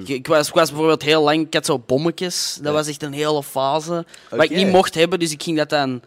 Ik, 0.00 0.08
ik 0.08 0.26
was, 0.26 0.48
ik 0.48 0.54
was 0.54 0.68
bijvoorbeeld 0.68 1.02
heel 1.02 1.22
lang, 1.22 1.46
ik 1.46 1.54
had 1.54 1.66
zo 1.66 1.78
bommetjes. 1.78 2.58
Dat 2.62 2.72
was 2.72 2.86
echt 2.86 3.02
een 3.02 3.12
hele 3.12 3.42
fase. 3.42 4.04
Wat 4.30 4.42
ik 4.42 4.50
niet 4.50 4.72
mocht 4.72 4.94
hebben, 4.94 5.18
dus 5.18 5.32
ik 5.32 5.42
ging 5.42 5.56
dat 5.56 5.70
dan. 5.70 6.02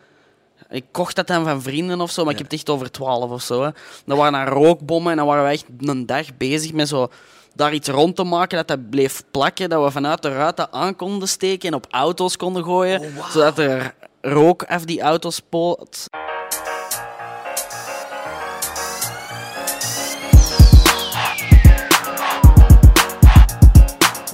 Ik 0.70 0.86
kocht 0.91 1.16
dat 1.16 1.27
dan 1.27 1.44
van 1.44 1.62
vrienden 1.62 2.02
of 2.02 2.12
zo, 2.12 2.23
maar 2.23 2.31
ik 2.31 2.38
heb 2.38 2.52
het 2.52 2.59
echt 2.59 2.70
over 2.70 2.91
12 2.91 3.31
of 3.31 3.41
zo. 3.41 3.64
Hè. 3.64 3.70
Dat 4.05 4.17
waren 4.17 4.45
dan 4.45 4.54
rookbommen 4.54 5.12
en 5.12 5.17
dan 5.17 5.28
waren 5.28 5.44
we 5.44 5.50
echt 5.50 5.66
een 5.80 6.05
dag 6.05 6.38
bezig 6.38 6.73
met 6.73 6.88
zo 6.88 7.09
daar 7.55 7.73
iets 7.73 7.88
rond 7.88 8.16
te 8.16 8.23
maken 8.23 8.58
dat 8.58 8.67
dat 8.67 8.90
bleef 8.90 9.23
plakken. 9.31 9.70
Dat 9.70 9.84
we 9.84 9.92
vanuit 9.92 10.22
de 10.22 10.30
ruiten 10.30 10.73
aan 10.73 10.95
konden 10.95 11.28
steken 11.28 11.70
en 11.70 11.76
op 11.76 11.88
auto's 11.90 12.38
konden 12.38 12.64
gooien. 12.64 13.14
Zodat 13.31 13.58
er 13.58 13.95
rook 14.22 14.64
af 14.64 14.86
die 14.86 15.02
auto's 15.02 15.36
spoot. 15.36 16.08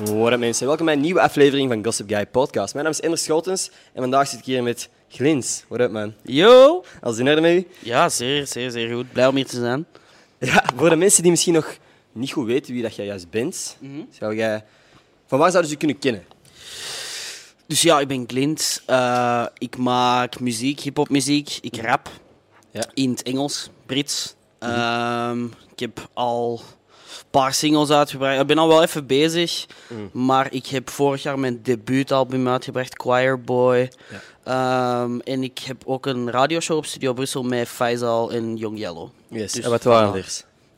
What 0.06 0.32
up 0.34 0.40
mensen, 0.40 0.68
welkom 0.68 0.86
bij 0.86 0.96
een 0.96 1.02
nieuwe 1.02 1.22
aflevering 1.22 1.70
van 1.72 1.84
Gossip 1.84 2.10
Guy 2.10 2.26
Podcast. 2.26 2.74
Mijn 2.74 2.86
naam 2.86 2.94
is 2.94 3.02
Ender 3.02 3.18
Schotens 3.20 3.70
en 3.94 4.02
vandaag 4.02 4.28
zit 4.28 4.40
ik 4.40 4.46
hier 4.46 4.64
met 4.64 4.90
Glins. 5.10 5.64
What 5.68 5.80
up 5.80 5.92
man? 5.92 6.14
Yo! 6.24 6.84
Alles 7.02 7.18
in 7.18 7.28
orde 7.30 7.42
met 7.42 7.52
u? 7.52 7.68
Ja, 7.80 8.10
zeer, 8.10 8.48
zeer, 8.48 8.72
zeer 8.72 8.94
goed. 8.96 9.12
Blij 9.12 9.28
om 9.28 9.36
hier 9.36 9.46
te 9.46 9.60
zijn. 9.60 9.86
Ja, 10.40 10.64
voor 10.76 10.90
de 10.90 10.96
mensen 10.96 11.22
die 11.22 11.32
misschien 11.32 11.54
nog 11.54 11.78
niet 12.12 12.32
goed 12.32 12.46
weten 12.46 12.74
wie 12.74 12.82
dat 12.82 12.96
jij 12.96 13.06
juist 13.06 13.30
bent, 13.30 13.78
zou 14.12 14.36
jij... 14.36 14.64
Van 15.28 15.40
waar 15.40 15.52
zouden 15.52 15.72
ze 15.72 15.78
je 15.80 15.86
kunnen 15.86 16.00
kennen? 16.00 16.24
Dus 17.68 17.82
ja, 17.82 18.00
ik 18.00 18.08
ben 18.08 18.26
Clint. 18.26 18.82
Eh, 18.86 19.46
ik 19.58 19.78
maak 19.78 20.40
muziek, 20.40 20.80
hip-hop 20.80 21.10
muziek. 21.10 21.58
Ik 21.62 21.82
rap 21.82 22.10
Ja. 22.72 22.84
in 22.94 23.10
het 23.10 23.24
Engels, 23.24 23.70
Brits. 23.86 24.36
Ehm, 24.60 25.44
ik 25.46 25.80
heb 25.80 26.10
al 26.14 26.62
paar 27.30 27.54
singles 27.54 27.90
uitgebracht. 27.90 28.40
Ik 28.42 28.48
ben 28.48 28.58
al 28.58 28.68
wel 28.68 28.84
even 28.84 29.06
bezig, 29.06 29.66
maar 30.12 30.54
ik 30.54 30.66
heb 30.68 30.90
vorig 30.90 31.24
jaar 31.24 31.40
mijn 31.40 31.60
debuutalbum 31.64 32.48
uitgebracht, 32.48 33.02
Choir 33.02 33.42
Boy. 33.42 33.92
Ehm, 34.44 35.20
en 35.20 35.44
ik 35.44 35.60
heb 35.60 35.82
ook 35.86 36.06
een 36.06 36.32
radioshow 36.32 36.78
op 36.78 36.86
Studio 36.86 37.14
Brussel 37.14 37.44
met 37.44 37.68
Faisal 37.68 38.32
en 38.32 38.56
Young 38.58 38.78
Yellow. 38.80 39.10
Yes, 39.28 39.52
Dus? 39.52 39.66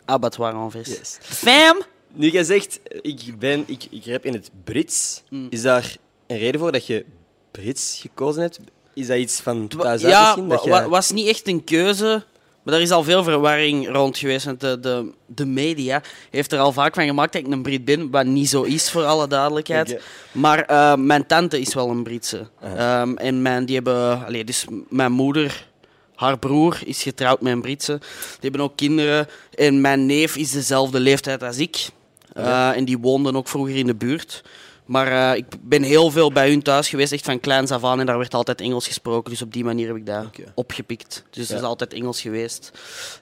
Abattoir 0.06 0.53
en 0.53 0.72
vers. 0.72 0.88
Yes. 0.89 1.17
Fam! 1.22 1.81
Nu, 2.14 2.30
jij 2.30 2.44
zegt, 2.44 2.80
ik, 3.02 3.39
ben, 3.39 3.64
ik, 3.67 3.88
ik 3.89 4.05
rap 4.05 4.26
in 4.26 4.33
het 4.33 4.50
Brits. 4.64 5.23
Is 5.50 5.61
daar 5.61 5.95
een 6.28 6.38
reden 6.38 6.59
voor 6.59 6.72
dat 6.72 6.86
je 6.86 7.05
Brits 7.52 7.98
gekozen 8.02 8.42
hebt? 8.42 8.59
Is 8.94 9.08
dat 9.08 9.17
iets 9.17 9.39
van 9.42 9.67
thuis 9.67 9.86
uit 10.03 10.11
ja, 10.11 10.22
misschien? 10.23 10.48
Dat 10.48 10.64
wa- 10.64 10.70
jij- 10.70 10.81
wa- 10.83 10.89
was 10.89 11.11
niet 11.11 11.28
echt 11.28 11.48
een 11.48 11.64
keuze. 11.64 12.23
Maar 12.64 12.73
er 12.73 12.81
is 12.81 12.92
al 12.92 13.04
veel 13.04 13.23
verwarring 13.23 13.92
rond 13.92 14.17
geweest. 14.17 14.45
Want 14.45 14.59
de, 14.59 14.80
de, 14.80 15.12
de 15.26 15.45
media 15.45 16.02
heeft 16.30 16.52
er 16.52 16.59
al 16.59 16.72
vaak 16.72 16.94
van 16.94 17.06
gemaakt 17.06 17.34
dat 17.34 17.42
ik 17.42 17.52
een 17.52 17.62
Brit 17.62 17.86
ben. 17.86 18.09
Wat 18.09 18.26
niet 18.26 18.50
zo 18.50 18.62
is, 18.62 18.90
voor 18.90 19.04
alle 19.04 19.28
duidelijkheid. 19.28 20.02
Maar 20.31 20.62
eh, 20.62 20.95
mijn 20.95 21.26
tante 21.26 21.59
is 21.59 21.73
wel 21.73 21.89
een 21.89 22.04
Britse. 22.04 22.48
Ehm, 22.62 23.16
en 23.16 23.42
mijn, 23.42 23.66
die 23.66 23.76
hebben... 23.76 24.45
Dus 24.45 24.66
mijn 24.89 25.12
moeder... 25.12 25.70
Haar 26.16 26.39
broer 26.39 26.80
is 26.86 27.04
getrouwd 27.04 27.42
met 27.42 27.54
een 27.54 27.62
Britse. 27.62 27.98
Die 28.00 28.39
hebben 28.50 28.61
ook 28.61 28.76
kinderen. 28.76 29.27
En 29.55 29.82
mijn 29.82 30.05
neef 30.05 30.36
is 30.36 30.52
dezelfde 30.52 31.00
leeftijd 31.00 31.44
als 31.44 31.58
ik. 31.58 31.89
Eh, 32.33 32.77
en 32.77 32.86
die 32.86 32.98
woonden 32.98 33.36
ook 33.36 33.48
vroeger 33.48 33.76
in 33.76 33.88
de 33.88 33.95
buurt. 33.95 34.44
Maar 34.91 35.31
eh, 35.31 35.37
ik 35.37 35.45
ben 35.61 35.83
heel 35.83 36.11
veel 36.11 36.31
bij 36.31 36.49
hun 36.49 36.61
thuis 36.61 36.89
geweest, 36.89 37.11
echt 37.11 37.25
van 37.25 37.39
kleins 37.39 37.71
af 37.71 37.83
aan. 37.83 37.99
En 37.99 38.05
daar 38.05 38.17
werd 38.17 38.33
altijd 38.33 38.61
Engels 38.61 38.87
gesproken. 38.87 39.31
Dus 39.31 39.41
op 39.41 39.53
die 39.53 39.63
manier 39.63 39.87
heb 39.87 39.95
ik 39.95 40.05
dat 40.05 40.25
opgepikt. 40.55 41.23
Dus 41.29 41.47
Ja. 41.47 41.53
het 41.53 41.61
is 41.63 41.67
altijd 41.69 41.93
Engels 41.93 42.21
geweest. 42.21 42.71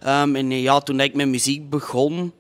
Ehm, 0.02 0.36
en 0.36 0.52
eh, 0.52 0.62
ja, 0.62 0.80
toen 0.80 1.00
ik 1.00 1.14
met 1.14 1.28
muziek 1.28 1.70
begon, 1.70 2.34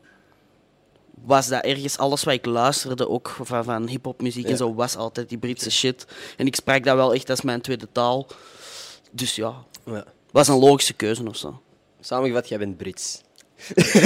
was 1.26 1.48
dat 1.48 1.64
ergens 1.64 1.98
alles 1.98 2.24
wat 2.24 2.34
ik 2.34 2.46
luisterde, 2.46 3.10
ook 3.10 3.36
van, 3.44 3.64
van 3.64 3.88
hip-hop 3.88 4.22
muziek 4.22 4.46
Ja. 4.46 4.50
en 4.52 4.58
zo, 4.58 4.74
was 4.74 4.96
altijd 4.96 5.30
die 5.30 5.38
Britse 5.38 5.72
shit. 5.72 6.06
En 6.38 6.46
ik 6.46 6.56
sprak 6.56 6.84
dat 6.84 6.96
wel 6.96 7.14
echt 7.14 7.30
als 7.30 7.42
mijn 7.42 7.62
tweede 7.62 7.88
taal. 7.92 8.28
Dus 9.12 9.36
ja, 9.36 9.54
Ja. 9.86 10.04
was 10.32 10.48
een 10.48 10.60
logische 10.60 10.94
keuze 10.94 11.28
of 11.28 11.36
zo. 11.38 11.62
Samengevat, 12.00 12.50
jij 12.50 12.58
bent 12.58 12.78
Brits. 12.78 13.22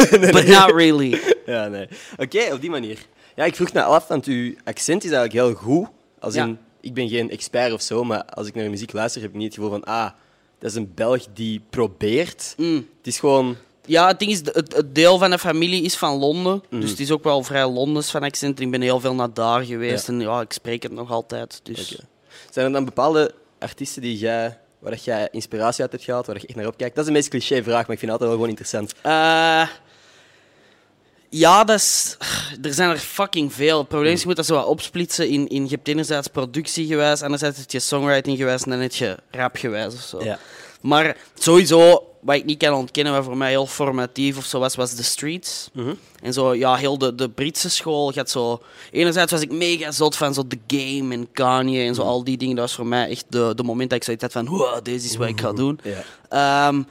But 0.10 0.48
not 0.48 0.72
really. 0.76 1.20
Ja, 1.46 1.68
nee. 1.68 1.88
Oké, 2.18 2.54
op 2.54 2.62
die 2.62 2.70
manier. 2.70 2.98
Ja, 3.36 3.44
ik 3.46 3.56
vroeg 3.56 3.74
me 3.74 3.84
af, 3.84 4.08
want 4.08 4.26
uw 4.26 4.54
accent 4.64 5.04
is 5.04 5.12
eigenlijk 5.12 5.46
heel 5.48 5.54
goed. 5.54 5.88
Als 6.20 6.34
Ja. 6.34 6.56
ik 6.82 6.94
ben 6.94 7.10
geen 7.10 7.30
expert 7.30 7.74
of 7.74 7.82
zo, 7.82 8.04
maar 8.04 8.26
als 8.26 8.48
ik 8.48 8.56
naar 8.56 8.70
muziek 8.70 8.94
luister, 8.94 9.22
heb 9.22 9.30
ik 9.30 9.36
niet 9.36 9.46
het 9.46 9.54
gevoel 9.56 9.70
van, 9.70 9.84
ah, 9.84 10.10
dat 10.60 10.70
is 10.72 10.78
een 10.78 10.92
Belg 10.96 11.26
die 11.34 11.62
probeert. 11.70 12.54
Mm. 12.58 12.76
Het 12.98 13.08
is 13.08 13.20
gewoon... 13.20 13.56
Ja, 13.86 14.08
het 14.08 14.20
ding 14.20 14.32
is, 14.32 14.38
het, 14.40 14.76
het 14.76 14.96
deel 14.96 15.18
van 15.18 15.30
de 15.30 15.40
familie 15.40 15.84
is 15.84 15.96
van 15.98 16.18
Londen. 16.18 16.64
Mhm. 16.70 16.82
Dus 16.82 16.90
het 16.90 17.00
is 17.00 17.12
ook 17.12 17.24
wel 17.24 17.44
vrij 17.44 17.68
Londens 17.68 18.12
van 18.12 18.24
accent. 18.24 18.60
Ik 18.60 18.72
ben 18.72 18.82
heel 18.82 19.00
veel 19.00 19.16
naar 19.16 19.34
daar 19.34 19.64
geweest 19.66 20.08
en 20.08 20.20
ja, 20.20 20.42
ik 20.42 20.52
spreek 20.54 20.84
het 20.84 20.92
nog 20.92 21.12
altijd. 21.12 21.60
Dus. 21.64 22.02
Zijn 22.52 22.66
er 22.66 22.72
dan 22.72 22.86
bepaalde 22.86 23.34
artiesten 23.60 24.02
die 24.02 24.18
jij, 24.18 24.58
waar 24.80 24.92
dat 24.92 25.04
jij 25.04 25.28
inspiratie 25.32 25.82
uit 25.82 25.92
hebt 25.92 26.04
gehaald, 26.04 26.26
waar 26.26 26.36
je 26.40 26.48
echt 26.48 26.56
naar 26.58 26.68
opkijkt? 26.68 26.96
Dat 26.96 27.04
is 27.04 27.10
een 27.10 27.16
meest 27.16 27.30
cliché 27.30 27.64
vraag, 27.64 27.88
maar 27.88 27.96
ik 27.96 28.00
vind 28.00 28.12
het 28.12 28.22
altijd 28.22 28.30
wel 28.30 28.32
gewoon 28.32 28.50
interessant. 28.50 28.94
Eh, 29.02 29.68
ja, 31.40 31.64
dat 31.64 31.78
is, 31.80 32.18
er 32.62 32.74
zijn 32.74 32.90
er 32.90 32.98
fucking 32.98 33.54
veel. 33.54 33.78
Het 33.78 33.88
probleem 33.88 34.14
is, 34.14 34.22
je 34.22 34.28
moet 34.28 34.36
dat 34.36 34.46
zo 34.46 34.56
wat 34.56 34.66
opsplitsen 34.66 35.30
in, 35.30 35.48
in 35.48 35.64
je 35.64 35.70
hebt 35.70 35.88
enerzijds 35.88 36.28
productiegewijs, 36.28 37.22
anderzijds 37.22 37.58
heb 37.58 37.72
je 37.72 37.80
songwritinggewijs 37.80 38.64
en 38.64 38.70
dan 38.70 38.80
heb 38.80 38.94
je 38.94 39.18
rapgewijs 39.32 39.94
of 39.94 40.02
zo. 40.02 40.24
Ja. 40.24 40.40
Maar 40.82 41.18
sowieso, 41.34 42.08
wat 42.22 42.36
ik 42.36 42.46
niet 42.46 42.58
kan 42.58 42.74
ontkennen, 42.74 43.14
wat 43.14 43.24
voor 43.24 43.38
mij 43.38 43.50
heel 43.50 43.68
formatief 43.68 44.38
of 44.38 44.46
zo 44.46 44.60
was, 44.60 44.76
was 44.76 44.94
The 44.96 45.04
Streets. 45.04 45.70
En 46.22 46.34
zo, 46.34 46.54
ja, 46.56 46.76
heel 46.76 46.98
de, 46.98 47.16
de 47.16 47.30
Britse 47.30 47.70
school 47.70 48.12
gaat 48.12 48.30
zo... 48.30 48.62
Enerzijds 48.92 49.32
was 49.32 49.42
ik 49.42 49.52
mega 49.52 49.92
zot 49.92 50.16
van 50.16 50.34
zo 50.34 50.44
The 50.48 50.60
Game 50.68 51.14
en 51.14 51.32
Kanye 51.32 51.86
en 51.86 51.96
zo, 51.96 52.02
al 52.02 52.24
die 52.24 52.38
dingen. 52.38 52.56
Dat 52.56 52.66
was 52.66 52.76
voor 52.76 52.86
mij 52.88 53.10
echt 53.10 53.26
de, 53.30 53.52
de 53.56 53.64
moment 53.64 53.90
dat 53.90 53.98
ik 53.98 54.04
zoiets 54.04 54.24
had 54.24 54.32
van, 54.32 54.48
wow, 54.48 54.84
deze 54.84 55.06
is 55.06 55.16
wat 55.16 55.28
ik 55.28 55.40
ga 55.42 55.54
doen. 55.54 55.80
Ja. 55.84 56.04
Ehm, 56.68 56.84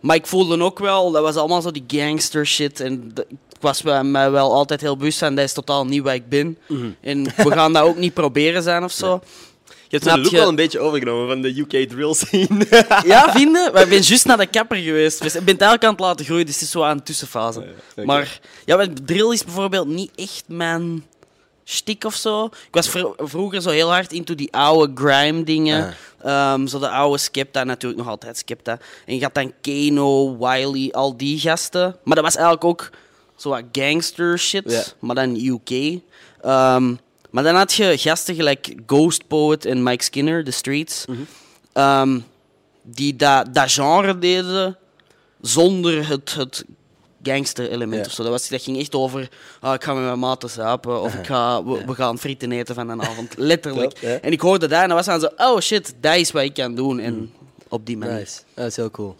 maar 0.00 0.16
ik 0.16 0.26
voelde 0.26 0.62
ook 0.62 0.78
wel, 0.78 1.10
dat 1.10 1.22
was 1.22 1.36
allemaal 1.36 1.62
zo 1.62 1.70
die 1.70 1.84
gangster 1.86 2.46
shit. 2.46 2.80
En 2.80 3.10
de- 3.14 3.26
ik 3.60 3.66
was 3.66 3.82
bij 3.82 4.04
mij 4.04 4.30
wel 4.30 4.52
altijd 4.52 4.80
heel 4.80 4.96
bewust 4.96 5.18
van, 5.18 5.34
dat 5.34 5.44
is 5.44 5.52
totaal 5.52 5.86
niet 5.86 6.02
wat 6.02 6.12
ik 6.12 6.28
ben. 6.28 6.58
En 7.00 7.24
we 7.24 7.50
gaan 7.50 7.72
dat 7.72 7.82
ook 7.82 7.96
niet 7.96 8.14
proberen 8.14 8.62
zijn 8.62 8.84
of 8.84 8.92
zo. 8.92 9.20
Je 9.88 9.96
hebt 9.98 10.04
look 10.22 10.30
wel 10.30 10.48
een 10.48 10.54
beetje 10.54 10.78
overgenomen 10.78 11.28
van 11.28 11.40
de 11.42 11.58
UK 11.58 11.88
drill 11.88 12.14
scene. 12.14 12.66
Ja, 13.04 13.32
vinden? 13.32 13.72
Maar 13.72 13.82
ik 13.82 13.88
ben 13.88 14.00
juist 14.00 14.24
naar 14.26 14.36
de 14.36 14.46
kapper 14.46 14.76
geweest. 14.76 15.22
Dus 15.22 15.34
Ik 15.34 15.44
ben 15.44 15.54
het 15.54 15.62
eigenlijk 15.62 15.84
aan 15.84 15.90
het 15.90 16.00
laten 16.00 16.24
groeien, 16.24 16.46
dus 16.46 16.54
het 16.54 16.62
is 16.64 16.70
zo 16.70 16.82
aan 16.82 16.96
een 16.96 17.02
tussenfase. 17.02 17.64
Maar 18.04 18.40
ja, 18.64 18.86
drill 19.04 19.32
is 19.32 19.44
bijvoorbeeld 19.44 19.86
niet 19.88 20.10
echt 20.16 20.44
mijn 20.46 21.04
shtick 21.64 22.04
of 22.04 22.14
zo. 22.14 22.44
Ik 22.44 22.52
was 22.70 22.88
vro- 22.88 23.14
vroeger 23.18 23.62
zo 23.62 23.70
heel 23.70 23.90
hard 23.90 24.12
into 24.12 24.34
die 24.34 24.52
oude 24.52 24.92
grime 24.94 25.42
dingen. 25.44 25.94
Ehm, 26.22 26.66
zo 26.66 26.78
de 26.78 26.88
oude 26.88 27.18
Skepta, 27.18 27.64
natuurlijk 27.64 28.00
nog 28.00 28.10
altijd 28.10 28.38
Skepta. 28.38 28.78
En 29.06 29.14
je 29.16 29.22
had 29.22 29.34
dan 29.34 29.52
Kano, 29.60 30.36
Wiley, 30.38 30.92
al 30.92 31.16
die 31.16 31.38
gasten. 31.40 31.96
Maar 32.04 32.14
dat 32.14 32.24
was 32.24 32.34
eigenlijk 32.34 32.64
ook 32.64 32.90
zo 33.40 33.48
wat 33.48 33.62
gangster 33.72 34.38
shit, 34.38 34.62
Ja. 34.70 34.82
maar 34.98 35.14
dan 35.14 35.36
UK. 35.36 35.70
Ehm, 36.40 36.94
maar 37.30 37.42
dan 37.42 37.54
had 37.54 37.72
je 37.72 37.98
gasten 37.98 38.34
gelijk 38.34 38.74
Ghost 38.86 39.26
Poet 39.26 39.64
en 39.64 39.82
Mike 39.82 40.04
Skinner, 40.04 40.44
The 40.44 40.50
Streets. 40.50 41.04
Ehm, 41.72 42.20
die 42.82 43.16
dat, 43.16 43.54
dat 43.54 43.72
genre 43.72 44.18
deden 44.18 44.76
zonder 45.40 46.08
het, 46.08 46.34
het 46.34 46.64
gangster-element 47.22 48.00
Ja. 48.04 48.06
of 48.08 48.12
zo. 48.12 48.22
Dat, 48.22 48.32
was, 48.32 48.48
dat 48.48 48.62
ging 48.62 48.78
echt 48.78 48.94
over, 48.94 49.28
ah, 49.60 49.74
ik 49.74 49.84
ga 49.84 49.94
met 49.94 50.02
mijn 50.04 50.18
maten 50.18 50.50
zuipen 50.50 51.00
of 51.02 51.14
ik 51.14 51.26
ga, 51.32 51.64
we, 51.64 51.84
we 51.84 51.94
gaan 51.94 52.18
frieten 52.18 52.52
eten 52.52 52.74
van 52.74 52.88
een 52.88 53.02
avond. 53.02 53.34
Letterlijk. 53.36 53.92
En 54.02 54.32
ik 54.32 54.40
hoorde 54.40 54.66
dat 54.68 54.80
en 54.82 54.86
dan 54.88 54.96
was 54.96 55.06
dan 55.06 55.20
zo, 55.20 55.28
oh 55.36 55.60
shit, 55.60 55.94
dat 56.00 56.16
is 56.16 56.30
wat 56.30 56.42
ik 56.42 56.54
kan 56.54 56.74
doen. 56.74 56.98
En 56.98 57.32
op 57.68 57.86
die 57.86 57.96
manier. 57.96 58.14
Nice. 58.14 58.40
Dat 58.54 58.66
is 58.66 58.76
heel 58.76 58.90
cool. 58.90 59.16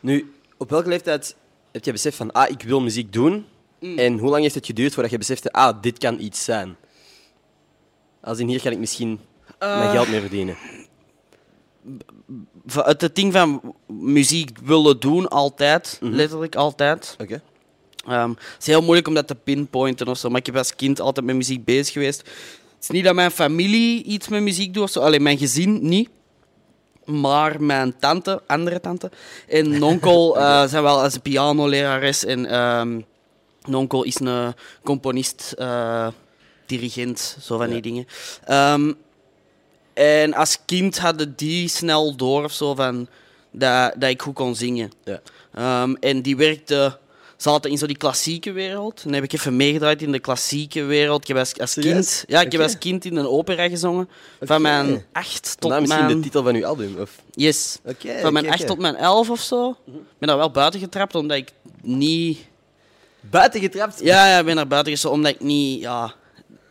Nu, 0.00 0.34
op 0.56 0.70
welke 0.70 0.88
leeftijd 0.88 1.34
heb 1.72 1.84
je 1.84 1.92
beseft 1.92 2.16
van, 2.16 2.32
ah, 2.32 2.50
ik 2.50 2.62
wil 2.62 2.80
muziek 2.80 3.12
doen? 3.12 3.46
En 3.96 4.18
hoe 4.18 4.30
lang 4.30 4.42
heeft 4.42 4.54
het 4.54 4.66
geduurd 4.66 4.92
voordat 4.92 5.12
je 5.12 5.18
besefte, 5.18 5.52
ah, 5.52 5.82
dit 5.82 5.98
kan 5.98 6.20
iets 6.20 6.44
zijn? 6.44 6.76
Als 8.20 8.38
in 8.38 8.48
hier 8.48 8.62
kan 8.62 8.72
ik 8.72 8.78
misschien 8.78 9.20
mijn 9.58 9.90
geld 9.90 10.08
mee 10.08 10.20
verdienen. 10.20 10.56
Het, 12.72 13.14
ding 13.14 13.32
van 13.32 13.74
muziek 13.86 14.58
willen 14.64 15.00
doen, 15.00 15.28
altijd. 15.28 15.98
Letterlijk 16.00 16.56
altijd. 16.56 17.16
Oké. 17.20 17.42
Ehm, 18.06 18.28
het 18.28 18.56
is 18.60 18.66
heel 18.66 18.82
moeilijk 18.82 19.08
om 19.08 19.14
dat 19.14 19.26
te 19.26 19.34
pinpointen 19.34 20.08
of 20.08 20.18
zo, 20.18 20.28
maar 20.28 20.38
ik 20.38 20.46
heb 20.46 20.56
als 20.56 20.74
kind 20.76 21.00
altijd 21.00 21.26
met 21.26 21.36
muziek 21.36 21.64
bezig 21.64 21.92
geweest. 21.92 22.18
Het 22.18 22.82
is 22.82 22.88
niet 22.88 23.04
dat 23.04 23.14
mijn 23.14 23.30
familie 23.30 24.02
iets 24.02 24.28
met 24.28 24.42
muziek 24.42 24.74
doet 24.74 24.82
of 24.82 24.90
zo, 24.90 25.00
alleen 25.00 25.22
mijn 25.22 25.38
gezin 25.38 25.78
niet. 25.88 26.08
Maar 27.04 27.62
mijn 27.62 27.98
tante, 27.98 28.42
andere 28.46 28.80
tante, 28.80 29.10
en 29.48 29.72
een 29.72 29.82
onkel 29.82 30.36
eh, 30.38 30.66
zijn 30.66 30.82
wel 30.82 31.02
als 31.02 31.18
pianolerares. 31.18 32.24
En 32.24 32.46
ehm 32.46 33.00
een 33.62 33.74
onkel 33.74 34.02
is 34.02 34.20
een 34.20 34.54
componist, 34.84 35.54
eh, 35.58 36.06
dirigent, 36.66 37.36
zo 37.40 37.56
van 37.56 37.66
die 37.66 37.74
Ja. 37.76 37.80
dingen. 37.82 38.06
Ehm, 38.44 38.92
en 39.94 40.34
als 40.34 40.58
kind 40.64 40.98
hadden 40.98 41.32
die 41.36 41.68
snel 41.68 42.16
door 42.16 42.44
of 42.44 42.52
zo 42.52 42.74
van 42.74 43.08
dat, 43.50 43.94
dat 43.98 44.10
ik 44.10 44.22
goed 44.22 44.34
kon 44.34 44.54
zingen. 44.56 44.92
Ja. 45.04 45.20
Ehm, 45.54 45.94
en 46.00 46.22
die 46.22 46.36
werkte, 46.36 46.98
zaten 47.42 47.70
in 47.70 47.78
zo 47.78 47.86
die 47.86 47.96
klassieke 47.96 48.52
wereld. 48.52 48.96
En 48.96 49.02
dan 49.04 49.12
heb 49.12 49.24
ik 49.24 49.32
even 49.32 49.56
meegedraaid 49.56 50.02
in 50.02 50.12
de 50.12 50.18
klassieke 50.18 50.82
wereld. 50.82 51.20
Ik 51.20 51.28
heb 51.28 51.36
als, 51.36 51.74
kind, 51.74 52.24
ja, 52.26 52.40
ik 52.40 52.52
heb 52.52 52.60
Oké. 52.60 52.62
als 52.62 52.78
kind 52.78 53.04
in 53.04 53.16
een 53.16 53.26
opera 53.26 53.68
gezongen. 53.68 54.08
Van 54.40 54.62
mijn 54.62 55.04
acht 55.12 55.42
tot 55.42 55.56
Vandaar 55.58 55.80
misschien 55.80 56.04
mijn... 56.04 56.16
de 56.16 56.22
titel 56.22 56.42
van 56.42 56.54
uw 56.54 56.66
album. 56.66 56.96
Of... 57.00 57.10
Yes. 57.30 57.78
Van 58.20 58.32
mijn 58.32 58.44
oké, 58.44 58.54
8 58.54 58.60
oké. 58.60 58.68
tot 58.68 58.78
mijn 58.78 58.96
11 58.96 59.30
of 59.30 59.40
zo. 59.40 59.70
Ik 59.86 59.92
ben 60.18 60.28
daar 60.28 60.36
wel 60.36 60.50
buiten 60.50 60.80
getrapt 60.80 61.14
omdat 61.14 61.36
ik 61.36 61.48
niet. 61.82 62.38
Buiten 63.20 63.60
getrapt? 63.60 64.00
Ja, 64.02 64.28
ja, 64.28 64.38
ik 64.38 64.44
ben 64.44 64.54
naar 64.54 64.66
buiten 64.66 64.92
gestopt 64.92 65.14
omdat 65.14 65.32
ik 65.32 65.40
niet. 65.40 65.80
Ja, 65.80 66.14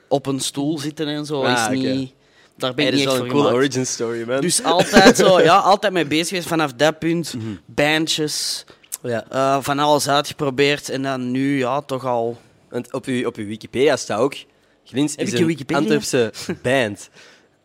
op 0.08 0.26
een 0.26 0.40
stoel 0.40 0.80
zitten 0.80 1.08
en 1.08 1.26
zo 1.26 1.44
Ah, 1.44 1.72
is 1.72 1.80
niet. 1.80 2.14
Daar 2.58 2.74
ben 2.74 2.86
Hey, 2.86 2.94
ik 2.94 3.04
dat 3.06 3.14
is 3.14 3.20
niet 3.20 3.30
echt 3.30 3.32
voor 3.32 3.40
een 3.40 3.50
cool 3.50 3.56
origin 3.56 3.86
story, 3.86 4.24
man. 4.28 4.42
Dus 4.42 4.64
altijd 4.64 5.18
zo, 5.18 5.42
ja, 5.42 5.58
altijd 5.72 5.94
mee 5.94 6.06
bezig 6.06 6.28
geweest 6.28 6.48
vanaf 6.48 6.74
dat 6.74 7.00
punt. 7.00 7.34
Mhm. 7.34 7.46
Bandjes, 7.66 8.66
ja. 9.04 9.26
eh, 9.30 9.58
van 9.62 9.80
alles 9.80 10.10
uitgeprobeerd 10.10 10.90
en 10.90 11.02
dan 11.02 11.32
nu, 11.32 11.58
ja, 11.58 11.82
toch 11.82 12.06
al. 12.06 12.38
Want 12.70 12.94
op 12.94 13.06
uw, 13.06 13.28
op 13.28 13.36
uw 13.36 13.46
Wikipedia 13.46 13.96
staat 13.96 14.20
ook... 14.20 14.36
Glins 14.84 15.16
Heb 15.16 15.28
is 15.28 15.34
een 15.34 15.46
Wikipedia? 15.46 15.78
Antwerpse 15.78 16.34
band. 16.64 17.10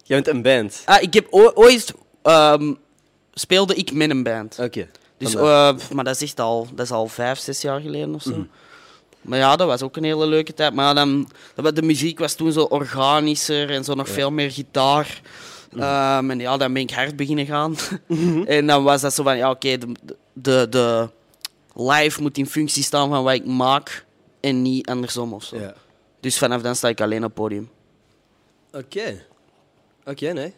Jij 0.02 0.22
bent 0.22 0.28
een 0.36 0.42
band. 0.42 0.82
Ah, 0.84 1.02
ik 1.02 1.14
heb 1.14 1.26
ooit. 1.30 1.94
ehm, 2.22 2.74
speelde 3.34 3.74
ik 3.74 3.92
met 3.92 4.10
een 4.10 4.22
band. 4.22 4.58
Oké. 4.60 4.88
Dus, 5.18 5.34
eh, 5.34 5.74
maar 5.92 6.04
dat 6.04 6.14
is 6.14 6.22
echt 6.22 6.40
al, 6.40 6.68
dat 6.74 6.84
is 6.86 6.92
al 6.92 7.06
vijf, 7.06 7.38
zes 7.38 7.60
jaar 7.60 7.80
geleden 7.80 8.14
of 8.14 8.22
zo. 8.22 8.30
Mhm. 8.30 8.44
Maar 9.20 9.38
ja, 9.38 9.56
dat 9.56 9.66
was 9.66 9.82
ook 9.82 9.96
een 9.96 10.04
hele 10.04 10.26
leuke 10.26 10.54
tijd. 10.54 10.74
Maar 10.74 10.94
dan, 10.94 11.28
de 11.74 11.82
muziek 11.82 12.18
was 12.18 12.34
toen 12.34 12.52
zo 12.52 12.62
organischer 12.62 13.70
en 13.70 13.84
zo 13.84 13.94
nog 13.94 14.08
veel 14.08 14.30
meer 14.30 14.50
gitaar. 14.50 15.20
Mhm. 15.72 15.82
Ehm, 15.82 16.30
en 16.30 16.38
ja, 16.38 16.56
dan 16.56 16.72
ben 16.72 16.82
ik 16.82 16.90
hard 16.90 17.16
beginnen 17.16 17.46
gaan. 17.46 17.76
en 18.46 18.66
dan 18.66 18.84
was 18.84 19.00
dat 19.00 19.14
zo 19.14 19.22
van, 19.22 19.36
ja 19.36 19.50
oké, 19.50 19.78
de, 19.78 19.86
de, 20.32 20.66
de 20.70 21.08
live 21.76 22.23
moet 22.23 22.38
in 22.38 22.46
functie 22.46 22.82
staan 22.82 23.08
van 23.08 23.25
wat 23.25 23.34
ik 23.34 23.46
maak 23.46 24.05
en 24.40 24.62
niet 24.62 24.87
andersom 24.87 25.32
of 25.32 25.44
zo. 25.44 25.58
Ja. 25.58 25.75
Dus 26.20 26.38
vanaf 26.38 26.62
dan 26.62 26.76
sta 26.76 26.88
ik 26.88 27.00
alleen 27.00 27.25
op 27.25 27.34
podium. 27.34 27.70
Oké. 28.73 29.25
Oké, 30.05 30.32
nee. 30.32 30.55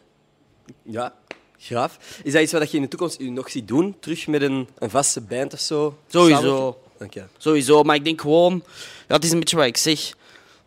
Ja, 0.83 1.13
graaf. 1.57 2.19
Is 2.23 2.33
dat 2.33 2.41
iets 2.41 2.51
wat 2.51 2.71
je 2.71 2.77
in 2.77 2.83
de 2.83 2.89
toekomst 2.89 3.19
u 3.19 3.29
nog 3.29 3.49
ziet 3.49 3.67
doen? 3.67 3.95
Terug 3.99 4.27
met 4.27 4.41
een, 4.41 4.67
een 4.77 4.89
vaste 4.89 5.21
band 5.21 5.53
of 5.53 5.59
zo? 5.59 5.97
Sowieso. 6.07 6.81
Oké. 6.99 7.29
Sowieso, 7.37 7.83
maar 7.83 7.95
ik 7.95 8.03
denk 8.03 8.21
gewoon, 8.21 8.63
het 9.07 9.23
is 9.23 9.31
een 9.31 9.39
beetje 9.39 9.57
wat 9.57 9.65
ik 9.65 9.77
zeg. 9.77 10.13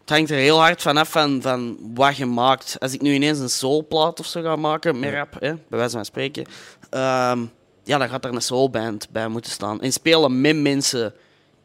Het 0.01 0.11
hangt 0.11 0.31
er 0.31 0.37
heel 0.37 0.59
hard 0.59 0.83
vanaf 0.83 1.11
van, 1.11 1.43
van 1.43 1.79
wat 1.95 2.17
je 2.17 2.27
maakt. 2.27 2.77
Als 2.79 2.93
ik 2.93 3.01
nu 3.01 3.13
ineens 3.15 3.39
een 3.39 3.51
soulplaat 3.51 4.21
of 4.21 4.27
zo 4.27 4.43
ga 4.43 4.57
maken, 4.57 4.99
met 4.99 5.13
rap, 5.13 5.33
hè, 5.33 5.55
bij 5.55 5.79
wijze 5.79 5.97
van 5.97 6.05
spreken, 6.05 6.45
ehm, 6.91 7.45
ja, 7.85 7.99
dan 7.99 8.09
gaat 8.09 8.25
er 8.25 8.35
een 8.35 8.43
soulband 8.43 9.11
bij 9.11 9.29
moeten 9.29 9.51
staan. 9.51 9.81
En 9.81 9.93
spelen 9.93 10.41
met 10.41 10.57
mensen 10.57 11.15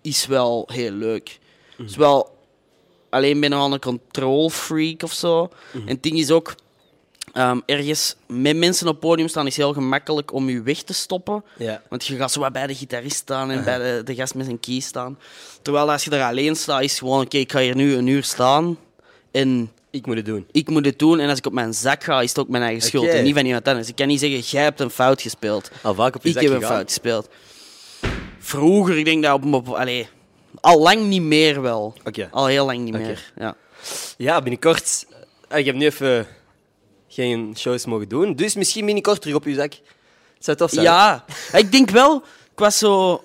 is 0.02 0.26
wel 0.26 0.70
heel 0.72 0.92
leuk. 0.92 1.40
Wel, 1.96 2.38
alleen 3.10 3.40
ben 3.40 3.52
ik 3.52 3.58
wel 3.58 3.74
een 3.74 3.80
control 3.80 4.50
freak 4.50 5.04
of 5.04 5.14
zo. 5.14 5.50
En 5.74 5.88
het 5.88 6.04
ding 6.04 6.18
is 6.18 6.32
ook, 6.32 6.56
ehm, 7.34 7.60
ergens 7.66 8.16
met 8.28 8.58
mensen 8.58 8.88
op 8.88 8.92
het 8.94 9.02
podium 9.02 9.28
staan 9.28 9.48
is 9.48 9.58
heel 9.58 9.74
gemakkelijk 9.74 10.34
om 10.34 10.50
je 10.50 10.62
weg 10.62 10.82
te 10.82 10.94
stoppen. 10.94 11.44
Want 11.90 12.06
je 12.06 12.16
gaat 12.16 12.32
zo 12.32 12.40
wat 12.40 12.54
bij 12.54 12.68
de 12.68 12.76
gitarist 12.76 13.16
staan 13.16 13.52
en 13.52 13.64
bij 13.64 13.78
de, 13.78 14.02
de 14.04 14.16
gast 14.16 14.36
met 14.36 14.46
zijn 14.46 14.60
key 14.60 14.80
staan. 14.80 15.20
Terwijl 15.62 15.92
als 15.92 16.04
je 16.04 16.12
er 16.12 16.24
alleen 16.24 16.56
staat, 16.56 16.82
is 16.82 16.98
gewoon, 16.98 17.22
oké, 17.22 17.38
ik 17.38 17.52
ga 17.52 17.60
hier 17.60 17.76
nu 17.76 17.96
een 17.96 18.08
uur 18.08 18.24
staan 18.24 18.78
en 19.32 19.72
Ik 19.92 20.06
moet 20.06 20.16
het 20.16 20.26
doen. 20.26 20.48
ik 20.52 20.70
moet 20.70 20.86
het 20.86 21.00
doen. 21.00 21.20
En 21.20 21.30
als 21.30 21.38
ik 21.38 21.46
op 21.46 21.54
mijn 21.54 21.74
zak 21.74 22.04
ga, 22.04 22.22
is 22.22 22.30
het 22.30 22.40
ook 22.40 22.48
mijn 22.48 22.64
eigen 22.64 22.82
schuld 22.82 23.08
en 23.08 23.24
niet 23.24 23.34
van 23.36 23.46
iemand 23.46 23.68
anders. 23.68 23.88
Ik 23.88 23.96
kan 23.96 24.08
niet 24.08 24.20
zeggen, 24.20 24.40
jij 24.40 24.64
hebt 24.64 24.80
een 24.80 24.90
fout 24.90 25.22
gespeeld. 25.22 25.72
Al 25.82 25.94
vaak 25.94 26.16
op 26.16 26.24
je 26.24 26.30
Ik 26.30 26.34
zak 26.36 26.44
heb 26.44 26.54
een 26.54 26.62
fout 26.62 26.84
gespeeld. 26.88 27.30
Vroeger, 28.40 28.98
ik 28.98 29.06
denk 29.06 29.24
dat 29.24 29.34
op... 29.34 29.54
op 29.54 29.68
allee, 29.70 30.08
al 30.60 30.80
lang 30.82 31.02
niet 31.06 31.22
meer 31.22 31.62
wel. 31.62 31.94
Al 32.32 32.46
heel 32.46 32.66
lang 32.66 32.80
niet 32.80 32.94
meer. 32.94 33.32
Ja. 33.38 33.56
Ja, 34.18 34.42
binnenkort... 34.42 35.06
Ah, 35.48 35.60
Ik 35.60 35.66
heb 35.66 35.76
nu 35.76 35.86
even 35.86 36.28
geen 37.08 37.54
shows 37.58 37.86
mogen 37.86 38.08
doen, 38.10 38.36
dus 38.36 38.56
misschien 38.56 38.86
binnenkort 38.86 39.22
terug 39.22 39.36
op 39.36 39.44
uw 39.44 39.56
zak. 39.56 39.74
Het 40.36 40.46
zou 40.46 40.58
tof 40.58 40.70
zijn. 40.72 40.86
Ja, 40.86 41.26
ik 41.54 41.72
denk 41.72 41.90
wel. 41.90 42.16
Ik 42.52 42.60
was 42.60 42.78
zo. 42.78 43.24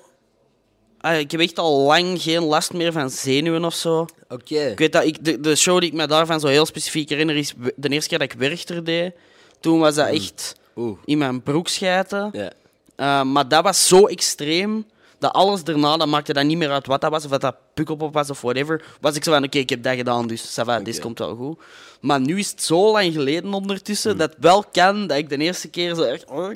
Ah, 1.02 1.18
Ik 1.18 1.30
heb 1.30 1.40
echt 1.40 1.58
al 1.58 1.80
lang 1.80 2.22
geen 2.22 2.42
last 2.42 2.72
meer 2.72 2.92
van 2.92 3.10
zenuwen 3.10 3.64
of 3.64 3.74
zo. 3.74 4.06
Oké. 4.28 4.60
Ik 4.70 4.78
weet 4.78 4.92
dat 4.92 5.04
ik, 5.04 5.24
de, 5.24 5.40
de 5.40 5.56
show 5.56 5.80
die 5.80 5.88
ik 5.90 5.96
me 5.96 6.06
daarvan 6.06 6.40
zo 6.40 6.46
heel 6.46 6.66
specifiek 6.66 7.08
herinner 7.08 7.36
is 7.36 7.54
de 7.76 7.88
eerste 7.88 8.08
keer 8.08 8.18
dat 8.18 8.32
ik 8.32 8.38
Werchter 8.38 8.84
deed. 8.84 9.12
Toen 9.60 9.78
was 9.78 9.94
dat 9.94 10.08
echt 10.08 10.54
Oeh. 10.76 10.98
in 11.04 11.18
mijn 11.18 11.42
broek 11.42 11.68
schijten. 11.68 12.28
Ja. 12.32 12.52
Uh, 12.96 13.22
maar 13.32 13.48
dat 13.48 13.62
was 13.64 13.88
zo 13.88 14.06
extreem 14.06 14.86
dat 15.18 15.32
alles 15.32 15.64
daarna, 15.64 15.96
dat 15.96 16.08
maakte 16.08 16.32
dat 16.32 16.44
niet 16.44 16.56
meer 16.58 16.70
uit 16.70 16.86
wat 16.86 17.00
dat 17.00 17.10
was, 17.10 17.24
of 17.24 17.30
dat 17.30 17.40
dat 17.40 17.56
pukkelpop 17.74 18.12
was 18.12 18.30
of 18.30 18.40
whatever. 18.40 18.84
Was 19.00 19.14
ik 19.16 19.24
zo 19.24 19.32
van, 19.32 19.44
oké, 19.44 19.58
ik 19.58 19.70
heb 19.70 19.82
dat 19.82 19.94
gedaan, 19.94 20.26
dus 20.26 20.60
ça 20.60 20.64
va, 20.64 20.80
dit 20.80 21.00
komt 21.00 21.18
wel 21.18 21.34
goed. 21.36 21.58
Maar 22.00 22.20
nu 22.20 22.38
is 22.38 22.50
het 22.50 22.62
zo 22.62 22.92
lang 22.92 23.12
geleden 23.12 23.54
ondertussen 23.54 24.18
dat 24.18 24.30
het 24.30 24.38
wel 24.40 24.64
kan 24.72 25.06
dat 25.06 25.16
ik 25.18 25.28
de 25.28 25.36
eerste 25.36 25.68
keer 25.68 25.94
zo 25.94 26.02
echt 26.02 26.24
oh, 26.24 26.48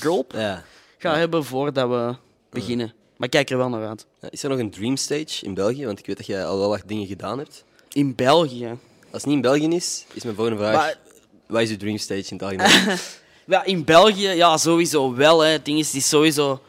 gulp 0.00 0.32
Ja. 0.32 0.64
ga 0.98 1.16
hebben 1.16 1.44
voordat 1.44 1.88
we 1.88 2.14
beginnen. 2.50 2.92
Maar 3.18 3.26
ik 3.26 3.30
kijk 3.30 3.50
er 3.50 3.56
wel 3.56 3.68
naar 3.68 3.88
uit. 3.88 4.06
Ja, 4.20 4.30
Is 4.30 4.42
er 4.42 4.48
nog 4.48 4.58
een 4.58 4.70
dream 4.70 4.96
stage 4.96 5.44
in 5.44 5.54
België? 5.54 5.86
Want 5.86 5.98
ik 5.98 6.06
weet 6.06 6.16
dat 6.16 6.26
jij 6.26 6.46
al 6.46 6.58
wel 6.58 6.68
wat 6.68 6.82
dingen 6.86 7.06
gedaan 7.06 7.38
hebt. 7.38 7.64
In 7.92 8.14
België. 8.14 8.66
Als 9.10 9.22
het 9.22 9.24
niet 9.26 9.34
in 9.34 9.40
België 9.40 9.68
is, 9.68 10.04
is 10.12 10.22
mijn 10.22 10.34
volgende 10.36 10.58
vraag... 10.60 10.74
Maar- 10.74 10.98
Wat 11.46 11.60
is 11.62 11.70
uw 11.70 11.76
dream 11.76 11.98
stage 11.98 12.24
in 12.30 12.36
het 12.36 12.42
algemeen? 12.42 12.96
Ja, 13.46 13.64
in 13.64 13.84
België, 13.84 14.28
ja, 14.28 14.56
sowieso 14.56 15.14
wel. 15.14 15.40
Hè. 15.40 15.50
Het 15.50 15.64
ding 15.64 15.78
is, 15.78 15.94
is 15.94 16.08
sowieso... 16.08 16.60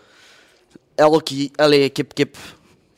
Elke... 0.95 1.49
Allee, 1.55 1.83
ik 1.83 1.97
heb, 1.97 2.11
ik 2.11 2.17
heb 2.17 2.35
een 2.35 2.41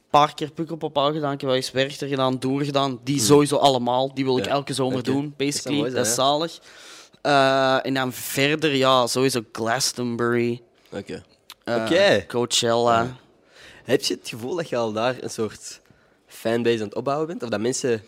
paar 0.10 0.34
keer 0.34 0.52
Pukkelpop 0.52 0.98
al 0.98 1.12
gedaan. 1.14 1.32
Ik 1.34 1.40
heb 1.40 1.50
wel 1.50 1.58
eens 1.58 1.72
Werchter 1.72 2.08
gedaan, 2.08 2.40
Doer 2.40 2.64
gedaan. 2.64 3.00
Die 3.04 3.20
sowieso 3.20 3.56
allemaal. 3.56 4.14
Die 4.14 4.24
wil 4.26 4.38
ik 4.38 4.44
Hmm. 4.44 4.52
Ja. 4.52 4.58
elke 4.58 4.74
zomer 4.74 5.04
doen, 5.04 5.34
basically. 5.38 5.90
Dat, 5.92 6.06
is 6.06 6.14
zalig. 6.14 6.60
Eh, 7.22 7.86
en 7.86 7.94
dan 7.94 8.14
verder, 8.14 8.76
ja, 8.76 9.08
sowieso 9.08 9.42
Glastonbury. 9.52 10.62
Oké. 10.92 11.24
eh, 11.64 11.76
Oké. 11.76 12.26
Coachella. 12.28 13.18
Heb 13.84 14.02
je 14.02 14.14
het 14.14 14.30
gevoel 14.30 14.56
dat 14.56 14.70
je 14.70 14.76
al 14.78 14.92
daar 14.92 15.16
een 15.22 15.30
soort 15.30 15.80
fanbase 16.28 16.78
aan 16.78 16.84
het 16.84 16.96
opbouwen 16.96 17.28
bent? 17.28 17.44
Of 17.44 17.50
dat 17.50 17.60
mensen... 17.60 18.04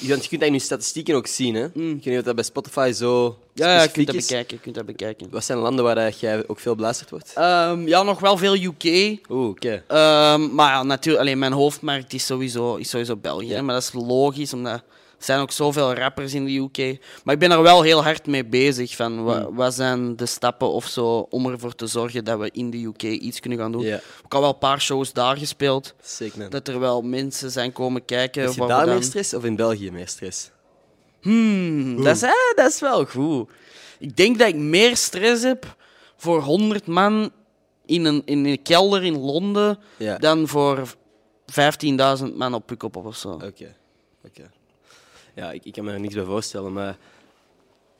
Want 0.00 0.22
je 0.22 0.28
kunt 0.28 0.40
dat 0.40 0.48
in 0.50 0.54
je 0.54 0.60
statistieken 0.60 1.14
ook 1.14 1.26
zien, 1.26 1.54
hè? 1.54 1.64
Ik 1.64 1.72
weet 1.74 2.04
niet 2.04 2.18
of 2.18 2.24
dat 2.24 2.34
bij 2.34 2.44
Spotify 2.44 2.92
zo. 2.94 3.38
Ja, 3.54 3.74
ja, 3.74 3.82
je 3.82 3.90
kunt 3.90 4.06
dat 4.06 4.14
is. 4.16 4.26
bekijken. 4.26 4.56
Je 4.56 4.62
kunt 4.62 4.74
dat 4.74 4.86
bekijken. 4.86 5.30
Wat 5.30 5.44
zijn 5.44 5.58
landen 5.58 5.84
waar 5.84 5.94
dat 5.94 6.20
jij 6.20 6.48
ook 6.48 6.60
veel 6.60 6.74
beluisterd 6.74 7.10
wordt? 7.10 7.32
Ehm, 7.34 7.88
ja, 7.88 8.02
nog 8.02 8.20
wel 8.20 8.36
veel 8.36 8.54
UK. 8.54 8.84
Oeh, 9.30 9.48
oké. 9.48 9.84
Ehm, 9.88 10.54
maar 10.54 10.70
ja, 10.70 10.82
natuurlijk, 10.82 11.24
alleen 11.24 11.38
mijn 11.38 11.52
hoofdmarkt 11.52 12.12
is 12.12 12.26
sowieso, 12.26 12.74
is 12.76 12.88
sowieso 12.90 13.16
België. 13.16 13.52
Hè, 13.52 13.62
Maar 13.62 13.74
dat 13.74 13.82
is 13.82 13.92
logisch, 13.92 14.52
omdat 14.52 14.82
zijn 15.24 15.40
ook 15.40 15.50
zoveel 15.50 15.94
rappers 15.94 16.34
in 16.34 16.44
de 16.44 16.56
UK. 16.56 16.98
Maar 17.24 17.34
ik 17.34 17.40
ben 17.40 17.50
er 17.50 17.62
wel 17.62 17.82
heel 17.82 18.02
hard 18.02 18.26
mee 18.26 18.44
bezig. 18.44 18.96
Van 18.96 19.24
wa- 19.24 19.42
Hmm. 19.44 19.54
wat 19.54 19.74
zijn 19.74 20.16
de 20.16 20.26
stappen 20.26 20.68
of 20.72 20.86
zo 20.86 21.26
om 21.30 21.46
ervoor 21.46 21.74
te 21.74 21.86
zorgen 21.86 22.24
dat 22.24 22.38
we 22.38 22.50
in 22.52 22.70
de 22.70 22.82
UK 22.84 23.02
iets 23.02 23.40
kunnen 23.40 23.58
gaan 23.58 23.72
doen. 23.72 23.82
Ja. 23.82 23.96
Ik 23.96 24.02
heb 24.22 24.34
al 24.34 24.40
wel 24.40 24.48
een 24.50 24.58
paar 24.58 24.80
shows 24.80 25.12
daar 25.12 25.36
gespeeld. 25.36 25.94
Sick, 26.02 26.36
man. 26.36 26.50
Dat 26.50 26.68
er 26.68 26.80
wel 26.80 27.02
mensen 27.02 27.50
zijn 27.50 27.72
komen 27.72 28.04
kijken. 28.04 28.42
Heb 28.42 28.52
je 28.52 28.66
daar 28.66 28.86
dan- 28.86 28.94
meer 28.94 29.02
stress 29.04 29.34
of 29.34 29.44
in 29.44 29.56
België 29.56 29.90
meer 29.90 30.08
stress? 30.08 30.50
Hmm, 31.20 32.02
dat, 32.04 32.16
is, 32.16 32.22
eh, 32.22 32.30
dat 32.54 32.70
is 32.70 32.80
wel 32.80 33.04
goed. 33.04 33.50
Ik 33.98 34.16
denk 34.16 34.38
dat 34.38 34.48
ik 34.48 34.54
meer 34.56 34.96
stress 34.96 35.42
heb 35.42 35.76
voor 36.16 36.40
100 36.40 36.86
man 36.86 37.30
in 37.86 38.04
een, 38.04 38.22
in 38.24 38.44
een 38.46 38.62
kelder 38.62 39.02
in 39.04 39.18
Londen 39.18 39.78
Ja. 39.96 40.18
dan 40.18 40.48
voor 40.48 40.94
15.000 41.46 42.36
man 42.36 42.54
op 42.54 42.66
Pukkelpop 42.66 43.06
of 43.06 43.16
zo. 43.16 43.28
Oké. 43.28 43.74
Oké. 44.24 44.50
Ja, 45.34 45.52
ik, 45.52 45.64
ik 45.64 45.72
kan 45.72 45.84
me 45.84 45.92
er 45.92 46.00
niks 46.00 46.14
bij 46.14 46.24
voorstellen, 46.24 46.72
maar 46.72 46.96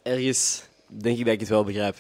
ergens 0.03 0.62
denk 0.87 1.19
ik 1.19 1.25
dat 1.25 1.35
ik 1.35 1.41
het 1.41 1.49
wel 1.49 1.65
begrijp. 1.65 1.97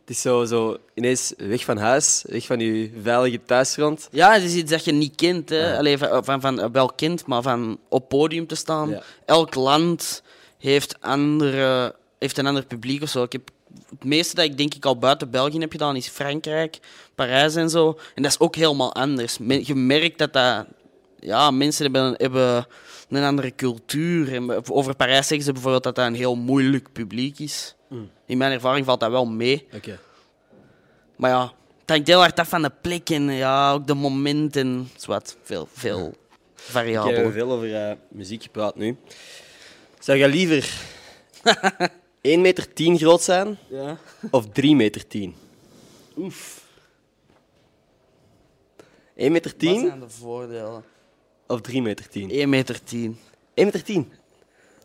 Het 0.00 0.14
is 0.14 0.20
zo, 0.20 0.44
zo 0.44 0.78
ineens 0.94 1.32
weg 1.36 1.64
van 1.64 1.76
huis, 1.76 2.24
weg 2.28 2.46
van 2.46 2.60
je 2.60 2.90
veilige 3.02 3.40
thuisgrond. 3.42 4.08
Ja, 4.10 4.32
het 4.32 4.42
is 4.42 4.54
iets 4.54 4.70
dat 4.70 4.84
je 4.84 4.92
niet 4.92 5.14
kent. 5.14 5.48
Hè. 5.48 5.70
Ja. 5.70 5.76
Allee, 5.76 5.98
van, 5.98 6.24
van, 6.24 6.40
van, 6.40 6.72
wel 6.72 6.88
kent, 6.88 7.26
maar 7.26 7.42
van 7.42 7.78
op 7.88 8.08
podium 8.08 8.46
te 8.46 8.54
staan. 8.54 8.88
Ja. 8.88 9.02
Elk 9.24 9.54
land 9.54 10.22
heeft, 10.58 11.00
andere, 11.00 11.94
heeft 12.18 12.38
een 12.38 12.46
ander 12.46 12.66
publiek 12.66 13.02
of 13.02 13.08
zo. 13.08 13.22
Ik 13.22 13.32
heb, 13.32 13.50
het 13.90 14.04
meeste 14.04 14.34
dat 14.34 14.44
ik 14.44 14.58
denk 14.58 14.74
ik 14.74 14.84
al 14.84 14.98
buiten 14.98 15.30
België 15.30 15.58
heb 15.58 15.72
gedaan 15.72 15.96
is 15.96 16.08
Frankrijk, 16.08 16.78
Parijs 17.14 17.54
en 17.54 17.70
zo. 17.70 17.98
En 18.14 18.22
dat 18.22 18.32
is 18.32 18.38
ook 18.38 18.56
helemaal 18.56 18.94
anders. 18.94 19.38
Je 19.62 19.74
merkt 19.74 20.18
dat 20.18 20.32
dat 20.32 20.66
ja, 21.20 21.50
mensen 21.50 21.82
hebben, 21.82 22.14
hebben 22.16 22.66
een 23.08 23.24
andere 23.24 23.54
cultuur. 23.54 24.34
En 24.34 24.70
over 24.70 24.96
Parijs 24.96 25.26
zeggen 25.26 25.46
ze 25.46 25.52
bijvoorbeeld 25.52 25.82
dat 25.82 25.94
dat 25.94 26.06
een 26.06 26.14
heel 26.14 26.34
moeilijk 26.36 26.92
publiek 26.92 27.38
is. 27.38 27.74
In 28.26 28.38
mijn 28.38 28.52
ervaring 28.52 28.86
valt 28.86 29.00
dat 29.00 29.10
wel 29.10 29.26
mee. 29.26 29.66
Oké. 29.74 29.98
Maar 31.16 31.30
ja, 31.30 31.52
het 31.80 31.90
hangt 31.90 32.06
heel 32.06 32.18
hard 32.20 32.38
af 32.38 32.48
van 32.48 32.62
de 32.62 32.72
plek 32.80 33.10
en 33.10 33.22
ja, 33.32 33.72
ook 33.72 33.86
de 33.86 33.94
moment 33.94 34.56
en 34.56 34.88
zwart. 34.96 35.36
Veel, 35.42 35.68
veel 35.72 36.08
Ik 36.08 36.14
variabelen. 36.54 37.22
heb 37.22 37.32
veel 37.32 37.50
over 37.52 37.74
eh, 37.88 37.96
muziek 38.08 38.42
gepraat 38.42 38.76
nu. 38.76 38.96
Zou 39.98 40.18
je 40.18 40.28
liever 40.28 40.72
1 42.20 42.40
meter 42.40 42.72
10 42.72 42.98
groot 42.98 43.22
zijn 43.22 43.58
Ja. 43.68 43.98
of 44.30 44.46
3 44.48 44.76
meter 44.76 45.06
10? 45.06 45.34
Oef. 46.16 46.64
1 49.16 49.32
meter 49.32 49.50
Wat 49.50 49.60
10 49.60 49.80
zijn 49.86 50.00
de 50.00 50.08
voordelen? 50.08 50.84
Of 51.46 51.60
3 51.60 51.82
meter 51.82 52.08
10? 52.08 52.30
1 52.30 52.48
meter 52.48 52.84
10. 52.84 53.18
1 53.54 53.64
meter 53.66 53.82
10? 53.82 54.12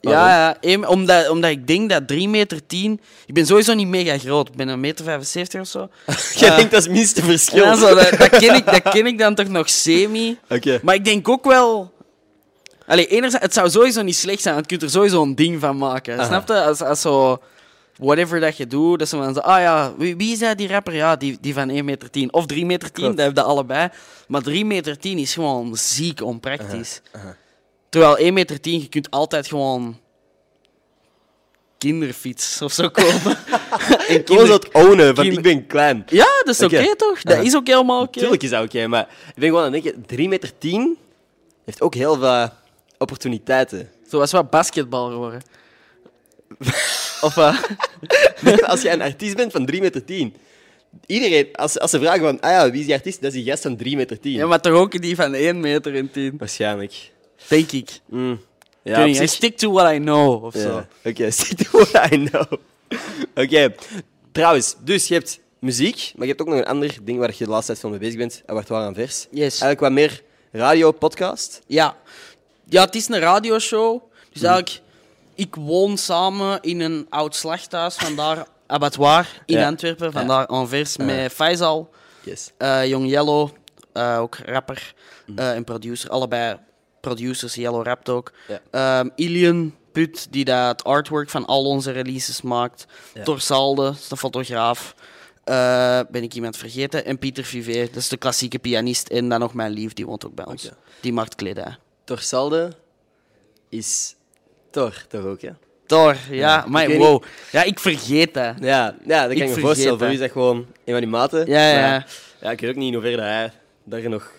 Ja, 0.01 0.57
ja 0.61 0.87
omdat, 0.87 1.29
omdat 1.29 1.49
ik 1.51 1.67
denk 1.67 1.89
dat 1.89 2.07
3 2.07 2.29
meter 2.29 2.65
10... 2.67 3.01
Ik 3.25 3.33
ben 3.33 3.45
sowieso 3.45 3.73
niet 3.73 3.87
mega 3.87 4.17
groot. 4.17 4.47
Ik 4.47 4.55
ben 4.55 4.67
een 4.67 4.79
meter 4.79 5.05
75 5.05 5.61
of 5.61 5.67
zo. 5.67 5.89
Jij 6.39 6.49
Eh, 6.49 6.55
denkt 6.55 6.71
dat 6.71 6.79
is 6.79 6.85
het 6.85 6.95
minste 6.95 7.21
verschil. 7.21 7.75
zo, 7.75 7.95
dat, 7.95 8.09
dat, 8.17 8.29
ken 8.29 8.55
ik, 8.55 8.65
dat 8.65 8.81
ken 8.93 9.05
ik 9.05 9.17
dan 9.17 9.35
toch 9.35 9.47
nog 9.47 9.69
semi. 9.69 10.37
Oké. 10.49 10.79
Maar 10.83 10.95
ik 10.95 11.05
denk 11.05 11.29
ook 11.29 11.45
wel... 11.45 11.91
Allee, 12.87 13.07
enerzijds, 13.07 13.45
het 13.45 13.53
zou 13.53 13.69
sowieso 13.69 14.01
niet 14.01 14.15
slecht 14.15 14.41
zijn, 14.41 14.53
want 14.55 14.69
je 14.69 14.77
kunt 14.77 14.89
er 14.91 14.97
sowieso 14.97 15.21
een 15.21 15.35
ding 15.35 15.59
van 15.59 15.77
maken. 15.77 16.13
Aha. 16.19 16.25
Snap 16.27 16.47
je? 16.47 16.61
Als, 16.61 16.81
als 16.81 17.01
zo... 17.01 17.41
Whatever 18.01 18.39
dat 18.39 18.57
je 18.57 18.67
doet, 18.67 18.99
dat 18.99 19.07
ze 19.09 19.17
van 19.17 19.33
zo... 19.33 19.39
Ah 19.39 19.59
ja, 19.61 19.93
wie, 19.97 20.15
wie 20.15 20.31
is 20.31 20.39
dat, 20.39 20.57
die 20.57 20.67
rapper? 20.67 20.93
Ja, 20.93 21.15
die, 21.15 21.37
die 21.41 21.53
van 21.53 21.69
1 21.69 21.85
meter 21.85 22.09
10. 22.09 22.33
Of 22.33 22.45
3 22.45 22.65
meter 22.65 22.91
10, 22.91 23.03
Klopt. 23.03 23.17
dat 23.17 23.25
heb 23.25 23.35
je 23.35 23.41
allebei. 23.43 23.89
Maar 24.27 24.41
3 24.41 24.65
meter 24.65 24.97
10 24.97 25.17
is 25.17 25.33
gewoon 25.33 25.75
ziek 25.75 26.21
onpraktisch. 26.21 27.01
aha. 27.11 27.35
Terwijl 27.89 28.17
1 28.17 28.33
meter 28.33 28.61
10, 28.61 28.79
je 28.81 28.87
kunt 28.89 29.09
altijd 29.11 29.47
gewoon... 29.47 29.99
Kinderfiets 31.77 32.61
of 32.61 32.71
zo 32.71 32.89
kopen. 32.89 33.37
en 34.07 34.21
zo 34.27 34.45
het 34.53 34.71
ownen 34.73 35.13
kinder- 35.13 35.25
ik 35.33 35.41
ben 35.41 35.67
klein. 35.67 36.03
Ja, 36.07 36.25
dat 36.43 36.47
is 36.47 36.63
oké 36.63 36.95
toch? 36.95 37.21
Dat 37.21 37.35
Ja. 37.37 37.41
is 37.41 37.55
ook 37.55 37.67
helemaal 37.67 38.01
oké. 38.01 38.19
Tuurlijk 38.19 38.43
is 38.43 38.49
dat 38.49 38.63
oké, 38.63 38.87
maar 38.87 39.01
ik 39.27 39.35
ben 39.35 39.49
gewoon 39.49 39.63
aan 39.65 39.73
het 39.73 39.83
denken, 39.83 40.05
3 40.05 40.27
meter 40.27 40.51
10 40.57 40.97
heeft 41.65 41.81
ook 41.81 41.93
heel 41.93 42.15
veel 42.19 42.49
opportuniteiten. 42.97 43.89
Zoals 44.07 44.31
wat 44.31 44.49
basketbal 44.49 45.09
geworden. 45.09 45.41
of 47.21 47.37
eh, 47.37 47.57
als 48.71 48.81
je 48.81 48.89
een 48.89 49.01
artiest 49.01 49.35
bent 49.35 49.51
van 49.51 49.65
3 49.65 49.81
meter 49.81 50.05
10, 50.05 50.35
iedereen, 51.05 51.47
als, 51.53 51.79
als 51.79 51.91
ze 51.91 51.99
vragen 51.99 52.21
van, 52.21 52.39
ah 52.39 52.49
ja, 52.51 52.71
wie 52.71 52.79
is 52.79 52.85
die 52.85 52.95
artiest? 52.95 53.21
Dat 53.21 53.33
is 53.33 53.43
die 53.43 53.49
gast 53.51 53.61
van 53.63 53.75
3 53.75 53.95
meter 53.95 54.19
10. 54.19 54.31
ja, 54.31 54.47
maar 54.47 54.61
toch 54.61 54.73
ook 54.73 55.01
die 55.01 55.15
van 55.15 55.33
1 55.33 55.59
meter 55.59 55.95
en 55.95 56.11
10. 56.11 56.33
Waarschijnlijk. 56.37 57.11
Denk 57.47 57.71
ik. 57.71 57.89
Mm. 58.05 58.31
Ik 58.31 58.39
Ja, 58.83 58.91
weet 58.95 58.99
op 58.99 59.05
niet, 59.05 59.15
I 59.15 59.19
zich- 59.19 59.29
stick 59.29 59.57
to 59.57 59.71
what 59.71 59.93
I 59.93 59.97
know 59.97 60.43
of 60.43 60.53
Ja. 60.53 60.59
zo. 60.61 60.85
Oké, 61.03 61.31
stick 61.41 61.57
to 61.57 61.79
what 61.85 62.11
I 62.11 62.23
know. 62.25 62.45
Oké, 63.35 63.73
trouwens, 64.31 64.75
dus 64.83 65.07
je 65.07 65.13
hebt 65.13 65.39
muziek, 65.59 66.11
maar 66.15 66.27
je 66.27 66.33
hebt 66.33 66.41
ook 66.41 66.47
nog 66.47 66.57
een 66.57 66.65
ander 66.65 66.97
ding 67.03 67.19
waar 67.19 67.33
je 67.37 67.43
de 67.43 67.49
laatste 67.49 67.65
tijd 67.67 67.79
veel 67.79 67.89
mee 67.89 67.99
bezig 67.99 68.17
bent, 68.17 68.41
Abattoir 68.45 68.81
aan 68.85 68.93
vers. 68.93 69.27
Yes. 69.31 69.61
Eigenlijk 69.61 69.79
wat 69.79 69.91
meer 69.91 70.21
radio, 70.51 70.91
podcast. 70.91 71.61
Ja. 71.67 71.97
ja, 72.69 72.85
het 72.85 72.95
is 72.95 73.07
een 73.09 73.19
radioshow. 73.19 74.01
Dus 74.33 74.41
eigenlijk, 74.41 74.81
ik 75.35 75.55
woon 75.55 75.97
samen 75.97 76.61
in 76.61 76.79
een 76.79 77.05
oud 77.09 77.35
slachthuis, 77.35 77.95
vandaar 77.95 78.47
abattoir 78.67 79.41
in 79.45 79.57
Ja. 79.57 79.67
Antwerpen, 79.67 80.11
vandaar 80.11 80.45
Anvers, 80.45 80.97
met 80.97 81.31
Faisal, 81.31 81.89
Yes. 82.23 82.51
eh 82.57 82.87
Young 82.87 83.09
Yellow, 83.09 83.49
eh, 83.93 84.19
ook 84.19 84.35
rapper 84.45 84.93
eh, 85.35 85.55
en 85.55 85.63
producer. 85.63 86.09
Allebei 86.09 86.57
producers, 87.01 87.55
Yellow 87.55 87.85
rapt 87.85 88.09
ook. 88.09 88.31
Ja. 88.47 88.59
Ehm, 88.71 89.09
Ilian 89.15 89.75
Put, 89.91 90.27
die 90.31 90.45
dat 90.45 90.67
het 90.67 90.83
artwork 90.83 91.29
van 91.29 91.45
al 91.45 91.65
onze 91.65 91.91
releases 91.91 92.41
maakt. 92.41 92.85
Ja. 93.13 93.23
Torsalde, 93.23 93.93
de 94.09 94.17
fotograaf. 94.17 94.95
Ben 96.11 96.23
ik 96.23 96.33
iemand 96.33 96.57
vergeten? 96.57 97.05
En 97.05 97.19
Pieter 97.19 97.43
Vivé, 97.43 97.85
dat 97.85 97.95
is 97.95 98.07
de 98.09 98.17
klassieke 98.17 98.59
pianist. 98.59 99.07
En 99.07 99.29
dan 99.29 99.39
nog 99.39 99.53
mijn 99.53 99.71
lief, 99.71 99.93
die 99.93 100.05
woont 100.05 100.25
ook 100.25 100.35
bij 100.35 100.45
ons. 100.45 100.69
Die 100.99 101.13
maakt 101.13 101.35
kledij. 101.35 101.77
Torsalde 102.03 102.71
is 103.69 104.15
Tor, 104.71 105.05
toch 105.07 105.25
ook, 105.25 105.39
ja? 105.39 105.57
Thor, 105.85 106.17
ja. 106.29 106.63
ik 106.63 106.69
Maar 106.69 106.97
wow. 106.97 107.23
Ja, 107.51 107.63
ik 107.63 107.79
vergeet 107.79 108.33
dat. 108.33 108.55
Ja, 108.59 108.95
ja 109.05 109.27
dat 109.27 109.37
kan 109.37 109.47
Ik 109.47 109.55
me 109.55 109.61
voorstellen. 109.61 109.97
Voor 109.97 110.07
u 110.07 110.11
is 110.11 110.19
dat 110.19 110.31
gewoon 110.31 110.57
een 110.57 110.65
van 110.85 110.99
die 110.99 111.07
maten. 111.07 111.47
Ja, 111.47 111.69
ja. 111.69 111.89
Maar 111.89 112.07
ja, 112.41 112.51
ik 112.51 112.59
weet 112.59 112.69
ook 112.69 112.75
niet 112.75 112.87
in 112.87 112.93
hoeverre 112.93 113.17
dat 113.17 113.25
hij 113.25 113.51
daar 113.83 114.09
nog 114.09 114.31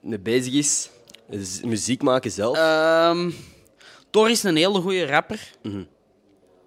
mee 0.00 0.18
bezig 0.18 0.52
is. 0.52 0.90
Dus 1.28 1.60
muziek 1.62 2.02
maken 2.02 2.30
zelf. 2.30 2.56
Ehm 2.56 3.30
Thor 4.10 4.30
is 4.30 4.42
een 4.42 4.56
hele 4.56 4.80
goede 4.80 5.06
rapper. 5.06 5.50
Mhm. 5.62 5.82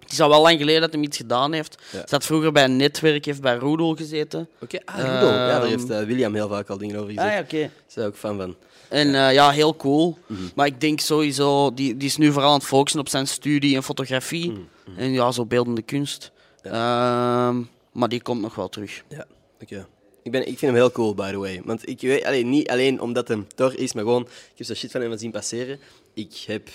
Het 0.04 0.12
is 0.12 0.20
al 0.20 0.28
wel 0.28 0.42
lang 0.42 0.58
geleden 0.58 0.80
dat 0.80 0.92
hij 0.92 1.02
iets 1.02 1.16
gedaan 1.16 1.52
heeft. 1.52 1.82
Ja. 1.92 2.02
Zat 2.04 2.24
vroeger 2.24 2.52
bij 2.52 2.64
een 2.64 2.76
netwerk, 2.76 3.24
heeft 3.24 3.40
bij 3.40 3.56
Roedel 3.56 3.94
gezeten. 3.94 4.48
Oké, 4.60 4.78
ah, 4.84 4.98
ja, 4.98 5.20
daar 5.20 5.62
ehm, 5.62 5.68
heeft 5.68 5.90
eh, 5.90 6.02
William 6.02 6.34
heel 6.34 6.48
vaak 6.48 6.68
al 6.68 6.78
dingen 6.78 6.96
over 6.96 7.08
gezegd. 7.08 7.26
Ah 7.26 7.34
ja, 7.34 7.40
oké. 7.40 7.58
Daar 7.58 7.70
ben 7.94 8.04
ik 8.04 8.08
ook 8.10 8.16
fan 8.16 8.36
van. 8.36 8.56
En 8.88 9.14
eh, 9.14 9.32
ja, 9.32 9.50
heel 9.50 9.76
cool. 9.76 10.18
Mhm. 10.26 10.42
Maar 10.54 10.66
ik 10.66 10.80
denk 10.80 11.00
sowieso, 11.00 11.74
die, 11.74 11.96
die 11.96 12.08
is 12.08 12.16
nu 12.16 12.32
vooral 12.32 12.50
aan 12.50 12.58
het 12.58 12.66
focussen 12.66 13.00
op 13.00 13.08
zijn 13.08 13.26
studie 13.26 13.76
en 13.76 13.82
fotografie. 13.82 14.50
Mhm, 14.50 14.98
En 14.98 15.12
ja, 15.12 15.32
zo 15.32 15.46
beeldende 15.46 15.82
kunst. 15.82 16.32
Ehm, 16.62 17.62
maar 17.92 18.08
die 18.08 18.22
komt 18.22 18.40
nog 18.40 18.54
wel 18.54 18.68
terug. 18.68 19.02
Ja, 19.08 19.26
oké. 19.62 19.86
Ik, 20.22 20.30
ben, 20.30 20.40
ik 20.40 20.58
vind 20.58 20.60
hem 20.60 20.74
heel 20.74 20.92
cool, 20.92 21.14
by 21.14 21.30
the 21.30 21.38
way. 21.38 21.62
Want 21.64 21.88
ik 21.88 22.00
weet, 22.00 22.24
allee, 22.24 22.44
niet 22.44 22.70
alleen 22.70 23.00
omdat 23.00 23.28
hem 23.28 23.46
Thor 23.54 23.78
is, 23.78 23.92
maar 23.92 24.02
gewoon, 24.02 24.22
ik 24.22 24.52
heb 24.54 24.66
zo 24.66 24.74
shit 24.74 24.90
van 24.90 25.00
hem 25.00 25.18
zien 25.18 25.30
passeren. 25.30 25.78
Ik 26.14 26.44
heb 26.46 26.68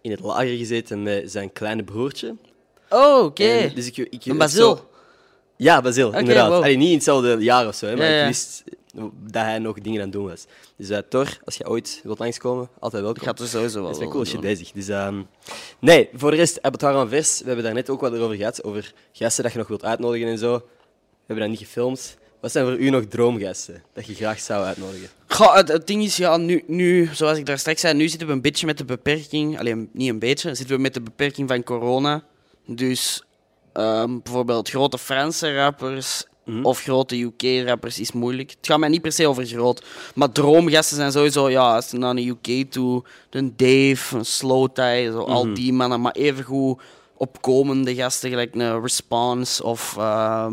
in 0.00 0.10
het 0.10 0.20
lager 0.20 0.56
gezeten 0.56 1.02
met 1.02 1.30
zijn 1.30 1.52
kleine 1.52 1.82
broertje. 1.84 2.34
Oh, 2.90 3.24
oké. 3.24 3.44
En 3.44 3.74
Dus 3.74 3.86
ik, 3.86 3.96
ik, 3.96 4.38
Basil. 4.38 4.76
zo- 4.76 4.88
Ja, 5.56 5.80
Basil, 5.80 6.14
inderdaad. 6.14 6.48
wow. 6.48 6.62
Allee, 6.62 6.76
niet 6.76 6.88
in 6.88 6.94
hetzelfde 6.94 7.36
jaar 7.38 7.66
of 7.66 7.74
zo, 7.74 7.86
hè, 7.86 7.96
maar 7.96 8.06
Ja, 8.06 8.12
ja. 8.14 8.20
ik 8.20 8.26
wist 8.26 8.64
dat 9.26 9.42
hij 9.42 9.58
nog 9.58 9.80
dingen 9.80 9.98
aan 9.98 10.04
het 10.06 10.12
doen 10.14 10.26
was. 10.28 10.44
Dus 10.76 10.90
uh, 10.90 10.98
Thor, 11.08 11.38
als 11.44 11.56
je 11.56 11.68
ooit 11.68 12.00
wilt 12.04 12.18
langskomen, 12.18 12.68
altijd 12.78 13.02
welkom. 13.02 13.22
Ik 13.22 13.28
ga 13.28 13.42
er 13.44 13.48
sowieso 13.48 13.82
wel 13.82 13.92
Dat 13.92 14.00
is 14.00 14.08
cool 14.08 14.24
shit 14.24 14.32
doen. 14.32 14.40
bezig. 14.42 14.72
Dus, 14.72 14.88
ehm, 14.88 15.22
nee, 15.78 16.08
voor 16.14 16.30
de 16.30 16.36
rest, 16.36 16.62
Abattoir 16.62 16.94
aan 16.94 17.08
vers. 17.08 17.38
We 17.40 17.46
hebben 17.46 17.64
daar 17.64 17.74
net 17.74 17.90
ook 17.90 18.00
wat 18.00 18.18
over 18.18 18.36
gehad. 18.36 18.64
Over 18.64 18.92
gasten 19.12 19.42
dat 19.42 19.52
je 19.52 19.58
nog 19.58 19.68
wilt 19.68 19.84
uitnodigen 19.84 20.28
en 20.28 20.38
zo. 20.38 20.52
We 20.56 20.62
hebben 21.26 21.48
dat 21.48 21.58
niet 21.58 21.66
gefilmd. 21.68 22.18
Wat 22.40 22.52
zijn 22.52 22.64
voor 22.66 22.76
u 22.76 22.90
nog 22.90 23.04
droomgasten 23.04 23.82
dat 23.92 24.06
je 24.06 24.14
graag 24.14 24.40
zou 24.40 24.64
uitnodigen? 24.64 25.08
Goh, 25.28 25.54
het, 25.54 25.68
het 25.68 25.86
ding 25.86 26.02
is, 26.02 26.16
ja, 26.16 26.36
nu, 26.36 26.62
nu, 26.66 27.08
zoals 27.12 27.38
ik 27.38 27.46
daar 27.46 27.58
straks 27.58 27.80
zei, 27.80 27.94
nu 27.94 28.08
zitten 28.08 28.26
we 28.28 28.32
een 28.34 28.40
beetje 28.40 28.66
met 28.66 28.78
de 28.78 28.84
beperking. 28.84 29.58
Alleen 29.58 29.88
niet 29.92 30.08
een 30.08 30.18
beetje, 30.18 30.54
zitten 30.54 30.76
we 30.76 30.82
met 30.82 30.94
de 30.94 31.00
beperking 31.00 31.48
van 31.48 31.62
corona. 31.62 32.22
Dus 32.74 33.22
ehm, 33.72 34.18
bijvoorbeeld 34.22 34.68
grote 34.68 34.98
Franse 34.98 35.54
rappers 35.54 36.24
Mhm. 36.44 36.64
of 36.64 36.80
grote 36.82 37.20
UK-rappers 37.20 37.98
is 38.00 38.12
moeilijk. 38.12 38.50
Het 38.50 38.66
gaat 38.66 38.78
mij 38.78 38.88
niet 38.88 39.02
per 39.02 39.12
se 39.12 39.26
over 39.28 39.46
groot. 39.46 39.84
Maar 40.14 40.32
droomgasten 40.32 40.96
zijn 40.96 41.12
sowieso, 41.12 41.50
ja, 41.50 41.74
als 41.74 41.90
je 41.90 41.98
naar 41.98 42.14
de 42.14 42.26
UK 42.28 42.70
toe, 42.72 43.02
een 43.30 43.52
Dave, 43.56 44.16
een 44.16 44.24
Slowthai, 44.24 45.10
zo, 45.10 45.18
al 45.18 45.44
Mhm. 45.44 45.54
die 45.54 45.72
mannen. 45.72 46.00
Maar 46.00 46.12
evengoed 46.12 46.80
opkomende 47.16 47.94
gasten, 47.94 48.30
gelijk 48.30 48.54
een 48.54 48.80
Response 48.82 49.64
of 49.64 49.96
eh, 49.98 50.46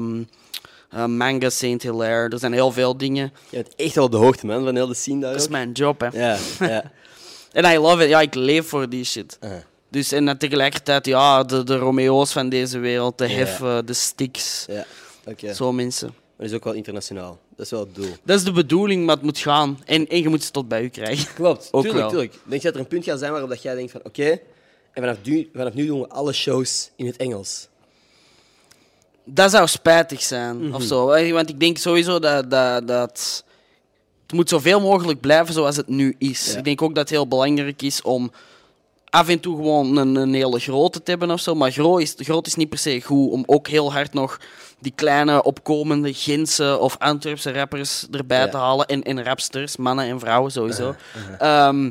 Manga 1.05 1.50
Saint 1.50 1.81
Hilaire. 1.83 2.29
Er 2.29 2.39
zijn 2.39 2.53
heel 2.53 2.71
veel 2.71 2.97
dingen. 2.97 3.33
Je 3.50 3.55
bent 3.57 3.75
echt 3.75 3.95
wel 3.95 4.03
op 4.05 4.12
de 4.12 4.17
hoogte, 4.17 4.45
man, 4.45 4.63
van 4.63 4.75
heel 4.75 4.88
de 4.88 4.93
scene 4.93 5.19
daar 5.21 5.31
Dat 5.31 5.41
is 5.41 5.47
mijn 5.47 5.71
job, 5.71 6.00
hè. 6.01 6.07
Ja, 6.27 6.38
ja. 6.59 6.91
En 7.51 7.74
I 7.74 7.77
love 7.77 8.03
it. 8.03 8.09
Ja, 8.09 8.21
ik 8.21 8.36
leef 8.36 8.67
voor 8.67 8.89
die 8.89 9.03
shit. 9.03 9.38
Uh, 9.43 9.51
Dus 9.98 10.12
en 10.12 10.25
dan 10.25 10.38
tegelijkertijd, 10.38 11.06
ja, 11.06 11.44
de, 11.44 11.63
de 11.63 11.75
Romeo's 11.77 12.32
van 12.32 12.50
deze 12.50 12.80
wereld, 12.80 13.18
de. 13.18 13.27
Heffen, 13.27 13.86
de 13.86 13.94
Sticks. 13.94 14.66
ja, 14.70 14.86
oké. 15.25 15.54
Zo 15.54 15.72
mensen. 15.72 16.08
Maar 16.08 16.36
dat 16.38 16.50
is 16.50 16.54
ook 16.54 16.63
wel 16.63 16.74
internationaal. 16.74 17.39
Dat 17.56 17.66
is 17.66 17.72
wel 17.72 17.80
het 17.80 17.96
doel. 17.96 18.16
Dat 18.24 18.38
is 18.38 18.44
de 18.44 18.51
bedoeling, 18.51 19.06
maar 19.06 19.16
het 19.16 19.24
moet 19.24 19.38
gaan. 19.38 19.80
En, 19.86 20.08
en 20.08 20.22
je 20.22 20.30
moet 20.30 20.44
ze 20.44 20.51
tot 20.51 20.68
bij 20.68 20.84
u 20.84 20.88
krijgen. 20.89 21.34
Klopt, 21.36 21.68
Ook 21.72 21.82
tuurlijk, 21.82 22.01
wel. 22.01 22.10
tuurlijk. 22.10 22.34
Denk 22.44 22.62
je 22.62 22.68
dat 22.68 22.75
er 22.75 22.82
een 22.82 22.88
punt 22.88 23.04
gaat 23.04 23.20
zijn 23.20 23.32
waarop 23.32 23.50
dat 23.50 23.62
jij 23.62 23.75
denkt 23.75 23.92
van 23.92 24.01
oké, 24.04 24.30
en 24.32 24.39
vanaf 25.04 25.18
nu, 25.24 25.50
vanaf 25.54 25.74
nu 25.74 25.86
doen 25.86 26.00
we 26.00 26.08
alle 26.10 26.34
shows 26.34 26.89
in 26.96 27.06
het 27.06 27.18
Engels. 27.18 27.68
Dat 29.24 29.51
zou 29.51 29.68
spijtig 29.68 30.22
zijn, 30.22 30.58
Mhm. 30.66 30.75
of 30.75 30.84
zo. 30.84 31.10
Eh, 31.10 31.32
Want 31.34 31.50
ik 31.50 31.60
denk 31.60 31.77
sowieso 31.77 32.20
dat, 32.20 32.51
dat, 32.51 32.88
dat... 32.88 33.44
Het 34.24 34.36
moet 34.36 34.50
zoveel 34.50 34.80
mogelijk 34.80 35.20
blijven 35.20 35.54
zoals 35.54 35.75
het 35.75 35.88
nu 35.88 36.16
is. 36.18 36.51
Ja. 36.51 36.58
Ik 36.58 36.63
denk 36.63 36.82
ook 36.82 36.89
dat 36.96 37.04
het 37.04 37.10
heel 37.10 37.27
belangrijk 37.27 37.82
is 37.82 38.01
om 38.01 38.32
af 39.09 39.27
en 39.29 39.39
toe 39.39 39.55
gewoon 39.55 39.97
een, 39.97 40.15
een 40.15 40.33
hele 40.33 40.59
grote 40.59 41.03
te 41.03 41.09
hebben 41.11 41.31
of 41.31 41.39
zo. 41.39 41.55
Maar 41.55 41.71
groot 41.71 42.01
is, 42.01 42.13
groot 42.17 42.47
is 42.47 42.55
niet 42.55 42.69
per 42.69 42.77
se 42.77 43.01
goed. 43.01 43.31
Om 43.31 43.43
ook 43.45 43.67
heel 43.67 43.91
hard 43.91 44.13
nog 44.13 44.39
die 44.79 44.91
kleine 44.95 45.43
opkomende 45.43 46.13
Gentse 46.13 46.77
of 46.79 46.95
Antwerpse 46.97 47.51
rappers 47.53 48.07
erbij 48.11 48.39
Ja. 48.39 48.49
te 48.49 48.57
halen. 48.57 48.85
En, 48.85 49.03
en 49.03 49.23
rapsters, 49.23 49.77
mannen 49.77 50.05
en 50.05 50.19
vrouwen 50.19 50.51
sowieso. 50.51 50.95
Ehm, 51.39 51.89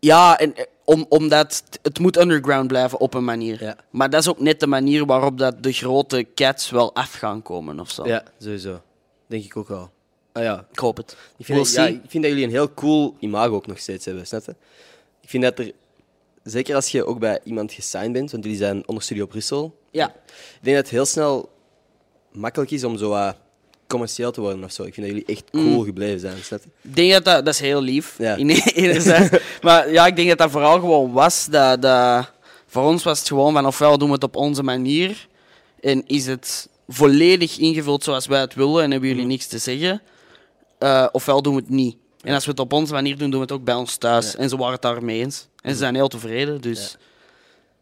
ja, 0.00 0.38
en, 0.38 0.54
eh, 0.56 0.64
om, 0.84 1.06
omdat 1.08 1.62
het- 1.82 1.98
moet 1.98 2.16
underground 2.18 2.66
blijven 2.68 3.00
op 3.00 3.14
een 3.14 3.24
manier. 3.24 3.62
Ja. 3.62 3.76
Maar 3.90 4.10
dat 4.10 4.20
is 4.20 4.28
ook 4.28 4.40
net 4.40 4.60
de 4.60 4.66
manier 4.66 5.06
waarop 5.06 5.38
dat 5.38 5.62
de 5.62 5.72
grote 5.72 6.26
cats 6.34 6.70
wel 6.70 6.94
af 6.94 7.12
gaan 7.12 7.42
komen 7.42 7.80
of 7.80 7.90
zo. 7.90 8.06
Ja, 8.06 8.22
sowieso. 8.38 8.80
Denk 9.26 9.44
ik 9.44 9.56
ook 9.56 9.68
wel. 9.68 9.90
Ah 10.32 10.42
ja, 10.42 10.66
Ik 10.72 10.78
hoop 10.78 10.96
het. 10.96 11.16
Ik 11.36 11.44
vind, 11.44 11.58
We'll 11.58 11.66
dat, 11.66 11.74
ja, 11.74 11.84
see. 11.84 11.94
ik 11.94 12.10
vind 12.10 12.22
dat 12.22 12.32
jullie 12.32 12.44
een 12.46 12.50
heel 12.50 12.74
cool 12.74 13.16
imago 13.18 13.54
ook 13.54 13.66
nog 13.66 13.78
steeds 13.78 14.04
hebben, 14.04 14.26
snap 14.26 14.42
je? 14.46 14.54
Ik 15.22 15.28
vind 15.28 15.42
dat 15.42 15.58
er, 15.58 15.72
zeker 16.42 16.74
als 16.74 16.88
je 16.88 17.04
ook 17.06 17.18
bij 17.18 17.40
iemand 17.44 17.72
gesigned 17.72 18.12
bent, 18.12 18.30
want 18.30 18.44
jullie 18.44 18.58
zijn 18.58 18.88
onder 18.88 19.02
Studio 19.04 19.26
Brussel, 19.26 19.78
Ja. 19.90 20.08
ik 20.08 20.58
denk 20.60 20.76
dat 20.76 20.84
het 20.84 20.94
heel 20.94 21.06
snel 21.06 21.50
makkelijk 22.32 22.70
is 22.70 22.84
om 22.84 22.98
zo 22.98 23.08
wat 23.08 23.36
commercieel 23.86 24.32
te 24.32 24.40
worden 24.40 24.64
of 24.64 24.72
zo. 24.72 24.82
Ik 24.82 24.94
vind 24.94 25.06
dat 25.06 25.16
jullie 25.16 25.36
echt 25.36 25.50
cool 25.50 25.84
gebleven 25.84 26.20
zijn, 26.20 26.36
snap? 26.42 26.60
Ik 26.82 26.96
denk 26.96 27.12
dat 27.12 27.24
dat, 27.24 27.44
dat 27.44 27.54
is 27.54 27.60
heel 27.60 27.80
lief. 27.82 28.14
Ja. 28.18 28.34
In 28.36 28.50
enerzijds. 28.84 29.38
maar 29.62 29.92
ja, 29.92 30.06
ik 30.06 30.16
denk 30.16 30.28
dat 30.28 30.38
dat 30.38 30.50
vooral 30.50 30.80
gewoon 30.80 31.12
was 31.12 31.46
dat, 31.50 31.82
dat 31.82 32.32
voor 32.66 32.82
ons 32.82 33.02
was 33.02 33.18
het 33.18 33.28
gewoon 33.28 33.52
van 33.52 33.66
ofwel 33.66 33.98
doen 33.98 34.08
we 34.08 34.14
het 34.14 34.24
op 34.24 34.36
onze 34.36 34.62
manier 34.62 35.28
en 35.80 36.06
is 36.06 36.26
het 36.26 36.68
volledig 36.88 37.58
ingevuld 37.58 38.04
zoals 38.04 38.26
wij 38.26 38.40
het 38.40 38.54
willen 38.54 38.82
en 38.82 38.90
hebben 38.90 39.08
jullie 39.08 39.26
niks 39.26 39.46
te 39.46 39.58
zeggen, 39.58 40.02
eh, 40.78 41.06
ofwel 41.12 41.42
doen 41.42 41.54
we 41.54 41.60
het 41.60 41.70
niet. 41.70 41.96
En 42.22 42.34
als 42.34 42.44
we 42.44 42.50
het 42.50 42.60
op 42.60 42.72
onze 42.72 42.92
manier 42.92 43.18
doen, 43.18 43.30
doen 43.30 43.40
we 43.40 43.46
het 43.46 43.52
ook 43.54 43.64
bij 43.64 43.74
ons 43.74 43.96
thuis. 43.96 44.36
En 44.36 44.48
ze 44.48 44.56
waren 44.56 44.72
het 44.72 44.82
daarmee 44.82 45.20
eens. 45.20 45.46
En 45.62 45.72
ze 45.72 45.78
zijn 45.78 45.94
heel 45.94 46.08
tevreden, 46.08 46.60
dus 46.60 46.96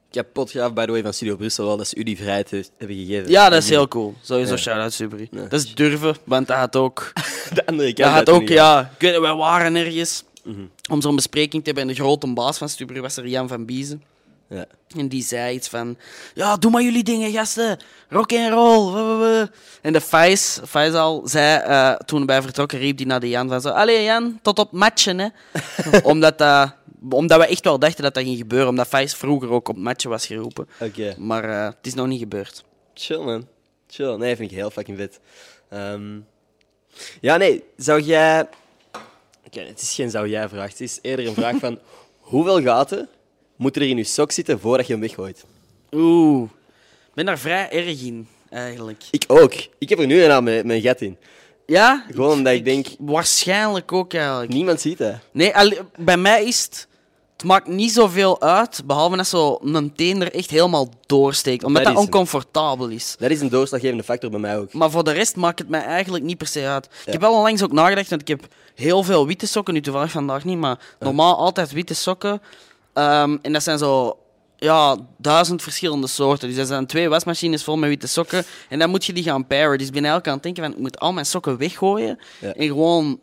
Ik 0.09 0.15
heb 0.17 0.27
Potgraaf, 0.33 0.73
by 0.73 0.85
the 0.85 0.91
way, 0.91 1.03
van 1.03 1.13
Studio 1.15 1.37
Brussel 1.37 1.67
wel, 1.67 1.77
dat 1.77 1.89
ze 1.89 1.97
u 1.97 2.03
die 2.03 2.17
vrijheid 2.17 2.51
hebben 2.51 2.97
gegeven. 2.97 3.31
ja, 3.31 3.49
dat 3.49 3.63
is 3.63 3.69
heel 3.69 3.89
cool. 3.89 4.15
Sowieso 4.23 4.57
shout-out 4.57 4.93
Subri. 4.93 5.29
Dat 5.31 5.53
is 5.53 5.75
durven, 5.75 6.17
want 6.25 6.47
dat 6.47 6.57
had 6.57 6.77
ook... 6.77 7.13
De 7.55 7.67
andere 7.67 7.89
Dat 7.93 7.97
kant 8.05 8.17
had 8.17 8.29
uit 8.29 8.43
ook, 8.43 8.49
ja... 8.49 8.81
Ik 8.95 9.01
weet, 9.01 9.19
wij 9.19 9.35
waren 9.35 9.75
ergens 9.77 10.25
Mhm. 10.45 10.61
om 10.91 11.01
zo'n 11.01 11.15
bespreking 11.17 11.63
te 11.65 11.71
hebben. 11.71 11.83
En 11.83 11.89
de 11.97 12.03
grote 12.03 12.33
baas 12.33 12.59
van 12.59 12.69
Stubri 12.69 13.01
was 13.01 13.17
er 13.17 13.27
Jan 13.29 13.49
van 13.49 13.65
Biezen. 13.65 14.03
Ja. 14.51 14.67
En 14.97 15.09
die 15.09 15.23
zei 15.23 15.55
iets 15.55 15.69
van... 15.69 15.97
Ja, 16.35 16.57
doe 16.57 16.71
maar 16.71 16.83
jullie 16.83 17.03
dingen, 17.03 17.33
gasten. 17.33 17.79
Rock 18.09 18.33
and 18.33 18.53
roll. 18.53 18.93
wuh, 18.93 19.07
wuh, 19.07 19.19
wuh." 19.19 19.47
En 19.83 19.93
de 19.93 20.01
Fais, 20.01 20.61
Faisal 20.67 21.23
zei... 21.25 21.61
eh, 21.63 21.95
toen 21.95 22.27
wij 22.27 22.43
vertrokken, 22.43 22.79
riep 22.79 22.97
hij 22.97 23.07
naar 23.07 23.21
de 23.21 23.29
Jan 23.29 23.49
van 23.49 23.61
zo... 23.61 23.69
Allee 23.69 24.03
Jan, 24.03 24.39
tot 24.43 24.59
op 24.59 24.73
matchen, 24.73 25.19
hè. 25.19 25.29
omdat, 26.03 26.39
dat, 26.39 26.75
omdat 27.11 27.39
we 27.39 27.47
echt 27.47 27.65
wel 27.65 27.79
dachten 27.79 28.03
dat 28.03 28.15
dat 28.15 28.23
ging 28.23 28.37
gebeuren. 28.37 28.69
Omdat 28.69 28.87
Fais 28.87 29.15
vroeger 29.15 29.51
ook 29.51 29.69
op 29.69 29.77
matchen 29.77 30.11
was 30.11 30.27
geroepen. 30.27 30.69
Oké. 30.81 31.15
Maar 31.19 31.45
eh, 31.45 31.65
het 31.65 31.87
is 31.87 31.95
nog 31.95 32.07
niet 32.07 32.21
gebeurd. 32.21 32.65
Chill, 32.95 33.21
man. 33.21 33.47
Chill. 33.89 34.17
Nee, 34.17 34.37
vind 34.37 34.51
ik 34.51 34.57
heel 34.57 34.71
fucking 34.71 34.99
vet. 34.99 35.21
Ehm, 35.69 36.19
ja, 37.21 37.37
nee. 37.37 37.65
Zou 37.77 38.01
jij... 38.01 38.49
Oké, 39.47 39.61
het 39.61 39.81
is 39.81 39.95
geen 39.95 40.11
zou 40.11 40.29
jij 40.29 40.49
vraag. 40.49 40.71
Het 40.71 40.81
is 40.81 40.99
eerder 41.03 41.27
een 41.27 41.35
vraag 41.35 41.57
van... 41.57 41.79
Hoeveel 42.31 42.63
gaten 42.63 43.09
moeten 43.61 43.83
er 43.83 43.89
in 43.89 43.97
je 43.97 44.05
sok 44.05 44.33
zitten 44.33 44.61
voordat 44.61 44.87
je 44.87 44.93
hem 44.93 45.03
weggooit? 45.03 45.45
Oeh. 45.93 46.43
Ik 47.09 47.15
ben 47.15 47.25
daar 47.25 47.39
vrij 47.39 47.71
erg 47.71 48.03
in, 48.03 48.29
eigenlijk. 48.51 49.03
Ik 49.11 49.25
ook. 49.27 49.55
Ik 49.79 49.89
heb 49.89 49.99
er 49.99 50.07
nu 50.07 50.23
een 50.23 50.31
aan 50.31 50.45
mijn, 50.45 50.67
mijn 50.67 50.81
gat 50.81 51.01
in. 51.01 51.17
Ja? 51.67 52.05
Gewoon 52.11 52.33
omdat 52.33 52.53
ik 52.53 52.65
denk... 52.65 52.87
Waarschijnlijk 52.99 53.93
ook, 53.93 54.15
eigenlijk. 54.15 54.53
Niemand 54.53 54.81
ziet 54.81 54.99
dat. 54.99 55.15
Nee, 55.33 55.53
bij 55.97 56.17
mij 56.17 56.45
is 56.45 56.63
het... 56.63 56.89
Het 57.33 57.49
maakt 57.49 57.67
niet 57.67 57.93
zoveel 57.93 58.41
uit, 58.41 58.83
behalve 58.87 59.17
als 59.17 59.29
zo 59.29 59.59
een 59.63 59.93
teen 59.95 60.21
er 60.23 60.35
echt 60.35 60.51
helemaal 60.51 60.89
doorsteekt. 61.07 61.65
Omdat 61.65 61.85
Dat 61.85 61.93
dat, 61.93 62.03
is 62.03 62.09
hem. 62.09 62.15
oncomfortabel 62.15 62.89
is. 62.89 63.15
Dat 63.19 63.31
is 63.31 63.41
een 63.41 63.49
doorslaggevende 63.49 64.03
factor 64.03 64.31
bij 64.31 64.41
mij 64.41 64.59
ook. 64.59 64.73
Maar 64.73 64.91
voor 64.91 65.05
de 65.05 65.11
rest 65.13 65.37
maakt 65.37 65.59
het 65.59 65.69
mij 65.69 65.83
eigenlijk 65.83 66.25
niet 66.25 66.39
per 66.39 66.47
se 66.47 66.67
uit. 66.67 66.89
Ik 67.07 67.13
heb 67.13 67.21
wel 67.21 67.35
onlangs 67.35 67.63
ook 67.63 67.73
nagedacht, 67.73 68.09
want 68.11 68.21
ik 68.21 68.29
heb 68.29 68.47
heel 68.75 69.03
veel 69.03 69.27
witte 69.27 69.47
sokken. 69.47 69.75
Nu 69.75 69.81
toevallig 69.81 70.11
vandaag 70.11 70.45
niet, 70.45 70.59
maar 70.59 70.79
normaal 70.99 71.37
altijd 71.37 71.73
witte 71.73 71.95
sokken. 71.95 72.43
Ehm, 73.01 73.37
en 73.43 73.53
dat 73.53 73.63
zijn 73.63 73.79
zo... 73.79 74.19
Ja, 74.57 74.97
duizend 75.17 75.63
verschillende 75.63 76.07
soorten. 76.07 76.49
Dus 76.49 76.57
dat 76.57 76.67
zijn 76.67 76.87
twee 76.87 77.09
wasmachines 77.09 77.65
vol 77.65 77.77
met 77.77 77.89
witte 77.89 78.07
sokken. 78.07 78.45
En 78.69 78.79
dan 78.79 78.91
moet 78.91 79.05
je 79.05 79.13
die 79.13 79.23
gaan 79.23 79.47
pairen. 79.47 79.79
Dus 79.79 79.87
ik 79.87 79.93
ben 79.93 80.05
eigenlijk 80.05 80.27
aan 80.29 80.35
het 80.35 80.43
denken 80.43 80.63
van... 80.63 80.73
Ik 80.73 80.79
moet 80.79 80.99
al 80.99 81.13
mijn 81.13 81.27
sokken 81.27 81.57
weggooien. 81.59 82.19
Ja. 82.41 82.55
En 82.55 82.67
gewoon 82.67 83.21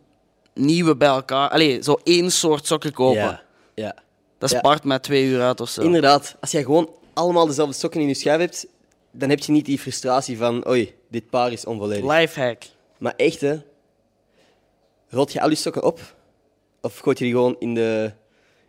nieuwe 0.53 0.95
bij 0.95 1.07
elkaar... 1.07 1.49
Allee, 1.49 1.83
zo 1.83 1.99
één 2.03 2.31
soort 2.31 2.65
sokken 2.67 2.93
kopen. 2.93 3.21
Ja. 3.21 3.41
ja. 3.75 3.95
Dat 4.37 4.49
Ja. 4.49 4.57
spaart 4.57 4.83
mij 4.83 4.99
twee 4.99 5.25
uur 5.25 5.41
uit 5.41 5.61
of 5.61 5.69
zo. 5.69 5.81
Inderdaad. 5.81 6.35
Als 6.39 6.51
jij 6.51 6.63
gewoon 6.63 6.89
allemaal 7.13 7.47
dezelfde 7.47 7.75
sokken 7.75 8.01
in 8.01 8.07
je 8.07 8.13
schuif 8.13 8.39
hebt, 8.39 8.67
dan 9.11 9.29
heb 9.29 9.39
je 9.39 9.51
niet 9.51 9.65
die 9.65 9.79
frustratie 9.79 10.37
van... 10.37 10.67
Oei, 10.67 10.93
dit 11.09 11.29
paar 11.29 11.51
is 11.51 11.65
onvolledig. 11.65 12.17
Lifehack. 12.19 12.63
Maar 12.97 13.13
echt, 13.15 13.41
hè. 13.41 13.59
Rolt 15.09 15.31
je 15.31 15.41
al 15.41 15.49
je 15.49 15.55
sokken 15.55 15.83
op? 15.83 15.99
Of 16.81 16.97
gooit 16.99 17.17
je 17.17 17.23
die 17.23 17.33
gewoon 17.33 17.55
in 17.59 17.73
de, 17.73 18.11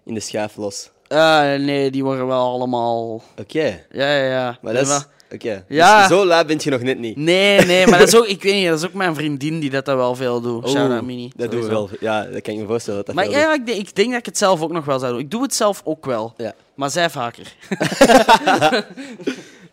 in 0.04 0.14
de 0.14 0.20
schuif 0.20 0.56
los? 0.56 0.90
Ah, 1.08 1.60
nee, 1.60 1.90
die 1.90 2.04
worden 2.04 2.26
wel 2.26 2.46
allemaal... 2.46 3.22
Oké. 3.40 3.84
Ja, 3.90 4.14
ja, 4.16 4.24
ja. 4.24 4.58
Maar 4.62 4.72
dat 4.72 4.82
is... 4.82 4.88
Ja. 4.88 5.06
Oké. 5.32 5.64
Ja. 5.68 5.98
Dus 5.98 6.16
zo 6.16 6.26
laat 6.26 6.46
bent 6.46 6.62
je 6.64 6.70
nog 6.70 6.80
net 6.80 6.98
niet. 6.98 7.16
Nee, 7.16 7.60
nee, 7.60 7.86
maar 7.86 7.98
dat 7.98 8.08
is 8.08 8.16
ook... 8.20 8.26
Ik 8.26 8.42
weet 8.42 8.54
niet, 8.54 8.68
dat 8.68 8.78
is 8.78 8.86
ook 8.86 8.92
mijn 8.92 9.14
vriendin 9.14 9.60
die 9.60 9.70
dat, 9.70 9.84
dat 9.84 9.96
wel 9.96 10.14
veel 10.14 10.40
doet. 10.40 10.68
Shout 10.68 10.90
out 10.90 10.90
Oeh, 10.90 11.02
Mini. 11.02 11.32
Dat 11.36 11.50
doen 11.50 11.60
we 11.60 11.68
wel. 11.68 11.88
Ja, 12.00 12.24
dat 12.24 12.42
kan 12.42 12.54
ik 12.54 12.60
me 12.60 12.66
voorstellen. 12.66 13.04
Dat 13.04 13.06
dat 13.06 13.14
Maar 13.14 13.30
ja, 13.30 13.54
ik 13.54 13.66
denk, 13.66 13.88
ik 13.88 13.94
denk 13.94 14.10
dat 14.10 14.18
ik 14.18 14.26
het 14.26 14.38
zelf 14.38 14.62
ook 14.62 14.72
nog 14.72 14.84
wel 14.84 14.98
zou 14.98 15.12
doen. 15.12 15.20
Ik 15.20 15.30
doe 15.30 15.42
het 15.42 15.54
zelf 15.54 15.80
ook 15.84 16.06
wel. 16.06 16.34
Ja. 16.36 16.54
Maar 16.74 16.90
zij 16.90 17.10
vaker. 17.10 17.54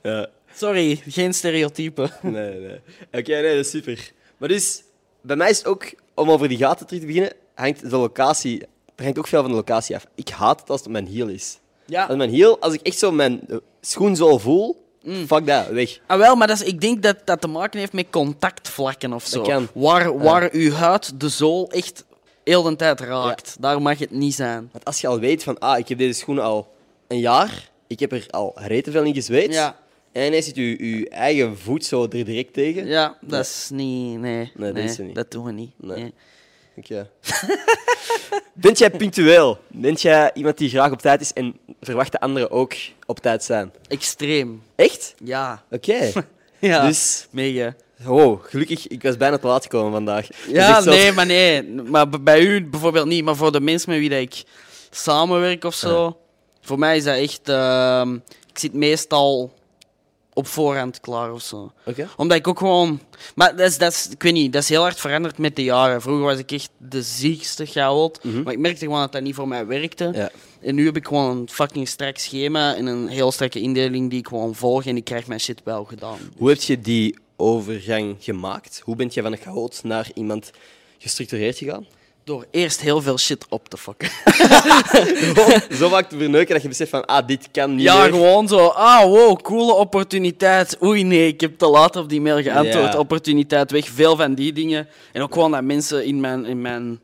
ja. 0.03 0.27
Sorry, 0.55 1.01
geen 1.07 1.33
stereotypen. 1.33 2.11
Nee, 2.21 2.59
nee. 2.59 2.79
Oké, 3.11 3.31
nee, 3.31 3.55
dat 3.55 3.65
is 3.65 3.69
super. 3.69 4.11
Maar 4.37 4.49
dus, 4.49 4.83
bij 5.21 5.35
mij 5.35 5.49
is 5.49 5.57
het 5.57 5.67
ook, 5.67 5.93
om 6.13 6.31
over 6.31 6.47
die 6.47 6.57
gaten 6.57 6.85
terug 6.85 7.01
te 7.01 7.07
beginnen, 7.07 7.33
hangt 7.55 7.89
de 7.89 7.97
locatie... 7.97 8.61
Hangt 8.95 9.17
ook 9.17 9.27
veel 9.27 9.41
van 9.41 9.49
de 9.49 9.55
locatie 9.55 9.95
af. 9.95 10.05
Ik 10.15 10.29
haat 10.29 10.59
het 10.59 10.69
als 10.69 10.77
het 10.79 10.87
op 10.87 10.93
mijn 10.93 11.05
hiel 11.07 11.27
is. 11.27 11.59
Ja. 11.85 12.05
Als 12.05 12.17
mijn 12.17 12.29
hiel, 12.29 12.59
als 12.61 12.73
ik 12.73 12.81
echt 12.81 12.97
zo 12.97 13.11
mijn 13.11 13.41
eh, 13.49 13.57
schoenzool 13.81 14.39
voel, 14.39 14.83
Mm. 15.03 15.27
fuck 15.27 15.45
dat, 15.45 15.67
weg. 15.67 15.99
Ah, 16.07 16.17
wel, 16.17 16.35
maar 16.35 16.47
dat 16.47 16.61
is, 16.61 16.67
ik 16.67 16.81
denk 16.81 17.03
dat 17.03 17.15
dat 17.25 17.41
te 17.41 17.47
maken 17.47 17.79
heeft 17.79 17.93
met 17.93 18.05
contactvlakken 18.09 19.13
of 19.13 19.25
zo. 19.25 19.41
Kan. 19.41 19.67
Waar, 19.73 20.17
waar 20.17 20.49
uw 20.51 20.71
huid 20.71 21.19
de 21.19 21.29
zool 21.29 21.69
echt 21.71 22.05
heel 22.43 22.61
de 22.63 22.75
tijd 22.75 22.99
raakt. 22.99 23.55
Daar 23.59 23.81
mag 23.81 23.99
het 23.99 24.11
niet 24.11 24.33
zijn. 24.35 24.69
Want 24.71 24.85
als 24.85 25.01
je 25.01 25.07
al 25.07 25.19
weet 25.19 25.43
van, 25.43 25.59
ah, 25.59 25.77
ik 25.77 25.87
heb 25.87 25.97
deze 25.97 26.19
schoenen 26.19 26.43
al 26.43 26.67
een 27.07 27.19
jaar, 27.19 27.69
ik 27.87 27.99
heb 27.99 28.11
er 28.11 28.25
al 28.29 28.51
rete 28.55 28.91
veel 28.91 29.03
in 29.03 29.13
gezweet, 29.13 29.53
Ja. 29.53 29.77
en 30.11 30.25
ineens 30.25 30.45
zit 30.45 30.55
je 30.55 30.97
je 30.97 31.09
eigen 31.09 31.57
voet 31.57 31.85
zo 31.85 32.03
er 32.03 32.09
direct 32.09 32.53
tegen. 32.53 32.85
Ja, 32.87 33.17
dat 33.21 33.45
is 33.45 33.69
niet... 33.73 34.19
Nee, 34.19 34.51
Nee, 34.55 34.71
dat 34.73 34.97
nee, 34.97 35.11
dat 35.13 35.31
doen 35.31 35.43
we 35.45 35.51
niet. 35.51 35.71
Nee. 35.77 36.13
Nee. 36.75 36.99
Oké. 36.99 37.09
Bent 38.53 38.77
jij 38.77 38.89
punctueel? 38.91 39.57
Bent 39.67 40.01
jij 40.01 40.31
iemand 40.33 40.57
die 40.57 40.69
graag 40.69 40.91
op 40.91 40.99
tijd 41.01 41.21
is 41.21 41.33
en 41.33 41.57
verwacht 41.81 42.11
de 42.11 42.19
anderen 42.19 42.51
ook 42.51 42.73
op 43.05 43.19
tijd 43.19 43.43
zijn? 43.43 43.71
Extreem. 43.87 44.63
Echt? 44.75 45.15
Ja. 45.23 45.63
Oké. 45.71 46.11
Ja. 46.59 46.87
Dus, 46.87 47.27
Mega. 47.29 47.73
oh, 48.07 48.43
gelukkig, 48.43 48.87
ik 48.87 49.01
was 49.03 49.17
bijna 49.17 49.37
te 49.37 49.47
laat 49.47 49.63
gekomen 49.63 49.91
vandaag. 49.91 50.27
Dat 50.27 50.35
is 50.45 50.51
Ja, 50.51 50.69
echt 50.75 50.83
zo- 50.83 50.89
nee, 50.89 51.11
maar 51.11 51.25
nee. 51.25 51.63
Maar 51.63 52.09
b- 52.09 52.17
bij 52.21 52.39
u 52.41 52.65
bijvoorbeeld 52.65 53.05
niet. 53.07 53.23
Maar 53.23 53.35
voor 53.35 53.51
de 53.51 53.59
mensen 53.61 53.89
met 53.89 53.99
wie 53.99 54.09
dat 54.09 54.19
ik 54.19 54.43
samenwerk 54.89 55.63
of 55.63 55.73
zo, 55.73 56.17
voor 56.61 56.79
mij 56.79 56.97
is 56.97 57.03
dat 57.03 57.15
echt. 57.15 57.49
ehm, 57.49 58.13
ik 58.49 58.59
zit 58.59 58.73
meestal 58.73 59.53
op 60.35 60.47
voorhand 60.47 60.99
klaar 60.99 61.33
of 61.33 61.41
zo. 61.41 61.71
Omdat 62.17 62.37
ik 62.37 62.47
ook 62.47 62.59
gewoon. 62.59 62.99
Maar 63.35 63.55
dat 63.55 63.67
is, 63.67 63.77
dat 63.77 63.91
is, 63.91 64.09
ik 64.09 64.23
weet 64.23 64.33
niet, 64.33 64.53
dat 64.53 64.61
is 64.61 64.69
heel 64.69 64.81
hard 64.81 64.99
veranderd 64.99 65.37
met 65.37 65.55
de 65.55 65.63
jaren. 65.63 66.01
Vroeger 66.01 66.25
was 66.25 66.37
ik 66.37 66.51
echt 66.51 66.69
de 66.77 67.01
ziekste 67.01 67.65
chaot. 67.65 68.23
Maar 68.23 68.53
ik 68.53 68.59
merkte 68.59 68.85
gewoon 68.85 68.99
dat 68.99 69.11
dat 69.11 69.21
niet 69.21 69.35
voor 69.35 69.47
mij 69.47 69.65
werkte. 69.65 70.11
Ja. 70.13 70.29
En 70.61 70.75
nu 70.75 70.85
heb 70.85 70.95
ik 70.95 71.07
gewoon 71.07 71.37
een 71.37 71.49
fucking 71.49 71.87
strak 71.87 72.17
schema 72.17 72.75
en 72.75 72.85
een 72.85 73.07
heel 73.07 73.31
strakke 73.31 73.59
indeling 73.59 74.09
die 74.09 74.19
ik 74.19 74.27
gewoon 74.27 74.55
volg 74.55 74.85
en 74.85 74.97
ik 74.97 75.03
krijg 75.03 75.27
mijn 75.27 75.39
shit 75.39 75.61
wel 75.63 75.83
gedaan. 75.83 76.19
Hoe 76.37 76.49
heb 76.49 76.61
je 76.61 76.79
die 76.79 77.17
overgang 77.35 78.15
gemaakt? 78.19 78.81
Hoe 78.83 78.95
ben 78.95 79.09
je 79.11 79.21
van 79.21 79.31
een 79.31 79.37
chaot 79.37 79.83
naar 79.83 80.09
iemand 80.13 80.51
gestructureerd 80.97 81.57
gegaan? 81.57 81.85
Door 82.25 82.45
eerst 82.51 82.81
heel 82.81 83.01
veel 83.01 83.17
shit 83.17 83.45
op 83.49 83.69
te 83.69 83.77
fucken. 83.77 84.09
Zo 85.77 85.89
vaak 85.89 86.09
te 86.09 86.17
verneuken 86.17 86.53
dat 86.53 86.61
je 86.61 86.67
beseft 86.67 86.89
van, 86.89 87.05
ah, 87.05 87.27
dit 87.27 87.47
kan 87.51 87.75
niet 87.75 87.85
Ja, 87.85 88.01
meer. 88.01 88.09
gewoon 88.13 88.47
zo. 88.47 88.67
Ah, 88.67 89.03
wow, 89.03 89.41
coole 89.41 89.73
opportuniteit. 89.73 90.83
Oei, 90.83 91.03
nee, 91.03 91.27
ik 91.27 91.41
heb 91.41 91.57
te 91.57 91.67
laat 91.67 91.95
op 91.95 92.09
die 92.09 92.21
mail 92.21 92.41
geantwoord. 92.41 92.93
Ja. 92.93 92.99
Opportuniteit 92.99 93.71
weg. 93.71 93.87
Veel 93.87 94.15
van 94.15 94.33
die 94.33 94.53
dingen. 94.53 94.87
En 95.11 95.21
ook 95.21 95.33
gewoon 95.33 95.51
dat 95.51 95.63
mensen 95.63 96.05
in 96.05 96.19
mijn, 96.19 96.45
in 96.45 96.61
mijn 96.61 96.99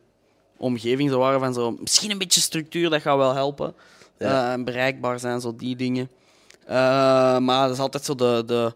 omgeving 0.57 1.09
zo 1.09 1.19
waren 1.19 1.39
van 1.39 1.53
zo... 1.53 1.77
Misschien 1.79 2.11
een 2.11 2.17
beetje 2.17 2.41
structuur, 2.41 2.89
dat 2.89 3.01
gaat 3.01 3.17
wel 3.17 3.33
helpen. 3.33 3.73
Ja. 4.19 4.45
Eh, 4.47 4.51
en 4.51 4.63
bereikbaar 4.63 5.19
zijn, 5.19 5.41
zo 5.41 5.55
die 5.55 5.75
dingen. 5.75 6.09
Eh, 6.65 6.75
maar 7.37 7.67
dat 7.67 7.75
is 7.75 7.81
altijd 7.81 8.05
zo 8.05 8.15
de, 8.15 8.43
de... 8.45 8.73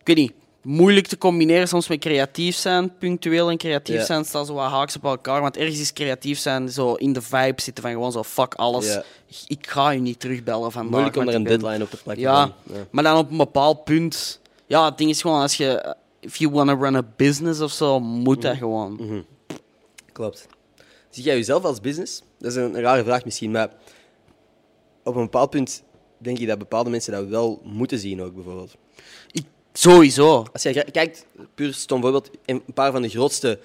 Ik 0.00 0.06
weet 0.06 0.16
niet. 0.16 0.32
Moeilijk 0.62 1.06
te 1.06 1.18
combineren 1.18 1.68
soms 1.68 1.88
met 1.88 1.98
creatief 1.98 2.56
zijn. 2.56 2.98
Punctueel 2.98 3.50
en 3.50 3.56
creatief 3.56 4.04
zijn 4.04 4.24
staan 4.24 4.46
zo 4.46 4.54
wat 4.54 4.70
haaks 4.70 4.96
op 4.96 5.04
elkaar. 5.04 5.40
Want 5.40 5.56
ergens 5.56 5.80
is 5.80 5.92
creatief 5.92 6.38
zijn 6.38 6.68
zo 6.68 6.94
in 6.94 7.12
de 7.12 7.22
vibe 7.22 7.60
zitten 7.60 7.82
van 7.84 7.92
gewoon 7.92 8.12
zo 8.12 8.22
fuck 8.22 8.54
alles. 8.54 8.98
Ik 9.46 9.66
ga 9.66 9.90
je 9.90 10.00
niet 10.00 10.20
terugbellen 10.20 10.72
vandaag. 10.72 10.90
Moeilijk 10.90 11.16
om 11.16 11.28
er 11.28 11.34
een 11.34 11.40
ik 11.40 11.48
ben- 11.48 11.58
deadline 11.58 11.84
op 11.84 11.90
te 11.90 11.96
plakken. 12.02 12.24
Ja, 12.24 12.52
maar 12.90 13.04
dan 13.04 13.16
op 13.16 13.30
een 13.30 13.36
bepaald 13.36 13.84
punt... 13.84 14.40
Ja, 14.66 14.84
het 14.84 14.98
ding 14.98 15.10
is 15.10 15.20
gewoon, 15.20 15.40
als 15.40 15.56
je... 15.56 15.96
If 16.20 16.36
you 16.36 16.52
want 16.52 16.68
to 16.70 16.76
run 16.76 16.96
a 16.96 17.02
business 17.16 17.60
of 17.60 17.72
zo, 17.72 18.00
moet 18.00 18.42
dat 18.42 18.56
gewoon. 18.56 19.24
Klopt. 20.12 20.46
Zie 21.10 21.24
jij 21.24 21.36
jezelf 21.36 21.64
als 21.64 21.80
business? 21.80 22.22
Dat 22.38 22.50
is 22.50 22.56
een 22.56 22.80
rare 22.80 23.04
vraag 23.04 23.24
misschien, 23.24 23.50
maar 23.50 23.70
op 25.04 25.14
een 25.14 25.22
bepaald 25.22 25.50
punt 25.50 25.82
denk 26.18 26.38
je 26.38 26.46
dat 26.46 26.58
bepaalde 26.58 26.90
mensen 26.90 27.12
dat 27.12 27.26
wel 27.26 27.60
moeten 27.64 27.98
zien 27.98 28.22
ook, 28.22 28.34
bijvoorbeeld. 28.34 28.76
Sowieso. 29.78 30.46
Als 30.52 30.62
je 30.62 30.84
kijkt, 30.90 31.26
puur 31.54 31.74
stom 31.74 32.00
voorbeeld, 32.00 32.30
een 32.44 32.62
paar 32.74 32.92
van 32.92 33.02
de 33.02 33.08
grootste 33.08 33.58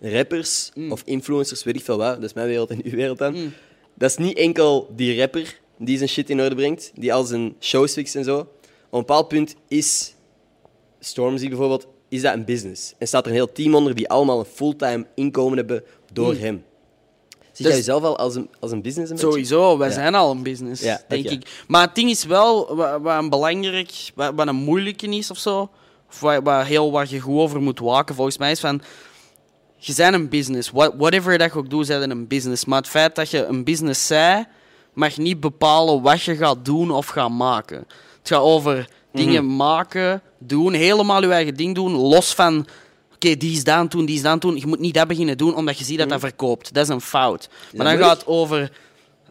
rappers 0.00 0.70
Mm. 0.74 0.92
of 0.92 1.02
influencers, 1.04 1.62
weet 1.62 1.76
ik 1.76 1.84
veel 1.84 1.96
wat, 1.96 2.14
dat 2.14 2.24
is 2.24 2.32
mijn 2.32 2.46
wereld 2.46 2.70
en 2.70 2.80
uw 2.84 2.90
wereld 2.90 3.18
dan. 3.18 3.52
Dat 3.94 4.10
is 4.10 4.16
niet 4.16 4.36
enkel 4.36 4.92
die 4.96 5.18
rapper 5.18 5.60
die 5.78 5.96
zijn 5.96 6.08
shit 6.08 6.30
in 6.30 6.40
orde 6.40 6.54
brengt, 6.54 6.92
die 6.94 7.12
al 7.14 7.24
zijn 7.24 7.54
shows 7.60 7.92
fixt 7.92 8.14
en 8.16 8.24
zo. 8.24 8.38
Op 8.38 8.48
een 8.90 8.98
bepaald 8.98 9.28
punt 9.28 9.54
is 9.68 10.14
Stormzy 11.00 11.48
bijvoorbeeld, 11.48 11.86
is 12.08 12.22
dat 12.22 12.34
een 12.34 12.44
business. 12.44 12.94
En 12.98 13.06
staat 13.06 13.22
er 13.24 13.28
een 13.30 13.36
heel 13.36 13.52
team 13.52 13.74
onder 13.74 13.94
die 13.94 14.08
allemaal 14.08 14.38
een 14.38 14.44
fulltime 14.44 15.06
inkomen 15.14 15.56
hebben 15.56 15.84
door 16.12 16.34
hem. 16.34 16.64
Zie 17.52 17.66
jij 17.66 17.76
Dus- 17.76 17.86
jezelf 17.86 18.02
al 18.02 18.18
als 18.18 18.34
een, 18.34 18.48
als 18.60 18.70
een 18.72 18.82
business? 18.82 19.10
Een 19.10 19.16
beetje? 19.16 19.30
Sowieso, 19.30 19.78
wij 19.78 19.88
Ja. 19.88 19.94
zijn 19.94 20.14
al 20.14 20.30
een 20.30 20.42
business, 20.42 20.82
Ja, 20.82 21.00
denk 21.08 21.24
ik. 21.28 21.64
Maar 21.68 21.82
het 21.86 21.94
ding 21.94 22.10
is 22.10 22.24
wel, 22.24 22.74
wat, 22.76 23.00
wat 23.00 23.18
een 23.18 23.30
belangrijk, 23.30 24.10
wat, 24.14 24.32
wat 24.34 24.46
een 24.46 24.54
moeilijke 24.56 25.06
is 25.06 25.30
of 25.30 25.38
zo, 25.38 25.70
of 26.08 26.20
wat, 26.20 26.42
wat 26.42 26.64
heel 26.64 26.90
waar 26.92 27.06
je 27.08 27.20
goed 27.20 27.38
over 27.38 27.60
moet 27.60 27.78
waken, 27.78 28.14
volgens 28.14 28.38
mij 28.38 28.50
is 28.50 28.60
van, 28.60 28.82
je 29.76 29.94
bent 29.96 30.14
een 30.14 30.28
business. 30.28 30.70
What, 30.70 30.92
whatever 30.96 31.38
dat 31.38 31.52
je 31.52 31.58
ook 31.58 31.70
doet, 31.70 31.86
zijn 31.86 32.10
een 32.10 32.26
business. 32.26 32.64
Maar 32.64 32.78
het 32.78 32.88
feit 32.88 33.14
dat 33.14 33.30
je 33.30 33.44
een 33.44 33.64
business 33.64 34.06
zij, 34.06 34.46
mag 34.92 35.16
niet 35.16 35.40
bepalen 35.40 36.02
wat 36.02 36.22
je 36.22 36.36
gaat 36.36 36.64
doen 36.64 36.90
of 36.90 37.06
gaat 37.06 37.30
maken. 37.30 37.78
Het 38.18 38.28
gaat 38.28 38.40
over 38.40 38.88
dingen 39.12 39.56
maken, 39.56 40.22
doen, 40.38 40.72
helemaal 40.72 41.22
je 41.22 41.32
eigen 41.32 41.54
ding 41.54 41.74
doen, 41.74 41.92
los 41.92 42.34
van... 42.34 42.66
Oké, 43.24 43.36
die 43.36 43.52
is 43.52 43.64
daan 43.64 43.86
doen, 43.86 44.04
die 44.04 44.16
is 44.16 44.22
daan 44.22 44.38
doen. 44.38 44.56
Je 44.56 44.66
moet 44.66 44.78
niet 44.78 44.94
dat 44.94 45.08
beginnen 45.08 45.36
doen 45.36 45.54
omdat 45.54 45.78
je 45.78 45.84
ziet 45.84 45.98
dat 45.98 46.08
dat 46.08 46.20
verkoopt. 46.20 46.74
Dat 46.74 46.82
is 46.82 46.88
een 46.88 47.00
fout. 47.00 47.48
Maar 47.74 47.86
dan 47.86 47.98
gaat 47.98 48.18
het 48.18 48.26
over 48.26 48.70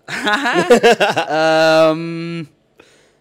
Ehm, 1.28 2.44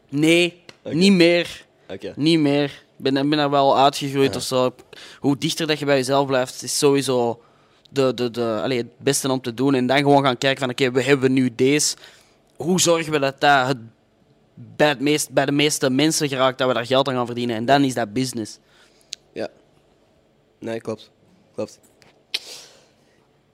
nee, 0.09 0.63
niet 0.83 1.13
meer. 1.13 1.65
Oké. 1.89 2.13
Niet 2.17 2.39
meer. 2.39 2.65
Ik 2.65 3.13
ben, 3.13 3.29
ben 3.29 3.39
er 3.39 3.51
wel 3.51 3.79
uitgegroeid 3.79 4.37
of 4.37 4.43
zo. 4.43 4.75
Hoe 5.21 5.39
dichter 5.39 5.67
dat 5.67 5.79
je 5.79 5.85
bij 5.85 5.97
jezelf 5.97 6.27
blijft, 6.27 6.63
is 6.63 6.79
sowieso 6.79 7.43
de, 7.91 8.15
de, 8.15 8.31
de, 8.31 8.61
allee, 8.63 8.79
het 8.79 8.99
beste 8.99 9.31
om 9.31 9.41
te 9.41 9.55
doen. 9.55 9.75
En 9.75 9.87
dan 9.87 9.97
gewoon 9.97 10.23
gaan 10.23 10.39
kijken 10.39 10.61
van, 10.61 10.71
oké, 10.71 10.91
we 10.91 11.03
hebben 11.03 11.33
nu 11.33 11.55
deze. 11.55 11.97
Hoe 12.57 12.81
zorgen 12.81 13.13
we 13.13 13.19
dat 13.19 13.41
dat 13.41 13.67
het 13.67 13.79
bij, 14.55 14.89
het 14.89 15.01
meest, 15.01 15.31
bij 15.31 15.47
de 15.47 15.53
meeste 15.53 15.91
mensen 15.91 16.29
geraakt, 16.29 16.59
dat 16.59 16.69
we 16.69 16.75
daar 16.75 16.87
geld 16.87 17.09
aan 17.09 17.15
gaan 17.15 17.27
verdienen. 17.27 17.57
En 17.57 17.65
dan 17.65 17.85
is 17.85 17.95
dat 17.95 18.13
business. 18.13 18.59
Nee, 20.59 20.81
klopt. 20.81 21.11
Klopt. 21.55 21.79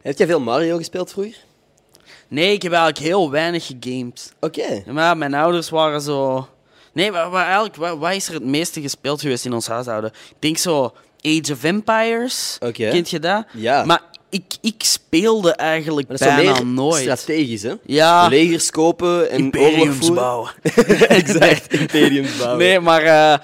Heb 0.02 0.18
jij 0.18 0.26
veel 0.26 0.40
Mario 0.40 0.76
gespeeld 0.76 1.10
vroeger? 1.10 1.36
Nee, 2.28 2.52
ik 2.52 2.62
heb 2.62 2.72
eigenlijk 2.72 3.04
heel 3.04 3.30
weinig 3.30 3.66
gegamed. 3.66 4.34
Oké. 4.40 4.82
Maar 4.86 5.16
mijn 5.16 5.34
ouders 5.34 5.70
waren 5.70 6.00
zo. 6.00 6.48
Nee, 6.92 7.10
maar, 7.10 7.30
maar 7.30 7.44
eigenlijk, 7.44 7.76
wat, 7.76 7.98
wat 7.98 8.12
is 8.12 8.28
er 8.28 8.34
het 8.34 8.44
meeste 8.44 8.80
gespeeld 8.80 9.20
geweest 9.20 9.44
in 9.44 9.52
ons 9.52 9.66
huishouden? 9.66 10.10
Ik 10.10 10.36
denk 10.38 10.58
zo 10.58 10.92
Age 11.20 11.52
of 11.52 11.64
Empires. 11.64 12.56
Oké. 12.60 12.88
Kent 12.90 13.10
je 13.10 13.18
dat? 13.18 13.44
Ja. 13.52 13.84
Maar 13.84 14.02
ik, 14.30 14.44
ik 14.60 14.74
speelde 14.78 15.52
eigenlijk 15.52 16.08
dat 16.08 16.18
bijna 16.18 16.62
nooit. 16.62 17.02
strategisch, 17.02 17.62
hè? 17.62 17.74
Ja. 17.84 18.28
Legers 18.28 18.70
kopen 18.70 19.30
en 19.30 19.38
Imperiums 19.38 20.12
bouwen. 20.12 20.50
exact, 21.08 21.72
imperiums 21.72 22.36
bouwen. 22.36 22.58
Nee, 22.58 22.80
maar 22.80 23.02
eh, 23.02 23.38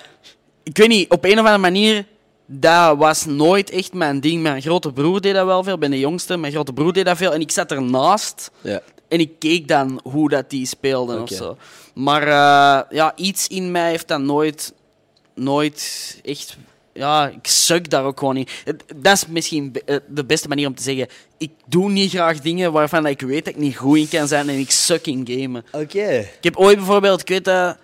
ik 0.63 0.77
weet 0.77 0.89
niet, 0.89 1.11
op 1.11 1.25
een 1.25 1.33
of 1.33 1.39
andere 1.39 1.59
manier, 1.59 2.05
dat 2.53 2.97
was 2.97 3.25
nooit 3.25 3.71
echt 3.71 3.93
mijn 3.93 4.21
ding. 4.21 4.43
Mijn 4.43 4.63
grote 4.63 4.93
broer 4.93 5.21
deed 5.21 5.35
dat 5.35 5.47
wel 5.47 5.63
veel, 5.63 5.75
ik 5.75 5.81
ben 5.81 5.91
de 5.91 5.99
jongste. 5.99 6.37
Mijn 6.37 6.53
grote 6.53 6.73
broer 6.73 6.93
deed 6.93 7.05
dat 7.05 7.17
veel 7.17 7.33
en 7.33 7.41
ik 7.41 7.51
zat 7.51 7.71
ernaast. 7.71 8.51
Ja. 8.61 8.83
En 9.09 9.21
ik 9.21 9.31
keek 9.39 9.69
dan 9.69 10.01
hoe 10.03 10.29
dat 10.29 10.51
die 10.51 10.67
speelden 10.67 11.21
Oké. 11.21 11.33
of 11.33 11.39
zo. 11.39 11.57
Maar 11.95 12.23
eh, 12.23 12.97
ja, 12.97 13.13
iets 13.17 13.47
in 13.47 13.71
mij 13.71 13.91
heeft 13.91 14.09
dat 14.09 14.21
nooit, 14.21 14.73
nooit 15.35 16.21
echt. 16.25 16.57
Ja, 16.93 17.29
ik 17.29 17.47
suk 17.47 17.91
daar 17.91 18.05
ook 18.05 18.19
gewoon 18.19 18.37
in. 18.37 18.49
Dat 18.97 19.17
is 19.17 19.27
misschien 19.27 19.73
eh, 19.87 19.97
de 20.09 20.25
beste 20.25 20.49
manier 20.49 20.67
om 20.67 20.75
te 20.75 20.83
zeggen. 20.83 21.09
Ik 21.39 21.51
doe 21.67 21.91
niet 21.91 22.11
graag 22.11 22.41
dingen 22.41 22.73
waarvan 22.73 23.07
ik 23.07 23.21
weet 23.21 23.45
dat 23.45 23.55
ik 23.55 23.61
niet 23.61 23.77
goed 23.77 23.99
in 23.99 24.09
kan 24.09 24.29
zijn 24.29 24.49
en 24.49 24.59
ik 24.59 24.71
suk 24.71 25.07
in 25.07 25.27
gamen. 25.29 25.65
Oké. 25.73 26.19
Ik 26.19 26.45
heb 26.45 26.57
ooit 26.57 26.77
bijvoorbeeld, 26.77 27.21
ik 27.21 27.29
weet 27.29 27.45
dat, 27.45 27.77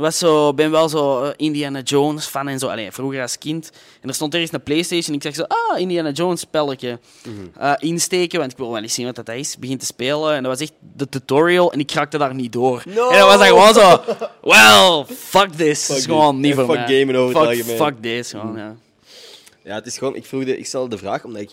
was 0.00 0.18
zo, 0.18 0.54
ben 0.54 0.70
wel 0.70 0.88
zo 0.88 1.22
eh, 1.22 1.30
Indiana 1.36 1.80
Jones 1.80 2.26
fan 2.26 2.48
en 2.48 2.58
zo. 2.58 2.68
Allee, 2.68 2.92
vroeger 2.92 3.22
als 3.22 3.38
kind. 3.38 3.70
En 4.00 4.08
er 4.08 4.14
stond 4.14 4.34
ergens 4.34 4.52
een 4.52 4.62
Playstation 4.62 5.06
en 5.08 5.14
ik 5.14 5.22
zeg 5.22 5.34
zo, 5.34 5.42
ah, 5.42 5.80
Indiana 5.80 6.10
Jones 6.10 6.40
spelletje. 6.40 6.98
Eh, 7.58 7.72
insteken, 7.78 8.38
want 8.38 8.52
ik 8.52 8.58
wil 8.58 8.72
wel 8.72 8.82
eens 8.82 8.94
zien 8.94 9.06
wat 9.06 9.14
dat 9.14 9.28
is. 9.28 9.58
Begin 9.58 9.78
te 9.78 9.84
spelen 9.86 10.34
en 10.34 10.42
dat 10.42 10.52
was 10.58 10.60
echt 10.60 10.72
de 10.96 11.08
tutorial 11.08 11.72
en 11.72 11.78
ik 11.80 11.90
raakte 11.90 12.18
daar 12.18 12.34
niet 12.34 12.52
door. 12.52 12.82
No! 12.86 13.08
En 13.08 13.18
dan 13.18 13.26
was 13.26 13.38
dat 13.38 13.46
gewoon 13.46 13.74
zo, 13.74 14.00
well, 14.42 15.04
fuck 15.16 15.52
this. 15.52 15.88
Het 15.88 15.96
is 15.96 16.04
Fuck 16.04 16.12
gewoon 16.12 16.40
niet 16.40 16.50
En 16.50 16.56
voor 16.56 16.74
fuck 16.76 16.86
mij. 16.86 16.98
gamen 16.98 17.14
over 17.16 17.36
het 17.40 17.48
fuck, 17.48 17.58
algemeen. 17.58 17.76
fuck 17.86 18.02
this, 18.02 18.30
gewoon, 18.30 18.56
ja. 18.56 18.76
Ja, 19.64 19.74
het 19.74 19.86
is 19.86 19.98
gewoon... 19.98 20.14
Ik, 20.14 20.26
vroeg 20.26 20.44
de, 20.44 20.58
ik 20.58 20.66
stelde 20.66 20.88
de 20.88 20.98
vraag 20.98 21.24
omdat 21.24 21.42
ik 21.42 21.50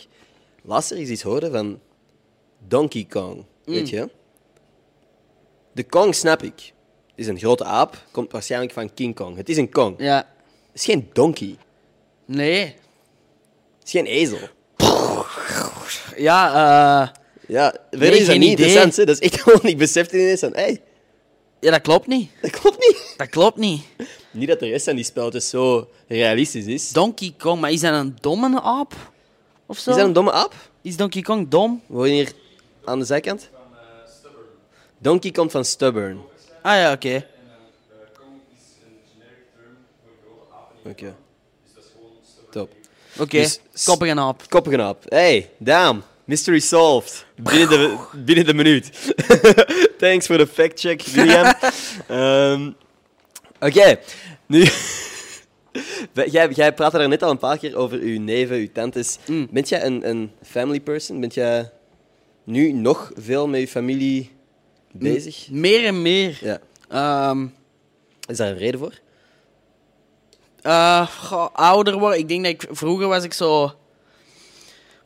laatst 0.63 0.91
ergens 0.91 1.09
iets 1.09 1.21
hoorde 1.21 1.51
van 1.51 1.79
Donkey 2.67 3.05
Kong. 3.09 3.45
Weet 3.65 3.89
je? 3.89 4.09
De 5.73 5.83
Kong 5.83 6.15
snap 6.15 6.43
ik. 6.43 6.73
Het 7.17 7.25
is 7.25 7.31
een 7.31 7.39
grote 7.39 7.63
aap. 7.63 8.03
Komt 8.11 8.31
waarschijnlijk 8.31 8.73
van 8.73 8.93
King 8.93 9.15
Kong. 9.15 9.37
Het 9.37 9.49
is 9.49 9.57
een 9.57 9.69
Kong. 9.69 9.95
Ja, 9.97 10.15
Het 10.71 10.75
is 10.79 10.85
geen 10.85 11.09
donkey. 11.13 11.55
Het 12.27 12.35
nee. 12.35 12.75
is 13.83 13.91
geen 13.91 14.05
ezel. 14.05 14.37
Ja, 16.15 16.49
eh, 16.49 17.09
Ja, 17.47 17.71
verder 17.89 18.09
Nee, 18.09 18.11
is 18.11 18.17
dat 18.19 18.27
geen 18.27 18.39
niet 18.39 18.51
idee. 18.51 18.65
interessant. 18.65 18.95
Hè? 18.95 19.05
Dat 19.05 19.21
is 19.21 19.29
echt 19.29 19.41
gewoon... 19.41 19.59
Ik 19.63 19.77
besefte 19.77 20.17
ineens 20.19 20.39
van... 20.39 20.51
Hé, 20.55 20.77
ja, 21.59 21.71
dat 21.71 21.81
klopt 21.81 22.07
niet. 22.07 22.29
dat 22.41 22.51
klopt 22.51 22.77
niet. 22.79 23.13
Dat 23.17 23.29
klopt 23.29 23.57
niet. 23.57 23.81
Niet 24.31 24.47
dat 24.47 24.59
de 24.59 24.67
rest 24.67 24.85
van 24.85 24.95
die 24.95 25.05
spelletjes 25.05 25.49
zo 25.49 25.89
realistisch 26.07 26.65
is. 26.65 26.91
Donkey 26.91 27.33
Kong, 27.37 27.61
maar 27.61 27.71
is 27.71 27.81
dat 27.81 27.93
een 27.93 28.15
domme 28.21 28.61
aap? 28.61 28.93
Of 29.65 29.77
zo? 29.77 29.89
Is 29.89 29.95
dat 29.95 30.05
een 30.05 30.13
domme 30.13 30.31
aap? 30.31 30.53
Is 30.81 30.97
Donkey 30.97 31.21
Kong 31.21 31.49
dom? 31.49 31.81
We 31.87 31.93
wonen 31.95 32.11
hier 32.11 32.31
aan 32.85 32.99
de 32.99 33.05
zijkant. 33.05 33.49
Donkey 34.97 35.31
komt 35.31 35.51
van 35.51 35.65
stubborn. 35.65 36.19
Ah 36.67 36.75
ja, 36.75 36.91
oké. 36.91 37.25
Oké. 40.85 41.15
Top. 42.51 42.71
Oké, 43.19 43.37
Dus- 43.41 43.59
koppige 43.85 44.15
aap. 44.15 44.43
Koppige 44.49 44.81
aap. 44.81 45.03
Hey, 45.07 45.49
damn. 45.57 46.03
Mystery 46.25 46.59
solved. 46.59 47.25
Binnen 47.35 47.69
de, 47.69 47.97
binnen 48.25 48.45
de 48.45 48.53
minuut. 48.53 49.13
Thanks 49.99 50.25
voor 50.25 50.37
de 50.37 50.47
fact 50.47 50.79
check, 50.79 51.01
William. 51.01 51.53
Ehm, 52.07 52.71
Oké, 53.59 53.99
nu. 54.45 54.67
jij, 56.25 56.49
jij 56.49 56.73
praatte 56.73 56.97
daar 56.97 57.07
net 57.07 57.23
al 57.23 57.31
een 57.31 57.37
paar 57.37 57.57
keer 57.57 57.75
over 57.75 57.99
uw 57.99 58.19
neven, 58.19 58.55
uw 58.57 58.71
tantes. 58.73 59.17
Mm. 59.27 59.47
Bent 59.51 59.69
jij 59.69 59.83
een, 59.85 60.09
een 60.09 60.31
family 60.43 60.79
person? 60.79 61.19
Bent 61.19 61.33
jij 61.33 61.71
nu 62.43 62.71
nog 62.71 63.11
veel 63.15 63.47
met 63.47 63.59
je 63.59 63.67
familie 63.67 64.36
bezig? 64.99 65.47
Meer 65.49 65.85
en 65.85 66.01
meer. 66.01 66.37
Ja. 66.41 66.59
Ehm, 66.89 67.47
Is 68.25 68.37
daar 68.37 68.47
een 68.47 68.57
reden 68.57 68.79
voor? 68.79 68.93
goh, 71.07 71.47
ouder 71.53 71.99
worden. 71.99 72.19
Ik 72.19 72.27
denk 72.27 72.43
dat 72.43 72.53
ik... 72.53 72.65
Vroeger 72.71 73.07
was 73.07 73.23
ik 73.23 73.33
zo... 73.33 73.71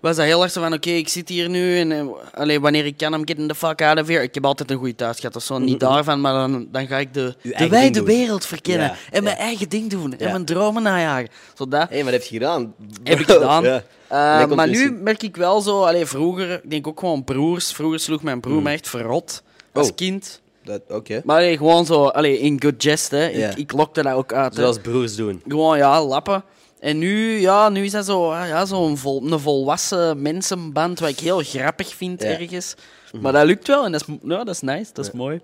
Was 0.01 0.15
dat 0.15 0.25
heel 0.25 0.43
erg 0.43 0.51
zo 0.51 0.61
van, 0.61 0.73
oké, 0.73 0.89
ik 0.89 1.07
zit 1.07 1.29
hier 1.29 1.49
nu 1.49 1.79
en 1.79 2.09
allee, 2.33 2.59
wanneer 2.59 2.85
ik 2.85 2.97
kan, 2.97 3.13
I'm 3.13 3.27
getting 3.27 3.47
the 3.47 3.55
fuck 3.55 3.81
out 3.81 3.99
of 3.99 4.07
here. 4.07 4.23
Ik 4.23 4.33
heb 4.33 4.45
altijd 4.45 4.71
een 4.71 4.77
goede 4.77 4.95
thuis 4.95 5.19
gehad 5.19 5.35
of 5.35 5.43
zo. 5.43 5.57
Niet 5.57 5.79
daarvan, 5.79 6.21
maar 6.21 6.33
dan, 6.33 6.67
dan 6.71 6.87
ga 6.87 6.97
ik 6.97 7.13
de, 7.13 7.35
de 7.41 7.69
wijde 7.69 7.97
doen. 7.97 8.05
wereld 8.05 8.45
verkennen. 8.45 8.87
Ja, 8.87 8.95
en 9.11 9.23
mijn 9.23 9.35
ja. 9.35 9.41
eigen 9.41 9.69
ding 9.69 9.89
doen. 9.89 10.17
En 10.17 10.31
mijn 10.31 10.45
dromen 10.45 10.83
najagen. 10.83 11.29
Zodat... 11.53 11.89
Hé, 11.89 11.95
hey, 11.95 12.03
wat 12.03 12.13
heb 12.13 12.23
je 12.23 12.33
gedaan? 12.33 12.73
Heb 13.03 13.19
ik 13.19 13.31
gedaan. 13.31 13.63
ja. 13.71 13.83
Eh, 14.07 14.45
maar 14.47 14.67
nu 14.67 14.91
merk 14.91 15.23
ik 15.23 15.35
wel 15.35 15.61
zo, 15.61 15.83
allee, 15.83 16.05
vroeger, 16.05 16.51
ik 16.63 16.69
denk 16.69 16.87
ook 16.87 16.99
gewoon 16.99 17.23
broers. 17.23 17.71
Vroeger 17.71 17.99
sloeg 17.99 18.23
mijn 18.23 18.39
broer 18.39 18.61
me 18.61 18.71
echt 18.71 18.89
verrot 18.89 19.43
als 19.73 19.89
Oh. 19.89 19.95
kind. 19.95 20.41
Dat- 20.63 20.81
Oké. 20.89 21.21
Maar 21.25 21.35
allee, 21.37 21.57
gewoon 21.57 21.85
zo, 21.85 22.03
allee, 22.05 22.39
in 22.39 22.61
good 22.61 22.83
jest, 22.83 23.11
hè. 23.11 23.25
Ja. 23.27 23.49
Ik, 23.49 23.57
ik 23.57 23.71
lokte 23.71 24.01
dat 24.03 24.13
ook 24.13 24.33
uit. 24.33 24.55
hè. 24.55 24.61
Zoals 24.61 24.79
broers 24.79 25.15
doen. 25.15 25.41
Gewoon, 25.47 25.77
ja, 25.77 26.03
lappen. 26.03 26.43
En 26.79 26.97
nu, 26.97 27.39
ja, 27.39 27.69
nu 27.69 27.83
is 27.85 27.91
dat 27.91 28.05
zo, 28.05 28.31
ah, 28.31 28.47
ja, 28.47 28.65
zo'n 28.65 28.97
vol, 28.97 29.31
een 29.31 29.39
volwassen 29.39 30.21
mensenband, 30.21 30.99
wat 30.99 31.09
ik 31.09 31.19
heel 31.19 31.39
grappig 31.39 31.95
vind 31.95 32.21
Ja. 32.23 32.27
ergens. 32.29 32.75
Maar 33.21 33.31
dat 33.33 33.45
lukt 33.45 33.67
wel 33.67 33.85
en 33.85 33.91
dat 33.91 34.01
is, 34.07 34.15
ja, 34.23 34.43
dat 34.43 34.55
is 34.55 34.61
nice, 34.61 34.89
dat 34.93 35.05
is 35.05 35.11
mooi. 35.11 35.41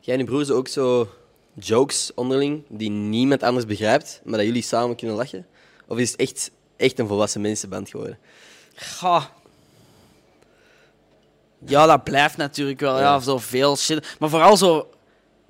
Jij 0.00 0.14
en 0.14 0.20
je 0.20 0.26
broers 0.26 0.50
ook 0.50 0.68
zo 0.68 1.08
jokes 1.54 2.10
onderling 2.14 2.62
die 2.68 2.90
niemand 2.90 3.42
anders 3.42 3.66
begrijpt, 3.66 4.20
maar 4.24 4.38
dat 4.38 4.46
jullie 4.46 4.62
samen 4.62 4.96
kunnen 4.96 5.16
lachen? 5.16 5.46
Of 5.88 5.98
is 5.98 6.10
het 6.10 6.20
echt, 6.20 6.50
echt 6.76 6.98
een 6.98 7.06
volwassen 7.06 7.40
mensenband 7.40 7.88
geworden? 7.90 8.18
Ga. 8.74 9.30
Ja, 11.66 11.86
dat 11.86 12.04
blijft 12.04 12.36
natuurlijk 12.36 12.80
wel. 12.80 12.98
Ja, 12.98 13.18
zo 13.20 13.38
veel 13.38 13.76
shit. 13.76 14.16
Maar 14.18 14.28
vooral 14.28 14.56
zo 14.56 14.88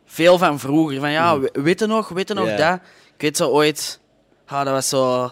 veel 0.07 0.39
van 0.39 0.59
vroeger. 0.59 1.01
Van 1.01 1.11
ja, 1.11 1.39
we- 1.39 1.51
weet 1.53 1.81
je 1.81 1.87
nog, 1.87 2.09
weet 2.09 2.29
je 2.29 2.35
nog 2.35 2.55
dat? 2.55 2.75
Ik 3.15 3.21
weet 3.23 3.37
zo 3.37 3.49
ooit. 3.49 4.01
Ah, 4.47 4.65
dat 4.65 4.73
was 4.75 4.89
zo. 4.89 5.31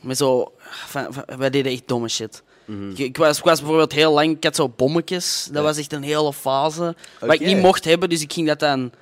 Met 0.00 0.16
zo 0.16 0.52
van, 0.60 1.06
van- 1.12 1.24
wij 1.38 1.50
deden 1.50 1.72
echt 1.72 1.88
domme 1.88 2.08
shit. 2.08 2.42
Ik, 2.90 2.98
ik 2.98 3.16
was, 3.16 3.38
ik 3.38 3.44
was 3.44 3.58
bijvoorbeeld 3.58 3.92
heel 3.92 4.12
lang. 4.12 4.36
Ik 4.36 4.44
had 4.44 4.56
zo 4.56 4.68
bommetjes. 4.68 5.48
Dat 5.52 5.62
was 5.62 5.76
echt 5.78 5.92
een 5.92 6.02
hele 6.02 6.32
fase. 6.32 6.94
Wat 7.20 7.32
ik 7.34 7.40
Oké. 7.40 7.44
niet 7.44 7.62
mocht 7.62 7.84
hebben, 7.84 8.08
dus 8.08 8.20
ik 8.22 8.32
ging 8.32 8.46
dat 8.46 8.58
dan 8.60 8.92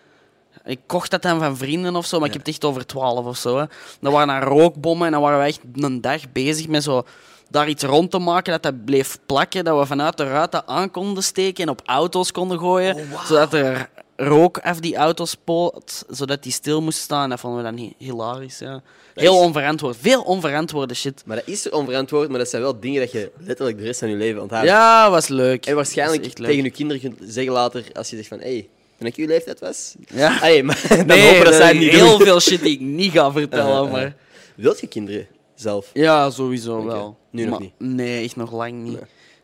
Ik 0.64 0.80
kocht 0.86 1.10
dat 1.10 1.22
dan 1.22 1.38
van 1.38 1.56
vrienden 1.56 1.96
of 1.96 2.06
zo, 2.06 2.18
maar 2.18 2.26
ik 2.26 2.32
heb 2.32 2.44
het 2.46 2.54
echt 2.54 2.64
over 2.64 2.86
12 2.86 3.26
of 3.26 3.36
zo. 3.36 3.58
Hè. 3.58 3.64
Dat 4.00 4.12
waren 4.12 4.28
dan 4.28 4.40
rookbommen 4.58 5.06
en 5.06 5.12
dan 5.12 5.20
waren 5.22 5.38
we 5.38 5.44
echt 5.44 5.60
een 5.74 6.00
dag 6.00 6.32
bezig 6.32 6.68
met 6.68 6.82
zo 6.82 7.02
daar 7.50 7.68
iets 7.68 7.82
rond 7.82 8.10
te 8.10 8.18
maken 8.18 8.52
dat 8.52 8.62
dat 8.62 8.84
bleef 8.84 9.18
plakken, 9.26 9.64
dat 9.64 9.78
we 9.78 9.86
vanuit 9.86 10.16
de 10.16 10.24
ruiten 10.24 10.68
aan 10.68 10.90
konden 10.90 11.22
steken 11.22 11.64
en 11.64 11.70
op 11.70 11.82
auto's 11.84 12.32
konden 12.32 12.58
gooien, 12.58 13.08
zodat 13.26 13.52
er 13.54 13.88
rook 14.16 14.58
af 14.58 14.80
die 14.80 14.96
auto's 14.96 15.30
spoot, 15.30 16.04
zodat 16.08 16.42
die 16.42 16.52
stil 16.52 16.82
moest 16.82 16.98
staan. 16.98 17.30
Dat 17.30 17.40
vonden 17.40 17.62
we 17.62 17.68
dan 17.70 17.78
hi- 17.78 17.92
hilarisch. 17.98 18.58
Ja. 18.58 18.82
Heel 19.14 19.34
is- 19.34 19.40
onverantwoord. 19.40 19.96
Veel 20.00 20.22
onverantwoorde 20.22 20.94
shit. 20.94 21.22
Maar 21.26 21.36
dat 21.36 21.46
is 21.48 21.70
onverantwoord, 21.70 22.28
maar 22.28 22.38
dat 22.38 22.48
zijn 22.48 22.62
wel 22.62 22.80
dingen 22.80 23.00
dat 23.00 23.12
je 23.12 23.30
letterlijk 23.38 23.78
de 23.78 23.84
rest 23.84 23.98
van 23.98 24.08
je 24.08 24.16
leven 24.16 24.42
onthoudt. 24.42 24.66
Ja, 24.66 25.10
was 25.10 25.28
leuk. 25.28 25.66
En 25.66 25.74
waarschijnlijk 25.74 26.22
leuk. 26.24 26.48
tegen 26.48 26.64
je 26.64 26.70
kinderen 26.70 27.02
kunt 27.02 27.18
zeggen 27.32 27.52
later, 27.52 27.84
als 27.94 28.10
je 28.10 28.16
zegt 28.16 28.28
van, 28.28 28.38
hé, 28.38 28.44
hey, 28.44 28.68
toen 28.98 29.06
ik 29.06 29.16
uw 29.16 29.26
leeftijd 29.26 29.60
was... 29.60 29.94
Ja. 30.14 30.32
Hey, 30.38 30.62
maar 30.62 30.82
dan 30.88 31.06
Nee, 31.06 31.28
hopen 31.28 31.44
dat 31.44 31.54
zij 31.54 31.72
niet 31.72 31.90
heel 31.90 32.16
doen. 32.18 32.26
veel 32.26 32.40
shit 32.40 32.62
die 32.62 32.72
ik 32.72 32.80
niet 32.80 33.12
ga 33.12 33.32
vertellen, 33.32 33.72
Eh, 33.80 33.80
eh. 33.86 33.92
maar... 33.92 34.16
Wilt 34.54 34.80
je 34.80 34.86
kinderen 34.86 35.26
zelf? 35.60 35.90
Ja, 35.92 36.30
sowieso 36.30 36.84
wel. 36.84 37.18
Nu 37.30 37.42
nog 37.42 37.50
Maar- 37.50 37.60
niet? 37.60 37.72
Nee, 37.78 38.24
echt 38.24 38.36
nog 38.36 38.52
lang 38.52 38.72
niet. 38.72 38.98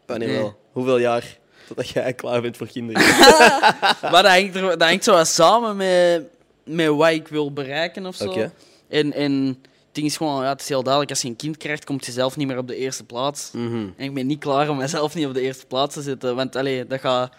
Wanneer 0.06 0.28
Nee. 0.28 0.36
wel? 0.38 0.56
Hoeveel 0.72 0.98
jaar 0.98 1.38
totdat 1.66 1.88
jij 1.88 2.12
klaar 2.22 2.40
bent 2.42 2.56
voor 2.56 2.66
kinderen? 2.66 3.02
Maar 4.12 4.22
dat 4.22 4.26
hangt, 4.26 4.54
er, 4.54 4.62
dat 4.62 4.82
hangt 4.82 5.04
zo 5.04 5.12
wat 5.12 5.28
samen 5.28 5.76
met, 5.76 6.24
met 6.64 6.88
wat 6.88 7.10
ik 7.10 7.28
wil 7.28 7.52
bereiken 7.52 8.06
of 8.06 8.14
zo. 8.16 8.48
En, 8.88 9.12
en 9.12 9.32
het 9.46 10.00
ding 10.00 10.06
is 10.06 10.16
gewoon, 10.16 10.42
ja, 10.42 10.48
het 10.48 10.60
is 10.60 10.68
heel 10.68 10.82
duidelijk, 10.82 11.10
als 11.12 11.22
je 11.22 11.28
een 11.28 11.36
kind 11.36 11.56
krijgt, 11.56 11.84
komt 11.84 12.06
je 12.06 12.12
zelf 12.12 12.36
niet 12.36 12.46
meer 12.46 12.58
op 12.58 12.68
de 12.68 12.76
eerste 12.76 13.04
plaats. 13.04 13.50
Mhm. 13.52 13.74
En 13.96 14.04
ik 14.04 14.14
ben 14.14 14.26
niet 14.26 14.38
klaar 14.40 14.68
om 14.68 14.76
mezelf 14.76 15.14
niet 15.14 15.26
op 15.26 15.34
de 15.34 15.40
eerste 15.40 15.66
plaats 15.66 15.94
te 15.94 16.02
zetten. 16.02 16.36
Want 16.36 16.56
allee, 16.56 16.86
dat 16.86 17.00
gaat... 17.00 17.32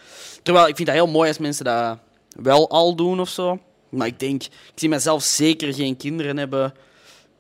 Terwijl 0.44 0.68
ik 0.68 0.76
vind 0.76 0.88
dat 0.88 0.98
heel 0.98 1.08
mooi 1.08 1.28
als 1.28 1.38
mensen 1.38 1.66
dat 1.66 1.98
wel 2.42 2.70
al 2.70 2.96
doen 2.96 3.20
of 3.20 3.30
zo. 3.30 3.60
Maar 3.90 4.08
ik 4.08 4.20
denk, 4.20 4.44
ik 4.44 4.50
zie 4.76 4.90
mezelf 4.90 5.24
zeker 5.24 5.74
geen 5.74 5.98
kinderen 5.98 6.38
hebben 6.38 6.74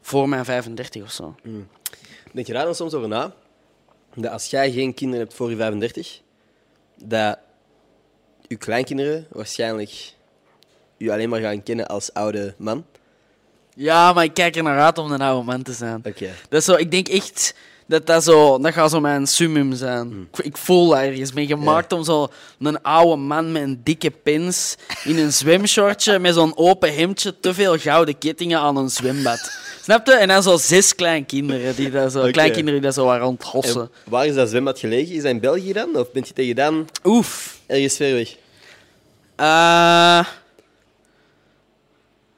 voor 0.03 0.29
mijn 0.29 0.45
35 0.45 1.03
of 1.03 1.11
zo. 1.11 1.35
Denk 2.31 2.47
je 2.47 2.53
daar 2.53 2.65
dan 2.65 2.75
soms 2.75 2.93
over 2.93 3.07
na? 3.07 3.33
Dat 4.15 4.31
als 4.31 4.49
jij 4.49 4.71
geen 4.71 4.93
kinderen 4.93 5.23
hebt 5.25 5.37
voor 5.37 5.49
je 5.49 5.55
35, 5.55 6.21
dat 6.95 7.37
je 8.47 8.55
kleinkinderen 8.55 9.27
waarschijnlijk 9.29 10.13
je 10.97 11.11
alleen 11.11 11.29
maar 11.29 11.41
gaan 11.41 11.63
kennen 11.63 11.87
als 11.87 12.13
oude 12.13 12.53
man? 12.57 12.85
Ja, 13.75 14.13
maar 14.13 14.23
ik 14.23 14.33
kijk 14.33 14.55
er 14.55 14.63
naar 14.63 14.79
uit 14.79 14.97
om 14.97 15.11
een 15.11 15.21
oude 15.21 15.45
man 15.45 15.63
te 15.63 15.73
zijn. 15.73 16.01
Oké. 16.05 16.31
Dat 16.49 16.59
is 16.59 16.65
zo, 16.65 16.73
ik 16.73 16.91
denk 16.91 17.07
echt 17.07 17.55
dat 17.93 18.05
dat 18.07 18.23
zo, 18.23 18.57
dat 18.57 18.73
gaat 18.73 18.91
zo 18.91 18.99
mijn 18.99 19.27
summum 19.27 19.73
zijn. 19.73 20.27
Ik, 20.31 20.45
ik 20.45 20.57
voel 20.57 20.89
dat 20.89 20.99
ergens. 20.99 21.29
Ik 21.29 21.35
ben 21.35 21.47
gemaakt 21.47 21.91
om 21.91 22.03
zo 22.03 22.27
een 22.59 22.81
oude 22.81 23.15
man 23.15 23.51
met 23.51 23.61
een 23.61 23.81
dikke 23.83 24.11
pins 24.11 24.75
in 25.03 25.17
een 25.17 25.33
zwemshortje 25.33 26.19
met 26.19 26.33
zo'n 26.33 26.57
open 26.57 26.93
hemdje, 26.93 27.39
te 27.39 27.53
veel 27.53 27.77
gouden 27.77 28.17
kettingen 28.17 28.59
aan 28.59 28.77
een 28.77 28.89
zwembad. 28.89 29.51
Snap 29.81 30.07
je? 30.07 30.13
En 30.13 30.27
dan 30.27 30.43
zo 30.43 30.57
zes 30.57 30.95
kleinkinderen 30.95 31.75
die 31.75 31.91
dat 31.91 32.11
zo, 32.11 32.19
Oké. 32.19 32.31
kleinkinderen 32.31 32.81
die 32.81 32.89
dat 32.89 32.93
zo 32.93 33.17
rondhossen. 33.17 33.81
En 33.81 34.11
waar 34.11 34.25
is 34.25 34.35
dat 34.35 34.49
zwembad 34.49 34.79
gelegen? 34.79 35.15
Is 35.15 35.21
dat 35.21 35.31
in 35.31 35.39
België 35.39 35.73
dan? 35.73 35.95
Of 35.95 36.11
bent 36.11 36.27
je 36.27 36.33
tegen 36.33 36.55
dan 36.55 36.87
Oef. 37.03 37.59
ergens 37.65 37.95
ver 37.95 38.13
weg? 38.13 38.35
Eh, 39.35 40.25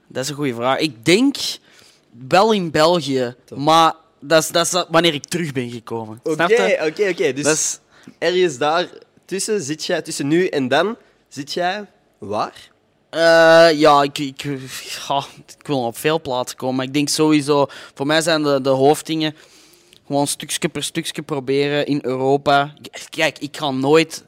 dat 0.08 0.24
is 0.24 0.30
een 0.30 0.36
goede 0.36 0.54
vraag. 0.54 0.80
Ik 0.80 1.06
denk 1.06 1.36
wel 2.28 2.52
in 2.52 2.72
België, 2.72 3.36
maar 3.56 3.94
dat 4.27 4.43
is, 4.43 4.49
dat 4.49 4.65
is 4.65 4.85
wanneer 4.89 5.13
ik 5.13 5.25
terug 5.25 5.51
ben 5.51 5.69
gekomen. 5.69 6.19
Oké, 6.23 6.77
oké, 6.88 7.09
oké. 7.09 7.33
Dus 7.33 7.45
is, 7.45 7.79
ergens 8.17 8.57
daar 8.57 8.88
tussen 9.25 9.61
zit 9.61 9.85
jij, 9.85 10.01
tussen 10.01 10.27
nu 10.27 10.47
en 10.47 10.67
dan, 10.67 10.97
zit 11.27 11.53
jij 11.53 11.85
waar? 12.17 12.69
Eh, 13.09 13.69
ja, 13.79 14.03
ik, 14.03 14.17
ik, 14.17 14.41
ja, 15.07 15.23
ik 15.57 15.67
wil 15.67 15.85
op 15.85 15.97
veel 15.97 16.21
plaatsen 16.21 16.57
komen. 16.57 16.75
Maar 16.75 16.85
ik 16.85 16.93
denk 16.93 17.09
sowieso, 17.09 17.65
voor 17.93 18.05
mij 18.05 18.21
zijn 18.21 18.43
de, 18.43 18.61
de 18.61 18.69
hoofddingen 18.69 19.35
gewoon 20.07 20.27
stukje 20.27 20.69
per 20.69 20.83
stukje 20.83 21.21
proberen 21.21 21.85
in 21.85 21.99
Europa. 22.01 22.73
Kijk, 23.09 23.39
ik 23.39 23.57
ga 23.57 23.71
nooit 23.71 24.25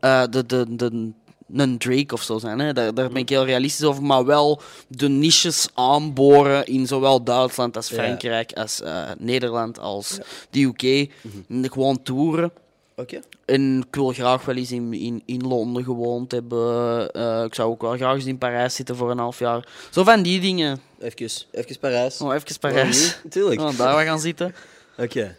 eh, 0.00 0.22
de, 0.30 0.46
de, 0.46 0.76
de, 0.76 1.10
een 1.52 1.78
Drake 1.78 2.14
of 2.14 2.22
zo 2.22 2.38
zijn. 2.38 2.58
Hè. 2.58 2.72
Daar, 2.72 2.94
daar 2.94 3.08
ben 3.08 3.22
ik 3.22 3.28
heel 3.28 3.44
realistisch 3.44 3.86
over. 3.86 4.02
Maar 4.02 4.24
wel 4.24 4.60
de 4.88 5.08
niches 5.08 5.68
aanboren 5.74 6.66
in 6.66 6.86
zowel 6.86 7.22
Duitsland 7.22 7.76
als 7.76 7.88
Ja. 7.88 7.94
Frankrijk, 7.94 8.52
als 8.52 8.80
eh, 8.80 9.10
Nederland, 9.18 9.78
als 9.78 10.18
de 10.50 10.60
UK. 10.62 11.10
En 11.48 11.72
Gewoon 11.72 12.02
toeren. 12.02 12.52
Oké. 12.96 13.20
En 13.44 13.84
ik 13.88 13.94
wil 13.94 14.12
graag 14.12 14.44
wel 14.44 14.56
eens 14.56 14.72
in, 14.72 14.92
in, 14.92 15.22
in 15.24 15.46
Londen 15.46 15.84
gewoond 15.84 16.32
hebben. 16.32 17.10
Eh, 17.12 17.44
ik 17.44 17.54
zou 17.54 17.70
ook 17.70 17.82
wel 17.82 17.96
graag 17.96 18.14
eens 18.14 18.24
in 18.24 18.38
Parijs 18.38 18.74
zitten 18.74 18.96
voor 18.96 19.10
een 19.10 19.18
half 19.18 19.38
jaar. 19.38 19.68
Zo 19.90 20.04
van 20.04 20.22
die 20.22 20.40
dingen. 20.40 20.80
Even, 21.00 21.30
even 21.50 21.78
Parijs. 21.80 22.20
Oh, 22.20 22.34
even 22.34 22.58
Parijs. 22.58 23.18
Natuurlijk. 23.24 23.60
Oh, 23.60 23.78
daar 23.78 23.96
we 23.96 24.04
gaan 24.04 24.20
zitten. 24.20 24.54
Oké. 24.98 25.36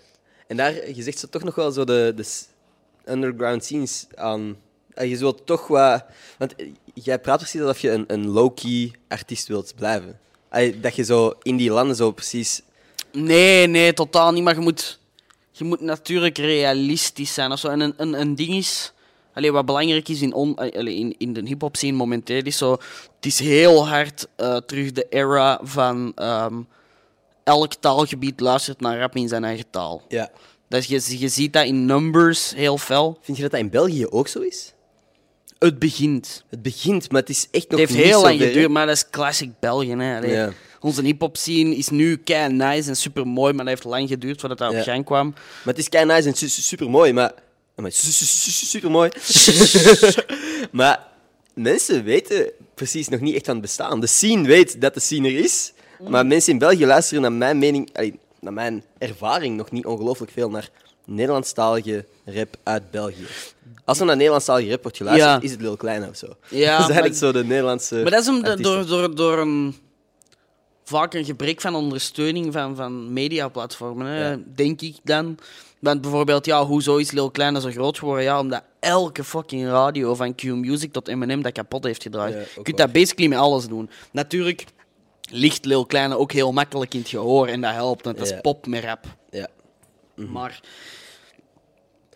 En 0.47 0.57
daar, 0.57 0.89
je 0.95 1.03
zegt 1.03 1.19
zo 1.19 1.27
toch 1.29 1.43
nog 1.43 1.55
wel 1.55 1.71
zo 1.71 1.83
de, 1.83 2.13
de 2.15 2.25
underground 3.05 3.63
scenes 3.63 4.07
aan. 4.15 4.55
En 4.95 5.09
je 5.09 5.17
wilt 5.17 5.45
toch 5.45 5.67
wat... 5.67 6.05
Want 6.37 6.55
eh, 6.55 6.67
jij 6.93 7.19
praat 7.19 7.37
precies 7.37 7.61
alsof 7.61 7.79
je 7.79 7.91
een, 7.91 8.03
een 8.07 8.27
low-key 8.27 8.91
artiest 9.07 9.47
wilt 9.47 9.73
blijven. 9.75 10.19
Dat 10.81 10.95
je 10.95 11.03
zo 11.03 11.33
in 11.41 11.57
die 11.57 11.71
landen 11.71 11.95
zo 11.95 12.11
precies... 12.11 12.61
Nee, 13.11 13.67
nee, 13.67 13.93
totaal 13.93 14.31
niet. 14.31 14.43
Maar 14.43 14.55
je 14.55 14.61
moet, 14.61 14.99
je 15.51 15.63
moet 15.63 15.81
natuurlijk 15.81 16.37
realistisch 16.37 17.33
zijn. 17.33 17.51
Of 17.51 17.59
zo. 17.59 17.67
En 17.67 17.79
een, 17.79 17.93
een, 17.97 18.19
een 18.19 18.35
ding 18.35 18.53
is... 18.53 18.91
Allee, 19.33 19.51
wat 19.51 19.65
belangrijk 19.65 20.09
is 20.09 20.21
in, 20.21 20.33
on, 20.33 20.55
allee, 20.55 20.95
in, 20.95 21.15
in 21.17 21.33
de 21.33 21.41
hip-hop 21.45 21.75
scene 21.75 21.97
momenteel, 21.97 22.41
is 22.43 22.57
zo. 22.57 22.71
Het 23.15 23.25
is 23.25 23.39
heel 23.39 23.87
hard 23.87 24.27
eh, 24.35 24.57
terug 24.57 24.91
de 24.91 25.05
era 25.09 25.59
van. 25.63 26.11
ehm, 26.15 26.61
elk 27.43 27.73
taalgebied 27.73 28.39
luistert 28.39 28.79
naar 28.79 28.99
rap 28.99 29.15
in 29.15 29.27
zijn 29.27 29.43
eigen 29.43 29.65
taal. 29.69 30.01
Ja. 30.07 30.29
Dat 30.67 30.85
je, 30.85 31.17
je 31.19 31.27
ziet 31.27 31.53
dat 31.53 31.65
in 31.65 31.85
numbers 31.85 32.53
heel 32.55 32.77
fel. 32.77 33.17
Vind 33.21 33.37
je 33.37 33.43
dat 33.43 33.51
dat 33.51 33.59
in 33.59 33.69
België 33.69 34.07
ook 34.07 34.27
zo 34.27 34.39
is? 34.39 34.73
Het 35.63 35.79
begint. 35.79 36.43
Het 36.49 36.61
begint, 36.61 37.11
maar 37.11 37.21
het 37.21 37.29
is 37.29 37.47
echt 37.51 37.69
nog 37.69 37.79
Het 37.79 37.89
heeft 37.89 38.01
niet 38.01 38.11
heel 38.11 38.21
lang 38.21 38.39
geduurd, 38.41 38.69
maar 38.69 38.85
dat 38.85 38.95
is 38.95 39.09
classic 39.09 39.49
België. 39.59 39.95
Hè. 39.95 40.17
Allee, 40.17 40.31
Ja. 40.31 40.51
Onze 40.79 41.01
hip-hop 41.03 41.37
scene 41.37 41.75
is 41.75 41.89
nu 41.89 42.17
kei 42.17 42.53
nice 42.53 42.89
en 42.89 42.95
super 42.95 43.27
mooi, 43.27 43.53
maar 43.53 43.65
dat 43.65 43.73
heeft 43.73 43.85
lang 43.87 44.07
geduurd 44.09 44.39
voordat 44.39 44.57
dat 44.57 44.71
Ja. 44.71 44.77
op 44.79 44.83
gang 44.83 45.05
kwam. 45.05 45.29
Maar 45.29 45.73
het 45.73 45.77
is 45.77 45.89
kei 45.89 46.05
nice 46.05 46.27
en 46.27 46.35
super 46.49 46.89
mooi, 46.89 47.13
maar. 47.13 47.31
Super 47.89 48.91
mooi. 48.91 49.09
maar 50.71 51.07
mensen 51.53 52.03
weten 52.03 52.51
precies 52.75 53.07
nog 53.09 53.19
niet 53.19 53.35
echt 53.35 53.45
van 53.45 53.53
het 53.53 53.63
bestaan. 53.63 53.99
De 53.99 54.07
scene 54.07 54.47
weet 54.47 54.81
dat 54.81 54.93
de 54.93 54.99
scene 54.99 55.27
er 55.27 55.37
is, 55.39 55.73
maar 56.09 56.25
mensen 56.25 56.51
in 56.53 56.59
België 56.59 56.85
luisteren 56.85 57.21
naar 57.21 57.31
mijn 57.31 57.57
mening, 57.57 57.89
allee, 57.93 58.19
naar 58.39 58.53
mijn 58.53 58.83
ervaring, 58.97 59.57
nog 59.57 59.71
niet 59.71 59.85
ongelooflijk 59.85 60.31
veel 60.31 60.49
naar 60.49 60.69
Nederlandstalige 61.05 62.05
rap 62.25 62.55
uit 62.63 62.91
België. 62.91 63.25
Als 63.85 63.99
er 63.99 64.05
naar 64.05 64.15
Nederlandstalige 64.15 64.69
rap 64.69 64.81
wordt 64.81 64.97
geluisterd, 64.97 65.31
Ja. 65.31 65.41
is 65.41 65.51
het 65.51 65.61
Lil 65.61 65.77
Kleine 65.77 66.09
of 66.09 66.15
zo. 66.15 66.27
Ja, 66.27 66.33
dat 66.49 66.59
is 66.59 66.65
maar- 66.67 66.79
eigenlijk 66.79 67.15
zo 67.15 67.31
de 67.31 67.43
Nederlandse. 67.43 67.95
Maar 67.95 68.11
dat 68.11 68.21
is 68.21 68.27
om 68.29 68.41
de- 68.43 68.49
artiesten. 68.49 68.75
door, 68.87 68.97
door, 68.99 69.15
door 69.15 69.37
een, 69.37 69.75
vaak 70.83 71.13
een 71.13 71.25
gebrek 71.25 71.61
van 71.61 71.75
ondersteuning 71.75 72.53
van, 72.53 72.75
van 72.75 73.13
mediaplatformen, 73.13 74.07
hè, 74.07 74.29
Ja. 74.29 74.39
denk 74.55 74.81
ik 74.81 74.95
dan. 75.03 75.37
Want 75.79 76.01
bijvoorbeeld, 76.01 76.45
ja, 76.45 76.65
hoezo 76.65 76.97
is 76.97 77.11
Lil 77.11 77.31
Kleine 77.31 77.61
zo 77.61 77.69
groot 77.69 77.97
geworden? 77.99 78.23
Ja, 78.23 78.39
omdat 78.39 78.63
elke 78.79 79.23
fucking 79.23 79.65
radio, 79.67 80.15
van 80.15 80.35
Q-Music 80.35 80.91
tot 80.91 81.07
Eminem, 81.07 81.41
dat 81.41 81.51
kapot 81.51 81.83
heeft 81.83 82.01
gedraaid. 82.03 82.33
Ja, 82.33 82.39
je 82.39 82.45
kunt 82.63 82.77
waar. 82.77 82.85
dat 82.85 82.91
basically 82.95 83.29
met 83.29 83.39
alles 83.39 83.67
doen. 83.67 83.89
Natuurlijk 84.11 84.65
ligt 85.31 85.65
Lil 85.65 85.85
Kleine 85.85 86.17
ook 86.17 86.31
heel 86.31 86.51
makkelijk 86.51 86.93
in 86.93 86.99
het 86.99 87.09
gehoor 87.09 87.47
en 87.47 87.61
dat 87.61 87.71
helpt, 87.73 88.05
want 88.05 88.17
dat 88.17 88.27
is 88.31 88.41
pop 88.41 88.67
met 88.67 88.83
rap. 88.83 89.05
Ja. 90.15 90.25
Maar 90.25 90.61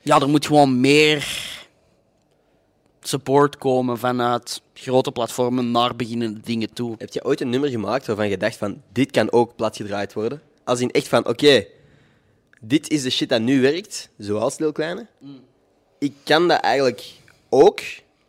ja, 0.02 0.20
er 0.20 0.30
moet 0.30 0.46
gewoon 0.46 0.80
meer 0.80 1.46
support 3.02 3.58
komen 3.58 3.98
vanuit 3.98 4.62
grote 4.74 5.12
platformen 5.12 5.72
naar 5.72 5.96
beginnende 5.96 6.40
dingen 6.40 6.74
toe. 6.74 6.96
Heb 6.98 7.14
je 7.14 7.26
ooit 7.26 7.42
een 7.42 7.50
nummer 7.50 7.70
gemaakt 7.70 8.08
waarvan 8.08 8.30
je 8.30 8.38
dacht 8.38 8.58
van, 8.58 8.82
dit 8.92 9.12
kan 9.12 9.32
ook 9.32 9.56
platgedraaid 9.56 10.14
worden? 10.14 10.42
Als 10.64 10.80
in 10.80 10.92
echt 10.92 11.08
van, 11.08 11.28
oké, 11.28 11.66
dit 12.62 12.90
is 12.90 13.02
de 13.02 13.10
shit 13.10 13.30
dat 13.30 13.42
nu 13.42 13.62
werkt, 13.62 14.10
zoals 14.18 14.58
Lil 14.58 14.72
Kleine. 14.72 15.08
Ik 16.00 16.14
kan 16.24 16.48
dat 16.48 16.60
eigenlijk 16.60 17.04
ook. 17.50 17.80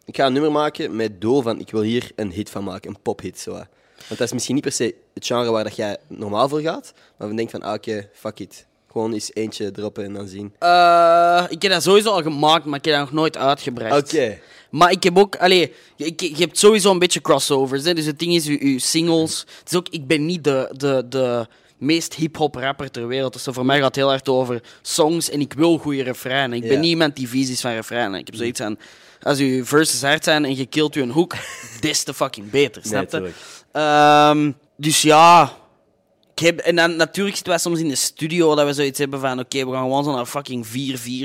Ik 0.04 0.16
ga 0.16 0.26
een 0.26 0.32
nummer 0.32 0.52
maken 0.52 0.96
met 0.96 1.08
het 1.08 1.20
doel 1.20 1.42
van, 1.42 1.60
ik 1.60 1.70
wil 1.70 1.82
hier 1.82 2.10
een 2.16 2.32
hit 2.32 2.50
van 2.50 2.64
maken, 2.64 2.90
een 2.90 3.02
pophit. 3.02 3.38
Zo. 3.38 3.52
Want 3.52 3.68
dat 4.08 4.20
is 4.20 4.32
misschien 4.32 4.54
niet 4.54 4.64
per 4.64 4.72
se 4.72 4.94
het 5.14 5.26
genre 5.26 5.50
waar 5.50 5.64
dat 5.64 5.76
jij 5.76 5.96
normaal 6.06 6.48
voor 6.48 6.60
gaat, 6.60 6.92
maar 7.16 7.28
we 7.28 7.34
denken 7.34 7.60
van, 7.60 7.68
ah, 7.68 7.74
oké, 7.74 8.08
fuck 8.12 8.38
it. 8.38 8.66
Gewoon 8.92 9.12
eens 9.12 9.30
eentje 9.34 9.70
droppen 9.70 10.04
en 10.04 10.12
dan 10.12 10.28
zien. 10.28 10.52
Eh, 10.58 11.44
ik 11.48 11.62
heb 11.62 11.72
dat 11.72 11.82
sowieso 11.82 12.10
al 12.10 12.22
gemaakt, 12.22 12.64
maar 12.64 12.78
ik 12.78 12.84
heb 12.84 12.94
dat 12.94 13.02
nog 13.04 13.12
nooit 13.12 13.36
uitgebracht. 13.36 14.02
Oké. 14.12 14.38
Maar 14.70 14.90
ik 14.90 15.02
heb 15.02 15.18
ook, 15.18 15.36
allee, 15.36 15.72
je, 15.96 16.12
je 16.16 16.34
hebt 16.36 16.58
sowieso 16.58 16.90
een 16.90 16.98
beetje 16.98 17.20
crossovers. 17.20 17.84
Hè? 17.84 17.94
Dus 17.94 18.04
het 18.04 18.18
ding 18.18 18.34
is, 18.34 18.44
je, 18.44 18.72
je 18.72 18.78
singles. 18.78 19.44
Het 19.58 19.70
is 19.70 19.76
ook, 19.76 19.88
ik 19.90 20.06
ben 20.06 20.26
niet 20.26 20.44
de, 20.44 20.72
de, 20.76 21.06
de 21.08 21.46
meest 21.78 22.14
hip-hop 22.14 22.54
rapper 22.54 22.90
ter 22.90 23.06
wereld. 23.06 23.32
Dus 23.32 23.46
voor 23.50 23.66
mij 23.66 23.76
gaat 23.76 23.86
het 23.86 23.96
heel 23.96 24.08
hard 24.08 24.28
over 24.28 24.62
songs 24.82 25.30
en 25.30 25.40
ik 25.40 25.52
wil 25.52 25.78
goede 25.78 26.02
refreinen. 26.02 26.56
Ik 26.56 26.62
ben 26.62 26.72
Ja. 26.72 26.78
niet 26.78 26.88
iemand 26.90 27.16
die 27.16 27.28
visies 27.28 27.60
van 27.60 27.70
refreinen. 27.72 28.18
Ik 28.20 28.26
heb 28.26 28.34
zoiets 28.34 28.60
aan. 28.60 28.78
als 29.22 29.38
je 29.38 29.64
verses 29.64 30.02
hard 30.02 30.24
zijn 30.24 30.44
en 30.44 30.56
je 30.56 30.66
killt 30.66 30.94
je 30.94 31.00
een 31.02 31.10
hoek, 31.10 31.34
des 31.80 32.02
te 32.02 32.14
fucking 32.14 32.50
beter, 32.50 32.82
snap 32.84 33.02
je? 33.02 33.08
tuurlijk. 33.08 33.34
Ehm, 33.72 34.52
dus 34.76 35.02
ja. 35.02 35.56
Ik 36.38 36.44
heb, 36.44 36.58
en 36.58 36.76
dan 36.76 36.96
natuurlijk 36.96 37.34
zitten 37.36 37.52
wij 37.52 37.62
soms 37.62 37.80
in 37.80 37.88
de 37.88 37.94
studio 37.94 38.54
dat 38.54 38.66
we 38.66 38.72
zoiets 38.72 38.98
hebben 38.98 39.20
van 39.20 39.38
oké, 39.38 39.64
we 39.66 39.72
gaan 39.72 39.82
gewoon 39.82 40.04
zo'n 40.04 40.26
fucking 40.26 40.66
4-4 40.66 40.70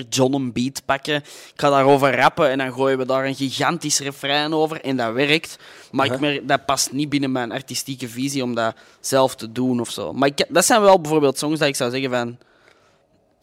John 0.10 0.34
een 0.34 0.52
beat 0.54 0.82
pakken. 0.86 1.16
Ik 1.16 1.24
ga 1.56 1.70
daarover 1.70 2.16
rappen 2.16 2.50
en 2.50 2.58
dan 2.58 2.74
gooien 2.74 2.98
we 2.98 3.06
daar 3.06 3.26
een 3.26 3.36
gigantisch 3.36 4.00
refrein 4.00 4.54
over 4.54 4.82
en 4.82 4.98
dat 4.98 5.14
werkt. 5.14 5.58
Maar 5.92 6.06
ik 6.06 6.20
merk, 6.20 6.48
dat 6.48 6.66
past 6.66 6.92
niet 6.92 7.10
binnen 7.10 7.32
mijn 7.32 7.52
artistieke 7.52 8.08
visie 8.10 8.44
om 8.44 8.56
dat 8.56 8.76
zelf 9.00 9.36
te 9.36 9.52
doen 9.52 9.80
of 9.80 9.90
zo. 9.92 10.14
Maar 10.14 10.28
ik, 10.28 10.46
dat 10.50 10.66
zijn 10.66 10.82
wel 10.82 11.02
bijvoorbeeld 11.02 11.38
songs 11.38 11.60
dat 11.60 11.68
ik 11.68 11.76
zou 11.76 11.92
zeggen 11.92 12.10
van 12.10 12.38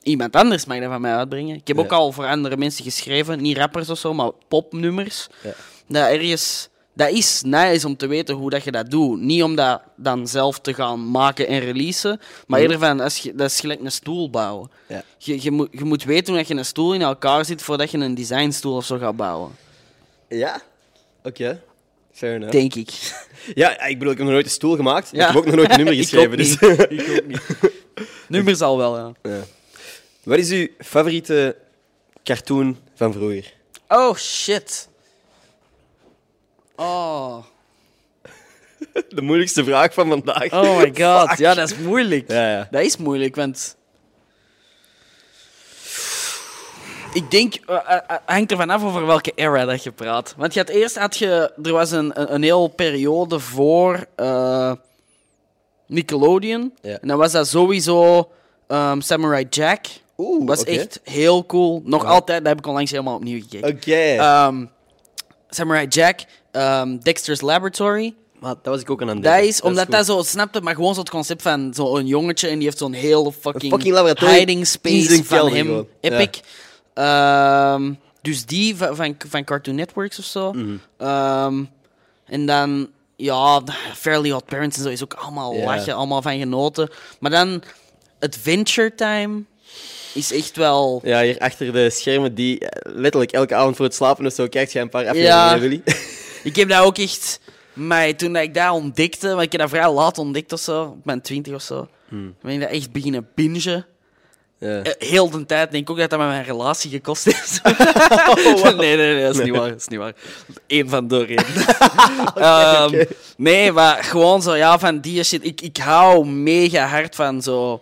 iemand 0.03 0.37
anders 0.37 0.65
mag 0.65 0.79
dat 0.81 0.91
van 0.91 1.01
mij 1.01 1.15
uitbrengen. 1.15 1.57
Ik 1.57 1.67
heb 1.69 1.77
Ja. 1.77 1.83
ook 1.83 1.93
al 1.93 2.13
voor 2.13 2.27
andere 2.27 2.57
mensen 2.57 2.85
geschreven, 2.85 3.43
niet 3.43 3.57
rappers 3.57 3.91
of 3.91 3.99
zo, 3.99 4.15
maar 4.15 4.31
popnummers. 4.49 5.29
Ja. 5.43 5.53
Dat 5.89 6.09
ergens, 6.09 6.69
dat 6.93 7.11
is 7.11 7.43
nice 7.43 7.87
om 7.87 7.97
te 7.97 8.07
weten 8.07 8.35
hoe 8.35 8.51
dat 8.51 8.65
je 8.65 8.71
dat 8.71 8.91
doet. 8.91 9.21
Niet 9.21 9.43
om 9.43 9.55
dat 9.55 9.83
dan 9.97 10.27
zelf 10.29 10.61
te 10.61 10.75
gaan 10.75 11.11
maken 11.11 11.47
en 11.47 11.61
releasen, 11.61 12.21
maar 12.47 12.61
eerder 12.61 12.79
van, 12.79 13.01
als 13.01 13.19
je, 13.19 13.35
dat 13.35 13.51
is 13.51 13.61
gelijk 13.61 13.81
een 13.81 13.93
stoel 13.93 14.31
bouwen. 14.31 14.71
Ja. 14.87 15.03
Je, 15.19 15.43
je, 15.43 15.51
moet, 15.51 15.69
je 15.73 15.85
moet 15.85 16.05
weten 16.05 16.27
hoe 16.27 16.37
dat 16.37 16.49
je 16.49 16.55
een 16.55 16.65
stoel 16.65 16.95
in 16.95 17.03
elkaar 17.03 17.45
zit 17.45 17.63
voordat 17.63 17.91
je 17.91 17.99
een 17.99 18.15
designstoel 18.15 18.77
of 18.77 18.85
zo 18.85 18.99
gaat 18.99 19.17
bouwen. 19.17 19.51
Ja? 20.29 20.61
Oké. 21.23 21.63
Fair 22.13 22.35
enough. 22.35 22.53
Denk 22.53 22.75
ik. 22.75 22.91
Ja, 23.55 23.81
ik 23.87 23.99
bedoel, 23.99 24.13
ik 24.13 24.19
heb 24.19 24.27
nog 24.27 24.35
nooit 24.35 24.47
een 24.47 24.53
stoel 24.53 24.77
gemaakt. 24.77 25.09
Ja. 25.13 25.21
Ik 25.21 25.27
heb 25.27 25.37
ook 25.37 25.45
nog 25.47 25.55
nooit 25.55 25.71
een 25.71 25.77
nummer 25.77 25.95
Ik 25.99 26.01
geschreven. 26.01 26.31
ook 26.31 26.37
dus. 26.37 26.53
ik 26.59 27.17
ook 27.19 27.27
niet. 27.27 27.41
Nummers 28.29 28.61
al 28.61 28.77
wel, 28.77 28.97
ja. 28.97 29.13
Ja. 29.23 29.41
Wat 30.23 30.39
is 30.39 30.51
uw 30.51 30.67
favoriete 30.79 31.57
cartoon 32.25 32.77
van 32.95 33.13
vroeger? 33.13 33.53
Oh, 33.89 34.17
shit. 34.17 34.89
Oh. 36.81 37.45
De 39.15 39.23
moeilijkste 39.23 39.65
vraag 39.65 39.95
van 39.95 40.09
vandaag. 40.09 40.53
Oh 40.53 40.77
my 40.77 40.93
god. 40.95 41.39
Ja, 41.39 41.55
dat 41.55 41.71
is 41.71 41.79
moeilijk. 41.79 42.31
Ja, 42.31 42.51
ja. 42.51 42.69
Dat 42.71 42.83
is 42.83 42.97
moeilijk, 42.97 43.37
want... 43.37 43.79
Ik 47.13 47.31
denk, 47.31 47.55
eh, 47.55 47.99
hangt 48.27 48.51
ervan 48.51 48.71
af 48.71 48.85
over 48.85 49.07
welke 49.07 49.33
era 49.35 49.65
dat 49.65 49.83
je 49.83 49.93
praat. 49.93 50.35
Want 50.37 50.55
je 50.55 50.61
had 50.61 50.69
eerst 50.69 50.99
had 50.99 51.17
je, 51.17 51.53
er 51.63 51.73
was 51.73 51.91
een, 51.91 52.35
een, 52.35 52.43
hele 52.43 52.69
periode 52.69 53.39
voor 53.39 54.07
Nickelodeon. 55.87 56.73
Ja. 56.83 56.99
En 57.01 57.09
dan 57.09 57.19
was 57.19 57.33
dat 57.33 57.49
sowieso 57.49 58.31
ehm, 58.67 59.01
Samurai 59.01 59.47
Jack. 59.51 59.87
Oeh, 60.19 60.47
was 60.47 60.65
echt 60.65 61.01
heel 61.05 61.47
cool. 61.47 61.83
Nog 61.85 62.05
altijd, 62.05 62.39
dat 62.39 62.49
heb 62.49 62.59
ik 62.59 62.67
onlangs 62.67 62.91
helemaal 62.91 63.17
opnieuw 63.17 63.41
gekeken. 63.41 63.69
Oké. 63.69 64.23
Ehm, 64.23 64.65
Samurai 65.49 65.87
Jack, 65.87 66.21
ehm, 66.51 66.99
Dexter's 66.99 67.41
Laboratory. 67.41 68.15
maar 68.39 68.55
dat 68.63 68.73
was 68.73 68.81
ik 68.81 68.91
ook 68.91 69.03
aan 69.03 69.09
het 69.09 69.23
Dat 69.23 69.39
is, 69.39 69.61
omdat 69.61 69.91
dat 69.91 70.07
zo, 70.07 70.23
snapte, 70.23 70.61
maar 70.61 70.75
gewoon 70.75 70.95
zo 70.95 71.01
het 71.01 71.11
concept 71.11 71.43
van 71.43 71.75
zo'n 71.75 72.07
jongetje 72.07 72.49
en 72.49 72.55
die 72.55 72.65
heeft 72.65 72.79
zo'n 72.79 72.93
heel 72.93 73.33
fucking, 73.41 74.19
hiding 74.19 74.59
in 74.59 74.67
space 74.67 75.25
van 75.25 75.53
hem. 75.53 75.67
gewoon. 75.67 75.87
Epic. 76.01 76.41
Ehm, 76.95 77.93
dus 78.23 78.47
die 78.47 78.77
van, 78.77 78.97
van, 78.97 79.17
van 79.29 79.45
Cartoon 79.45 79.75
Networks 79.75 80.19
of 80.19 80.25
zo. 80.25 80.53
Mhm. 80.53 80.77
Ehm, 80.97 81.65
en 82.27 82.47
dan, 82.47 82.89
ja, 83.17 83.63
Fairly 83.95 84.31
Odd 84.33 84.45
Parents 84.45 84.77
en 84.77 84.83
zo 84.83 84.89
is 84.89 85.03
ook 85.03 85.15
allemaal 85.15 85.57
lachen, 85.57 85.95
allemaal 85.95 86.23
van 86.23 86.39
genoten. 86.39 86.91
Maar 87.21 87.31
dan 87.31 87.63
Adventure 88.21 88.95
Time 88.95 89.43
is 90.15 90.33
echt 90.33 90.57
wel... 90.57 91.01
Ja, 91.05 91.23
hier 91.23 91.39
achter 91.39 91.73
de 91.73 91.91
schermen 91.91 92.35
die 92.35 92.59
eh, 92.59 92.93
letterlijk 92.95 93.33
elke 93.33 93.55
avond 93.55 93.77
voor 93.77 93.85
het 93.85 93.95
slapen 93.95 94.27
of 94.27 94.33
zo 94.33 94.47
kijkt 94.49 94.73
je 94.73 94.81
een 94.81 94.89
paar 94.89 95.07
afleveringen, 95.09 95.37
Ja. 95.37 95.59
Willy? 95.59 95.83
Ik 96.43 96.57
heb 96.57 96.69
dat 96.69 96.85
ook 96.85 96.99
echt... 96.99 97.41
Maar 97.73 98.17
toen 98.17 98.37
ik 98.37 98.55
dat 98.55 98.71
ontdekte, 98.73 99.29
want 99.29 99.43
ik 99.43 99.53
heb 99.53 99.61
dat 99.61 99.71
vrij 99.71 99.91
laat 99.93 100.19
ontdekt 100.19 100.53
of 100.53 100.61
zo, 100.61 100.83
op 100.83 101.05
mijn 101.05 101.21
twintig 101.21 101.55
of 101.55 101.63
zo, 101.63 101.89
Hmm. 102.09 102.35
ben 102.43 102.53
ik 102.53 102.61
dat 102.61 102.71
echt 102.71 102.93
beginnen 102.93 103.29
bingen. 103.35 103.87
Ja. 104.59 104.83
Eh, 104.83 105.09
Heel 105.09 105.31
de 105.31 105.47
tijd 105.47 105.71
denk 105.71 105.83
ik 105.83 105.91
ook 105.91 105.99
dat 105.99 106.11
dat 106.11 106.19
met 106.19 106.29
mijn 106.29 106.45
relatie 106.45 106.91
gekost 106.91 107.27
is. 107.27 107.61
Oh, 108.29 108.63
nee, 108.65 108.97
nee, 108.97 108.97
nee, 108.97 109.23
dat 109.23 109.37
is 109.39 109.45
niet 109.45 109.57
waar. 109.57 109.69
Dat 109.69 109.81
is 109.81 109.89
niet 109.89 109.99
waar. 109.99 110.15
Eén 110.67 110.89
van 110.89 111.09
de 111.09 111.25
redenen. 111.25 111.67
Ehm, 112.35 113.05
Nee, 113.37 113.73
maar 113.73 114.05
gewoon 114.05 114.43
zo, 114.43 114.55
ja, 114.55 114.79
van 114.79 115.01
die 115.01 115.23
shit. 115.23 115.45
Ik, 115.45 115.61
ik 115.61 115.77
hou 115.77 116.27
mega 116.27 116.87
hard 116.87 117.15
van 117.15 117.43
zo... 117.43 117.81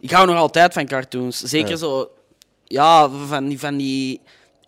Ik 0.00 0.10
hou 0.10 0.26
nog 0.26 0.36
altijd 0.36 0.72
van 0.72 0.86
cartoons. 0.86 1.38
Zeker 1.40 1.70
Ja. 1.70 1.76
zo... 1.76 2.10
Ja, 2.64 3.08
van 3.28 3.48
die, 3.48 3.58
van 3.58 3.76
die 3.76 4.20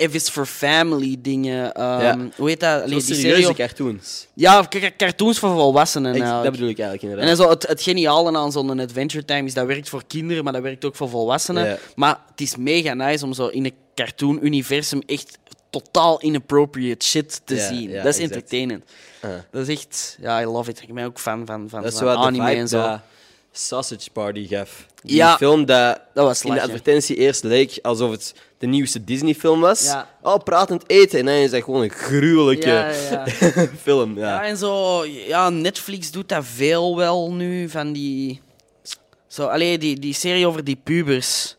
F 0.02 0.14
is 0.14 0.28
for 0.28 0.46
Family 0.46 1.16
dingen. 1.18 1.72
Ehm, 1.74 2.00
Ja. 2.02 2.18
Hoe 2.37 2.48
heet 2.48 2.61
dat? 2.61 2.82
Allee, 2.82 3.00
serieuze 3.00 3.52
cartoons. 3.54 4.26
Ja, 4.34 4.68
cartoons 4.96 5.38
voor 5.38 5.50
volwassenen. 5.50 6.11
Eigenlijk. 6.12 6.42
dat 6.42 6.52
bedoel 6.52 6.68
ik 6.68 6.78
eigenlijk 6.78 7.02
En 7.02 7.08
inderdaad. 7.20 7.37
dan 7.38 7.46
zo 7.46 7.52
het, 7.52 7.66
het 7.66 7.82
geniale 7.82 8.37
aan 8.38 8.52
zo'n 8.52 8.80
Adventure 8.80 9.24
Time 9.24 9.46
is 9.46 9.54
dat 9.54 9.66
werkt 9.66 9.88
voor 9.88 10.02
kinderen, 10.06 10.44
maar 10.44 10.52
dat 10.52 10.62
werkt 10.62 10.84
ook 10.84 10.96
voor 10.96 11.08
volwassenen. 11.08 11.64
Ja. 11.66 11.76
Maar 11.96 12.18
het 12.30 12.40
is 12.40 12.56
mega 12.56 12.94
nice 12.94 13.24
om 13.24 13.32
zo 13.32 13.46
in 13.46 13.64
een 13.64 13.74
cartoon-universum 13.94 15.00
echt 15.06 15.38
totaal 15.70 16.20
inappropriate 16.22 17.06
shit 17.06 17.40
te 17.44 17.54
Ja, 17.54 17.68
zien. 17.68 17.87
dat 17.92 18.04
is 18.04 18.18
exact. 18.18 18.20
entertainend. 18.32 18.84
Ah. 19.20 19.30
Dat 19.50 19.68
is 19.68 19.76
echt... 19.76 20.16
Ja, 20.20 20.40
I 20.42 20.44
love 20.44 20.70
it. 20.70 20.82
Ik 20.82 20.94
ben 20.94 21.04
ook 21.04 21.18
fan 21.18 21.46
van, 21.46 21.68
van, 21.68 21.82
Dat 21.82 21.98
van 21.98 22.08
anime 22.16 22.46
vibe 22.46 22.58
en 22.61 22.68
zo. 22.68 22.98
Sausage 23.52 24.11
Party 24.12 24.46
gaf. 24.46 24.87
Die 25.02 25.16
Ja. 25.16 25.37
film 25.37 25.64
dat, 25.64 26.00
Dat 26.14 26.24
was 26.26 26.42
in 26.44 26.54
de 26.54 26.62
advertentie 26.62 27.16
eerst 27.16 27.44
leek 27.44 27.78
alsof 27.82 28.11
het 28.11 28.34
de 28.58 28.66
nieuwste 28.66 29.04
Disney-film 29.04 29.61
was. 29.61 29.84
Ja. 29.84 30.08
Oh, 30.22 30.37
pratend 30.44 30.84
eten. 30.87 31.18
En 31.18 31.24
dan 31.24 31.34
is 31.34 31.50
dat 31.50 31.62
gewoon 31.64 31.82
een 31.82 31.90
gruwelijke 31.90 32.68
Ja, 32.68 32.88
ja, 32.90 33.24
ja. 33.40 33.66
film. 33.82 34.18
Ja, 34.18 34.26
Ja. 34.28 34.44
en 34.44 34.56
zo... 34.56 35.04
Ja, 35.04 35.50
Netflix 35.50 36.11
doet 36.11 36.28
dat 36.28 36.44
veel 36.44 36.96
wel 36.96 37.32
nu, 37.32 37.68
van 37.68 37.92
die... 37.92 38.40
Zo, 39.26 39.46
allee, 39.46 39.78
die, 39.78 39.98
die 39.98 40.14
serie 40.14 40.46
over 40.46 40.64
die 40.64 40.80
pubers. 40.84 41.56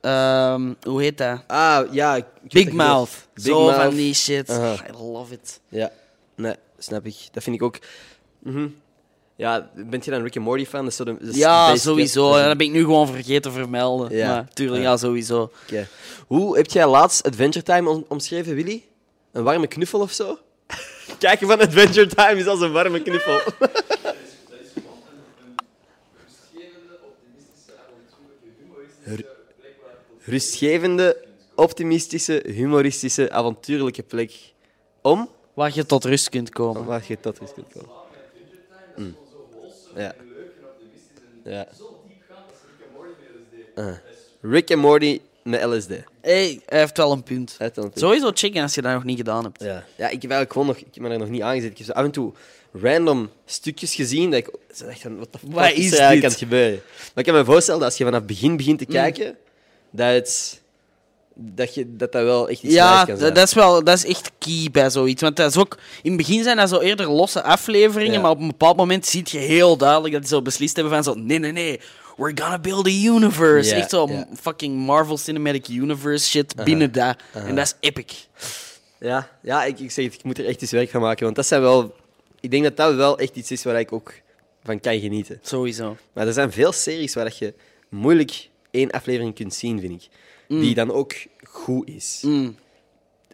Ehm, 0.00 0.72
hoe 0.82 1.02
heet 1.02 1.18
dat? 1.18 1.40
Ah, 1.46 1.92
ja. 1.92 2.20
Big 2.42 2.72
Mouth. 2.72 3.10
Big 3.34 3.44
Zo 3.44 3.64
Mouth. 3.64 3.82
van 3.82 3.94
die 3.94 4.14
shit. 4.14 4.48
I 4.50 4.92
love 4.98 5.32
it. 5.34 5.60
Ja, 5.68 5.90
nee, 6.36 6.54
snap 6.78 7.06
ik. 7.06 7.16
Dat 7.32 7.42
vind 7.42 7.56
ik 7.56 7.62
ook. 7.62 7.78
Mhm. 8.38 8.68
Ja, 9.36 9.70
bent 9.74 10.04
je 10.04 10.10
dan 10.10 10.22
Rick 10.22 10.36
and 10.36 10.44
Morty 10.44 10.64
fan? 10.66 10.80
Dat 10.82 10.90
is 10.90 10.96
zo 10.96 11.04
de, 11.04 11.16
dat 11.20 11.28
is 11.28 11.36
Ja, 11.36 11.76
sowieso. 11.76 12.32
dat 12.42 12.56
ben 12.56 12.66
ik 12.66 12.72
nu 12.72 12.80
gewoon 12.80 13.06
vergeten 13.06 13.42
te 13.42 13.50
vermelden. 13.50 14.16
Ja. 14.16 14.28
Maar 14.34 14.48
tuurlijk, 14.54 14.82
Ja. 14.82 14.96
sowieso. 14.96 15.50
Oké. 15.62 15.88
Hoe 16.26 16.56
heb 16.56 16.70
jij 16.70 16.86
laatst 16.86 17.26
Adventure 17.26 17.64
Time 17.64 17.88
om- 17.90 18.04
omschreven, 18.08 18.54
Willy? 18.54 18.82
Een 19.32 19.42
warme 19.42 19.66
knuffel 19.66 20.00
of 20.00 20.12
zo? 20.12 20.38
Kijken 21.18 21.46
van 21.46 21.60
Adventure 21.60 22.06
Time 22.06 22.34
is 22.36 22.46
als 22.46 22.60
een 22.60 22.72
warme 22.72 23.02
knuffel. 23.02 23.40
Rustgevende, 30.24 31.16
optimistische, 31.54 32.42
humoristische, 32.46 33.30
avontuurlijke 33.30 34.02
plek. 34.02 34.32
Om? 35.02 35.28
Waar 35.54 35.70
je 35.74 35.86
tot 35.86 36.04
rust 36.04 36.28
kunt 36.28 36.50
komen. 36.50 36.84
Waar 36.84 37.04
je 37.08 37.20
tot 37.20 37.38
rust 37.38 37.52
kunt 37.54 37.72
komen. 37.72 37.95
Mm. 39.96 40.02
Ja. 40.02 40.14
Ja. 41.44 41.66
Ah. 43.74 43.94
Rick 44.40 44.70
en 44.70 44.78
Morty 44.78 45.20
met 45.42 45.64
LSD. 45.64 45.88
Hey, 46.20 46.60
hij 46.66 46.78
heeft 46.78 46.96
wel 46.96 47.12
een 47.12 47.22
punt. 47.22 47.56
Uit 47.58 47.74
dan 47.74 47.90
Sowieso 47.94 48.30
checken 48.34 48.62
als 48.62 48.74
je 48.74 48.82
dat 48.82 48.92
nog 48.92 49.04
niet 49.04 49.16
gedaan 49.16 49.44
hebt. 49.44 49.62
Ja. 49.62 49.84
ja, 49.96 50.08
ik 50.08 50.22
heb 50.22 50.30
eigenlijk 50.30 50.52
gewoon 50.52 50.66
nog... 50.66 50.76
Ik 50.76 50.86
heb 50.94 51.02
me 51.02 51.08
er 51.08 51.18
nog 51.18 51.28
niet 51.28 51.42
aangezet. 51.42 51.70
Ik 51.70 51.78
heb 51.78 51.86
zo 51.86 51.92
af 51.92 52.04
en 52.04 52.10
toe 52.10 52.32
random 52.72 53.30
stukjes 53.44 53.94
gezien 53.94 54.30
dat 54.30 54.38
ik... 54.38 54.50
zo 54.74 54.86
dacht 54.86 55.02
wat 55.02 55.32
de 55.32 55.38
fuck 55.38 55.52
Wat 55.52 55.70
is 55.70 55.78
is 55.78 55.92
er 55.92 55.98
eigenlijk 55.98 56.24
aan 56.24 56.30
het 56.30 56.38
gebeuren? 56.38 56.80
Maar 57.14 57.24
ik 57.24 57.24
kan 57.24 57.34
me 57.34 57.44
voorstellen 57.44 57.80
dat 57.80 57.88
als 57.88 57.98
je 57.98 58.04
vanaf 58.04 58.18
het 58.18 58.28
begin 58.28 58.56
begint 58.56 58.78
te 58.78 58.86
kijken, 58.86 59.36
dat 59.90 60.12
het... 60.12 60.60
Dat, 61.38 61.74
je, 61.74 61.96
dat 61.96 62.12
dat 62.12 62.22
wel 62.22 62.48
echt 62.48 62.62
iets 62.62 62.74
Ja, 62.74 62.96
kan 62.96 63.06
zijn. 63.06 63.18
dat, 63.18 63.34
dat 63.34 63.46
is 63.46 63.54
wel, 63.54 63.84
dat 63.84 63.96
is 63.96 64.04
echt 64.04 64.30
key 64.38 64.68
bij 64.72 64.90
zoiets. 64.90 65.22
Want 65.22 65.36
dat 65.36 65.50
is 65.50 65.56
ook, 65.56 65.78
in 66.02 66.08
het 66.12 66.26
begin 66.26 66.42
zijn 66.42 66.56
dat 66.56 66.68
zo 66.68 66.78
eerder 66.78 67.10
losse 67.10 67.42
afleveringen, 67.42 68.12
Ja. 68.14 68.20
maar 68.20 68.30
op 68.30 68.40
een 68.40 68.46
bepaald 68.46 68.76
moment 68.76 69.06
zie 69.06 69.22
je 69.24 69.38
heel 69.38 69.76
duidelijk 69.76 70.14
dat 70.14 70.22
ze 70.22 70.28
zo 70.28 70.42
beslist 70.42 70.76
hebben 70.76 70.92
van 70.94 71.04
zo, 71.04 71.14
nee, 71.20 71.38
nee, 71.38 71.52
nee, 71.52 71.80
we're 72.16 72.42
gonna 72.42 72.58
build 72.58 72.86
a 72.86 72.90
universe. 72.90 73.70
Ja, 73.70 73.76
echt 73.76 73.90
zo 73.90 74.08
ja. 74.08 74.26
fucking 74.40 74.76
Marvel 74.76 75.16
Cinematic 75.16 75.68
Universe 75.68 76.28
shit 76.28 76.64
binnen 76.64 76.92
dat. 76.92 77.16
En 77.32 77.54
dat 77.54 77.64
is 77.66 77.74
epic. 77.80 78.12
Ja, 79.00 79.28
ja 79.42 79.64
ik, 79.64 79.78
ik 79.80 79.90
zeg 79.90 80.04
het, 80.04 80.14
ik 80.14 80.24
moet 80.24 80.38
er 80.38 80.46
echt 80.46 80.62
eens 80.62 80.70
werk 80.70 80.90
van 80.90 81.00
maken. 81.00 81.24
Want 81.24 81.36
dat 81.36 81.46
zijn 81.46 81.60
wel... 81.60 81.94
Ik 82.40 82.50
denk 82.50 82.62
dat 82.62 82.76
dat 82.76 82.94
wel 82.94 83.18
echt 83.18 83.36
iets 83.36 83.50
is 83.50 83.62
waar 83.64 83.78
ik 83.78 83.92
ook 83.92 84.12
van 84.64 84.80
kan 84.80 85.00
genieten. 85.00 85.38
Sowieso. 85.42 85.96
Maar 86.12 86.26
er 86.26 86.32
zijn 86.32 86.52
veel 86.52 86.72
series 86.72 87.14
waar 87.14 87.24
dat 87.24 87.38
je 87.38 87.54
moeilijk 87.88 88.48
één 88.70 88.90
aflevering 88.90 89.34
kunt 89.34 89.54
zien, 89.54 89.80
vind 89.80 90.02
ik. 90.02 90.08
Die 90.48 90.74
dan 90.74 90.92
ook 90.92 91.14
goed 91.42 91.88
is. 91.88 92.20
Mm. 92.24 92.56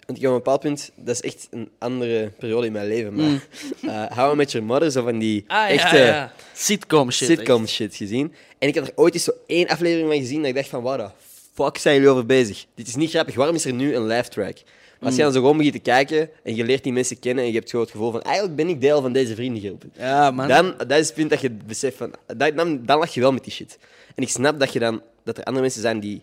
Want 0.07 0.19
ik 0.19 0.23
heb 0.25 0.31
op 0.31 0.37
een 0.37 0.43
bepaald 0.43 0.61
punt... 0.61 0.91
Dat 0.97 1.15
is 1.15 1.21
echt 1.21 1.49
een 1.51 1.71
andere 1.79 2.31
periode 2.39 2.67
in 2.67 2.73
mijn 2.73 2.89
leven. 2.89 3.15
Maar 3.15 3.47
eh 4.11 4.17
How 4.19 4.33
I 4.33 4.37
Met 4.37 4.53
Your 4.53 4.67
Mother, 4.67 4.91
zo 4.91 5.03
van 5.03 5.19
die 5.19 5.45
Ah, 5.47 5.71
echte 5.71 5.97
ja, 5.97 6.05
ja. 6.07 6.33
Sitcom 6.55 7.11
shit. 7.11 7.29
sitcom 7.29 7.63
echt. 7.63 7.71
shit 7.73 7.95
gezien. 7.97 8.35
En 8.59 8.69
ik 8.69 8.75
heb 8.75 8.87
er 8.87 8.93
ooit 8.95 9.15
eens 9.15 9.25
zo 9.25 9.33
één 9.47 9.69
aflevering 9.69 10.09
van 10.09 10.19
gezien 10.19 10.39
dat 10.39 10.49
ik 10.49 10.55
dacht 10.55 10.69
van... 10.69 10.83
Waar 10.83 10.99
de 10.99 11.09
fuck 11.55 11.77
zijn 11.79 11.95
jullie 11.95 12.11
over 12.11 12.27
bezig? 12.27 12.67
Dit 12.75 12.89
is 12.89 12.95
niet 12.95 13.11
grappig. 13.11 13.35
Waarom 13.35 13.55
is 13.55 13.65
er 13.65 13.73
nu 13.73 13.95
een 13.95 14.07
laugh 14.07 14.29
track? 14.29 14.57
Maar 14.99 15.11
als 15.11 15.17
je 15.17 15.23
dan 15.23 15.33
zo 15.33 15.41
gewoon 15.41 15.57
begint 15.57 15.75
te 15.75 15.81
kijken 15.81 16.31
en 16.43 16.55
je 16.55 16.65
leert 16.65 16.83
die 16.83 16.93
mensen 16.93 17.19
kennen 17.19 17.45
en 17.45 17.51
je 17.51 17.57
hebt 17.57 17.71
gewoon 17.71 17.85
het 17.85 17.95
gevoel 17.95 18.11
van 18.11 18.23
eigenlijk 18.23 18.57
ben 18.57 18.69
ik 18.69 18.81
deel 18.81 19.01
van 19.01 19.13
deze 19.13 19.35
vriendengroep. 19.35 19.85
Ja, 19.99 20.31
man. 20.31 20.49
Dan, 20.49 20.75
dat 20.87 20.91
is 20.99 21.07
het 21.07 21.15
punt 21.15 21.31
dat 21.31 21.41
je 21.41 21.51
beseft 21.51 21.97
van... 21.97 22.15
Dat, 22.37 22.57
dan, 22.57 22.85
dan 22.85 22.99
lach 22.99 23.15
je 23.15 23.21
wel 23.21 23.33
met 23.33 23.45
die 23.45 23.53
shit. 23.53 23.79
En 24.15 24.23
ik 24.23 24.29
snap 24.29 24.61
dat, 24.61 24.73
je 24.73 24.79
dan, 24.79 25.03
dat 25.25 25.37
er 25.39 25.45
andere 25.45 25.63
mensen 25.63 25.81
zijn 25.83 26.01
die 26.01 26.23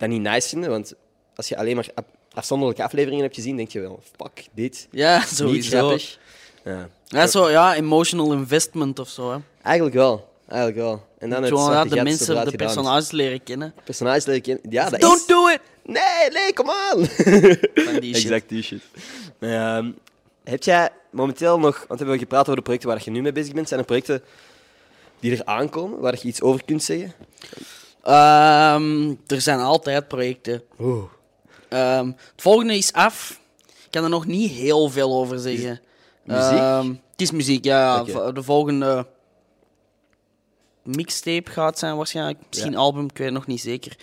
dat 0.00 0.08
niet 0.08 0.20
nice 0.22 0.48
vinden, 0.48 0.70
want 0.70 0.94
als 1.34 1.48
je 1.48 1.56
alleen 1.56 1.74
maar 1.76 1.86
af- 1.94 2.04
afzonderlijke 2.34 2.82
afleveringen 2.82 3.22
hebt 3.24 3.34
gezien, 3.34 3.56
denk 3.56 3.70
je 3.70 3.80
wel, 3.80 4.02
fuck, 4.18 4.46
dit, 4.54 4.88
Ja, 4.90 5.18
niet 5.18 5.28
sowieso. 5.28 5.78
grappig. 5.78 6.18
Ja. 6.64 6.88
Ja, 7.06 7.26
zo, 7.26 7.50
ja, 7.50 7.74
emotional 7.74 8.32
investment 8.32 8.98
of 8.98 9.08
zo. 9.08 9.30
Hè. 9.32 9.38
Eigenlijk 9.62 9.96
wel. 9.96 10.28
Eigenlijk 10.48 10.80
wel. 10.80 11.06
En 11.18 11.30
dan 11.30 11.42
het 11.42 11.52
Gewoon, 11.52 11.72
ja, 11.72 11.84
de 11.84 12.02
mensen, 12.02 12.44
de 12.50 12.56
personages 12.56 13.10
leren 13.10 13.42
kennen. 13.42 13.74
Personages 13.84 14.24
leren 14.24 14.42
kennen. 14.42 14.62
Ja, 14.70 14.90
dat 14.90 15.00
Don't 15.00 15.20
is... 15.20 15.26
do 15.26 15.48
it! 15.48 15.60
Nee, 15.84 16.30
nee, 16.32 16.52
kom 16.54 16.70
aan! 16.70 17.06
Van 17.74 18.00
die 18.00 18.14
shit. 18.14 18.24
exact 18.24 18.48
die 18.48 18.62
shit. 18.62 18.82
Ehm, 19.38 19.90
heb 20.44 20.62
jij 20.62 20.88
momenteel 21.10 21.58
nog... 21.58 21.76
Want 21.76 21.88
we 21.88 21.96
hebben 21.96 22.18
gepraat 22.18 22.40
over 22.42 22.56
de 22.56 22.62
projecten 22.62 22.88
waar 22.88 23.00
je 23.04 23.10
nu 23.10 23.22
mee 23.22 23.32
bezig 23.32 23.54
bent. 23.54 23.68
Zijn 23.68 23.80
er 23.80 23.86
projecten 23.86 24.22
die 25.20 25.32
er 25.36 25.44
aankomen, 25.44 25.98
waar 26.00 26.14
je 26.20 26.28
iets 26.28 26.40
over 26.42 26.64
kunt 26.64 26.82
zeggen? 26.82 27.12
Ehm, 28.02 29.14
er 29.26 29.40
zijn 29.40 29.58
altijd 29.58 30.08
projecten. 30.08 30.62
Oeh. 30.80 31.04
Ehm, 31.68 32.06
het 32.06 32.42
volgende 32.42 32.76
is 32.76 32.92
af. 32.92 33.40
Ik 33.66 33.90
kan 33.90 34.02
er 34.04 34.10
nog 34.10 34.26
niet 34.26 34.50
heel 34.50 34.88
veel 34.90 35.14
over 35.14 35.38
zeggen. 35.38 35.80
Muziek? 36.24 36.58
Ehm, 36.58 36.88
het 36.88 37.20
is 37.20 37.30
muziek, 37.30 37.64
ja. 37.64 38.02
De 38.04 38.42
volgende 38.42 39.06
mixtape 40.84 41.50
gaat 41.50 41.78
zijn 41.78 41.96
waarschijnlijk. 41.96 42.38
Misschien 42.48 42.72
Ja. 42.72 42.78
album, 42.78 43.04
ik 43.04 43.16
weet 43.18 43.26
het 43.26 43.36
nog 43.36 43.46
niet 43.46 43.60
zeker. 43.60 43.96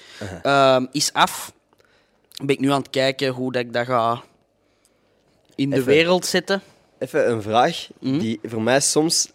Is 0.92 1.14
af. 1.14 1.54
Ben 2.38 2.48
ik 2.56 2.60
nu 2.60 2.72
aan 2.72 2.82
het 2.82 2.90
kijken 2.90 3.30
hoe 3.30 3.52
dat 3.52 3.62
ik 3.62 3.74
dat 3.74 3.86
ga 3.86 4.24
in 5.56 5.70
de 5.70 5.76
Even. 5.76 5.88
wereld 5.88 6.26
zetten. 6.26 6.62
Even 7.00 7.32
een 7.32 7.42
vraag 7.42 7.88
Mhm. 8.00 8.18
die 8.20 8.40
voor 8.44 8.62
mij 8.62 8.80
soms... 8.80 9.30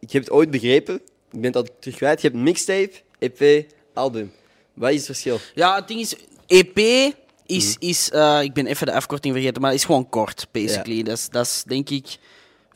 Ik 0.00 0.10
heb 0.10 0.22
het 0.22 0.30
ooit 0.32 0.50
begrepen. 0.50 0.94
Ik 1.30 1.40
ben 1.40 1.52
al 1.52 1.66
terug 1.80 1.96
kwijt. 1.96 2.20
Je 2.20 2.28
hebt 2.28 2.40
mixtape, 2.40 2.92
EP, 3.18 3.66
album. 3.94 4.32
Wat 4.74 4.90
is 4.90 4.96
het 4.96 5.06
verschil? 5.06 5.38
Ja, 5.54 5.74
het 5.74 5.88
ding 5.88 6.00
is, 6.00 6.14
EP 6.46 6.78
is, 7.46 7.76
Mhm. 7.78 7.86
is 7.88 8.10
eh, 8.10 8.38
ik 8.42 8.52
ben 8.52 8.66
even 8.66 8.86
de 8.86 8.92
afkorting 8.94 9.34
vergeten, 9.34 9.62
maar 9.62 9.74
is 9.74 9.84
gewoon 9.84 10.08
kort, 10.08 10.46
basically. 10.52 11.02
Dat, 11.02 11.16
is, 11.18 11.28
dat 11.28 11.46
is 11.46 11.62
denk 11.66 11.90
ik 11.90 12.16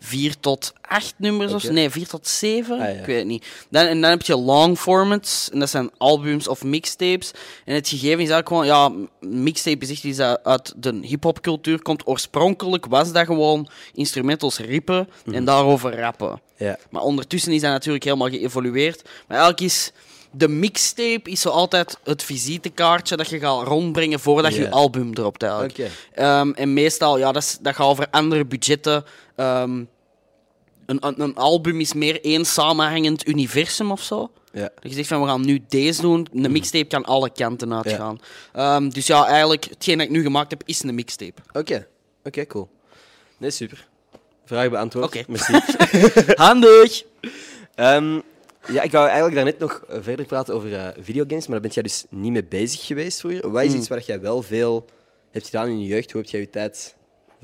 vier 0.00 0.34
tot 0.40 0.72
acht 0.80 1.14
nummers 1.16 1.52
of 1.52 1.56
Oké. 1.58 1.66
zo. 1.66 1.72
Nee, 1.72 1.90
vier 1.90 2.06
tot 2.06 2.26
zeven. 2.26 2.74
Ah, 2.80 2.94
ja. 2.94 3.00
Ik 3.00 3.06
weet 3.06 3.16
het 3.18 3.26
niet. 3.26 3.46
Dan, 3.70 3.86
en 3.86 4.00
dan 4.00 4.10
heb 4.10 4.22
je 4.22 4.36
long 4.36 4.78
formats, 4.78 5.50
en 5.50 5.58
dat 5.58 5.70
zijn 5.70 5.90
albums 5.96 6.48
of 6.48 6.64
mixtapes. 6.64 7.30
En 7.64 7.74
het 7.74 7.88
gegeven 7.88 8.20
is 8.22 8.30
eigenlijk 8.30 8.48
gewoon, 8.48 8.66
ja, 8.66 8.88
m- 8.88 9.08
mixtape 9.42 9.84
is 9.84 9.90
echt 9.90 10.04
iets 10.04 10.18
dat 10.18 10.40
uit 10.44 10.72
de 10.76 10.98
hip-hop 11.02 11.40
cultuur 11.40 11.82
komt. 11.82 12.06
Oorspronkelijk 12.06 12.86
was 12.86 13.12
dat 13.12 13.24
gewoon 13.26 13.68
instrumentals 13.94 14.58
rippen 14.58 15.08
Mhm. 15.24 15.34
en 15.36 15.44
daarover 15.44 15.96
rappen. 15.98 16.40
Ja. 16.56 16.78
Maar 16.90 17.02
ondertussen 17.02 17.52
is 17.52 17.60
dat 17.60 17.70
natuurlijk 17.70 18.04
helemaal 18.04 18.28
geëvolueerd. 18.30 19.02
Maar 19.02 19.38
eigenlijk 19.38 19.60
is 19.60 19.92
de 20.30 20.48
mixtape 20.48 21.30
is 21.30 21.40
zo 21.40 21.48
altijd 21.48 21.98
het 22.04 22.22
visitekaartje 22.22 23.16
dat 23.16 23.28
je 23.28 23.38
gaat 23.38 23.66
rondbrengen 23.66 24.20
voordat 24.20 24.54
je 24.54 24.70
album 24.70 25.14
dropt 25.14 25.42
eigenlijk. 25.42 25.78
Oké. 25.78 25.90
Ehm, 26.12 26.50
en 26.50 26.72
meestal, 26.72 27.18
ja, 27.18 27.32
dat, 27.32 27.42
is, 27.42 27.58
dat 27.60 27.74
gaat 27.74 27.86
over 27.86 28.06
andere 28.10 28.44
budgetten. 28.44 29.04
Ehm, 29.36 29.84
een, 30.86 31.22
een, 31.22 31.34
album 31.34 31.80
is 31.80 31.92
meer 31.92 32.24
één 32.24 32.44
samenhangend 32.44 33.28
universum 33.28 33.90
of 33.90 34.02
zo. 34.02 34.30
Ja. 34.52 34.70
Dat 34.80 34.90
je 34.90 34.92
zegt 34.92 35.08
van, 35.08 35.20
we 35.20 35.26
gaan 35.26 35.44
nu 35.44 35.64
deze 35.68 36.00
doen. 36.00 36.28
Een 36.32 36.52
mixtape 36.52 36.86
kan 36.86 37.04
alle 37.04 37.30
kanten 37.30 37.74
uitgaan. 37.74 38.20
Ehm, 38.52 38.88
dus 38.88 39.06
ja, 39.06 39.26
eigenlijk, 39.26 39.64
hetgeen 39.64 39.98
dat 39.98 40.06
ik 40.06 40.12
nu 40.12 40.22
gemaakt 40.22 40.50
heb, 40.50 40.62
is 40.64 40.82
een 40.82 40.94
mixtape. 40.94 41.42
Oké. 41.52 41.86
Oké, 42.24 42.46
cool. 42.46 42.68
Nee, 43.38 43.50
super. 43.50 43.86
Vraag 44.44 44.70
beantwoord. 44.70 45.06
Oké. 45.06 45.24
Merci. 45.26 45.52
Handig! 46.44 47.02
Ehm, 47.74 48.20
ja, 48.72 48.82
ik 48.82 48.90
wou 48.92 49.04
eigenlijk 49.06 49.34
daarnet 49.34 49.58
nog 49.58 49.82
eh, 49.88 49.98
verder 50.00 50.26
praten 50.26 50.54
over 50.54 50.74
eh, 50.74 50.88
videogames, 51.00 51.46
maar 51.46 51.60
daar 51.60 51.60
ben 51.60 51.70
jij 51.70 51.82
dus 51.82 52.04
niet 52.08 52.32
mee 52.32 52.44
bezig 52.44 52.86
geweest 52.86 53.20
vroeger. 53.20 53.50
Wat 53.50 53.62
is 53.62 53.68
Hmm. 53.70 53.78
iets 53.78 53.88
waar 53.88 54.02
jij 54.02 54.20
wel 54.20 54.42
veel 54.42 54.84
hebt 55.30 55.44
gedaan 55.44 55.68
in 55.68 55.80
je 55.80 55.86
jeugd? 55.86 56.12
Hoe 56.12 56.20
heb 56.20 56.30
jij 56.30 56.40
je 56.40 56.50
tijd 56.50 56.94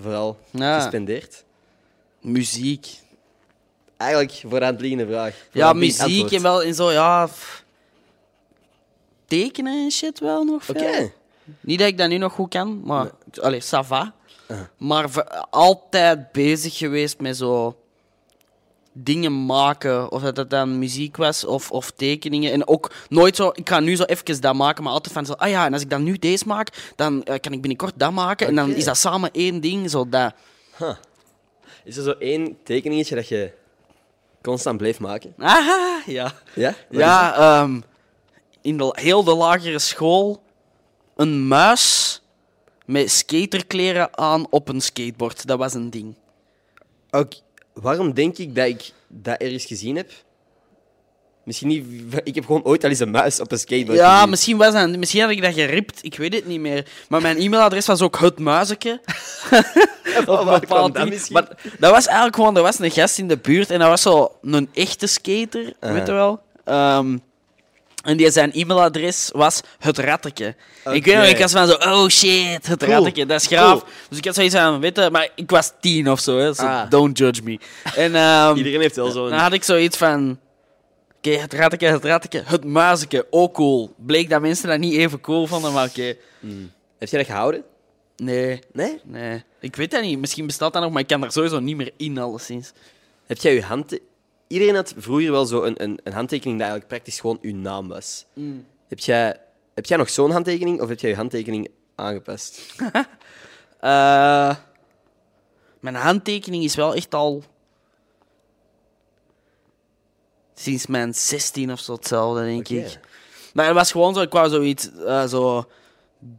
vooral 0.01 0.39
Ja. 0.51 0.81
gespendeerd? 0.81 1.45
Muziek. 2.21 2.87
Eigenlijk 3.97 4.43
voor 4.47 4.63
aan 4.65 4.73
het 4.73 4.81
liggende 4.81 5.07
vraag. 5.07 5.35
Voor 5.35 5.61
Ja, 5.61 5.73
muziek 5.73 6.01
antwoord. 6.01 6.33
en 6.33 6.43
wel 6.43 6.63
in 6.63 6.75
zo, 6.75 6.91
ja. 6.93 7.29
Tekenen 9.27 9.85
en 9.85 9.91
shit 9.91 10.21
wel 10.21 10.45
nog. 10.45 10.69
Oké. 10.69 11.13
Niet 11.61 11.79
dat 11.79 11.89
ik 11.89 11.99
dat 11.99 12.09
nu 12.09 12.19
nog 12.19 12.33
goed 12.33 12.49
kan, 12.51 12.81
maar. 12.85 13.11
Allee, 13.41 13.63
ça 13.63 13.81
va. 13.87 14.15
Maar 14.79 15.25
altijd 15.51 16.33
bezig 16.33 16.77
geweest 16.77 17.21
met 17.21 17.37
zo. 17.37 17.77
Dingen 18.97 19.47
maken, 19.47 20.13
of 20.13 20.23
dat, 20.23 20.35
dat 20.35 20.51
dan 20.51 20.79
muziek 20.79 21.17
was 21.17 21.45
of, 21.45 21.71
of 21.71 21.91
tekeningen. 21.91 22.53
En 22.53 22.69
ook 22.69 22.93
nooit 23.09 23.37
zo, 23.37 23.51
ik 23.55 23.69
ga 23.69 23.81
nu 23.81 23.97
zo 23.97 24.03
even 24.03 24.41
dat 24.41 24.55
maken, 24.55 24.85
maar 24.85 24.93
altijd 24.93 25.15
van 25.15 25.27
zo, 25.27 25.33
ah 25.33 25.49
ja, 25.49 25.67
en 25.67 25.73
als 25.73 25.83
ik 25.83 25.91
dan 25.91 26.03
nu 26.03 26.19
deze 26.19 26.45
maak, 26.47 26.93
dan 26.97 27.23
eh, 27.23 27.41
kan 27.41 27.53
ik 27.53 27.61
binnenkort 27.61 27.93
dat 27.97 28.13
maken. 28.13 28.47
En 28.47 28.55
dan 28.55 28.69
Oké. 28.69 28.79
is 28.79 28.85
dat 28.85 28.97
samen 28.97 29.31
één 29.33 29.61
ding, 29.61 29.91
zo 29.91 30.09
dat. 30.09 30.35
Is 31.85 31.97
er 31.97 32.03
zo 32.03 32.15
één 32.19 32.57
tekeningetje 32.63 33.15
dat 33.15 33.29
je 33.29 33.53
constant 34.43 34.79
bleef 34.79 35.01
maken? 35.01 35.35
Aha, 35.39 36.03
ja. 36.07 36.33
Ja? 36.55 36.69
Wat 36.69 36.77
is 36.89 36.99
Ja, 36.99 37.35
ehm, 37.37 37.81
in 38.61 38.77
de, 38.77 38.91
heel 39.01 39.25
de 39.25 39.35
lagere 39.35 39.79
school 39.79 40.43
een 41.17 41.49
muis 41.49 42.21
met 42.87 43.11
skaterkleren 43.11 44.19
aan 44.19 44.47
op 44.51 44.69
een 44.69 44.81
skateboard. 44.81 45.47
Dat 45.47 45.59
was 45.59 45.75
een 45.75 45.91
ding. 45.91 46.15
het? 47.11 47.44
Waarom 47.75 48.13
denk 48.15 48.39
ik 48.39 48.55
dat 48.55 48.67
ik 48.67 48.93
dat 49.09 49.41
ergens 49.41 49.65
gezien 49.65 49.97
heb? 49.97 50.11
Misschien 51.45 51.69
niet... 51.69 51.85
Ik 52.25 52.35
heb 52.35 52.47
gewoon 52.47 52.65
ooit 52.65 52.85
al 52.85 52.91
eens 52.91 52.99
een 52.99 53.11
muis 53.11 53.41
op 53.41 53.53
een 53.53 53.59
skateboard 53.59 53.99
Ja, 53.99 54.15
gezien. 54.15 54.31
misschien, 54.31 54.57
was 54.57 54.73
dat, 54.73 54.97
misschien 54.97 55.21
had 55.21 55.31
ik 55.31 55.43
dat 55.43 55.55
geript. 55.55 55.99
Ik 56.03 56.17
weet 56.17 56.35
het 56.35 56.47
niet 56.47 56.61
meer. 56.61 56.87
Maar 57.09 57.21
mijn 57.23 57.37
e-mailadres 57.39 57.87
was 57.87 58.03
ook 58.03 58.19
het 58.19 58.39
muizeke. 58.39 59.01
Bepaald 60.27 60.95
dat 60.95 61.09
misschien? 61.09 61.35
Maar 61.35 61.49
dat 61.79 61.91
was 61.91 62.07
eigenlijk 62.07 62.37
gewoon... 62.37 62.57
Er 62.57 62.63
was 62.63 62.79
een 62.79 62.91
gast 62.91 63.19
in 63.19 63.29
de 63.29 63.37
buurt 63.37 63.71
en 63.71 63.79
dat 63.79 63.89
was 63.89 64.03
zo 64.03 64.33
een 64.43 64.69
echte 64.75 65.07
skater, 65.07 65.73
weet 65.81 66.07
je 66.07 66.13
wel. 66.13 66.41
Ehm, 66.65 67.19
en 68.05 68.17
die 68.17 68.31
zijn 68.31 68.53
e-mailadres 68.53 69.31
was 69.33 69.61
het 69.79 69.99
ratteke. 69.99 70.55
Ik 70.93 71.05
weet 71.05 71.17
nog, 71.17 71.25
ik 71.27 71.39
was 71.39 71.53
van 71.53 71.67
zo, 71.67 71.75
oh 71.75 72.09
shit, 72.09 72.67
het 72.67 72.79
Cool. 72.85 72.91
ratteke, 72.93 73.27
dat 73.27 73.41
is 73.41 73.47
graaf. 73.47 73.79
Cool. 73.81 73.93
Dus 74.09 74.19
ik 74.19 74.25
had 74.25 74.35
zoiets 74.35 74.55
van, 74.55 74.81
weet 74.81 74.97
je, 74.97 75.09
maar 75.13 75.29
ik 75.35 75.51
was 75.51 75.73
tien 75.81 76.11
of 76.11 76.21
zo, 76.21 76.39
hè, 76.39 76.55
so 76.55 76.63
Ah. 76.67 76.91
don't 76.91 77.19
judge 77.19 77.43
me. 77.43 77.59
En 77.97 78.15
ehm, 78.15 78.57
Iedereen 78.57 78.81
heeft 78.81 78.97
wel 78.97 79.11
zo'n... 79.11 79.31
dan 79.31 79.39
had 79.39 79.53
ik 79.53 79.65
zoiets 79.65 79.97
van, 79.97 80.39
oké, 81.17 81.31
het 81.31 81.53
ratteke, 81.53 81.87
het 81.87 82.05
ratteke, 82.05 82.43
het 82.45 82.65
muizeke, 82.65 83.27
ook 83.31 83.55
cool. 83.55 83.95
Bleek 83.97 84.29
dat 84.31 84.41
mensen 84.41 84.69
dat 84.69 84.79
niet 84.79 84.95
even 84.95 85.21
cool 85.21 85.47
vonden, 85.47 85.73
maar 85.73 85.89
oké. 85.89 86.15
Heb 86.99 87.09
jij 87.09 87.19
dat 87.19 87.27
gehouden? 87.27 87.63
Nee, 88.17 88.61
Nee? 88.73 89.01
nee, 89.05 89.43
ik 89.61 89.77
weet 89.77 89.91
dat 89.91 90.03
niet. 90.03 90.19
Misschien 90.19 90.47
bestaat 90.47 90.73
dat 90.73 90.83
nog, 90.83 90.93
maar 90.93 91.01
ik 91.01 91.07
kan 91.07 91.25
er 91.25 91.33
sowieso 91.33 91.61
niet 91.61 91.77
meer 91.77 91.91
in, 91.97 92.19
alleszins. 92.19 92.73
Heb 93.27 93.39
jij 93.39 93.55
je 93.55 93.63
hand... 93.63 93.99
Iedereen 94.55 94.75
had 94.75 94.95
vroeger 94.97 95.31
wel 95.31 95.47
zo 95.47 95.63
een, 95.63 95.83
een, 95.83 95.99
een 96.05 96.13
handtekening 96.13 96.59
dat 96.59 96.69
eigenlijk 96.69 96.89
praktisch 96.89 97.21
gewoon 97.21 97.39
uw 97.43 97.55
naam 97.55 97.89
was. 97.89 98.25
Heb, 98.89 98.99
jij, 98.99 99.37
heb 99.75 99.87
jij 99.87 99.97
nog 99.97 100.11
zo'n 100.11 100.31
handtekening 100.31 100.81
of 100.81 100.89
heb 100.89 101.01
jij 101.01 101.11
je 101.11 101.17
handtekening 101.17 101.69
aangepast? 101.95 102.61
Eh, 103.81 104.57
mijn 105.81 105.95
handtekening 105.95 106.65
is 106.65 106.75
wel 106.75 106.95
echt 106.95 107.15
al 107.15 107.43
sinds 110.55 110.87
mijn 110.87 111.15
16 111.15 111.73
of 111.73 111.81
zo 111.81 111.93
hetzelfde, 111.93 112.45
denk 112.45 112.69
ik. 112.69 112.99
Maar 113.55 113.67
het 113.67 113.75
was 113.75 113.91
gewoon 113.93 114.15
zo, 114.15 114.21
ik 114.21 114.33
wou 114.33 114.49
zoiets, 114.49 114.91
eh, 115.07 115.27
zo 115.27 115.69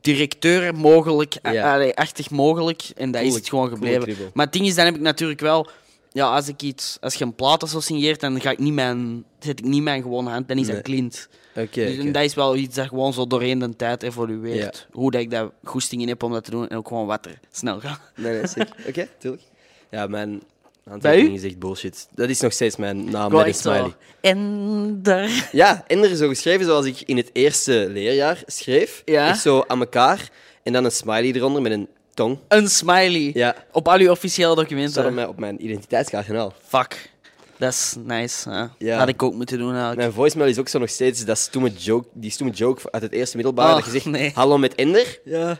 directeur 0.02 0.76
mogelijk, 0.76 1.38
Ja. 1.42 1.74
allee, 1.74 1.96
achtig 1.96 2.30
mogelijk, 2.30 2.84
en 2.96 3.12
dat 3.12 3.22
is 3.22 3.36
het 3.36 3.50
gewoon 3.50 3.70
gebleven. 3.70 4.32
maar 4.34 4.46
het 4.46 4.54
ding 4.54 4.66
is, 4.66 4.76
dan 4.76 4.86
heb 4.86 4.96
ik 4.96 5.02
natuurlijk 5.02 5.40
wel, 5.40 5.70
ja, 6.16 6.36
als 6.36 6.48
ik 6.48 6.62
iets, 6.62 6.98
als 7.02 7.14
je 7.16 7.24
een 7.24 7.36
plaat 7.36 7.64
of 7.64 7.70
zo 7.70 7.80
signeert, 7.80 8.20
dan 8.20 8.42
ga 8.42 8.52
ik 8.52 8.60
niet 8.60 8.74
mijn, 8.74 9.24
zet 9.40 9.60
ik 9.60 9.66
niet 9.66 9.82
mijn 9.82 10.02
gewone 10.02 10.30
hand, 10.30 10.48
dan 10.48 10.58
is 10.58 10.66
Nee. 10.66 10.76
dat 10.76 10.84
Clint. 10.84 11.28
Oké. 11.56 11.68
Dus, 11.86 11.94
oké. 11.94 12.02
en 12.02 12.12
dat 12.12 12.24
is 12.24 12.34
wel 12.34 12.56
iets 12.56 12.76
dat 12.76 12.88
gewoon 12.88 13.14
zo 13.14 13.28
doorheen 13.28 13.60
de 13.60 13.76
tijd 13.76 14.04
evolueert. 14.04 14.88
Hoe 14.92 15.12
dat 15.12 15.22
ik 15.22 15.30
daar 15.30 15.50
goesting 15.64 16.02
in 16.02 16.08
heb 16.08 16.24
om 16.24 16.32
dat 16.32 16.44
te 16.44 16.52
doen 16.52 16.68
en 16.68 16.78
ook 16.78 16.88
gewoon 16.88 17.06
wat 17.06 17.26
er 17.26 17.40
snel 17.52 17.80
gaat. 17.80 18.00
Nee, 18.16 18.34
nee, 18.34 18.48
zeker. 18.48 18.76
Oké, 18.90 19.08
tuurlijk. 19.18 19.44
Ja, 19.92 20.08
mijn 20.08 20.42
handtekening 20.90 21.36
is 21.36 21.44
echt 21.44 21.60
bullshit. 21.60 22.08
Dat 22.16 22.30
is 22.30 22.40
nog 22.40 22.54
steeds 22.54 22.76
mijn 22.76 23.10
naam 23.10 23.32
met 23.32 23.46
een 23.48 23.54
smiley. 23.54 23.96
En 24.22 25.00
daar. 25.02 25.50
Ja, 25.52 25.84
en 25.88 26.04
er 26.04 26.12
is 26.12 26.18
zo 26.18 26.28
geschreven 26.28 26.66
zoals 26.66 26.86
ik 26.86 27.02
in 27.02 27.18
het 27.18 27.30
eerste 27.34 27.88
leerjaar 27.90 28.44
schreef. 28.46 29.02
Ja. 29.06 29.28
Echt 29.30 29.42
zo 29.42 29.64
aan 29.68 29.80
elkaar. 29.80 30.30
En 30.64 30.74
dan 30.74 30.86
een 30.86 30.92
smiley 30.92 31.32
eronder 31.34 31.62
met 31.62 31.72
een 31.72 31.88
tong. 32.16 32.38
Een 32.48 32.68
smiley. 32.70 33.32
Ja. 33.34 33.56
Op 33.72 33.88
al 33.88 33.98
uw 34.00 34.10
officiële 34.12 34.48
Dat 34.48 34.58
documenten. 34.58 34.92
staat 34.92 35.06
op 35.06 35.14
mijn, 35.14 35.28
op 35.28 35.40
mijn 35.40 35.64
identiteitskaart 35.66 36.28
en 36.28 36.36
al. 36.36 36.54
Fuck. 36.68 37.14
Dat 37.58 37.74
is 37.74 37.96
nice. 38.04 38.50
Hè? 38.50 38.66
Ja. 38.78 38.98
Had 38.98 39.08
ik 39.08 39.24
ook 39.24 39.34
moeten 39.34 39.58
doen 39.58 39.70
eigenlijk. 39.70 39.98
Mijn 40.00 40.12
voicemail 40.14 40.50
is 40.50 40.60
ook 40.60 40.68
zo 40.68 40.80
nog 40.80 40.90
steeds 40.90 41.26
dat 41.26 41.38
stoeme 41.38 41.70
joke, 41.78 42.08
die 42.14 42.32
stoeme 42.32 42.54
joke 42.54 42.82
uit 42.92 43.04
het 43.04 43.12
eerste 43.12 43.36
middelbaar. 43.36 43.70
Oh, 43.70 43.76
dat 43.76 43.86
je 43.86 43.92
zegt, 43.92 44.06
nee. 44.06 44.32
hallo 44.34 44.58
met 44.58 44.76
Ender, 44.76 45.20
Ja. 45.26 45.58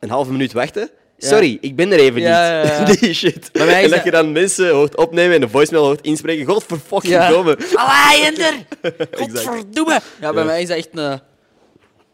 een 0.00 0.10
halve 0.10 0.30
minuut 0.32 0.52
wachten, 0.52 0.90
Sorry, 1.18 1.58
ik 1.60 1.76
ben 1.76 1.92
er 1.92 1.98
even 1.98 2.20
Ja, 2.20 2.84
niet. 2.86 3.00
Die 3.00 3.14
shit. 3.14 3.48
Bij 3.52 3.66
mij 3.66 3.78
is 3.78 3.82
en 3.84 3.88
dat 3.88 3.96
dat- 3.96 4.04
je 4.04 4.10
dan 4.10 4.32
mensen 4.32 4.70
hoort 4.70 4.96
opnemen 4.96 5.36
en 5.36 5.42
een 5.42 5.50
voicemail 5.50 5.84
hoort 5.84 6.00
inspreken. 6.00 6.46
God 6.46 6.64
voor 6.64 6.78
fucking 6.86 7.12
Ja. 7.12 7.28
domme. 7.28 7.58
Allee, 7.74 8.24
Ender! 8.24 8.54
Godverdomme! 9.18 10.00
Ja, 10.20 10.32
bij 10.32 10.44
mij 10.44 10.62
is 10.62 10.68
dat 10.68 10.76
echt 10.76 10.88
een 10.92 11.20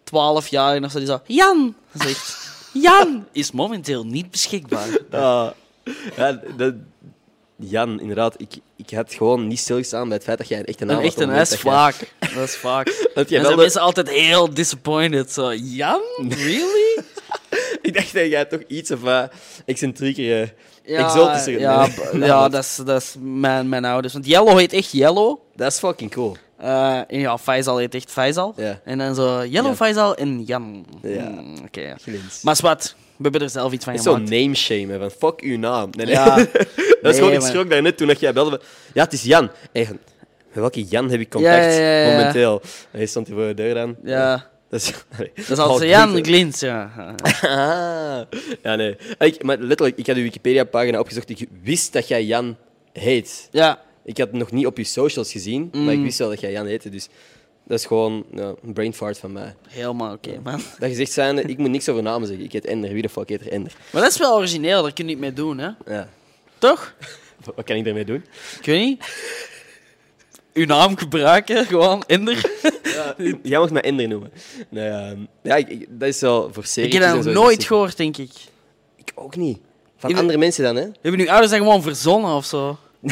12 0.05 0.49
jaar 0.49 0.83
of 0.83 0.91
zo. 0.91 0.99
Die 0.99 1.07
zo, 1.07 1.21
Jan! 1.27 1.75
Zegt, 1.95 2.50
Jan 2.73 3.27
is 3.33 3.51
momenteel 3.53 4.05
niet 4.07 4.31
beschikbaar. 4.31 4.89
Ah. 5.11 5.51
Ja, 6.17 6.41
dat... 6.57 6.75
Jan, 7.57 8.01
inderdaad. 8.01 8.35
Ik, 8.41 8.55
ik 8.77 8.91
had 8.91 9.15
gewoon 9.15 9.47
niet 9.47 9.59
stilgestaan 9.59 10.05
bij 10.09 10.17
het 10.17 10.25
feit 10.27 10.39
dat 10.39 10.49
jij 10.49 10.59
een 10.59 10.65
echte 10.65 10.85
naam 10.85 10.97
Een 10.97 11.03
had 11.03 11.11
echt 11.13 11.21
een 11.23 11.29
op 11.31 11.35
het 11.37 11.49
dat 11.49 11.59
is 11.59 11.63
vaak. 11.65 12.13
Dat 12.35 12.49
is 12.49 12.57
vaak. 12.57 12.87
jij- 12.89 13.11
Dat 13.15 13.29
jij 13.29 13.39
Dan 13.41 13.41
wel 13.41 13.41
zijn 13.43 13.57
de- 13.57 13.63
mensen 13.63 13.81
altijd 13.81 14.09
heel 14.11 14.55
disappointed. 14.55 15.33
Zo, 15.33 15.55
Jan? 15.55 16.01
Really? 16.29 17.03
Ik 17.83 17.95
dacht 17.95 18.13
dat 18.15 18.27
jij 18.27 18.45
toch 18.45 18.61
iets 18.69 18.91
of 18.91 19.03
uh, 19.05 19.23
excentriekere, 19.67 20.53
Ja, 20.85 21.05
exotischer 21.07 21.59
ja, 21.61 21.87
nee. 21.87 22.21
b- 22.21 22.25
ja, 22.25 22.49
dat 22.49 22.65
is, 22.65 22.77
dat 22.85 23.03
is 23.03 23.15
mijn, 23.21 23.69
mijn 23.69 23.85
ouders. 23.85 24.13
Want 24.13 24.27
Yellow 24.27 24.59
heet 24.59 24.73
echt 24.73 24.93
Yellow. 24.93 25.39
Dat 25.55 25.73
is 25.73 25.79
fucking 25.79 26.11
cool. 26.11 26.37
Eh, 26.61 26.97
en 27.07 27.19
ja, 27.21 27.39
Faisal 27.39 27.77
heet 27.79 27.95
echt 27.95 28.11
Faisal. 28.13 28.55
Ja. 28.57 28.81
En 28.85 28.99
dan 28.99 29.15
zo 29.15 29.45
Yellow 29.45 29.71
Ja. 29.71 29.75
Faisal 29.77 30.15
en 30.15 30.43
Jan. 30.43 30.87
Ja. 31.03 31.25
Hmm, 31.27 31.57
Oké, 31.65 31.81
ja. 31.81 31.97
Maar 32.43 32.57
zwart, 32.57 32.95
we 33.17 33.23
hebben 33.23 33.41
er 33.41 33.51
zelf 33.51 33.73
iets 33.73 33.85
van 33.85 33.95
is 33.95 34.03
zo'n 34.03 34.15
gemaakt. 34.15 34.31
name 34.31 34.55
shame, 34.55 34.99
van 34.99 35.11
fuck 35.11 35.41
uw 35.41 35.59
naam. 35.59 35.89
Nee, 35.93 36.07
nee. 36.07 36.15
Ja. 36.15 36.37
dat 37.03 37.13
is 37.13 37.19
gewoon, 37.19 37.33
ik 37.33 37.41
schrok 37.41 37.71
daarnet 37.71 37.97
toen 37.97 38.07
dat 38.07 38.21
jij 38.21 38.33
belde. 38.33 38.61
Ja, 38.95 39.05
het 39.05 39.13
is 39.13 39.23
Jan. 39.23 39.51
En, 39.73 39.89
met 39.89 39.99
welke 40.61 40.83
Jan 40.85 41.11
heb 41.11 41.21
ik 41.21 41.31
contact 41.31 41.79
momenteel? 42.09 42.61
En 42.63 42.99
hij 42.99 43.07
stond 43.07 43.27
hier 43.27 43.37
voor 43.37 43.47
de 43.47 43.55
deur 43.55 43.75
dan. 43.75 43.97
Ja, 44.05 44.49
Dat 44.71 44.81
is, 44.81 44.93
dat 45.35 45.49
is 45.49 45.59
altijd 45.59 45.91
Jan 45.91 46.25
Glins, 46.25 46.61
ja. 46.61 46.91
Ah. 47.43 48.21
Ja, 48.63 48.75
nee. 48.75 48.97
Ik, 49.19 49.43
maar 49.43 49.57
letterlijk, 49.59 49.99
ik 49.99 50.07
had 50.07 50.17
uw 50.17 50.23
Wikipedia-pagina 50.23 50.99
opgezocht. 50.99 51.29
Ik 51.31 51.49
wist 51.63 51.93
dat 51.93 52.09
jij 52.09 52.25
Jan 52.25 52.57
heet. 52.93 53.49
Ja, 53.51 53.79
Ik 54.05 54.19
had 54.19 54.29
het 54.29 54.37
nog 54.37 54.51
niet 54.51 54.67
op 54.67 54.77
je 54.77 54.85
socials 54.85 55.33
gezien, 55.33 55.71
maar 55.73 55.93
ik 55.95 56.03
wist 56.03 56.19
wel 56.19 56.29
dat 56.29 56.41
jij 56.41 56.53
Jan 56.53 56.67
heette. 56.67 56.89
Dus 56.89 57.09
dat 57.67 57.79
is 57.79 57.87
gewoon 57.87 58.25
ja, 58.35 58.55
een 58.63 58.73
brain 58.73 58.95
fart 58.95 59.19
van 59.19 59.33
mij. 59.33 59.55
helemaal 59.69 60.13
oké, 60.13 60.41
man. 60.43 60.63
Dat 60.79 60.89
gezegd 60.89 61.13
zijnde, 61.13 61.43
ik 61.43 61.59
moet 61.59 61.71
niks 61.71 61.89
over 61.89 62.03
namen 62.03 62.27
zeggen. 62.27 62.45
Ik 62.45 62.53
heet 62.53 62.65
Ender. 62.65 62.93
Wie 62.93 63.03
de 63.03 63.09
fuck 63.09 63.29
heet 63.29 63.41
er 63.41 63.53
Ender? 63.53 63.73
Maar 63.93 64.03
dat 64.03 64.11
is 64.11 64.19
wel 64.19 64.35
origineel, 64.37 64.83
daar 64.83 64.93
kun 64.93 65.05
je 65.05 65.11
niet 65.11 65.21
mee 65.21 65.33
doen, 65.33 65.59
hè? 65.59 65.71
Ja. 65.87 66.09
Toch? 66.59 66.95
Wat 67.57 67.65
kan 67.65 67.77
ik 67.77 67.85
daarmee 67.85 68.05
doen? 68.05 68.25
Ik 68.59 68.67
weet 68.67 68.81
niet. 68.89 69.05
Uw 70.53 70.67
naam 70.67 70.97
gebruiken, 70.97 71.67
gewoon 71.67 72.05
Ender. 72.07 72.51
Jij 73.43 73.59
mag 73.59 73.71
mij 73.71 73.83
Ender 73.83 74.09
noemen. 74.09 74.31
Ehm, 74.75 75.19
ja, 75.43 75.57
ik, 75.57 75.69
ik- 75.69 75.87
dat 75.91 76.09
is 76.09 76.21
wel 76.21 76.49
voor 76.53 76.65
Ik 76.75 76.93
heb 76.93 77.03
dat 77.03 77.25
nog 77.25 77.35
nooit 77.35 77.59
is- 77.59 77.67
gehoord, 77.67 77.97
denk 77.97 78.17
ik. 78.17 78.31
Ik 78.97 79.13
ook 79.15 79.37
niet. 79.37 79.59
Van 79.97 80.15
andere 80.15 80.39
mensen 80.39 80.65
dan, 80.65 80.77
hè? 80.77 80.87
Hebben 81.01 81.21
uw 81.21 81.29
ouders 81.29 81.51
dat 81.51 81.61
gewoon 81.61 81.83
verzonnen 81.83 82.35
of 82.35 82.45
zo? 82.45 82.79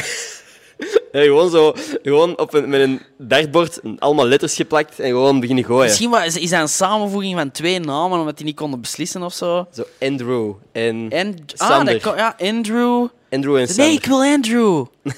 Ja, 1.11 1.21
gewoon 1.21 1.49
zo, 1.49 1.73
gewoon 2.03 2.37
op 2.39 2.53
een, 2.53 2.69
met 2.69 2.81
een 2.81 3.01
dartbord 3.17 3.79
allemaal 3.99 4.25
letters 4.27 4.55
geplakt 4.55 4.99
en 4.99 5.07
gewoon 5.09 5.39
beginnen 5.39 5.63
gooien. 5.65 5.83
Misschien 5.85 6.09
wa- 6.09 6.23
is, 6.23 6.49
dat 6.49 6.59
een 6.61 6.67
samenvoeging 6.69 7.35
van 7.37 7.51
twee 7.51 7.79
namen, 7.79 8.19
omdat 8.19 8.37
die 8.37 8.45
niet 8.45 8.55
konden 8.55 8.81
beslissen 8.81 9.23
of 9.23 9.33
zo? 9.33 9.67
Zo 9.73 9.83
Andrew 9.99 10.53
en 10.71 11.05
En, 11.09 11.35
ah, 11.57 11.67
Sander. 11.69 12.01
kon- 12.01 12.15
ja, 12.15 12.35
Andrew. 12.39 13.07
Andrew 13.29 13.55
en 13.57 13.67
Sander. 13.67 13.85
Nee, 13.85 13.95
ik 13.95 14.05
wil 14.05 14.21
Andrew. 14.21 14.85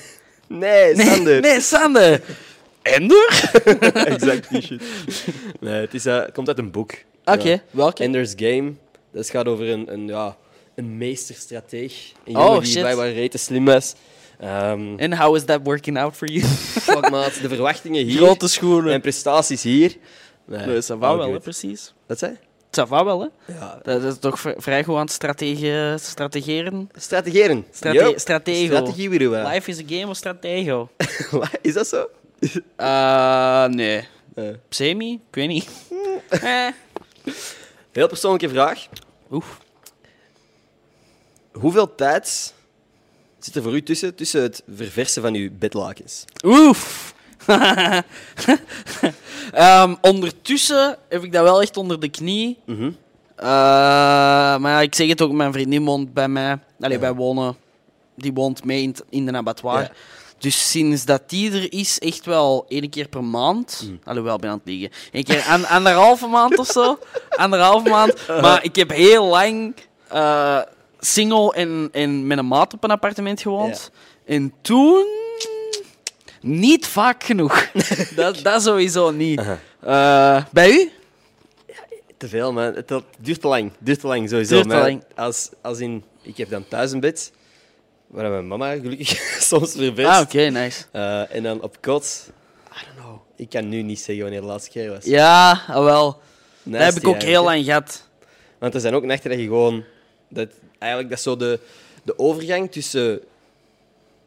Nee, 0.48 0.96
Nee, 0.96 1.06
Sander. 1.06 1.42
nee 1.42 1.62
Sander. 1.62 2.22
Ender? 2.82 3.50
exact 4.08 4.50
die 4.50 4.62
shit. 4.62 4.82
Nee, 5.60 5.74
het, 5.82 5.94
is, 5.94 6.04
het 6.04 6.32
komt 6.34 6.48
uit 6.48 6.58
een 6.58 6.72
boek. 6.72 6.92
Oké, 7.26 7.50
Ja. 7.50 7.62
welke? 7.72 8.04
Ender's 8.04 8.34
Game. 8.36 8.74
Dat 9.14 9.30
gaat 9.30 9.48
over 9.48 9.70
een, 9.70 9.94
een, 9.94 10.08
ja, 10.08 10.38
een 10.76 10.98
meesterstrateeg. 10.98 11.94
Een 12.26 12.36
Oh, 12.38 12.44
jongen 12.46 12.62
die 12.62 12.72
shit. 12.72 12.82
blijkbaar 12.82 13.12
rete 13.12 13.38
slim 13.38 13.66
was. 13.66 13.94
Ehm 14.42 14.98
En 14.98 15.14
how 15.18 15.36
is 15.36 15.44
that 15.46 15.60
working 15.64 15.98
out 15.98 16.16
for 16.16 16.28
you? 16.32 16.46
fuck, 16.88 17.10
maat, 17.10 17.42
de 17.42 17.48
verwachtingen 17.50 18.06
hier 18.06 18.18
Grote 18.18 18.48
schoenen. 18.48 18.94
en 18.94 19.02
prestaties 19.02 19.64
hier. 19.64 19.96
Nee, 20.46 20.66
Nee, 20.66 20.82
ça 20.82 20.98
va 20.98 21.08
all 21.08 21.18
wel, 21.18 21.26
hè, 21.26 21.32
good. 21.32 21.42
precies. 21.42 21.94
Wat 22.08 22.18
zei? 22.20 22.38
Ça 22.80 22.88
va 22.88 23.04
wel, 23.06 23.20
hè? 23.22 23.54
Ja. 23.54 23.80
Dat 23.84 24.04
is 24.04 24.20
toch 24.20 24.40
v- 24.40 24.54
vrij 24.58 24.84
goed 24.84 24.96
aan 24.96 25.02
het 25.02 25.12
stratege- 25.12 25.96
strategeren. 26.00 26.90
Strategeren. 26.96 27.66
Strate 27.72 28.14
stratego. 28.16 28.66
Strategie 28.76 29.10
weer 29.10 29.20
doen. 29.20 29.44
Life 29.48 29.70
is 29.70 29.80
a 29.80 29.84
game 29.88 30.08
of 30.08 30.16
stratego. 30.18 30.90
Is 31.62 31.74
dat 31.74 31.88
zo? 31.88 32.08
Eh, 32.76 33.66
nee. 33.66 34.08
Eh, 34.36 34.44
Semi? 34.70 35.14
Ik 35.14 35.36
weet 35.36 35.48
niet. 35.48 35.70
eh. 36.30 36.68
heel 37.92 38.08
persoonlijke 38.08 38.50
vraag. 38.50 38.88
Oeh. 39.32 39.46
Hoeveel 41.52 41.96
tijd 41.96 42.54
zit 43.46 43.56
er 43.56 43.62
voor 43.64 43.76
u 43.76 43.84
tussen, 43.84 44.16
tussen 44.16 44.42
het 44.42 44.64
verversen 44.76 45.22
van 45.22 45.34
uw 45.34 45.50
bedlakens? 45.60 46.26
Oef. 46.46 47.14
Ehm, 49.52 49.96
ondertussen 50.02 50.98
heb 51.10 51.24
ik 51.24 51.32
dat 51.32 51.44
wel 51.44 51.62
echt 51.62 51.78
onder 51.78 52.00
de 52.00 52.10
knie. 52.10 52.58
Mhm. 52.66 52.92
Eh, 53.36 53.48
maar 54.58 54.72
ja, 54.72 54.82
ik 54.82 54.96
zeg 54.96 55.08
het 55.08 55.22
ook, 55.22 55.32
mijn 55.32 55.54
vriendin 55.54 55.86
woont 55.86 56.14
bij 56.14 56.28
mij. 56.28 56.60
Allee, 56.80 56.96
Ja. 56.96 57.00
wij 57.02 57.14
wonen. 57.14 57.56
Die 58.16 58.34
woont 58.34 58.64
mee 58.64 58.94
in, 59.10 59.26
de 59.26 59.34
abattoir. 59.34 59.82
Ja. 59.82 59.92
Dus 60.38 60.70
sinds 60.72 61.06
dat 61.06 61.30
die 61.30 61.52
er 61.52 61.74
is, 61.74 62.00
echt 62.00 62.26
wel 62.26 62.66
één 62.68 62.90
keer 62.90 63.08
per 63.08 63.24
maand. 63.24 63.84
Mm. 63.86 64.00
Alhoewel, 64.04 64.36
ik 64.36 64.42
ben 64.42 64.50
aan 64.50 64.58
het 64.58 64.68
liegen. 64.68 64.90
Eén 65.12 65.24
keer 65.24 65.42
aan, 65.42 65.66
anderhalve 65.66 66.28
maand 66.28 66.58
of 66.58 66.68
zo. 66.68 67.00
Anderhalve 67.30 67.90
maand. 67.90 68.28
Maar 68.28 68.64
ik 68.64 68.76
heb 68.76 68.90
heel 68.90 69.26
lang 69.26 69.76
eh, 70.08 70.60
single 71.02 71.54
en, 71.54 71.90
en 71.92 72.28
met 72.28 72.38
een 72.38 72.48
maat 72.48 72.74
op 72.74 72.84
een 72.84 72.92
appartement 72.92 73.42
gewoond. 73.42 73.92
En 74.26 74.54
toen... 74.62 75.06
Niet 76.42 76.88
vaak 76.88 77.24
genoeg. 77.24 77.72
dat, 78.16 78.40
dat 78.44 78.64
sowieso 78.64 79.12
niet. 79.12 79.42
Eh, 79.80 80.44
bij 80.52 80.72
u? 80.72 80.92
Te 82.18 82.28
veel, 82.28 82.54
man. 82.54 82.64
Het 82.64 82.90
het 82.90 83.04
duurt 83.20 83.42
te 83.42 83.48
lang. 83.48 83.72
duurt 83.80 84.00
te 84.00 84.08
lang, 84.08 84.30
sowieso. 84.30 84.54
Duurt 84.54 84.70
te 84.70 84.76
Maar 84.76 84.82
lang. 84.82 85.04
Als, 85.16 85.50
als 85.62 85.80
in... 85.80 86.04
Ik 86.22 86.38
heb 86.38 86.50
dan 86.50 86.68
thuis 86.68 86.92
een 86.92 87.00
bed, 87.00 87.32
waar 88.08 88.30
mijn 88.30 88.48
mama 88.48 88.72
gelukkig 88.72 89.10
soms 89.50 89.72
ververst. 89.72 90.10
Ah, 90.10 90.22
oké, 90.22 90.50
nice. 90.50 90.84
Eh, 90.92 91.36
en 91.36 91.44
dan 91.44 91.62
op 91.62 91.82
kot... 91.82 92.32
I 92.72 92.86
don't 92.86 92.98
know. 92.98 93.20
Ik 93.36 93.50
kan 93.50 93.70
nu 93.70 93.82
niet 93.82 94.00
zeggen 94.00 94.24
wanneer 94.24 94.42
de 94.42 94.48
laatste 94.48 94.70
keer 94.70 94.90
was. 94.90 95.06
Ja, 95.06 95.62
ah, 95.68 95.84
wel. 95.84 96.22
Dat 96.64 96.82
heb 96.82 96.96
ik 96.96 97.08
ook 97.08 97.22
heel 97.22 97.44
lang 97.44 97.66
gehad. 97.66 98.08
Want 98.60 98.74
er 98.74 98.80
zijn 98.80 98.94
ook 98.94 99.04
nachten 99.04 99.30
dat 99.30 99.40
je 99.40 99.46
gewoon... 99.46 99.84
Dat, 100.32 100.48
eigenlijk 100.80 101.10
dat 101.10 101.18
is 101.18 101.24
zo 101.24 101.38
de, 101.38 101.60
de 102.04 102.20
overgang 102.20 102.72
tussen... 102.72 103.20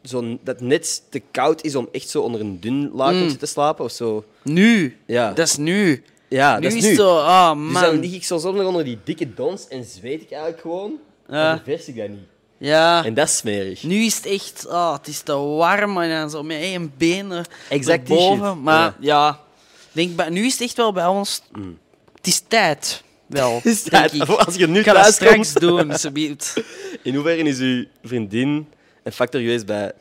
Zo, 0.03 0.21
dat 0.23 0.39
het 0.59 0.61
net 0.61 1.03
te 1.11 1.23
koud 1.31 1.63
is 1.63 1.75
om 1.75 1.89
echt 1.93 2.09
zo 2.09 2.23
onder 2.23 2.41
een 2.41 2.61
dun 2.61 2.91
lakentje 2.95 3.25
Mm. 3.31 3.39
te 3.39 3.47
slapen 3.47 3.85
of 3.85 3.91
zo. 3.91 4.25
Nu. 4.43 4.97
Ja, 5.07 5.33
Dat 5.33 5.47
is 5.47 5.57
nu. 5.57 6.05
ja 6.29 6.57
nu 6.57 6.63
dat 6.63 6.73
is 6.73 6.83
nu. 6.83 6.89
het 6.89 6.99
zo, 6.99 7.19
ah 7.19 7.51
Dus 7.63 7.73
man. 7.73 7.83
dan 7.83 7.99
lig 8.01 8.13
ik 8.15 8.25
zo 8.25 8.39
zonder 8.39 8.67
onder 8.67 8.85
die 8.85 8.99
dikke 9.05 9.35
dons 9.35 9.69
en 9.69 9.85
zweet 9.85 10.23
ik 10.23 10.31
eigenlijk 10.31 10.61
gewoon. 10.63 10.93
Ja. 11.29 11.49
Dan 11.55 11.61
ververs 11.65 11.89
ik 11.89 11.97
dat 11.97 12.09
niet. 12.09 12.19
Ja. 12.59 13.05
En 13.05 13.15
dat 13.15 13.29
is 13.29 13.37
smerig. 13.37 13.83
Nu 13.83 14.05
is 14.05 14.17
het 14.17 14.27
echt, 14.27 14.69
ah, 14.69 14.93
het 14.93 15.07
is 15.07 15.21
te 15.21 15.33
warm 15.37 15.99
en 16.01 16.11
dan 16.11 16.31
zo 16.31 16.43
met 16.43 16.61
één 16.61 16.93
benen 16.97 17.45
Exact 17.69 18.09
boven. 18.09 18.63
Maar 18.63 18.81
Ja. 18.81 18.95
ja, 19.01 19.41
denk, 19.93 20.29
nu 20.29 20.45
is 20.45 20.53
het 20.53 20.61
echt 20.63 20.77
wel 20.77 20.93
bij 20.93 21.07
ons. 21.07 21.43
Mm. 21.53 21.79
Het 22.17 22.27
is 22.27 22.41
tijd. 22.49 23.03
Wel. 23.35 23.61
Is 23.65 23.83
denk 23.83 24.03
dat, 24.03 24.29
ik. 24.29 24.29
als 24.47 24.55
je 24.55 24.67
nu 24.69 24.79
Ik 24.79 24.85
ga 24.85 24.93
dat 24.93 25.03
thuis 25.03 25.15
straks 25.15 25.53
komt, 25.53 25.61
doen, 25.61 25.95
subiet. 25.99 26.65
in 27.03 27.15
hoeverre 27.15 27.43
is 27.43 27.59
uw 27.59 27.85
vriendin 28.03 28.69
een 29.03 29.13
factor 29.13 29.41
geweest 29.41 29.67
bij 29.67 29.93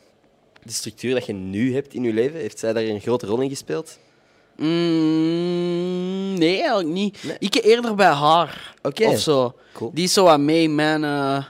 de 0.62 0.72
structuur 0.72 1.14
dat 1.14 1.26
je 1.26 1.32
nu 1.32 1.74
hebt 1.74 1.94
in 1.94 2.02
je 2.02 2.12
leven? 2.12 2.40
Heeft 2.40 2.58
zij 2.58 2.72
daar 2.72 2.82
een 2.82 3.00
grote 3.00 3.26
rol 3.26 3.40
in 3.40 3.48
gespeeld? 3.48 3.98
Mm, 4.56 6.38
nee, 6.38 6.56
eigenlijk 6.58 6.88
niet. 6.88 7.18
Nee. 7.24 7.36
Ik 7.38 7.54
eerder 7.64 7.94
bij 7.94 8.12
haar. 8.12 8.74
Oké. 8.82 9.06
Of 9.06 9.18
zo. 9.18 9.54
Cool. 9.72 9.90
Die 9.94 10.04
is 10.04 10.12
zo 10.12 10.26
aan 10.26 10.44
mee 10.44 10.68
mijn 10.68 11.04
eh, 11.04 11.44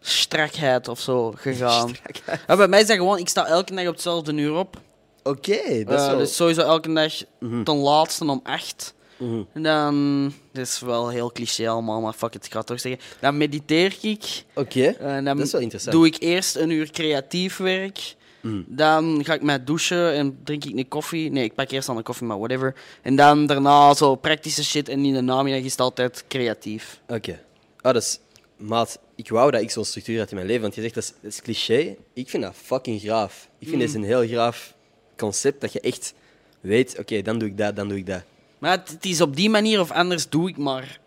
strakheid 0.00 0.88
of 0.88 1.00
zo 1.00 1.32
gegaan. 1.36 1.94
Ja, 2.46 2.56
bij 2.56 2.68
mij 2.68 2.80
is 2.80 2.86
dat 2.86 2.96
gewoon, 2.96 3.18
ik 3.18 3.28
sta 3.28 3.46
elke 3.46 3.74
dag 3.74 3.86
op 3.86 3.92
hetzelfde 3.92 4.32
uur 4.32 4.54
op. 4.54 4.80
Oké, 5.22 5.84
dat 5.84 6.00
is 6.00 6.06
Eh. 6.06 6.16
Dus 6.16 6.36
sowieso 6.36 6.60
elke 6.60 6.92
dag 6.92 7.12
Mhm. 7.40 7.62
ten 7.62 7.76
laatste 7.76 8.24
om 8.24 8.40
acht. 8.42 8.94
Mhm. 9.20 9.42
En 9.52 9.62
dan, 9.62 10.24
dit 10.52 10.66
is 10.66 10.80
wel 10.80 11.08
heel 11.08 11.32
cliché 11.32 11.68
allemaal, 11.68 12.00
maar 12.00 12.12
fuck 12.12 12.34
it, 12.34 12.44
ik 12.46 12.52
ga 12.52 12.58
het 12.58 12.66
toch 12.66 12.80
zeggen. 12.80 13.00
Dan 13.20 13.36
mediteer 13.36 13.96
ik. 14.00 14.44
Oké, 14.54 14.96
dan 15.00 15.24
dat 15.24 15.38
is 15.38 15.52
wel 15.52 15.60
interessant. 15.60 15.96
doe 15.96 16.06
ik 16.06 16.16
eerst 16.18 16.56
een 16.56 16.70
uur 16.70 16.90
creatief 16.90 17.56
werk. 17.56 18.14
Mhm. 18.40 18.62
Dan 18.66 19.24
ga 19.24 19.34
ik 19.34 19.42
mij 19.42 19.64
douchen 19.64 20.12
en 20.14 20.38
drink 20.44 20.64
ik 20.64 20.76
een 20.78 20.88
koffie. 20.88 21.30
Nee, 21.30 21.44
ik 21.44 21.54
pak 21.54 21.70
eerst 21.70 21.86
dan 21.86 21.96
een 21.96 22.02
koffie, 22.02 22.26
maar 22.26 22.38
whatever. 22.38 22.74
En 23.02 23.16
dan 23.16 23.46
daarna 23.46 23.94
zo 23.94 24.14
praktische 24.14 24.64
shit 24.64 24.88
en 24.88 25.04
in 25.04 25.14
de 25.14 25.20
namiddag 25.20 25.62
is 25.62 25.70
het 25.70 25.80
altijd 25.80 26.24
creatief. 26.28 27.00
Oké. 27.08 27.40
Ah, 27.80 27.92
dat 27.92 28.02
is... 28.02 28.18
Maat, 28.56 28.98
ik 29.14 29.28
wou 29.28 29.50
dat 29.50 29.60
ik 29.60 29.70
zo'n 29.70 29.84
structuur 29.84 30.18
had 30.18 30.28
in 30.30 30.34
mijn 30.34 30.46
leven. 30.46 30.62
Want 30.62 30.74
je 30.74 30.80
zegt, 30.80 30.94
dat 30.94 31.02
is, 31.02 31.12
dat 31.22 31.30
is 31.32 31.42
cliché. 31.42 31.96
Ik 32.12 32.28
vind 32.28 32.42
dat 32.42 32.54
fucking 32.62 33.00
graaf. 33.00 33.48
Ik 33.58 33.68
vind 33.68 33.72
Mm. 33.72 33.78
dat 33.80 33.88
is 33.88 33.94
een 33.94 34.04
heel 34.04 34.26
graaf 34.26 34.74
concept. 35.16 35.60
Dat 35.60 35.72
je 35.72 35.80
echt 35.80 36.14
weet, 36.60 36.98
oké, 36.98 37.22
dan 37.22 37.38
doe 37.38 37.48
ik 37.48 37.58
dat, 37.58 37.76
dan 37.76 37.88
doe 37.88 37.98
ik 37.98 38.06
dat. 38.06 38.22
Maar 38.60 38.70
het, 38.70 38.88
het 38.88 39.04
is 39.04 39.20
op 39.20 39.36
die 39.36 39.50
manier 39.50 39.80
of 39.80 39.90
anders 39.90 40.28
doe 40.28 40.48
ik 40.48 40.56
maar 40.56 40.98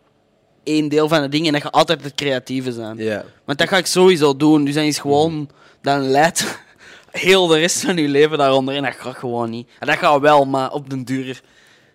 één 0.64 0.90
deel 0.90 1.08
van 1.08 1.22
het 1.22 1.32
ding 1.32 1.46
en 1.46 1.54
dat 1.54 1.62
je 1.62 1.72
altijd 1.72 2.04
het 2.04 2.16
creatieve 2.16 2.72
zijn. 2.72 2.98
Ja. 2.98 3.26
Want 3.46 3.58
dat 3.58 3.68
ga 3.68 3.78
ik 3.78 3.86
sowieso 3.86 4.38
doen. 4.38 4.66
Dus 4.66 4.74
dan 4.74 4.84
is 4.84 5.00
gewoon, 5.00 5.50
dan 5.82 6.02
leidt 6.02 6.60
heel 7.12 7.48
de 7.48 7.58
rest 7.58 7.82
van 7.82 7.98
je 7.98 8.08
leven 8.08 8.38
daaronder 8.38 8.76
en 8.76 8.84
dat 8.84 8.96
gaat 8.96 9.16
gewoon 9.16 9.50
niet. 9.50 9.70
En 9.80 9.88
dat 9.88 9.98
gaat 9.98 10.20
wel, 10.20 10.46
maar 10.46 10.72
op 10.72 10.90
den 10.90 11.04
duur, 11.04 11.42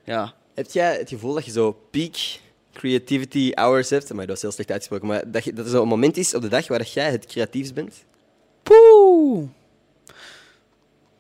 ja. 0.05 0.35
Heb 0.55 0.71
jij 0.71 0.97
het 0.97 1.09
gevoel 1.09 1.35
dat 1.35 1.45
je 1.45 1.51
zo 1.51 1.73
peak 1.91 2.15
creativity 2.73 3.53
hours 3.55 3.91
hebt? 3.91 4.13
Maar 4.13 4.27
dat 4.27 4.37
is 4.37 4.43
heel 4.43 4.53
slecht 4.53 4.71
uitgesproken. 4.71 5.09
Maar 5.09 5.31
dat, 5.31 5.45
je, 5.45 5.53
dat 5.53 5.65
er 5.65 5.71
zo'n 5.71 5.89
moment 5.89 6.17
is 6.17 6.35
op 6.35 6.43
de 6.43 6.49
dag 6.49 6.69
waar 6.69 6.83
jij 6.83 7.11
het 7.11 7.27
creatiefst 7.27 7.75
bent? 7.75 8.05
Poeh. 8.63 9.49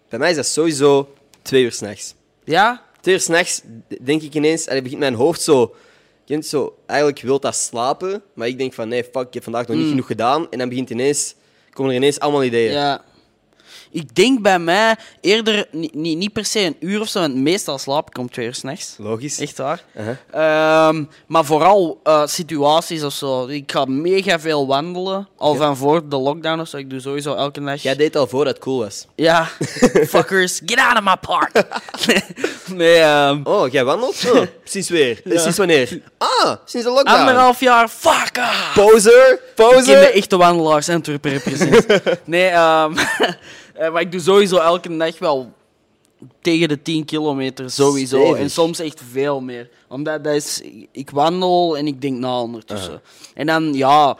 Bij 0.08 0.18
mij 0.18 0.30
is 0.30 0.36
dat 0.36 0.46
sowieso 0.46 1.14
twee 1.42 1.62
uur 1.62 1.72
s'nachts. 1.72 2.14
Ja? 2.44 2.87
Twee 3.08 3.20
uur 3.20 3.26
s'nachts 3.26 3.62
denk 4.00 4.22
ik 4.22 4.34
ineens... 4.34 4.68
allee, 4.68 4.82
begint 4.82 5.00
mijn 5.00 5.14
hoofd 5.14 5.40
zo... 5.40 5.74
Kent 6.26 6.46
zo... 6.46 6.78
Eigenlijk 6.86 7.20
wil 7.20 7.40
dat 7.40 7.56
slapen. 7.56 8.22
Maar 8.34 8.48
ik 8.48 8.58
denk 8.58 8.72
van... 8.74 8.88
Nee, 8.88 9.04
fuck, 9.04 9.26
ik 9.26 9.34
heb 9.34 9.42
vandaag 9.42 9.66
nog 9.66 9.76
niet 9.76 9.84
Mm. 9.84 9.90
genoeg 9.90 10.06
gedaan. 10.06 10.50
En 10.50 10.58
dan 10.58 10.68
begint 10.68 10.90
ineens... 10.90 11.34
Komen 11.72 11.90
er 11.90 11.96
ineens 11.96 12.20
allemaal 12.20 12.44
ideeën. 12.44 12.72
Ja. 12.72 13.04
Ik 13.90 14.14
denk 14.14 14.42
bij 14.42 14.58
mij 14.58 14.96
eerder 15.20 15.66
niet, 15.70 15.94
niet, 15.94 16.18
niet 16.18 16.32
per 16.32 16.44
se 16.44 16.60
een 16.60 16.76
uur 16.80 17.00
of 17.00 17.08
zo, 17.08 17.20
want 17.20 17.34
meestal 17.34 17.78
slaap 17.78 18.08
ik 18.08 18.18
om 18.18 18.30
twee 18.30 18.46
uur 18.46 18.54
s'nachts. 18.54 18.94
Logisch. 18.98 19.40
Echt 19.40 19.58
waar. 19.58 19.82
Uh-huh. 19.96 20.16
Ehm, 20.88 21.04
maar 21.26 21.44
vooral 21.44 22.00
eh, 22.04 22.26
situaties 22.26 23.02
of 23.02 23.12
zo. 23.12 23.46
Ik 23.46 23.72
ga 23.72 23.84
mega 23.84 24.40
veel 24.40 24.66
wandelen. 24.66 25.28
Al 25.36 25.52
Ja. 25.52 25.58
van 25.58 25.76
voor 25.76 26.08
de 26.08 26.16
lockdown 26.16 26.60
of 26.60 26.68
zo. 26.68 26.76
Ik 26.76 26.90
doe 26.90 27.00
sowieso 27.00 27.34
elke 27.34 27.64
dag. 27.64 27.82
Jij 27.82 27.96
deed 27.96 28.16
al 28.16 28.26
voordat 28.26 28.54
het 28.54 28.62
cool 28.62 28.78
was. 28.78 29.06
Ja, 29.14 29.44
fuckers, 30.14 30.60
get 30.66 30.78
out 30.78 30.96
of 30.96 31.02
my 31.04 31.16
park. 31.20 31.50
nee, 32.74 32.98
ehm, 32.98 33.40
Oh, 33.44 33.68
jij 33.72 33.84
wandelt? 33.84 34.30
Oh, 34.34 34.42
sinds 34.64 34.88
weer? 34.88 35.20
Eh, 35.24 35.38
Sinds 35.40 35.56
wanneer? 35.58 36.00
Ah, 36.18 36.54
sinds 36.64 36.86
de 36.86 36.92
lockdown. 36.92 37.18
anderhalf 37.18 37.60
jaar, 37.60 37.88
fuck 37.88 38.30
off. 38.38 38.72
Poser, 38.74 39.32
Ik 39.32 39.40
ken 39.54 39.66
de 39.66 39.74
poser. 39.74 40.12
echte 40.14 40.36
wandelaars 40.36 40.88
Antwerpen 40.88 41.30
represent. 41.30 41.86
nee, 42.24 42.46
ehm, 42.48 42.94
eh, 43.78 43.92
maar 43.92 44.02
ik 44.02 44.12
doe 44.12 44.20
sowieso 44.20 44.56
elke 44.56 44.96
dag 44.96 45.18
wel 45.18 45.52
tegen 46.40 46.68
de 46.68 46.82
10 46.82 47.04
kilometer, 47.04 47.70
sowieso. 47.70 48.20
Stevig. 48.20 48.40
En 48.40 48.50
soms 48.50 48.78
echt 48.78 49.02
veel 49.10 49.40
meer. 49.40 49.70
Omdat 49.88 50.24
dat 50.24 50.34
is, 50.34 50.62
ik 50.92 51.10
wandel 51.10 51.76
en 51.76 51.86
ik 51.86 52.00
denk 52.00 52.18
na 52.18 52.40
ondertussen. 52.40 53.02
En 53.34 53.46
dan, 53.46 53.74
ja, 53.74 54.16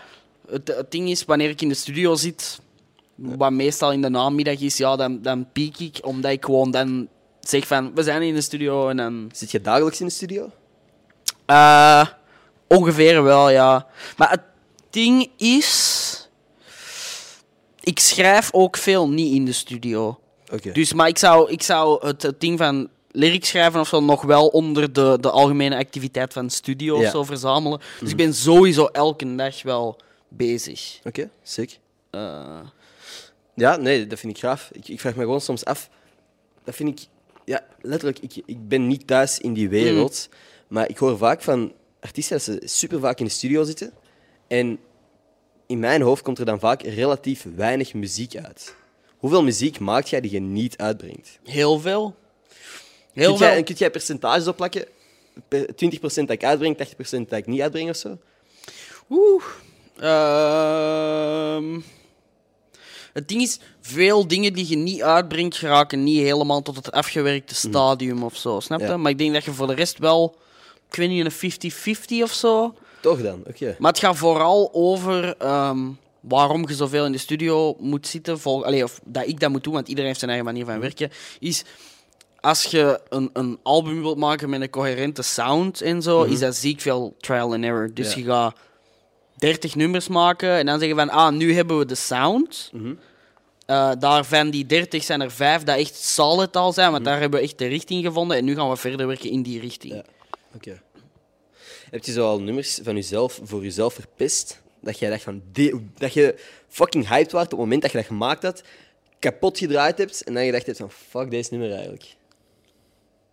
het, 0.51 0.69
het 0.69 0.91
ding 0.91 1.09
is, 1.09 1.25
wanneer 1.25 1.49
ik 1.49 1.63
in 1.63 1.69
de 1.69 1.75
studio 1.75 2.15
zit, 2.15 2.61
wat 3.15 3.53
meestal 3.53 3.93
in 3.93 4.03
de 4.03 4.09
namiddag 4.09 4.61
is, 4.61 4.77
ja, 4.77 4.97
dan, 4.97 5.23
dan 5.23 5.47
piek 5.53 5.79
ik, 5.79 5.99
omdat 6.03 6.31
ik 6.31 6.45
gewoon 6.45 6.71
dan 6.71 7.09
zeg 7.41 7.67
van, 7.67 7.95
we 7.95 8.03
zijn 8.03 8.23
in 8.23 8.35
de 8.35 8.41
studio 8.41 8.89
en 8.89 8.97
dan... 8.97 9.31
Zit 9.33 9.51
je 9.51 9.61
dagelijks 9.61 10.01
in 10.01 10.07
de 10.07 10.13
studio? 10.13 10.51
Eh, 11.47 12.07
ongeveer 12.67 13.23
wel, 13.23 13.51
ja. 13.51 13.87
Maar 14.17 14.31
het 14.31 14.43
ding 14.91 15.31
is... 15.37 16.18
Ik 17.81 17.99
schrijf 17.99 18.49
ook 18.53 18.77
veel 18.77 19.09
niet 19.09 19.35
in 19.35 19.45
de 19.45 19.53
studio. 19.53 20.19
Dus, 20.73 20.93
maar 20.93 21.09
ik 21.09 21.19
zou, 21.19 21.51
ik 21.51 21.63
zou 21.63 22.07
het, 22.07 22.23
het 22.23 22.41
ding 22.41 22.59
van 22.59 22.89
lyrics 23.11 23.49
schrijven 23.49 23.81
of 23.81 23.89
zo 23.89 24.01
nog 24.01 24.23
wel 24.23 24.47
onder 24.47 24.93
de, 24.93 25.19
de 25.21 25.31
algemene 25.31 25.77
activiteit 25.77 26.33
van 26.33 26.51
studio 26.51 26.99
Ja. 27.01 27.05
of 27.05 27.11
zo 27.11 27.25
verzamelen. 27.25 27.81
Dus 28.01 28.11
ik 28.11 28.17
ben 28.17 28.35
sowieso 28.35 28.87
elke 28.87 29.35
dag 29.37 29.63
wel 29.63 29.97
bezig. 30.29 31.01
Oké, 31.05 31.31
sick. 31.43 31.79
Eh, 32.11 32.61
Ja, 33.55 33.77
nee, 33.77 34.07
dat 34.07 34.19
vind 34.19 34.33
ik 34.37 34.43
gaaf. 34.43 34.71
Ik, 34.73 34.89
ik 34.89 35.01
vraag 35.01 35.15
me 35.15 35.23
gewoon 35.23 35.41
soms 35.41 35.65
af. 35.65 35.89
Dat 36.65 36.75
vind 36.75 37.01
ik... 37.01 37.07
Ja, 37.45 37.61
letterlijk, 37.81 38.19
ik, 38.19 38.43
ik 38.47 38.69
ben 38.69 38.87
niet 38.87 39.07
thuis 39.07 39.39
in 39.39 39.53
die 39.53 39.69
wereld. 39.69 40.29
Maar 40.69 40.89
ik 40.89 40.99
hoor 40.99 41.19
vaak 41.19 41.43
van 41.43 41.73
artiesten 42.01 42.37
dat 42.37 42.45
ze 42.45 42.61
super 42.65 43.01
vaak 43.01 43.19
in 43.19 43.25
de 43.25 43.31
studio 43.31 43.65
zitten. 43.65 43.93
En 44.49 44.79
in 45.69 45.79
mijn 45.79 46.03
hoofd 46.03 46.23
komt 46.23 46.39
er 46.39 46.45
dan 46.45 46.59
vaak 46.59 46.83
relatief 46.83 47.47
weinig 47.57 47.95
muziek 47.95 48.37
uit. 48.37 48.75
Hoeveel 49.19 49.43
muziek 49.43 49.79
maakt 49.79 50.09
jij 50.09 50.21
die 50.21 50.31
je 50.31 50.41
niet 50.41 50.77
uitbrengt? 50.77 51.39
heel 51.45 51.79
veel. 51.81 52.15
Heel 53.13 53.29
Kun 53.29 53.39
veel. 53.39 53.47
jij, 53.47 53.57
en 53.57 53.65
kun 53.65 53.75
jij 53.75 53.91
percentages 53.91 54.47
opplakken? 54.47 54.85
Per- 55.49 55.67
20% 55.75 56.27
dat 56.27 56.31
ik 56.31 56.45
uitbreng, 56.45 56.77
80% 56.77 57.29
dat 57.29 57.39
ik 57.39 57.47
niet 57.47 57.61
uitbreng 57.61 57.89
of 57.91 57.97
zo? 57.97 58.19
Oeh. 59.11 59.45
Ehm. 59.99 61.81
het 63.13 63.29
ding 63.29 63.43
is, 63.43 63.59
veel 63.81 64.27
dingen 64.29 64.53
die 64.53 64.69
je 64.69 64.77
niet 64.77 65.03
uitbrengt, 65.03 65.57
geraken 65.57 66.05
niet 66.05 66.19
helemaal 66.21 66.63
tot 66.63 66.77
het 66.77 66.93
afgewerkte 66.93 67.55
stadium 67.55 68.23
of 68.23 68.37
zo. 68.37 68.61
Snap 68.61 68.81
je? 68.81 68.87
Ja. 68.87 68.97
Maar 68.97 69.11
ik 69.11 69.19
denk 69.19 69.33
dat 69.33 69.45
je 69.45 69.53
voor 69.53 69.67
de 69.67 69.75
rest 69.75 69.99
wel, 69.99 70.37
ik 70.91 70.95
weet 70.97 71.09
niet, 71.09 71.25
een 71.25 71.33
50-50 72.21 72.23
of 72.23 72.33
zo. 72.33 72.75
Toch 73.01 73.23
dan, 73.23 73.43
oké. 73.47 73.77
Maar 73.79 73.91
het 73.91 74.01
gaat 74.01 74.17
vooral 74.17 74.71
over 74.73 75.37
ehm, 75.37 75.79
waarom 76.21 76.69
je 76.69 76.75
zoveel 76.75 77.05
in 77.07 77.13
de 77.13 77.19
studio 77.19 77.77
moet 77.79 78.07
zitten. 78.07 78.41
Vol, 78.41 78.65
allee, 78.65 78.85
of 78.85 79.01
dat 79.05 79.27
ik 79.27 79.41
dat 79.41 79.51
moet 79.51 79.65
doen, 79.65 79.73
want 79.73 79.89
iedereen 79.89 80.07
heeft 80.09 80.19
zijn 80.21 80.31
eigen 80.31 80.49
manier 80.49 80.65
van 80.67 80.81
werken. 80.81 81.11
Is 81.41 81.65
als 82.41 82.63
je 82.65 83.01
een, 83.09 83.31
een 83.33 83.59
album 83.63 84.01
wilt 84.03 84.19
maken 84.19 84.51
met 84.51 84.61
een 84.61 84.71
coherente 84.71 85.23
sound 85.23 85.81
en 85.81 86.03
zo, 86.03 86.23
is 86.23 86.39
dat 86.39 86.55
ziek 86.57 86.81
veel 86.81 87.15
trial 87.21 87.53
and 87.55 87.65
error. 87.65 87.91
Dus 87.95 88.15
Ja. 88.15 88.19
je 88.21 88.25
gaat 88.27 88.57
30 89.37 89.75
nummers 89.75 90.09
maken 90.09 90.51
en 90.51 90.67
dan 90.67 90.79
zeggen 90.79 90.97
van, 90.97 91.11
ah, 91.11 91.33
nu 91.33 91.55
hebben 91.55 91.79
we 91.79 91.85
de 91.87 91.95
sound. 91.95 92.71
Eh, 93.67 93.91
daarvan 93.99 94.51
die 94.51 94.67
30 94.67 95.05
zijn 95.05 95.21
er 95.21 95.31
vijf 95.31 95.63
dat 95.63 95.77
echt 95.79 95.95
solid 95.95 96.57
al 96.57 96.73
zijn, 96.73 96.93
want 96.93 97.05
daar 97.05 97.21
hebben 97.21 97.39
we 97.41 97.45
echt 97.47 97.59
de 97.59 97.67
richting 97.67 98.05
gevonden. 98.05 98.37
En 98.37 98.45
nu 98.45 98.55
gaan 98.55 98.69
we 98.71 98.77
verder 98.77 99.07
werken 99.07 99.31
in 99.31 99.43
die 99.43 99.61
richting. 99.61 99.93
Ja. 99.95 100.03
Oké. 100.55 100.81
Heb 101.91 102.05
je 102.05 102.13
zo 102.13 102.27
al 102.27 102.41
nummers 102.41 102.79
van 102.83 102.95
jezelf 102.95 103.41
voor 103.43 103.63
jezelf 103.63 103.95
verpest? 103.95 104.61
Dat 104.81 104.99
jij 104.99 105.11
dacht 105.11 105.23
van... 105.23 105.43
dat 105.99 106.13
je 106.13 106.35
fucking 106.69 107.09
hyped 107.09 107.33
was 107.33 107.45
op 107.45 107.51
het 107.51 107.59
moment 107.59 107.83
dat 107.83 107.91
je 107.91 107.99
dat 107.99 108.07
gemaakt 108.07 108.43
had, 108.43 108.63
kapot 109.19 109.59
gedraaid 109.59 109.99
hebt 109.99 110.23
en 110.25 110.35
dan 110.35 110.45
gedacht 110.45 110.67
hebt 110.67 110.79
van 110.79 110.91
fuck 110.91 111.31
deze 111.31 111.49
nummer 111.51 111.73
eigenlijk. 111.73 112.17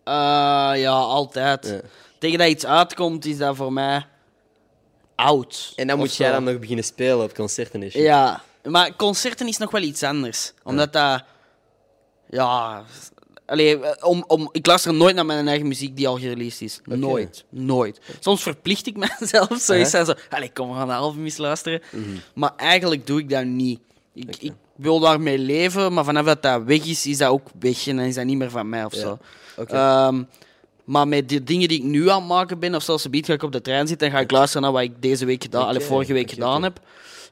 Eh, 0.04 0.72
ja, 0.74 0.90
altijd. 0.90 1.66
Ja. 1.66 1.80
Tegen 2.18 2.38
dat 2.38 2.48
iets 2.48 2.66
uitkomt, 2.66 3.24
is 3.24 3.38
dat 3.38 3.56
voor 3.56 3.72
mij 3.72 4.06
oud. 5.16 5.72
En 5.76 5.86
dan 5.86 5.98
moet 5.98 6.16
jij 6.16 6.30
dan 6.30 6.44
nog 6.44 6.58
beginnen 6.58 6.84
spelen 6.84 7.22
op 7.22 7.34
concerten 7.34 7.82
en 7.82 7.90
shit. 7.90 8.02
Ja, 8.02 8.42
maar 8.62 8.96
concerten 8.96 9.48
is 9.48 9.56
nog 9.56 9.70
wel 9.70 9.82
iets 9.82 10.02
anders. 10.02 10.52
Omdat 10.62 10.92
dat... 10.92 11.24
Ja... 12.28 12.84
Allee, 13.46 13.78
eh, 13.80 14.08
om, 14.08 14.24
om, 14.26 14.48
ik 14.52 14.66
luister 14.66 14.94
nooit 14.94 15.14
naar 15.14 15.26
mijn 15.26 15.48
eigen 15.48 15.68
muziek 15.68 15.96
die 15.96 16.08
al 16.08 16.18
gereleased 16.18 16.60
is. 16.60 16.80
Nooit. 16.84 17.44
Nooit. 17.48 18.00
Soms 18.20 18.42
verplicht 18.42 18.86
ik 18.86 18.96
mezelf 19.20 19.48
zoiets 19.60 19.94
Uh-huh. 19.94 20.00
aan 20.00 20.06
zo... 20.06 20.12
Allee, 20.30 20.50
kom, 20.52 20.68
we 20.68 20.74
gaan 20.74 21.14
de 21.14 21.20
eens 21.24 21.36
luisteren. 21.36 21.80
Maar 22.34 22.52
eigenlijk 22.56 23.06
doe 23.06 23.18
ik 23.20 23.28
dat 23.30 23.44
niet. 23.44 23.80
Ik, 24.14 24.36
ik 24.40 24.52
wil 24.76 25.00
daarmee 25.00 25.38
leven, 25.38 25.92
maar 25.92 26.04
vanaf 26.04 26.24
dat 26.24 26.42
dat 26.42 26.62
weg 26.62 26.84
is, 26.86 27.06
is 27.06 27.18
dat 27.18 27.28
ook 27.30 27.48
weg. 27.58 27.86
En 27.86 27.96
dan 27.96 28.04
is 28.04 28.14
dat 28.14 28.24
niet 28.24 28.36
meer 28.36 28.50
van 28.50 28.68
mij 28.68 28.84
of 28.84 28.94
Ja. 28.94 29.00
zo. 29.00 29.18
Ehm, 29.66 30.22
maar 30.84 31.08
met 31.08 31.28
de 31.28 31.44
dingen 31.44 31.68
die 31.68 31.78
ik 31.78 31.84
nu 31.84 32.10
aan 32.10 32.18
het 32.18 32.28
maken 32.28 32.58
ben, 32.58 32.74
of 32.74 32.82
zelfs 32.82 33.04
een 33.04 33.10
ga 33.26 33.32
ik 33.32 33.42
op 33.42 33.52
de 33.52 33.60
trein 33.60 33.86
zitten 33.86 34.06
en 34.06 34.12
ga 34.12 34.20
ik 34.20 34.30
luisteren 34.30 34.62
naar 34.62 34.72
wat 34.72 34.82
ik 34.82 35.02
deze 35.02 35.24
week 35.24 35.42
gedaan, 35.42 35.74
vorige 35.82 36.12
week 36.12 36.30
gedaan 36.30 36.62
heb. 36.62 36.80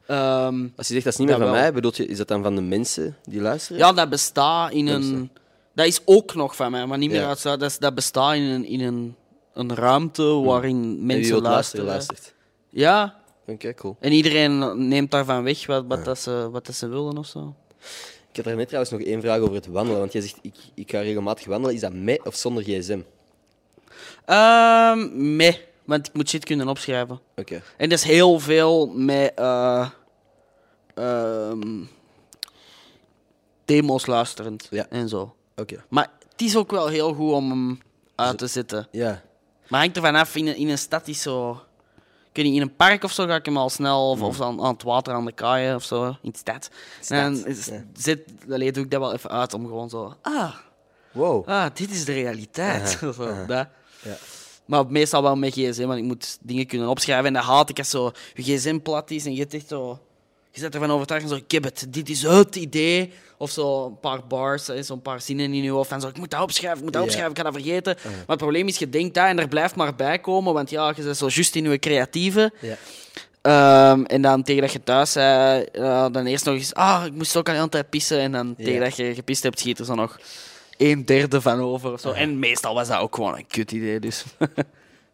Ehm, 0.07 0.67
Als 0.77 0.87
je 0.89 0.93
zegt 0.93 1.05
dat 1.05 1.13
is 1.13 1.19
niet 1.19 1.29
meer 1.29 1.37
van 1.37 1.45
wel. 1.47 1.55
mij, 1.55 1.73
bedoelt 1.73 1.97
je, 1.97 2.07
is 2.07 2.17
dat 2.17 2.29
dan 2.29 2.43
van 2.43 2.55
de 2.55 2.61
mensen 2.61 3.17
die 3.25 3.41
luisteren? 3.41 3.79
ja, 3.79 3.93
dat 3.93 4.09
bestaat 4.11 4.73
in 4.73 4.87
een. 4.87 5.31
Dat 5.75 5.87
is 5.87 6.01
ook 6.05 6.35
nog 6.35 6.57
van 6.57 6.71
mij, 6.71 6.87
maar 6.87 6.99
niet 6.99 7.11
meer 7.11 7.21
Ja. 7.21 7.29
uit 7.29 7.43
dat, 7.43 7.63
is- 7.63 7.79
dat 7.79 7.95
bestaat 7.95 8.35
in 8.35 8.43
een, 8.43 8.65
in 8.65 8.81
een, 8.81 9.17
een 9.53 9.75
ruimte 9.75 10.23
waarin 10.23 10.83
En 10.83 10.91
wie 10.97 11.01
mensen 11.03 11.41
luisteren. 11.43 11.85
luistert. 11.85 12.35
Ja, 12.71 13.15
Oké, 13.47 13.75
cool. 13.75 13.97
en 14.01 14.13
iedereen 14.13 14.89
neemt 14.89 15.11
daarvan 15.11 15.43
weg 15.43 15.67
wat, 15.67 15.85
wat, 15.89 16.05
dat 16.05 16.19
ze, 16.19 16.49
wat 16.51 16.67
dat 16.67 16.75
ze 16.75 16.89
willen 16.89 17.19
of 17.19 17.27
zo. 17.27 17.55
Ik 18.31 18.37
had 18.37 18.45
daar 18.45 18.57
net 18.57 18.69
trouwens 18.69 18.93
nog 18.95 19.03
één 19.03 19.21
vraag 19.21 19.39
over 19.41 19.55
het 19.55 19.67
wandelen. 19.67 19.99
Want 20.01 20.13
jij 20.13 20.23
zegt, 20.23 20.39
ik, 20.43 20.55
ik 20.75 20.91
ga 20.91 21.01
regelmatig 21.01 21.47
wandelen. 21.47 21.75
Is 21.75 21.81
dat 21.81 21.93
met 21.93 22.27
of 22.27 22.35
zonder 22.35 22.63
gsm? 22.63 23.01
Ehm 24.25 25.37
mee, 25.37 25.61
want 25.85 26.07
ik 26.07 26.15
moet 26.15 26.29
shit 26.29 26.45
kunnen 26.45 26.69
opschrijven. 26.69 27.21
Oké. 27.37 27.63
En 27.77 27.89
dat 27.89 27.99
is 27.99 28.05
heel 28.05 28.39
veel 28.39 28.87
met 28.87 29.33
ehm, 30.95 31.83
demo's 33.65 34.07
luisterend 34.07 34.67
Ja. 34.71 34.87
en 34.89 35.09
zo. 35.09 35.35
Oké. 35.57 35.85
Maar 35.89 36.11
het 36.33 36.41
is 36.43 36.57
ook 36.57 36.71
wel 36.71 36.87
heel 36.89 37.15
goed 37.15 37.33
om 37.33 37.51
hem 37.51 37.79
uit 38.15 38.39
te 38.39 38.47
zetten. 38.47 38.89
Ja. 38.91 39.23
Maar 39.69 39.81
hangt 39.81 39.97
ervan 39.97 40.15
af, 40.15 40.37
in 40.37 40.47
een, 40.47 40.57
in 40.57 40.69
een 40.69 40.79
stad 40.79 41.09
is 41.09 41.23
zo... 41.23 41.61
Ik 42.31 42.43
weet 42.43 42.45
niet, 42.53 42.55
in 42.61 42.69
een 42.69 42.77
park 42.77 43.05
of 43.05 43.13
zo 43.13 43.27
ga 43.27 43.35
ik 43.35 43.45
hem 43.45 43.57
al 43.57 43.71
snel, 43.71 44.11
of, 44.11 44.23
of 44.23 44.41
aan, 44.41 44.61
aan 44.63 44.73
het 44.73 44.83
water 44.83 45.15
aan 45.15 45.25
de 45.25 45.33
kaaien 45.33 45.75
of 45.75 45.83
zo, 45.85 46.05
in 46.23 46.31
de 46.31 46.39
stad. 46.39 46.71
En 47.09 47.33
dan 47.35 47.47
is- 47.47 47.67
ja. 47.67 47.85
zet, 47.97 48.21
allee, 48.51 48.73
doe 48.73 48.85
ik 48.85 48.91
dat 48.91 49.01
wel 49.01 49.13
even 49.13 49.31
uit 49.31 49.55
om 49.55 49.67
gewoon 49.67 49.89
zo... 49.91 50.15
Ah, 50.23 50.55
Wow. 51.13 51.49
ah 51.49 51.67
dit 51.75 51.91
is 51.91 52.05
de 52.05 52.13
realiteit. 52.13 52.83
Aha, 53.03 53.13
Zo, 53.13 53.23
aha. 53.23 53.45
dat. 53.45 53.69
Ja. 54.03 54.17
Maar 54.65 54.87
meestal 54.87 55.23
wel 55.23 55.37
met 55.37 55.53
gsm, 55.53 55.87
want 55.87 55.99
ik 55.99 56.05
moet 56.05 56.39
dingen 56.41 56.67
kunnen 56.67 56.89
opschrijven. 56.89 57.27
En 57.27 57.33
dat 57.33 57.43
haat 57.43 57.69
ik 57.71 57.79
als 57.79 57.91
zo 57.91 58.13
je 58.35 58.43
gsm 58.43 58.79
plat 58.79 59.11
is 59.11 59.25
en 59.27 59.33
je 59.35 59.41
hebt 59.41 59.55
echt 59.55 59.69
zo... 59.69 59.99
Je 60.55 60.61
zet 60.61 60.75
ervan 60.75 60.91
overtuigd 60.91 61.23
en 61.23 61.29
zo, 61.29 61.41
het, 61.49 61.87
dit 61.89 62.09
is 62.09 62.23
het 62.23 62.57
idee. 62.57 63.13
Of 63.39 63.51
zo 63.51 63.87
een 63.87 64.01
paar 64.01 64.27
bars, 64.27 64.67
hè, 64.67 64.83
zo'n 64.83 65.03
paar 65.03 65.21
zinnen 65.21 65.55
in 65.55 65.63
je 65.63 65.71
hoofd. 65.71 65.91
En 65.91 66.01
zo, 66.01 66.09
ik 66.09 66.19
moet 66.19 66.31
dat 66.31 66.41
opschrijven, 66.43 66.79
ik 66.79 66.85
moet 66.85 66.93
dat 66.93 67.03
opschrijven, 67.03 67.31
ik 67.31 67.37
ga 67.37 67.43
dat 67.43 67.53
vergeten. 67.53 67.97
Maar 68.05 68.25
het 68.27 68.39
probleem 68.39 68.69
is, 68.69 68.79
je 68.79 68.89
denkt 68.89 69.15
dat 69.15 69.27
en 69.27 69.39
er 69.39 69.49
blijft 69.49 69.77
maar 69.77 69.95
bij 69.95 70.19
komen. 70.19 70.55
Want 70.55 70.71
ja, 70.71 70.93
je 70.97 71.03
bent 71.03 71.17
zo 71.17 71.29
juist 71.29 71.57
in 71.57 71.71
je 71.71 71.79
creatieve. 71.79 72.53
Ehm, 73.43 74.05
en 74.05 74.23
dan 74.23 74.43
tegen 74.43 74.63
dat 74.63 74.73
je 74.73 74.83
thuis 74.83 75.13
zei, 75.13 75.63
eh, 75.73 76.07
dan 76.13 76.27
eerst 76.27 76.45
nog 76.45 76.55
eens, 76.55 76.75
ah, 76.75 77.03
ik 77.07 77.13
moest 77.13 77.37
ook 77.37 77.49
al 77.49 77.55
hele 77.55 77.69
tijd 77.69 77.91
pissen. 77.91 78.19
En 78.19 78.33
dan 78.33 78.55
tegen 78.57 78.81
dat 78.81 78.97
je 78.97 79.15
gepist 79.15 79.43
hebt, 79.43 79.59
schiet 79.59 79.79
er 79.79 79.85
zo 79.85 79.95
nog 79.95 80.19
een 80.77 81.05
derde 81.05 81.41
van 81.41 81.61
over. 81.61 81.93
Of 81.93 82.01
zo. 82.01 82.11
En 82.13 82.39
meestal 82.39 82.75
was 82.75 82.89
dat 82.89 82.99
ook 82.99 83.15
gewoon 83.15 83.37
een 83.37 83.47
kut 83.47 83.73
idee. 83.73 84.01
Dus 84.01 84.25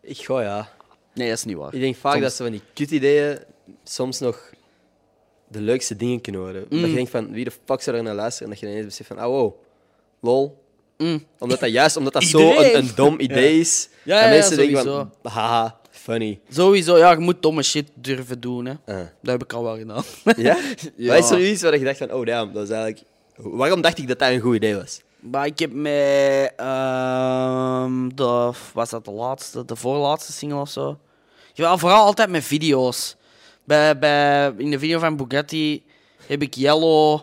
Ik 0.02 0.18
gooi 0.18 0.44
ja. 0.44 0.68
nee, 1.14 1.28
dat 1.28 1.38
is 1.38 1.44
niet 1.44 1.56
waar. 1.56 1.74
Ik 1.74 1.80
denk 1.80 1.96
vaak 1.96 2.12
Soms- 2.12 2.24
dat 2.24 2.34
ze 2.34 2.42
van 2.42 2.52
die 2.52 2.62
kut-ideeën 2.74 3.38
soms 3.84 4.18
nog 4.18 4.50
de 5.50 5.60
leukste 5.60 5.96
dingen 5.96 6.20
kunnen 6.20 6.40
worden. 6.40 6.60
Dat 6.68 6.78
Mm. 6.78 6.86
je 6.86 6.94
denkt 6.94 7.10
van, 7.10 7.30
wie 7.32 7.44
de 7.44 7.52
fuck 7.64 7.80
zou 7.80 7.96
er 7.96 8.02
naar 8.02 8.14
luisteren? 8.14 8.44
En 8.48 8.52
dat 8.52 8.60
je 8.62 8.66
ineens 8.70 8.86
beseft 8.86 9.08
van, 9.08 9.18
oh 9.24 9.24
wow, 9.24 9.54
lol. 10.20 10.58
Mm. 10.98 11.24
Omdat 11.38 11.60
dat 11.60 11.70
juist, 11.70 11.96
omdat 11.96 12.12
dat 12.12 12.22
zo 12.22 12.58
een, 12.58 12.76
een 12.76 12.90
dom 12.94 13.20
idee 13.28 13.60
is. 13.60 13.88
Ja, 14.02 14.22
ja, 14.24 14.28
mensen 14.28 14.56
ja, 14.56 14.62
denken 14.82 14.92
van, 15.22 15.32
haha, 15.32 15.80
funny. 15.90 16.40
Sowieso, 16.50 16.98
ja, 16.98 17.10
je 17.10 17.18
moet 17.18 17.42
domme 17.42 17.62
shit 17.62 17.88
durven 17.94 18.40
doen. 18.40 18.64
Hè. 18.66 18.72
Ah. 18.72 18.96
Dat 19.22 19.32
heb 19.32 19.42
ik 19.42 19.52
al 19.52 19.62
wel 19.62 19.76
gedaan. 19.76 20.02
Ja? 20.36 20.58
Ja. 20.96 21.14
Wat 21.14 21.24
is 21.24 21.30
er 21.30 21.50
iets 21.50 21.62
waar 21.62 21.78
je 21.78 21.84
dacht 21.84 21.98
van, 21.98 22.12
oh 22.12 22.26
damn, 22.26 22.52
dat 22.52 22.62
is 22.62 22.70
eigenlijk... 22.70 23.02
Waarom 23.36 23.80
dacht 23.80 23.98
ik 23.98 24.08
dat 24.08 24.18
dat 24.18 24.28
een 24.30 24.40
goed 24.40 24.54
idee 24.54 24.74
was? 24.76 25.00
Maar 25.20 25.46
ik 25.46 25.58
heb 25.58 25.72
met 25.72 26.52
ehm 26.56 28.08
de, 28.14 28.50
was 28.72 28.90
dat 28.90 29.04
de 29.04 29.10
laatste, 29.10 29.64
de 29.64 29.76
voorlaatste 29.76 30.32
single 30.32 30.60
of 30.60 30.68
zo? 30.70 30.98
Jawel, 31.52 31.78
vooral 31.78 32.04
altijd 32.04 32.28
met 32.30 32.44
video's. 32.44 33.16
Bij, 33.70 33.98
bij, 33.98 34.52
in 34.56 34.70
de 34.70 34.78
video 34.78 34.98
van 34.98 35.16
Bugatti 35.16 35.82
heb 36.26 36.42
ik 36.42 36.54
Yellow 36.54 37.20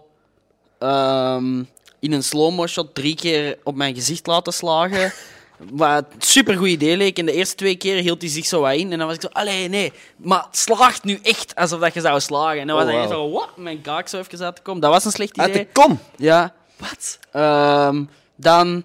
ehm, 0.80 1.64
in 2.00 2.12
een 2.12 2.24
slow-mo 2.24 2.68
shot 2.68 2.96
drie 2.96 3.16
keer 3.16 3.58
op 3.64 3.76
mijn 3.76 3.96
gezicht 3.96 4.28
laten 4.28 4.54
slagen. 4.54 5.14
Wat 5.72 6.06
een 6.14 6.22
supergoed 6.22 6.68
idee 6.68 6.98
leek. 6.98 7.18
En 7.20 7.26
de 7.26 7.32
eerste 7.32 7.56
twee 7.56 7.76
keer 7.76 8.02
hield 8.02 8.22
hij 8.22 8.32
zich 8.32 8.46
zo 8.46 8.62
wat 8.62 8.74
in. 8.74 8.92
En 8.92 8.98
dan 8.98 9.08
was 9.08 9.16
ik 9.16 9.22
zo, 9.22 9.28
allee, 9.32 9.68
nee. 9.70 9.94
Maar 10.16 10.44
het 10.46 10.58
slaagt 10.58 11.04
nu 11.04 11.20
echt 11.22 11.56
alsof 11.56 11.80
dat 11.80 11.94
je 11.94 12.02
zou 12.02 12.20
slagen. 12.20 12.60
En 12.62 12.68
dan 12.68 12.76
was 12.76 12.86
Oh, 12.86 12.92
hij 12.92 13.00
wauw. 13.08 13.12
zo, 13.12 13.32
wat? 13.32 13.50
Mijn 13.58 13.82
kaak 13.82 14.08
zo 14.08 14.18
even 14.18 14.46
uit 14.46 14.56
te 14.56 14.62
komen. 14.62 14.82
Dat 14.82 14.92
was 14.92 15.06
een 15.06 15.12
slecht 15.12 15.38
Uit 15.38 15.50
idee. 15.50 15.64
de 15.64 15.72
kom! 15.72 16.00
Ja. 16.16 16.54
Wat? 16.78 17.20
Ehm, 17.32 18.04
dan 18.36 18.84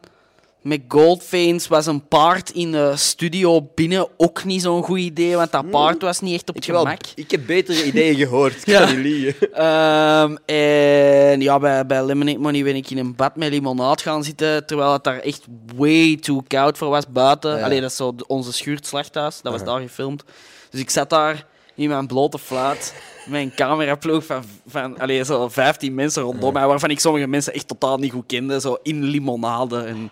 met 0.63 0.81
Goldveins 0.89 1.69
was 1.69 1.87
een 1.87 2.09
paard 2.09 2.51
in 2.51 2.73
de 2.73 2.93
studio 2.97 3.71
binnen 3.75 4.09
ook 4.17 4.45
niet 4.45 4.63
zo'n 4.63 4.83
goed 4.83 4.99
idee, 4.99 5.37
want 5.37 5.53
dat 5.53 5.71
paard 5.71 6.03
was 6.03 6.21
niet 6.21 6.35
echt 6.35 6.49
op 6.49 6.57
Ik, 6.57 6.63
het 6.65 6.71
wel, 6.73 6.83
gemak. 6.83 7.01
ik 7.15 7.31
heb 7.31 7.47
betere 7.47 7.85
ideeën 7.85 8.17
gehoord, 8.17 8.55
ik 8.57 8.67
Ja. 8.73 8.79
kan 8.85 8.89
niet 8.97 9.05
liegen. 9.05 9.53
Ehm, 9.53 10.37
en 10.57 11.41
ja, 11.41 11.59
bij, 11.59 11.87
bij 11.87 12.05
Lemonade 12.05 12.39
Money 12.39 12.63
ben 12.63 12.77
ik 12.77 12.91
in 12.91 12.99
een 12.99 13.17
bad 13.17 13.37
met 13.37 13.51
limonade 13.51 14.03
gaan 14.03 14.25
zitten, 14.25 14.67
terwijl 14.67 14.93
het 14.93 15.05
daar 15.05 15.19
echt 15.19 15.45
way 15.77 16.17
too 16.17 16.43
koud 16.47 16.79
voor 16.79 16.89
was 16.89 17.09
buiten. 17.09 17.57
Ja. 17.57 17.65
Allee, 17.65 17.81
dat 17.81 17.91
is 17.91 17.97
zo 17.97 18.15
onze 18.27 18.53
schuurt 18.53 18.87
slachthuis, 18.87 19.41
dat 19.43 19.53
was 19.53 19.65
daar 19.65 19.81
gefilmd. 19.81 20.23
Dus 20.71 20.81
ik 20.81 20.91
zat 20.91 21.11
daar 21.11 21.47
in 21.75 21.89
mijn 21.89 22.07
blote 22.07 22.39
fluit, 22.39 22.95
een 23.33 23.53
cameraploeg 23.55 24.25
van, 24.25 24.43
van 24.67 24.99
allee, 24.99 25.25
zo 25.25 25.49
15 25.49 25.95
mensen 25.95 26.23
rondom 26.23 26.53
mij, 26.53 26.67
waarvan 26.67 26.91
ik 26.91 27.01
sommige 27.01 27.27
mensen 27.27 27.53
echt 27.55 27.69
totaal 27.69 27.97
niet 27.99 28.13
goed 28.13 28.27
kende, 28.27 28.61
zo 28.61 28.77
in 28.83 29.03
limonade. 29.05 29.79
En 29.83 30.11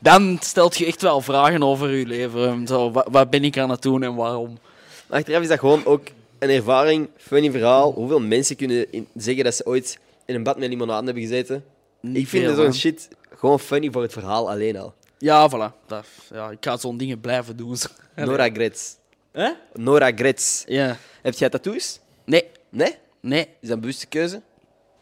dan 0.00 0.38
stelt 0.40 0.76
je 0.76 0.86
echt 0.86 1.02
wel 1.02 1.20
vragen 1.20 1.62
over 1.62 1.90
je 1.90 2.06
leven. 2.06 2.66
Zo, 2.66 2.90
wat, 2.90 3.08
wat 3.10 3.30
ben 3.30 3.44
ik 3.44 3.58
aan 3.58 3.70
het 3.70 3.82
doen 3.82 4.02
en 4.02 4.14
waarom? 4.14 4.58
Maar 5.06 5.18
achteraf 5.18 5.42
is 5.42 5.48
dat 5.48 5.58
gewoon 5.58 5.84
ook 5.84 6.06
een 6.38 6.50
ervaring, 6.50 7.08
funny 7.16 7.50
verhaal. 7.50 7.92
Hoeveel 7.92 8.20
mensen 8.20 8.56
kunnen 8.56 8.92
in- 8.92 9.08
zeggen 9.14 9.44
dat 9.44 9.54
ze 9.54 9.66
ooit 9.66 9.98
in 10.26 10.34
een 10.34 10.42
bad 10.42 10.58
met 10.58 10.68
limonade 10.68 11.04
hebben 11.04 11.22
gezeten? 11.22 11.64
Niet 12.00 12.16
ik 12.16 12.28
vind 12.28 12.44
veel, 12.44 12.54
zo'n 12.54 12.64
hè. 12.64 12.72
shit 12.72 13.08
gewoon 13.38 13.60
funny 13.60 13.90
voor 13.90 14.02
het 14.02 14.12
verhaal 14.12 14.50
alleen 14.50 14.76
al. 14.76 14.94
Ja, 15.18 15.50
voilà. 15.50 15.86
Dat, 15.86 16.04
ja, 16.32 16.50
ik 16.50 16.58
ga 16.60 16.76
zo'n 16.76 16.96
dingen 16.96 17.20
blijven 17.20 17.56
doen. 17.56 17.76
Nora 18.14 18.48
Gretz. 18.50 18.94
Hè? 19.32 19.50
Nora 19.74 20.10
Gretz. 20.14 20.64
Ja. 20.66 20.96
Heb 21.22 21.34
jij 21.34 21.48
tattoos? 21.48 22.00
Nee, 22.24 22.44
Nee? 22.68 22.94
nee. 23.20 23.40
Is 23.40 23.48
dat 23.60 23.70
een 23.70 23.80
bewuste 23.80 24.06
keuze? 24.06 24.42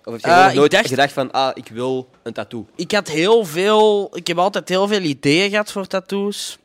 Of 0.04 0.12
heb 0.12 0.20
je 0.20 0.26
Eh, 0.30 0.48
ik 0.48 0.54
nooit 0.54 0.70
dacht- 0.70 0.88
gedacht 0.88 1.12
van, 1.12 1.30
ah, 1.30 1.50
ik 1.54 1.68
wil 1.68 2.08
een 2.22 2.32
tattoo? 2.32 2.66
Ik 2.74 2.92
had 2.92 3.08
heel 3.08 3.44
veel... 3.44 4.10
Ik 4.16 4.26
heb 4.26 4.38
altijd 4.38 4.68
heel 4.68 4.88
veel 4.88 5.00
ideeën 5.00 5.50
gehad 5.50 5.72
voor 5.72 5.86
tattoos. 5.86 6.58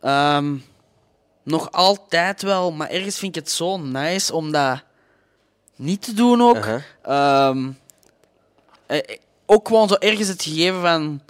Ehm, 0.00 0.54
nog 1.42 1.72
altijd 1.72 2.42
wel, 2.42 2.72
maar 2.72 2.88
ergens 2.90 3.18
vind 3.18 3.36
ik 3.36 3.42
het 3.42 3.50
zo 3.52 3.76
nice 3.78 4.34
om 4.34 4.52
dat 4.52 4.82
niet 5.76 6.02
te 6.02 6.14
doen 6.14 6.42
ook. 6.42 6.56
Aha. 6.56 6.80
Ehm, 7.02 7.70
eh, 8.86 8.98
eh, 8.98 9.18
ook 9.46 9.68
gewoon 9.68 9.88
zo 9.88 9.94
ergens 9.94 10.28
het 10.28 10.42
gegeven 10.42 10.80
van... 10.80 11.20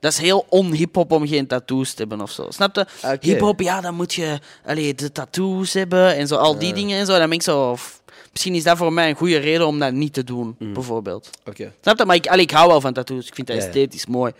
Dat 0.00 0.12
is 0.12 0.18
heel 0.18 0.46
on-hip-hop 0.48 1.12
om 1.12 1.26
geen 1.26 1.46
tattoos 1.46 1.90
te 1.90 1.96
hebben 1.96 2.20
of 2.20 2.30
zo. 2.30 2.46
Snap 2.50 2.74
je? 2.76 2.86
Oké. 3.04 3.18
Hip-hop, 3.20 3.60
ja, 3.60 3.80
dan 3.80 3.94
moet 3.94 4.14
je 4.14 4.38
allee, 4.66 4.94
de 4.94 5.12
tattoos 5.12 5.72
hebben 5.72 6.14
en 6.14 6.26
zo, 6.26 6.36
al 6.36 6.58
die 6.58 6.72
dingen 6.72 6.98
en 6.98 7.06
zo. 7.06 7.12
Dan 7.18 7.28
ben 7.28 7.38
ik 7.38 7.42
zo. 7.42 7.76
f- 7.76 7.95
Misschien 8.36 8.54
is 8.54 8.62
dat 8.64 8.76
voor 8.76 8.92
mij 8.92 9.08
een 9.08 9.16
goede 9.16 9.36
reden 9.36 9.66
om 9.66 9.78
dat 9.78 9.92
niet 9.92 10.12
te 10.12 10.24
doen, 10.24 10.56
bijvoorbeeld. 10.58 11.30
Oké. 11.46 11.72
Snap 11.80 11.98
je? 11.98 12.04
Maar 12.04 12.16
ik, 12.16 12.26
allee, 12.26 12.42
ik 12.44 12.50
hou 12.50 12.68
wel 12.68 12.80
van 12.80 12.92
tattoos. 12.92 13.26
Ik 13.26 13.34
vind 13.34 13.46
dat 13.46 13.56
Ja, 13.56 13.62
ja. 13.62 13.68
esthetisch 13.68 14.06
mooi. 14.06 14.32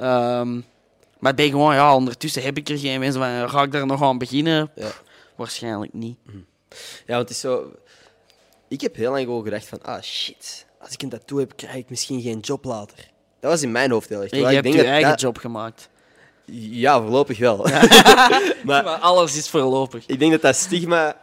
Ehm, 0.00 0.60
maar 1.18 1.30
ik 1.30 1.36
ben 1.36 1.50
gewoon, 1.50 1.74
ja, 1.74 1.94
ondertussen 1.94 2.42
heb 2.42 2.56
ik 2.56 2.68
er 2.68 2.78
geen 2.78 3.00
mensen 3.00 3.20
van. 3.20 3.50
Ga 3.50 3.62
ik 3.62 3.72
daar 3.72 3.86
nog 3.86 4.02
aan 4.02 4.18
beginnen? 4.18 4.70
Ja. 4.74 4.88
Waarschijnlijk 5.36 5.92
niet. 5.92 6.16
Ja, 7.06 7.14
want 7.14 7.20
het 7.20 7.30
is 7.30 7.40
zo... 7.40 7.72
Ik 8.68 8.80
heb 8.80 8.96
heel 8.96 9.10
lang 9.10 9.24
gewoon 9.24 9.42
gedacht 9.44 9.66
van, 9.68 9.82
ah, 9.82 10.02
shit. 10.02 10.66
Als 10.80 10.92
ik 10.92 11.02
een 11.02 11.08
tattoo 11.08 11.38
heb, 11.38 11.52
krijg 11.56 11.74
ik 11.76 11.90
misschien 11.90 12.20
geen 12.20 12.38
job 12.38 12.64
later. 12.64 13.10
Dat 13.40 13.50
was 13.50 13.62
in 13.62 13.72
mijn 13.72 13.90
hoofd 13.90 14.08
heel 14.08 14.22
erg. 14.22 14.30
Je 14.30 14.36
ik 14.36 14.42
hebt 14.44 14.62
denk 14.62 14.74
je 14.74 14.80
dat 14.82 14.90
eigen 14.90 15.10
dat- 15.10 15.20
job 15.20 15.38
gemaakt. 15.38 15.88
Ja, 16.52 17.00
voorlopig 17.00 17.38
wel. 17.38 17.56
Maar, 18.64 18.84
alles 18.84 19.36
is 19.36 19.48
voorlopig. 19.48 20.06
ik 20.06 20.18
denk 20.18 20.32
dat 20.32 20.42
dat 20.42 20.56
stigma 20.56 21.16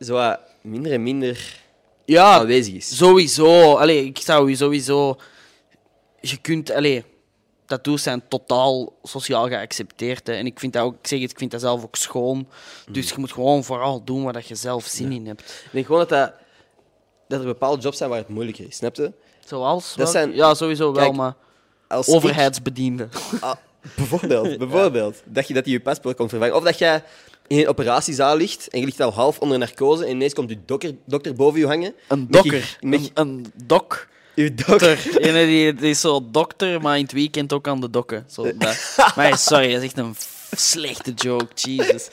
zo 0.00 0.34
minder 0.62 0.92
en 0.92 1.02
minder 1.02 1.60
Ja, 2.04 2.24
aanwezig 2.32 2.74
is. 2.74 2.96
Sowieso. 2.96 3.74
Allee, 3.74 4.04
ik 4.04 4.18
zou 4.18 4.54
sowieso... 4.56 5.16
Je 6.20 6.36
kunt... 6.36 6.70
Allee, 6.70 7.04
tattoos 7.66 8.02
zijn 8.02 8.22
totaal 8.28 8.92
sociaal 9.02 9.48
geaccepteerd. 9.48 10.26
Hè. 10.26 10.32
En 10.32 10.46
ik 10.46 10.58
vind 10.58 10.72
dat 10.72 10.82
ook... 10.82 10.94
Ik 11.00 11.06
zeg 11.06 11.20
het, 11.20 11.30
ik 11.30 11.38
vind 11.38 11.50
dat 11.50 11.60
zelf 11.60 11.82
ook 11.82 11.96
schoon. 11.96 12.48
Dus 12.90 13.08
je 13.08 13.14
moet 13.18 13.32
gewoon 13.32 13.64
vooral 13.64 14.04
doen 14.04 14.24
waar 14.24 14.32
dat 14.32 14.46
je 14.46 14.54
zelf 14.54 14.84
zin 14.84 15.12
in 15.12 15.26
hebt. 15.26 15.40
Ik 15.40 15.68
denk 15.72 15.86
gewoon 15.86 16.00
dat, 16.00 16.08
dat, 16.08 16.32
dat 17.28 17.40
er 17.40 17.46
bepaalde 17.46 17.82
jobs 17.82 17.96
zijn 17.96 18.10
waar 18.10 18.18
het 18.18 18.28
moeilijker 18.28 18.66
is, 18.68 18.76
snap 18.76 18.96
je? 18.96 19.12
Zoals? 19.44 19.94
Dat 19.96 20.10
zijn- 20.10 20.34
Ja, 20.34 20.54
sowieso 20.54 20.92
wel, 20.92 21.12
maar... 21.12 21.34
Als 21.88 22.08
ik- 22.08 22.14
Overheidsbediende. 22.14 23.08
Ah, 23.40 23.54
bijvoorbeeld, 23.96 24.58
bijvoorbeeld. 24.68 25.22
Dat 25.24 25.48
je 25.48 25.54
dat 25.54 25.64
je 25.64 25.70
je 25.70 25.80
paspoort 25.80 26.16
komt 26.16 26.30
vervangen. 26.30 26.54
Of 26.56 26.64
dat 26.64 26.78
jij 26.78 27.02
in 27.46 27.58
een 27.58 27.68
operatiezaal 27.68 28.36
ligt 28.36 28.68
en 28.68 28.78
je 28.80 28.84
ligt 28.86 29.00
al 29.00 29.12
half 29.12 29.38
onder 29.38 29.58
narcose 29.58 30.04
en 30.04 30.10
ineens 30.10 30.32
komt 30.34 30.48
je 30.50 30.58
dokter, 30.66 30.94
dokter 31.06 31.34
boven 31.34 31.60
je 31.60 31.66
hangen. 31.66 31.94
Een 32.08 32.26
Met 32.30 32.42
je- 32.44 32.50
dokker. 32.50 32.78
met 32.80 33.00
Een, 33.00 33.10
een 33.14 33.52
dok. 33.64 34.06
Je 34.34 34.54
dokter. 34.54 35.16
Ene 35.18 35.46
die, 35.46 35.74
die 35.74 35.90
is 35.90 36.00
zo 36.00 36.28
dokter, 36.30 36.80
maar 36.80 36.96
in 36.96 37.02
het 37.02 37.12
weekend 37.12 37.52
ook 37.52 37.68
aan 37.68 37.80
de 37.80 37.90
dokken. 37.90 38.24
Zo. 38.30 38.42
Maar 39.16 39.38
sorry, 39.38 39.72
dat 39.72 39.82
is 39.82 39.88
echt 39.88 39.98
een 39.98 40.14
slechte 40.56 41.12
joke. 41.12 41.46
Jesus. 41.54 42.08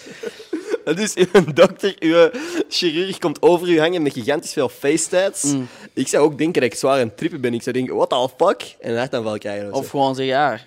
Dus 0.95 1.13
uw 1.15 1.43
dokter, 1.53 1.95
uw 1.99 2.29
chirurg 2.69 3.17
komt 3.17 3.41
over 3.41 3.67
u 3.69 3.79
hangen 3.79 4.01
met 4.01 4.13
gigantisch 4.13 4.53
veel 4.53 4.69
face-tats. 4.69 5.43
Mm. 5.43 5.67
Ik 5.93 6.07
zou 6.07 6.23
ook 6.23 6.37
denken 6.37 6.61
dat 6.61 6.71
ik 6.71 6.77
zwaar 6.77 6.93
aan 7.01 7.07
het 7.07 7.17
trippen 7.17 7.41
ben. 7.41 7.53
Ik 7.53 7.61
zou 7.61 7.75
denken, 7.75 7.95
what 7.95 8.09
the 8.09 8.29
fuck? 8.45 8.75
En 8.79 8.91
een 8.91 8.97
hartaanval 8.97 9.37
krijgen. 9.37 9.73
Of 9.73 9.83
zo. 9.83 9.89
gewoon 9.89 10.15
zeggen, 10.15 10.33
ja, 10.35 10.59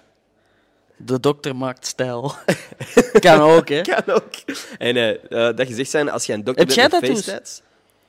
de 1.05 1.21
dokter 1.21 1.57
maakt 1.57 1.87
stijl. 1.87 2.33
kan 3.21 3.41
ook, 3.41 3.69
hè. 3.69 3.81
Kan 3.81 4.15
ook. 4.15 4.31
En 4.79 4.97
eh, 4.97 5.49
eh, 5.49 5.57
dat 5.57 5.67
gezegd 5.67 5.91
zijn, 5.91 6.11
als 6.11 6.27
je 6.27 6.33
een 6.33 6.45
dokter 6.45 6.67
Heb 6.67 6.75
bent 6.75 6.93
jij 6.93 7.01
met 7.01 7.25
tattoos? 7.25 7.63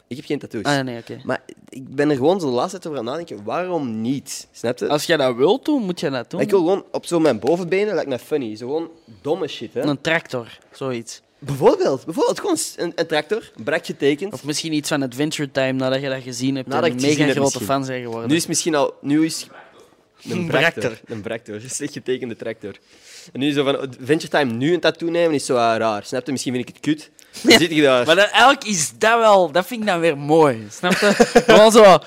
Ik 0.08 0.16
heb 0.16 0.26
geen 0.26 0.40
tattoos. 0.40 0.64
Ah, 0.64 0.84
nee, 0.84 1.00
oké. 1.00 1.22
Maar 1.24 1.42
ik 1.70 1.96
ben 1.96 2.10
er 2.10 2.16
gewoon 2.16 2.40
zo 2.40 2.46
de 2.46 2.54
laatste 2.54 2.80
tijd 2.80 2.88
over 2.88 3.00
aan 3.00 3.06
het 3.06 3.20
nadenken. 3.20 3.46
Waarom 3.46 4.02
niet? 4.02 4.48
Snap 4.52 4.78
je? 4.78 4.88
Als 4.88 5.06
jij 5.06 5.18
dat 5.18 5.36
wilt 5.36 5.66
doen, 5.66 5.84
moet 5.84 6.00
je 6.00 6.10
dat 6.10 6.30
doen. 6.30 6.40
Ik 6.42 6.50
wil 6.50 6.60
gewoon 6.60 6.86
op 6.92 7.06
zo 7.06 7.20
mijn 7.20 7.40
bovenbenen, 7.40 7.94
lijkt 7.94 8.10
me 8.10 8.20
funny. 8.20 8.56
Zo 8.56 8.68
gewoon 8.68 8.90
domme 9.22 9.48
shit, 9.48 9.74
hè. 9.74 9.82
Een 9.82 10.02
tractor, 10.02 10.58
zoiets. 10.72 11.22
Bijvoorbeeld, 11.40 12.06
bijvoorbeeld 12.06 12.40
gewoon 12.40 12.58
een, 12.76 12.92
een 12.96 13.08
tractor, 13.08 13.52
een 13.56 13.64
brak 13.64 13.86
getekend. 13.86 14.34
Of 14.34 14.44
misschien 14.44 14.74
iets 14.74 14.90
van 14.90 15.04
Adventure 15.04 15.52
Time, 15.52 15.72
nadat 15.72 16.02
je 16.02 16.10
dat 16.10 16.22
gezien 16.22 16.56
hebt 16.56 16.68
Nadat 16.68 16.84
en 16.84 16.96
ik 16.96 17.02
een 17.02 17.08
mega 17.08 17.26
heb 17.26 17.36
grote 17.36 17.60
fan 17.60 17.86
zijn 17.86 18.02
geworden. 18.04 18.30
Nu 18.30 18.36
is 18.36 18.48
misschien 18.48 18.76
al... 18.76 18.94
Nu 19.02 19.26
is... 19.26 19.48
Een 20.30 20.50
tractor. 20.50 21.00
Een 21.06 21.22
tractor. 21.22 21.56
Een 21.64 21.70
slecht 21.70 21.94
getekende 21.94 22.36
tractor. 22.36 22.74
En 23.34 23.40
nu 23.40 23.52
zo 23.52 23.64
van 23.64 23.80
Adventure 23.80 24.28
Time 24.28 24.52
nu 24.52 24.74
een 24.74 24.80
tattoo 24.80 25.10
nemen 25.10 25.34
is 25.34 25.46
zo 25.46 25.56
ah, 25.56 25.78
raar. 25.78 26.06
Snap 26.06 26.26
je? 26.26 26.32
Misschien 26.32 26.54
vind 26.54 26.70
ik 26.70 26.76
het 26.76 26.84
kut. 26.84 27.10
Dan 27.44 27.60
zit 27.60 27.76
je 27.76 27.82
daar. 27.82 28.06
Maar 28.06 28.16
dan, 28.16 28.26
eigenlijk 28.26 28.64
is 28.64 28.94
dat 28.98 29.20
wel, 29.20 29.52
dat 29.52 29.66
vind 29.66 29.82
ik 29.82 29.88
dan 29.88 30.00
weer 30.00 30.18
mooi. 30.18 30.68
Snap 30.72 30.92
je? 30.92 31.14
Gewoon 31.48 31.72
zo, 31.72 32.00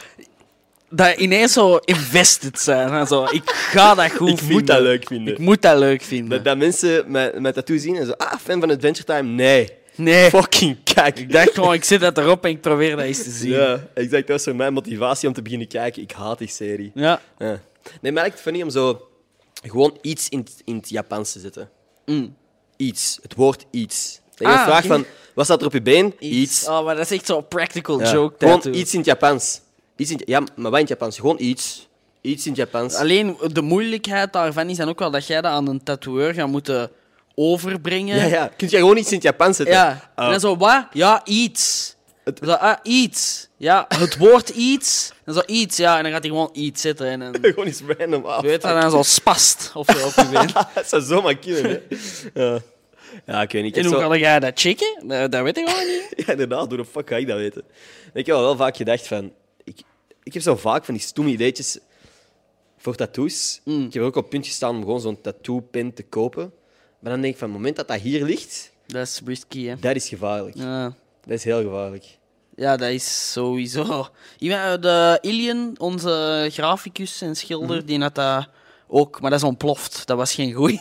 dat 0.90 1.16
ineens 1.16 1.52
zo 1.52 1.76
invested 1.76 2.58
zijn. 2.58 2.92
En 2.92 3.06
zo, 3.06 3.24
ik 3.24 3.42
ga 3.44 3.94
dat 3.94 4.12
goed 4.12 4.28
ik 4.28 4.38
vinden. 4.38 4.56
moet 4.56 4.66
dat 4.66 4.80
leuk 4.80 5.06
vinden. 5.06 5.32
Ik 5.32 5.38
moet 5.38 5.62
dat 5.62 5.78
leuk 5.78 6.02
vinden. 6.02 6.28
Dat, 6.28 6.44
dat 6.44 6.56
mensen 6.56 7.10
mijn, 7.10 7.42
mijn 7.42 7.54
tattoo 7.54 7.78
zien 7.78 7.96
en 7.96 8.06
zo, 8.06 8.12
ah, 8.12 8.38
fan 8.42 8.60
van 8.60 8.70
Adventure 8.70 9.04
Time? 9.04 9.22
Nee. 9.32 9.68
Nee. 9.94 10.30
Fucking 10.30 10.76
kijk. 10.94 11.18
Ik 11.18 11.32
dacht 11.32 11.54
gewoon, 11.54 11.74
ik 11.74 11.84
zit 11.84 12.00
dat 12.00 12.18
erop 12.18 12.44
en 12.44 12.50
ik 12.50 12.60
probeer 12.60 12.96
dat 12.96 13.04
eens 13.04 13.22
te 13.22 13.30
zien. 13.30 13.50
Ja, 13.50 13.80
exact. 13.94 14.26
Dat 14.26 14.36
was 14.36 14.44
voor 14.44 14.56
mijn 14.56 14.72
motivatie 14.72 15.28
om 15.28 15.34
te 15.34 15.42
beginnen 15.42 15.68
kijken. 15.68 16.02
Ik 16.02 16.12
haat 16.12 16.38
die 16.38 16.48
serie. 16.48 16.90
Ja. 16.94 17.20
Ja. 17.38 17.60
Nee, 18.00 18.12
maar 18.12 18.26
ik 18.26 18.32
het 18.32 18.40
funny 18.40 18.62
om 18.62 18.70
zo 18.70 19.08
gewoon 19.62 19.98
iets 20.02 20.28
in, 20.28 20.38
het- 20.38 20.62
in 20.64 20.76
het 20.76 20.88
Japans 20.88 21.32
te 21.32 21.40
zetten. 21.40 21.70
Mm. 22.06 22.36
Iets. 22.76 23.18
Het 23.22 23.34
woord 23.34 23.64
iets. 23.70 24.20
Dat 24.34 24.48
je 24.48 24.54
Ah, 24.54 24.64
vraagt 24.64 24.84
oké. 24.84 24.94
van, 24.94 25.04
wat 25.34 25.44
staat 25.44 25.60
er 25.60 25.66
op 25.66 25.72
je 25.72 25.82
been? 25.82 26.14
Iets. 26.18 26.68
Oh, 26.68 26.84
maar 26.84 26.94
dat 26.96 27.04
is 27.10 27.16
echt 27.18 27.26
zo'n 27.26 27.48
practical 27.48 28.00
Ja. 28.00 28.12
joke. 28.12 28.34
Gewoon 28.38 28.60
tattoo. 28.60 28.80
iets 28.80 28.92
in 28.92 28.98
het 28.98 29.06
Japans. 29.08 29.60
Iets 29.96 30.10
in, 30.10 30.16
het- 30.16 30.28
ja, 30.28 30.40
maar 30.40 30.50
wat 30.56 30.72
in 30.74 30.78
het 30.80 30.88
Japans? 30.88 31.16
Gewoon 31.18 31.36
iets. 31.40 31.88
Iets 32.20 32.44
in 32.44 32.50
het 32.50 32.60
Japans. 32.60 32.94
Alleen 32.94 33.36
de 33.52 33.62
moeilijkheid 33.62 34.32
daarvan 34.32 34.68
is 34.68 34.76
dan 34.76 34.88
ook 34.88 34.98
wel 34.98 35.10
dat 35.10 35.26
jij 35.26 35.40
dat 35.40 35.52
aan 35.52 35.68
een 35.68 35.82
tatoeëur 35.82 36.34
gaat 36.34 36.48
moeten 36.48 36.90
overbrengen. 37.34 38.16
Ja, 38.16 38.24
ja. 38.24 38.50
Kun 38.56 38.68
je 38.70 38.76
gewoon 38.76 38.96
iets 38.96 39.08
in 39.08 39.14
het 39.14 39.22
Japans 39.22 39.56
zetten? 39.56 39.74
Ja. 39.74 40.10
Ah. 40.14 40.24
En 40.24 40.30
dan 40.30 40.40
zo, 40.40 40.56
wat? 40.56 40.86
Ja, 40.92 41.20
iets. 41.24 41.95
Het- 42.26 42.40
Zo, 42.44 42.50
ah, 42.52 42.76
iets. 42.82 43.48
Ja, 43.56 43.84
het 43.88 44.16
woord 44.16 44.48
iets. 44.48 45.12
En 45.24 45.34
zo 45.34 45.42
iets, 45.46 45.76
ja. 45.76 45.96
En 45.96 46.02
dan 46.02 46.12
gaat 46.12 46.22
hij 46.22 46.30
gewoon 46.30 46.50
iets 46.52 46.80
zitten. 46.80 47.06
En 47.06 47.20
je 47.42 47.48
gewoon 47.52 47.66
iets 47.66 47.82
random 47.98 48.24
af. 48.24 48.42
weet 48.42 48.62
dat 48.62 48.80
dan 48.82 48.90
zo 48.90 49.02
spast 49.02 49.70
of 49.74 49.86
zo 49.86 50.06
op 50.06 50.12
je 50.14 50.28
been. 50.32 50.50
dat 50.74 50.88
zou 50.88 51.02
zomaar 51.02 51.36
kunnen, 51.36 51.62
hè. 51.70 51.80
Ja. 52.42 52.60
ja, 53.26 53.42
ik 53.42 53.50
weet 53.52 53.62
niet. 53.62 53.76
Ik 53.76 53.82
En 53.84 53.90
hoe 53.90 54.00
zo... 54.00 54.08
kan 54.08 54.18
jij 54.18 54.40
dat 54.40 54.60
checken? 54.60 55.08
Dat, 55.08 55.32
dat 55.32 55.42
weet 55.42 55.56
ik 55.56 55.68
gewoon 55.68 55.86
niet. 55.86 56.26
Ja, 56.26 56.32
inderdaad. 56.32 56.68
Hoe 56.68 56.76
de 56.76 56.84
fuck 56.84 57.08
ga 57.08 57.16
ik 57.16 57.26
dat 57.26 57.36
weten? 57.36 57.62
Ik 58.14 58.26
heb 58.26 58.34
wel, 58.36 58.40
wel 58.44 58.56
vaak 58.56 58.76
gedacht 58.76 59.06
van... 59.06 59.32
Ik, 59.64 59.78
ik 60.22 60.32
heb 60.32 60.42
zo 60.42 60.56
vaak 60.56 60.84
van 60.84 60.94
die 60.94 61.02
stomme 61.02 61.30
ideetjes 61.30 61.78
voor 62.78 62.94
tattoos. 62.96 63.60
Mm. 63.64 63.84
Ik 63.86 63.92
heb 63.94 64.02
ook 64.02 64.16
op 64.16 64.22
het 64.22 64.30
punt 64.30 64.46
gestaan 64.46 64.74
om 64.76 64.82
gewoon 64.82 65.00
zo'n 65.00 65.20
tattoo-pen 65.20 65.94
te 65.94 66.02
kopen. 66.02 66.52
Maar 67.00 67.12
dan 67.12 67.20
denk 67.20 67.32
ik 67.32 67.38
van, 67.38 67.48
het 67.48 67.56
moment 67.56 67.76
dat 67.76 67.88
dat 67.88 68.00
hier 68.00 68.24
ligt, 68.24 68.70
Dat 68.86 69.06
is 69.06 69.20
risky, 69.24 69.66
hè. 69.66 69.74
dat 69.80 69.96
is 69.96 70.08
gevaarlijk. 70.08 70.56
Ja. 70.56 70.94
Dat 71.26 71.36
is 71.38 71.44
heel 71.44 71.62
gevaarlijk. 71.62 72.18
Ja, 72.56 72.76
dat 72.76 72.90
is 72.90 73.32
sowieso. 73.32 74.08
Iemand, 74.38 74.82
de 74.82 75.18
Ilian, 75.20 75.74
onze 75.78 76.46
graficus 76.52 77.20
en 77.22 77.36
schilder, 77.36 77.76
Mhm. 77.76 77.86
die 77.86 78.00
had 78.00 78.14
dat 78.14 78.48
ook, 78.88 79.20
maar 79.20 79.30
dat 79.30 79.38
is 79.40 79.46
ontploft. 79.46 80.06
Dat 80.06 80.16
was 80.16 80.34
geen 80.34 80.52
goeie. 80.52 80.80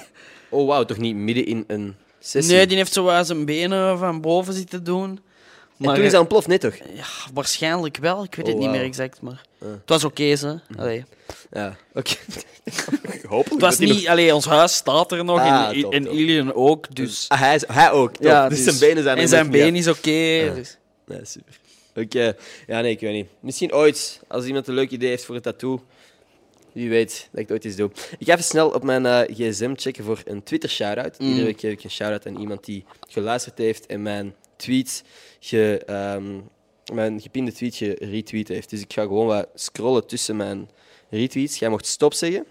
Oh, 0.49 0.67
wauw. 0.67 0.83
Toch 0.85 0.97
niet 0.97 1.15
midden 1.15 1.45
in 1.45 1.63
een 1.67 1.95
sessie? 2.19 2.53
Nee, 2.55 2.67
die 2.67 2.77
heeft 2.77 2.93
zo 2.93 3.23
zijn 3.23 3.45
benen 3.45 3.97
van 3.97 4.21
boven 4.21 4.53
zitten 4.53 4.83
doen. 4.83 5.09
En 5.09 5.85
Maar 5.85 5.95
toen 5.95 6.03
is 6.03 6.11
dat 6.11 6.19
ontploft, 6.19 6.47
net 6.47 6.61
toch? 6.61 6.75
ja, 6.75 7.05
waarschijnlijk 7.33 7.97
wel. 7.97 8.23
Ik 8.23 8.35
weet 8.35 8.45
Oh, 8.45 8.51
het 8.51 8.61
niet 8.61 8.69
meer 8.69 8.83
exact, 8.83 9.21
maar 9.21 9.41
Ja. 9.59 9.67
het 9.67 9.81
was 9.89 10.03
oké, 10.03 10.35
ze. 10.35 10.59
Allee. 10.77 11.05
Ja, 11.51 11.77
oké. 11.93 12.15
Hopelijk. 13.27 13.49
Het 13.49 13.61
was 13.61 13.69
dat 13.69 13.77
hij 13.77 13.87
nog- 13.87 13.97
niet, 13.97 14.07
allee, 14.07 14.33
ons 14.35 14.45
huis 14.45 14.75
staat 14.75 15.11
er 15.11 15.25
nog 15.25 15.39
Ah, 15.39 15.69
en, 15.75 15.81
top, 15.81 15.93
en 15.93 16.03
top. 16.03 16.13
Ilian 16.13 16.53
ook, 16.53 16.95
dus. 16.95 17.25
Ah, 17.29 17.39
hij, 17.39 17.55
is, 17.55 17.63
hij 17.67 17.91
ook, 17.91 18.13
toch? 18.15 18.25
ja, 18.31 18.49
dus, 18.49 18.63
zijn 18.63 18.79
benen 18.79 19.03
zijn 19.03 19.15
er 19.15 19.21
En 19.23 19.27
zijn 19.29 19.45
nog 19.45 19.53
niet 19.53 19.63
been 19.63 19.75
is 19.75 19.87
oké. 19.87 20.53
dus. 20.55 20.77
Nee, 21.05 21.19
super. 21.25 21.59
Oké, 21.95 22.35
ja, 22.67 22.81
nee, 22.81 22.91
ik 22.91 22.99
weet 22.99 23.13
niet. 23.13 23.27
Misschien 23.39 23.73
ooit, 23.73 24.21
als 24.27 24.45
iemand 24.45 24.67
een 24.67 24.73
leuk 24.73 24.89
idee 24.91 25.09
heeft 25.09 25.25
voor 25.25 25.35
een 25.35 25.41
tattoo. 25.41 25.83
Wie 26.71 26.89
weet 26.89 27.27
dat 27.31 27.41
ik 27.41 27.47
het 27.47 27.51
ooit 27.51 27.65
eens 27.65 27.75
doe. 27.75 27.89
Ik 28.17 28.25
ga 28.27 28.31
even 28.31 28.43
snel 28.43 28.69
op 28.69 28.83
mijn 28.83 29.05
eh, 29.05 29.19
gsm 29.35 29.73
checken 29.75 30.03
voor 30.03 30.21
een 30.25 30.43
Twitter 30.43 30.69
shout-out. 30.69 31.19
Mm. 31.19 31.27
Iedere 31.27 31.45
week 31.45 31.59
geef 31.59 31.71
ik 31.71 31.83
een 31.83 31.89
shout-out 31.91 32.25
aan 32.27 32.39
iemand 32.39 32.65
die 32.65 32.85
geluisterd 33.09 33.57
heeft 33.57 33.85
en 33.85 34.01
mijn 34.01 34.35
tweet, 34.55 35.03
ge, 35.39 35.81
ehm, 35.85 36.39
mijn 36.93 37.21
gepinde 37.21 37.51
tweet 37.53 37.75
geretweet 37.75 38.47
heeft. 38.47 38.69
Dus 38.69 38.81
ik 38.81 38.93
ga 38.93 39.01
gewoon 39.01 39.27
wat 39.27 39.47
scrollen 39.55 40.07
tussen 40.07 40.35
mijn 40.35 40.69
retweets. 41.15 41.59
Jij 41.59 41.69
mocht 41.69 41.85
stop 41.85 42.13
zeggen. 42.13 42.45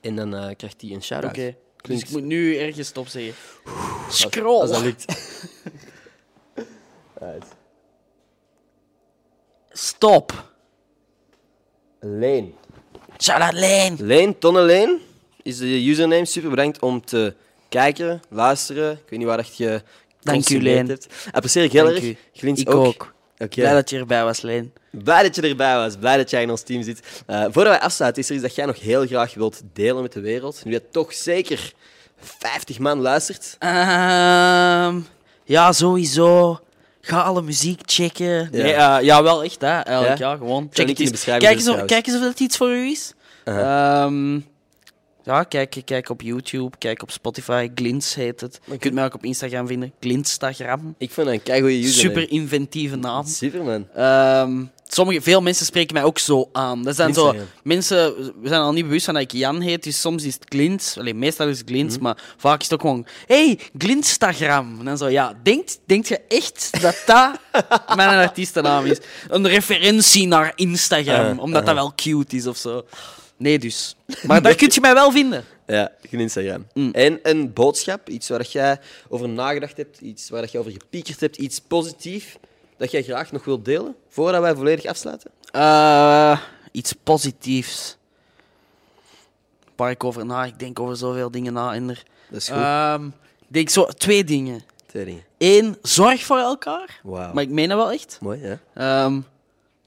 En 0.00 0.16
dan 0.16 0.34
eh, 0.34 0.56
krijgt 0.56 0.80
hij 0.80 0.90
een 0.90 1.02
shout-out. 1.02 1.36
Oké. 1.36 1.54
Dus 1.82 2.00
ik 2.00 2.10
moet 2.10 2.22
nu 2.24 2.56
ergens 2.56 2.88
stop 2.88 3.08
zeggen. 3.08 3.34
Scroll. 4.10 4.60
Als 4.60 4.70
dat 4.70 4.80
lukt. 4.82 5.04
Right. 7.20 7.46
Stop. 9.70 10.52
Leen. 12.00 12.54
Shout-out 13.20 13.52
Leen. 13.52 13.96
Leen, 14.00 14.38
Tonne 14.38 14.60
Leen 14.62 15.00
is 15.42 15.58
de 15.58 15.88
username. 15.88 16.24
Super 16.24 16.50
bedankt 16.50 16.80
om 16.80 17.04
te 17.04 17.34
kijken, 17.68 18.20
luisteren. 18.28 18.92
Ik 18.92 19.10
weet 19.10 19.18
niet 19.18 19.28
waar 19.28 19.36
dat 19.36 19.56
je 19.56 19.66
Dank 19.66 19.82
u, 19.82 19.82
geconsumeerd 20.22 20.62
Leen. 20.64 20.86
hebt. 20.86 21.08
Apprecieer 21.32 21.64
ik 21.64 21.72
heel 21.72 21.84
Dank 21.84 21.96
erg. 21.96 22.04
u. 22.04 22.16
Glins 22.32 22.60
Ik 22.60 22.70
ook. 22.70 23.14
Oké. 23.38 23.60
Blij 23.60 23.72
dat 23.72 23.90
je 23.90 23.98
erbij 23.98 24.24
was, 24.24 24.40
Leen. 24.40 24.72
Blij 24.90 25.22
dat 25.22 25.34
je 25.36 25.42
erbij 25.42 25.76
was. 25.76 25.96
Blij 25.96 26.16
dat 26.16 26.30
jij 26.30 26.42
in 26.42 26.50
ons 26.50 26.62
team 26.62 26.82
zit. 26.82 27.22
Eh, 27.26 27.40
voordat 27.42 27.72
wij 27.72 27.80
afsluiten, 27.80 28.22
is 28.22 28.28
er 28.28 28.34
iets 28.34 28.44
dat 28.44 28.54
jij 28.54 28.66
nog 28.66 28.80
heel 28.80 29.06
graag 29.06 29.34
wilt 29.34 29.60
delen 29.72 30.02
met 30.02 30.12
de 30.12 30.20
wereld. 30.20 30.64
Nu 30.64 30.72
dat 30.72 30.82
toch 30.90 31.12
zeker 31.12 31.72
50 32.20 32.78
man 32.78 33.00
luistert. 33.00 33.56
Ehm, 33.58 35.00
ja, 35.44 35.72
sowieso. 35.72 36.60
Ga 37.00 37.20
alle 37.20 37.42
muziek 37.42 37.80
checken. 37.84 38.48
Nee, 38.52 38.72
eh, 38.72 38.96
ja, 39.00 39.22
wel 39.22 39.44
echt, 39.44 39.60
hè. 39.60 39.78
Eigenlijk, 39.80 40.18
Ja? 40.18 40.30
ja, 40.30 40.36
gewoon. 40.36 40.68
Check 40.72 40.86
link 40.86 40.88
het 40.88 40.88
in 40.88 40.94
de 40.94 41.02
eens. 41.02 41.10
beschrijving 41.10 41.46
Kijk 41.50 41.58
eens, 41.66 41.68
of, 41.68 41.84
kijk 41.84 42.06
eens 42.06 42.16
of 42.16 42.22
dat 42.22 42.40
iets 42.40 42.56
voor 42.56 42.70
u 42.70 42.90
is. 42.90 43.12
Ja, 45.28 45.42
kijk, 45.44 45.82
kijk 45.84 46.08
op 46.08 46.22
YouTube, 46.22 46.78
kijk 46.78 47.02
op 47.02 47.10
Spotify. 47.10 47.68
Glins 47.74 48.14
heet 48.14 48.40
het. 48.40 48.60
Je 48.64 48.78
kunt 48.78 48.94
mij 48.94 49.04
ook 49.04 49.14
op 49.14 49.24
Instagram 49.24 49.66
vinden. 49.66 49.92
Glinstagram. 50.00 50.94
Ik 50.98 51.10
vind 51.10 51.26
dat 51.26 51.48
een 51.48 51.64
username. 51.64 51.84
Super 51.92 52.30
inventieve 52.30 52.96
naam. 52.96 53.26
Super, 53.26 53.62
man. 53.64 53.86
Ehm, 53.94 54.64
sommige, 54.86 55.20
veel 55.20 55.40
mensen 55.42 55.66
spreken 55.66 55.94
mij 55.94 56.02
ook 56.04 56.18
zo 56.18 56.48
aan. 56.52 56.82
Dat 56.82 56.96
zijn 56.96 57.14
zo, 57.14 57.34
mensen 57.62 58.14
we 58.42 58.48
zijn 58.48 58.60
al 58.60 58.72
niet 58.72 58.84
bewust 58.84 59.04
van 59.04 59.14
dat 59.14 59.22
ik 59.22 59.32
Jan 59.32 59.60
heet, 59.60 59.82
dus 59.82 60.00
soms 60.00 60.24
is 60.24 60.34
het 60.34 60.44
Glint. 60.48 60.94
Alleen 60.98 61.18
meestal 61.18 61.48
is 61.48 61.58
het 61.58 61.68
Glint, 61.68 61.92
Mhm. 61.94 62.02
maar 62.02 62.16
vaak 62.36 62.58
is 62.60 62.64
het 62.64 62.74
ook 62.74 62.80
gewoon... 62.80 63.06
Hey, 63.26 63.58
Glintstagram. 63.78 64.76
En 64.78 64.84
dan 64.84 64.98
zo, 64.98 65.08
ja, 65.08 65.34
denkt, 65.42 65.78
denkt 65.86 66.08
je 66.08 66.20
echt 66.28 66.70
dat 66.82 67.02
dat 67.06 67.40
mijn 67.96 68.18
artiestennaam 68.18 68.84
is? 68.84 68.98
Een 69.28 69.48
referentie 69.48 70.26
naar 70.26 70.52
Instagram, 70.56 71.36
Uh, 71.36 71.42
omdat 71.42 71.66
dat 71.66 71.74
wel 71.74 71.92
cute 71.96 72.36
is 72.36 72.46
of 72.46 72.56
zo. 72.56 72.84
Nee, 73.38 73.58
dus. 73.58 73.96
Maar 74.26 74.42
daar 74.42 74.54
kun 74.54 74.68
je 74.72 74.80
mij 74.80 74.94
wel 74.94 75.10
vinden. 75.10 75.44
Ja, 75.66 75.92
geen 76.02 76.20
Instagram. 76.20 76.66
Mm. 76.74 76.90
En 76.92 77.18
een 77.22 77.52
boodschap, 77.52 78.08
iets 78.08 78.28
waar 78.28 78.46
jij 78.46 78.80
over 79.08 79.28
nagedacht 79.28 79.76
hebt, 79.76 80.00
iets 80.00 80.28
waar 80.28 80.40
dat 80.40 80.52
je 80.52 80.58
over 80.58 80.72
gepiekerd 80.72 81.20
hebt, 81.20 81.36
iets 81.36 81.60
positief 81.60 82.38
dat 82.76 82.90
jij 82.90 83.02
graag 83.02 83.32
nog 83.32 83.44
wilt 83.44 83.64
delen, 83.64 83.96
voordat 84.08 84.40
wij 84.40 84.54
volledig 84.54 84.84
afsluiten? 84.84 85.30
Eh, 85.50 86.40
iets 86.72 86.92
positiefs. 86.92 87.96
Waar 89.76 89.90
ik 89.90 90.04
over 90.04 90.26
na, 90.26 90.44
ik 90.44 90.58
denk 90.58 90.80
over 90.80 90.96
zoveel 90.96 91.30
dingen 91.30 91.52
na. 91.52 91.74
En 91.74 91.88
er, 91.88 92.02
Dat 92.30 92.40
is 92.40 92.48
goed. 92.48 93.12
Ik 93.40 93.54
denk 93.54 93.68
zo 93.68 93.84
twee 93.84 94.24
dingen. 94.24 94.62
Twee 94.86 95.04
dingen. 95.04 95.24
Eén, 95.38 95.76
zorg 95.82 96.24
voor 96.24 96.38
elkaar. 96.38 97.00
Wauw. 97.02 97.32
Maar 97.32 97.42
ik 97.42 97.50
meen 97.50 97.68
dat 97.68 97.78
wel 97.78 97.92
echt. 97.92 98.18
Mooi, 98.20 98.40
hè? 98.40 98.56
Ehm, 98.74 99.20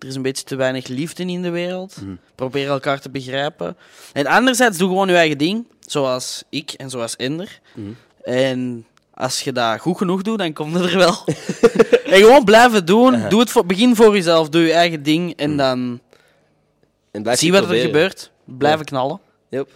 er 0.01 0.07
is 0.07 0.15
een 0.15 0.21
beetje 0.21 0.43
te 0.43 0.55
weinig 0.55 0.87
liefde 0.87 1.25
in 1.25 1.41
de 1.41 1.49
wereld. 1.49 1.97
Mhm. 2.01 2.15
Probeer 2.35 2.67
elkaar 2.67 2.99
te 3.01 3.09
begrijpen. 3.09 3.77
En 4.13 4.25
anderzijds, 4.27 4.77
doe 4.77 4.87
gewoon 4.89 5.07
je 5.07 5.15
eigen 5.15 5.37
ding. 5.37 5.65
Zoals 5.79 6.43
ik 6.49 6.71
en 6.71 6.89
zoals 6.89 7.15
Ender. 7.15 7.59
Mhm. 7.73 7.89
En 8.23 8.85
als 9.13 9.41
je 9.41 9.51
dat 9.51 9.79
goed 9.79 9.97
genoeg 9.97 10.21
doet, 10.21 10.37
dan 10.37 10.53
komt 10.53 10.73
het 10.73 10.91
er 10.91 10.97
wel. 10.97 11.23
en 12.13 12.19
gewoon 12.19 12.43
blijven 12.43 12.85
doen. 12.85 13.29
Doe 13.29 13.39
het 13.39 13.49
voor, 13.49 13.65
begin 13.65 13.95
voor 13.95 14.13
jezelf. 14.15 14.49
Doe 14.49 14.61
je 14.61 14.73
eigen 14.73 15.03
ding. 15.03 15.35
En 15.35 15.57
dan 15.57 15.99
En 17.11 17.37
zie 17.37 17.51
wat 17.51 17.69
er 17.69 17.75
gebeurt. 17.75 18.31
Blijven 18.45 18.79
Ja. 18.79 18.85
knallen. 18.85 19.19
Yep. 19.49 19.69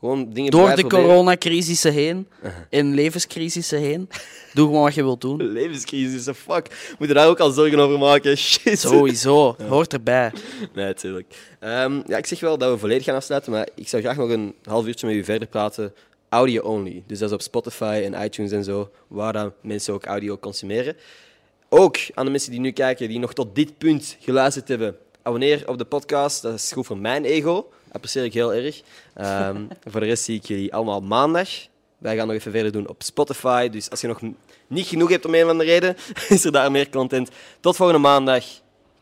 Gewoon 0.00 0.30
dingen 0.32 0.50
Door 0.50 0.68
de 0.68 0.74
proberen. 0.74 1.06
coronacrisissen 1.06 1.92
heen. 1.92 2.28
En 2.70 2.94
levenscrisissen 2.94 3.78
heen. 3.78 4.08
Doe 4.54 4.66
gewoon 4.66 4.82
wat 4.82 4.94
je 4.94 5.02
wilt 5.02 5.20
doen. 5.20 5.42
Levenscrisis, 5.52 6.24
so 6.24 6.32
fuck. 6.32 6.94
Moet 6.98 7.08
je 7.08 7.14
daar 7.14 7.28
ook 7.28 7.38
al 7.40 7.50
zorgen 7.50 7.78
over 7.78 7.98
maken? 7.98 8.36
Shit. 8.48 8.78
Sowieso. 8.78 9.56
Hoort 9.68 9.92
erbij. 9.92 10.32
Nee, 10.74 10.84
natuurlijk. 10.86 11.34
Ehm, 11.58 12.00
ja, 12.06 12.16
ik 12.16 12.26
zeg 12.26 12.40
wel 12.40 12.58
dat 12.58 12.70
we 12.72 12.78
volledig 12.78 13.04
gaan 13.04 13.14
afsluiten, 13.14 13.52
maar 13.52 13.68
ik 13.74 13.88
zou 13.88 14.02
graag 14.02 14.16
nog 14.16 14.30
een 14.30 14.54
half 14.64 14.86
uurtje 14.86 15.06
met 15.06 15.16
u 15.16 15.24
verder 15.24 15.48
praten. 15.48 15.94
Audio 16.28 16.62
only. 16.62 17.02
Dus 17.06 17.18
dat 17.18 17.28
is 17.28 17.34
op 17.34 17.42
Spotify 17.42 18.02
en 18.04 18.24
iTunes 18.24 18.50
en 18.52 18.64
zo, 18.64 18.90
waar 19.08 19.32
dan 19.32 19.52
mensen 19.62 19.94
ook 19.94 20.04
audio 20.04 20.38
consumeren. 20.38 20.96
Ook 21.68 21.96
aan 22.14 22.24
de 22.24 22.30
mensen 22.30 22.50
die 22.50 22.60
nu 22.60 22.70
kijken, 22.70 23.08
die 23.08 23.18
nog 23.18 23.32
tot 23.32 23.54
dit 23.54 23.78
punt 23.78 24.16
geluisterd 24.20 24.68
hebben. 24.68 24.96
Abonneer 25.22 25.68
op 25.68 25.78
de 25.78 25.84
podcast, 25.84 26.42
dat 26.42 26.54
is 26.54 26.72
goed 26.72 26.86
voor 26.86 26.98
mijn 26.98 27.24
ego. 27.24 27.70
Apprecieer 27.92 28.24
ik 28.24 28.34
heel 28.34 28.54
erg. 28.54 28.80
Ehm, 29.14 29.62
voor 29.90 30.00
de 30.00 30.06
rest 30.06 30.24
zie 30.24 30.36
ik 30.36 30.44
jullie 30.44 30.74
allemaal 30.74 31.00
maandag. 31.00 31.48
Wij 31.98 32.16
gaan 32.16 32.26
nog 32.26 32.36
even 32.36 32.52
verder 32.52 32.72
doen 32.72 32.88
op 32.88 33.02
Spotify. 33.02 33.68
Dus 33.68 33.90
als 33.90 34.00
je 34.00 34.06
nog 34.06 34.20
niet 34.66 34.86
genoeg 34.86 35.10
hebt 35.10 35.24
om 35.24 35.34
een 35.34 35.44
of 35.44 35.50
andere 35.50 35.70
reden, 35.70 35.96
is 36.28 36.44
er 36.44 36.52
daar 36.52 36.70
meer 36.70 36.90
content. 36.90 37.28
Tot 37.60 37.76
volgende 37.76 38.00
maandag. 38.00 38.44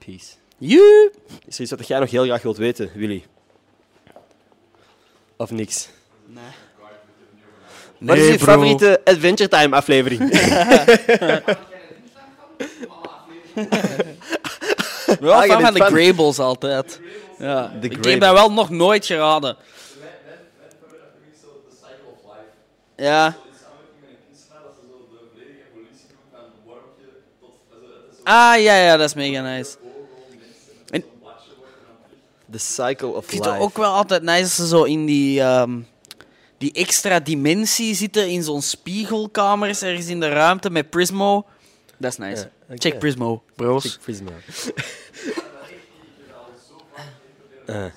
Peace. 0.05 0.27
Joe! 0.59 1.11
Is 1.47 1.55
er 1.57 1.63
iets 1.63 1.71
wat 1.71 1.87
jij 1.87 1.99
nog 1.99 2.11
heel 2.11 2.25
graag 2.25 2.43
wilt 2.43 2.57
weten, 2.57 2.91
Willy? 2.95 3.25
Of 5.37 5.51
niks? 5.51 5.89
Wat 7.99 8.17
is 8.17 8.29
je 8.29 8.39
favoriete 8.39 9.01
Adventure 9.05 9.49
Time 9.49 9.77
aflevering? 9.77 10.21
Wel 15.21 15.33
Ah, 15.33 15.61
van 15.61 15.75
de. 15.75 15.81
Grables 15.81 16.39
altijd. 16.39 17.01
Ja. 17.39 17.73
Ik 17.81 18.05
heb 18.05 18.21
dat 18.21 18.33
wel 18.33 18.53
nog 18.53 18.71
nooit 18.71 19.07
geraden. 19.07 19.57
Ja. 22.97 23.37
Ah, 28.25 28.61
ja, 28.63 28.77
ja, 28.77 28.97
dat 28.97 29.09
is 29.09 29.15
mega 29.15 29.43
nice. 29.43 29.77
En 30.91 31.05
The 32.51 32.59
Cycle 32.59 33.07
of 33.09 33.25
ik 33.25 33.31
vind 33.31 33.45
Life. 33.45 33.55
het 33.55 33.63
ook 33.63 33.77
wel 33.77 33.93
altijd 33.93 34.23
nice 34.23 34.43
als 34.43 34.55
ze 34.55 34.67
zo 34.67 34.83
in 34.83 35.07
die, 35.07 35.41
ehm, 35.41 35.79
die 36.59 36.73
extra 36.73 37.21
dimensie 37.21 37.95
zitten 37.95 38.29
in 38.29 38.43
zo'n 38.43 38.63
spiegelkamers 38.63 39.83
ergens 39.83 40.07
in 40.07 40.21
de 40.21 40.29
ruimte 40.29 40.71
met 40.71 40.91
Prismo. 40.91 41.47
Dat 41.97 42.11
is 42.13 42.19
nice. 42.19 42.51
Check 42.75 42.99
Prismo, 42.99 43.43
bros. 43.55 43.85
Check 43.85 44.01
Prisma. 44.01 44.31
Eh, 47.69 47.85
eh. 47.85 47.91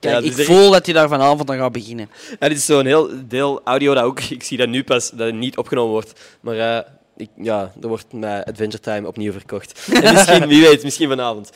Kijk, 0.00 0.14
Ja, 0.14 0.20
dus 0.20 0.30
ik 0.30 0.38
er- 0.38 0.44
voel 0.44 0.70
dat 0.70 0.84
hij 0.86 0.94
daar 0.94 1.08
vanavond 1.08 1.50
aan 1.50 1.58
gaat 1.58 1.72
beginnen. 1.72 2.10
Dit 2.38 2.50
is 2.52 2.64
zo'n 2.66 2.86
heel 2.86 3.10
deel 3.28 3.60
audio 3.64 3.94
dat 3.94 4.04
ook... 4.04 4.20
Ik 4.20 4.42
zie 4.42 4.56
dat 4.58 4.68
nu 4.68 4.84
pas, 4.84 5.10
dat 5.10 5.26
het 5.26 5.34
niet 5.34 5.56
opgenomen 5.56 5.90
wordt. 5.92 6.20
Maar 6.40 6.58
eh, 6.58 6.90
ik, 7.16 7.28
ja, 7.36 7.72
er 7.82 7.88
wordt 7.88 8.12
met 8.12 8.44
Adventure 8.44 8.82
Time 8.82 9.06
opnieuw 9.08 9.32
verkocht. 9.32 9.86
En 10.02 10.12
misschien, 10.14 10.46
wie 10.48 10.60
weet, 10.60 10.82
misschien 10.82 11.08
vanavond. 11.08 11.50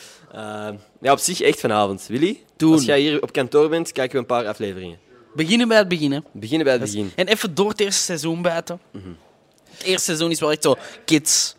Ja, 1.01 1.11
op 1.11 1.19
zich 1.19 1.41
echt 1.41 1.59
vanavond. 1.59 2.05
Willy, 2.07 2.43
Doen. 2.57 2.73
als 2.73 2.85
jij 2.85 2.99
hier 2.99 3.21
op 3.21 3.31
kantoor 3.31 3.69
bent, 3.69 3.91
kijken 3.91 4.13
we 4.13 4.19
een 4.19 4.25
paar 4.25 4.47
afleveringen. 4.47 4.97
Beginnen 5.35 5.67
bij 5.67 5.77
het 5.77 5.87
beginnen. 5.87 6.25
Beginnen 6.31 6.63
bij 6.63 6.73
het 6.73 6.81
begin. 6.83 7.11
En 7.15 7.27
even 7.27 7.55
door 7.55 7.69
het 7.69 7.79
eerste 7.79 8.01
seizoen 8.03 8.41
buiten. 8.41 8.79
Het 9.71 9.83
eerste 9.83 10.03
seizoen 10.05 10.31
is 10.31 10.39
wel 10.39 10.51
echt 10.51 10.63
zo 10.63 10.75
kids. 11.05 11.55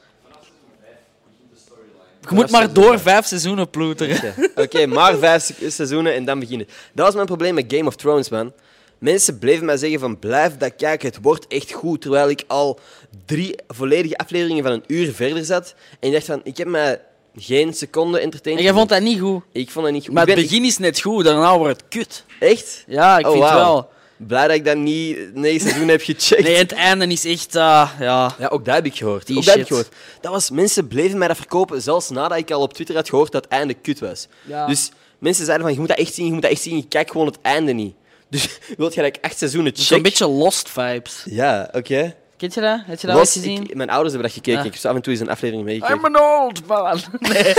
Je 2.28 2.34
moet 2.34 2.50
maar 2.50 2.72
door 2.72 3.00
vijf 3.00 3.26
seizoenen 3.26 3.70
ploeteren. 3.70 4.34
Oké, 4.54 4.86
maar 4.86 5.16
vijf 5.16 5.42
se- 5.42 5.70
seizoenen 5.70 6.14
en 6.14 6.24
dan 6.24 6.38
beginnen. 6.38 6.66
Dat 6.92 7.04
was 7.06 7.14
mijn 7.14 7.26
probleem 7.26 7.54
met 7.54 7.64
Game 7.68 7.86
of 7.86 7.96
Thrones, 7.96 8.28
man. 8.28 8.52
Mensen 8.98 9.38
bleven 9.38 9.64
mij 9.64 9.76
zeggen 9.76 10.00
van 10.00 10.18
blijf 10.18 10.56
dat 10.56 10.72
kijken, 10.76 11.08
het 11.08 11.18
wordt 11.22 11.46
echt 11.46 11.72
goed. 11.72 12.00
Terwijl 12.00 12.28
ik 12.30 12.44
al 12.46 12.78
drie 13.26 13.54
volledige 13.68 14.16
afleveringen 14.16 14.62
van 14.62 14.72
een 14.72 14.84
uur 14.86 15.12
verder 15.12 15.44
zat. 15.44 15.74
En 16.00 16.08
ik 16.08 16.12
dacht 16.14 16.26
van, 16.26 16.40
ik 16.44 16.56
heb 16.56 16.66
mij 16.68 17.00
geen 17.36 17.74
seconde 17.74 18.18
entertained. 18.18 18.60
En 18.60 18.66
jij 18.68 18.76
vond 18.78 18.88
dat 18.88 19.00
niet 19.02 19.20
goed. 19.20 19.42
Ik 19.52 19.70
vond 19.70 19.84
dat 19.84 19.94
niet 19.94 20.04
goed. 20.04 20.14
Maar 20.14 20.26
het 20.26 20.34
begin 20.34 20.64
is 20.64 20.78
net 20.78 21.00
goed, 21.00 21.24
daarna 21.24 21.58
wordt 21.58 21.80
het 21.80 21.88
kut. 21.88 22.24
Echt? 22.40 22.84
Ja, 22.86 23.18
ik 23.18 23.26
Oh, 23.26 23.32
vind 23.32 23.44
wauw. 23.44 23.56
wel. 23.56 23.90
Blij 24.26 24.46
dat 24.46 24.56
ik 24.56 24.64
dat 24.64 24.76
niet 24.76 25.34
negen 25.34 25.60
seizoenen 25.60 25.90
heb 25.90 26.02
gecheckt. 26.02 26.42
Nee, 26.42 26.56
het 26.56 26.72
einde 26.72 27.06
is 27.06 27.24
echt... 27.24 27.56
ah, 27.56 27.90
ja. 28.00 28.34
Ja, 28.38 28.48
ook 28.48 28.64
dat 28.64 28.74
heb 28.74 28.86
ik 28.86 28.94
gehoord. 28.94 29.30
Ook 29.30 29.36
dat 29.36 29.44
heb 29.44 29.56
ik 29.58 29.66
gehoord. 29.66 29.88
Dat 30.20 30.32
was, 30.32 30.50
mensen 30.50 30.88
bleven 30.88 31.18
mij 31.18 31.28
dat 31.28 31.36
verkopen, 31.36 31.82
zelfs 31.82 32.10
nadat 32.10 32.38
ik 32.38 32.50
al 32.50 32.60
op 32.60 32.72
Twitter 32.72 32.94
had 32.94 33.08
gehoord 33.08 33.32
dat 33.32 33.44
het 33.44 33.52
einde 33.52 33.74
kut 33.74 34.00
was. 34.00 34.28
Ja. 34.42 34.66
Dus 34.66 34.90
mensen 35.18 35.44
zeiden 35.44 35.66
van, 35.66 35.74
je 35.74 35.80
moet 35.80 35.88
dat 35.88 35.98
echt 35.98 36.14
zien, 36.14 36.26
je 36.26 36.32
moet 36.32 36.42
dat 36.42 36.50
echt 36.50 36.62
zien, 36.62 36.76
je 36.76 36.88
kijkt 36.88 37.10
gewoon 37.10 37.26
het 37.26 37.38
einde 37.42 37.72
niet. 37.72 37.94
Dus 38.30 38.48
wilt 38.78 38.94
je 38.94 39.02
dat 39.02 39.16
ik 39.16 39.24
acht 39.24 39.38
seizoenen 39.38 39.72
check? 39.74 39.84
Zo'n 39.84 40.02
beetje 40.02 40.28
Lost 40.28 40.68
vibes. 40.70 41.22
Ja, 41.24 41.68
oké. 41.72 42.14
Kent 42.42 42.54
je 42.54 42.60
dat? 42.60 42.80
Heb 42.84 43.00
je 43.00 43.06
dat 43.06 43.16
Los, 43.16 43.36
ooit 43.36 43.44
gezien? 43.44 43.62
ik- 43.62 43.74
mijn 43.74 43.90
ouders 43.90 44.12
hebben 44.12 44.30
dat 44.30 44.38
gekeken. 44.38 44.60
Ja. 44.60 44.66
Ik 44.66 44.72
heb 44.72 44.80
zo 44.80 44.88
af 44.88 44.94
en 44.94 45.02
toe 45.02 45.12
eens 45.12 45.22
een 45.22 45.28
aflevering 45.28 45.64
meegekeken. 45.66 45.96
I'm 46.06 46.16
an 46.16 46.22
old 46.22 46.66
man. 46.66 47.00
Nee. 47.18 47.54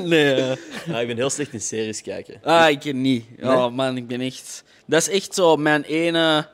nee. 0.12 0.56
Ja, 0.86 0.98
ik 1.00 1.06
ben 1.06 1.16
heel 1.16 1.30
slecht 1.30 1.52
in 1.52 1.60
series 1.60 2.02
kijken. 2.02 2.40
Ah, 2.42 2.70
ik 2.70 2.94
niet. 2.94 3.24
Oh 3.42 3.60
Nee? 3.60 3.70
man, 3.70 3.96
ik 3.96 4.06
ben 4.06 4.20
echt... 4.20 4.64
Dat 4.86 5.00
is 5.00 5.08
echt 5.08 5.34
zo 5.34 5.56
mijn 5.56 5.82
ene... 5.82 6.46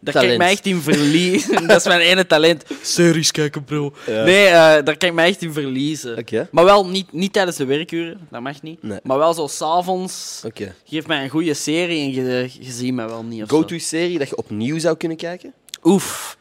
Daar 0.00 0.14
Talent. 0.14 0.30
kan 0.32 0.32
ik 0.32 0.38
mij 0.38 0.50
echt 0.52 0.66
in 0.66 0.80
verliezen. 0.94 1.66
dat 1.68 1.76
is 1.76 1.84
mijn 1.86 2.00
ene 2.00 2.26
talent. 2.26 2.64
Series 2.82 3.30
kijken, 3.30 3.64
bro. 3.64 3.92
Ja. 4.06 4.24
Nee, 4.24 4.46
eh, 4.46 4.52
daar 4.52 4.96
kan 4.96 5.08
ik 5.08 5.14
mij 5.14 5.28
echt 5.28 5.42
in 5.42 5.52
verliezen. 5.52 6.18
Oké. 6.18 6.48
Maar 6.50 6.64
wel 6.64 6.86
niet, 6.86 7.12
niet 7.12 7.32
tijdens 7.32 7.56
de 7.56 7.64
werkuren, 7.64 8.26
dat 8.30 8.40
mag 8.40 8.62
niet. 8.62 8.82
Nee. 8.82 8.98
Maar 9.02 9.18
wel 9.18 9.34
zo 9.34 9.46
s'avonds. 9.46 10.42
Oké. 10.46 10.74
Geef 10.84 11.06
mij 11.06 11.22
een 11.22 11.28
goede 11.28 11.54
serie 11.54 12.00
en 12.02 12.12
je, 12.12 12.48
je 12.60 12.72
ziet 12.72 12.94
mij 12.94 13.06
wel 13.08 13.22
niet. 13.22 13.42
Of 13.42 13.48
zo. 13.48 13.56
Go-to-serie 13.56 14.18
dat 14.18 14.28
je 14.28 14.36
opnieuw 14.36 14.78
zou 14.78 14.96
kunnen 14.96 15.16
kijken? 15.16 15.52
Oef. 15.84 16.36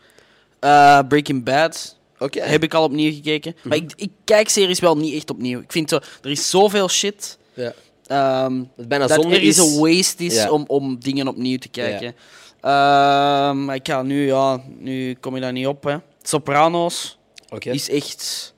Eh, 0.60 1.00
Breaking 1.08 1.44
Bad. 1.44 1.96
Oké. 2.20 2.42
Heb 2.42 2.64
ik 2.64 2.74
al 2.74 2.84
opnieuw 2.84 3.12
gekeken. 3.14 3.56
Maar 3.64 3.78
ik, 3.78 3.92
ik 3.96 4.10
kijk 4.24 4.50
series 4.50 4.80
wel 4.80 4.98
niet 4.98 5.14
echt 5.16 5.30
opnieuw. 5.30 5.60
Ik 5.60 5.72
vind 5.72 5.90
zo, 5.90 6.00
er 6.22 6.30
is 6.30 6.50
zoveel 6.50 6.90
shit. 6.90 7.38
Ja. 7.54 7.74
ehm, 8.08 8.64
Dat 8.78 8.88
bijna 8.88 9.08
dat 9.08 9.26
er 9.26 9.42
is 9.42 9.58
een 9.58 9.80
waste 9.80 10.24
is 10.24 10.34
Ja. 10.36 10.50
om, 10.52 10.64
om 10.68 11.00
dingen 11.00 11.28
opnieuw 11.28 11.58
te 11.58 11.68
kijken. 11.70 12.06
Ehm, 12.08 12.16
maar 12.62 13.76
ik 13.76 13.88
ga 13.88 14.02
nu, 14.02 14.26
ja, 14.26 14.62
nu 14.78 15.16
kom 15.20 15.36
je 15.36 15.42
daar 15.42 15.52
niet 15.52 15.68
op. 15.68 15.84
Hè. 15.84 15.98
Sopranos 16.22 17.18
is 17.60 17.90
echt 17.90 18.54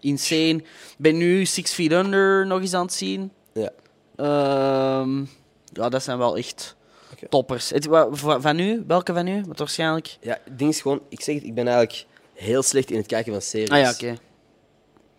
insane. 0.00 0.54
Ik 0.56 0.96
ben 0.96 1.16
nu 1.16 1.44
Six 1.44 1.72
Feet 1.72 1.92
Under 1.92 2.46
nog 2.46 2.60
eens 2.60 2.74
aan 2.74 2.84
het 2.84 2.92
zien. 2.94 3.32
Ja. 3.52 3.70
Ehm, 4.16 5.18
ja, 5.72 5.88
dat 5.88 6.02
zijn 6.02 6.18
wel 6.18 6.36
echt 6.36 6.76
toppers. 7.28 7.70
Het, 7.70 7.88
van 8.20 8.58
u? 8.58 8.84
Welke 8.86 9.12
van 9.12 9.26
u? 9.26 9.44
Waarschijnlijk. 9.56 10.16
Ja, 10.20 10.38
het 10.44 10.58
ding 10.58 10.70
is 10.70 10.80
gewoon... 10.80 11.00
Ik 11.08 11.20
zeg 11.20 11.34
het, 11.34 11.44
ik 11.44 11.54
ben 11.54 11.68
eigenlijk 11.68 12.06
heel 12.34 12.62
slecht 12.62 12.90
in 12.90 12.96
het 12.96 13.06
kijken 13.06 13.32
van 13.32 13.42
series. 13.42 13.70
Ah 13.70 13.78
ja, 13.78 13.90
oké. 13.90 14.16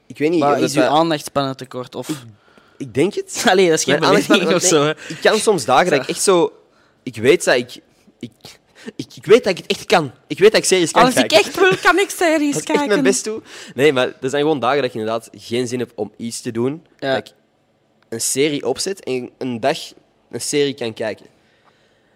Ik 0.08 0.18
weet 0.18 0.30
niet... 0.30 0.40
Maar 0.40 0.62
is 0.62 0.76
uw 0.76 0.84
aandachtspannen 0.84 1.58
tekort? 1.58 1.96
Of... 1.96 2.10
Ik 2.78 2.94
denk 2.94 3.14
het. 3.14 3.44
Allee, 3.50 3.70
dat 3.70 3.78
is 3.78 3.84
geen 3.84 4.00
Mijn 4.00 4.12
belediging 4.12 4.42
aandacht- 4.42 4.64
of 4.64 4.70
zo. 4.70 4.90
Ik 4.90 5.18
kan 5.22 5.38
soms 5.38 5.66
dagen 5.66 5.92
dat 5.92 6.02
ik 6.02 6.08
echt 6.08 6.22
zo... 6.22 6.52
Ik 7.04 7.16
weet 7.16 7.44
dat 7.44 7.56
ik... 7.56 7.80
Ik, 8.20 8.32
ik, 8.96 9.16
ik 9.16 9.26
weet 9.26 9.44
dat 9.44 9.52
ik 9.52 9.58
het 9.58 9.68
echt 9.68 9.86
kan. 9.86 10.12
Ik 10.28 10.40
weet 10.40 10.52
dat 10.52 10.60
ik 10.60 10.68
series 10.68 10.92
kan 10.92 11.04
Als 11.04 11.16
ik 11.16 11.28
kijken. 11.28 11.38
echt 11.38 11.60
wil, 11.60 11.78
kan 11.82 12.00
ik 12.00 12.10
series 12.10 12.54
Als 12.54 12.62
ik 12.62 12.66
kijken. 12.66 12.84
echt 12.84 12.88
mijn 12.88 13.04
best 13.04 13.24
doe. 13.24 13.42
Nee, 13.76 13.94
maar 13.94 14.08
er 14.22 14.30
zijn 14.30 14.42
gewoon 14.42 14.60
dagen 14.60 14.78
dat 14.78 14.86
ik 14.86 14.94
inderdaad 14.94 15.30
geen 15.32 15.68
zin 15.68 15.80
heb 15.80 15.92
om 15.96 16.12
iets 16.18 16.42
te 16.42 16.52
doen. 16.52 16.86
Ja. 17.00 17.16
Dat 17.16 17.28
ik 17.28 17.34
een 18.10 18.22
serie 18.22 18.68
opzet 18.68 19.04
en 19.04 19.30
een 19.38 19.60
dag 19.60 19.78
een 20.32 20.42
serie 20.42 20.74
kan 20.74 20.94
kijken. 20.94 21.26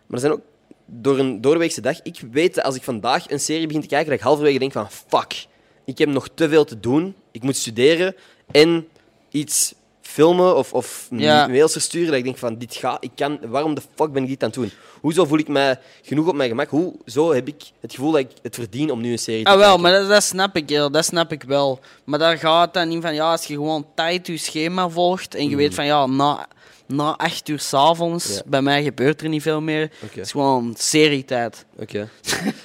Maar 0.06 0.16
er 0.16 0.20
zijn 0.20 0.32
ook 0.32 0.42
door 0.86 1.20
een 1.20 1.42
doorweekse 1.42 1.82
dag... 1.82 2.00
Ik 2.04 2.20
weet 2.32 2.56
dat 2.56 2.64
als 2.64 2.76
ik 2.76 2.84
vandaag 2.84 3.30
een 3.30 3.40
serie 3.40 3.68
begin 3.68 3.82
te 3.82 3.88
kijken, 3.88 4.10
dat 4.10 4.18
ik 4.18 4.26
halverwege 4.26 4.60
denk 4.60 4.72
van... 4.72 4.92
Fuck, 4.92 5.46
ik 5.86 5.98
heb 5.98 6.10
nog 6.10 6.30
te 6.34 6.50
veel 6.50 6.66
te 6.66 6.80
doen. 6.80 7.16
Ik 7.32 7.44
moet 7.44 7.56
studeren 7.56 8.16
en 8.52 8.88
iets 9.30 9.74
filmen 10.18 10.55
of, 10.55 10.74
of 10.74 11.07
Ja. 11.11 11.47
mails 11.47 11.72
versturen. 11.72 12.07
Dat 12.07 12.18
ik 12.18 12.24
denk 12.24 12.38
van, 12.38 12.57
dit 12.57 12.76
gaat... 12.76 13.03
Ik 13.03 13.11
kan, 13.15 13.39
waarom 13.47 13.74
de 13.76 13.82
fuck 13.95 14.11
ben 14.11 14.24
ik 14.24 14.30
dit 14.30 14.43
aan 14.43 14.49
het 14.49 14.57
doen? 14.59 14.72
Hoezo 15.01 15.26
voel 15.26 15.38
ik 15.38 15.47
mij 15.47 15.80
genoeg 16.01 16.28
op 16.28 16.36
mijn 16.36 16.49
gemak? 16.49 16.70
Hoezo 16.70 17.34
heb 17.34 17.47
ik 17.47 17.63
het 17.82 17.93
gevoel 17.93 18.11
dat 18.11 18.20
ik 18.20 18.30
het 18.41 18.55
verdien 18.55 18.91
om 18.91 19.01
nu 19.01 19.11
een 19.11 19.20
serie 19.20 19.43
te 19.43 19.49
Ah, 19.51 19.57
wel, 19.57 19.65
kijken? 19.65 19.82
maar 19.82 19.91
dat, 19.99 20.09
dat 20.09 20.24
snap 20.24 20.55
ik, 20.55 20.70
ja, 20.70 20.89
dat 20.89 21.05
snap 21.05 21.32
ik 21.32 21.43
wel. 21.43 21.80
Maar 22.03 22.20
daar 22.20 22.38
gaat 22.38 22.63
het 22.65 22.74
dan 22.74 22.91
in 22.91 23.01
van, 23.01 23.13
ja, 23.13 23.32
als 23.32 23.45
je 23.45 23.53
gewoon 23.53 23.86
tijd 23.95 24.28
je 24.28 24.38
schema 24.38 24.89
volgt 24.89 25.36
en 25.36 25.49
je 25.49 25.55
weet 25.55 25.74
van, 25.74 25.86
ja, 25.86 26.05
na, 26.05 26.47
na 26.86 27.18
acht 27.18 27.47
uur 27.49 27.59
s'avonds, 27.59 28.28
Ja. 28.36 28.41
bij 28.45 28.61
mij 28.61 28.84
gebeurt 28.84 29.22
er 29.22 29.30
niet 29.30 29.41
veel 29.41 29.61
meer. 29.61 29.91
Het 29.99 30.18
is 30.18 30.32
gewoon 30.32 30.74
serietijd. 30.78 31.65
Oké. 31.80 32.09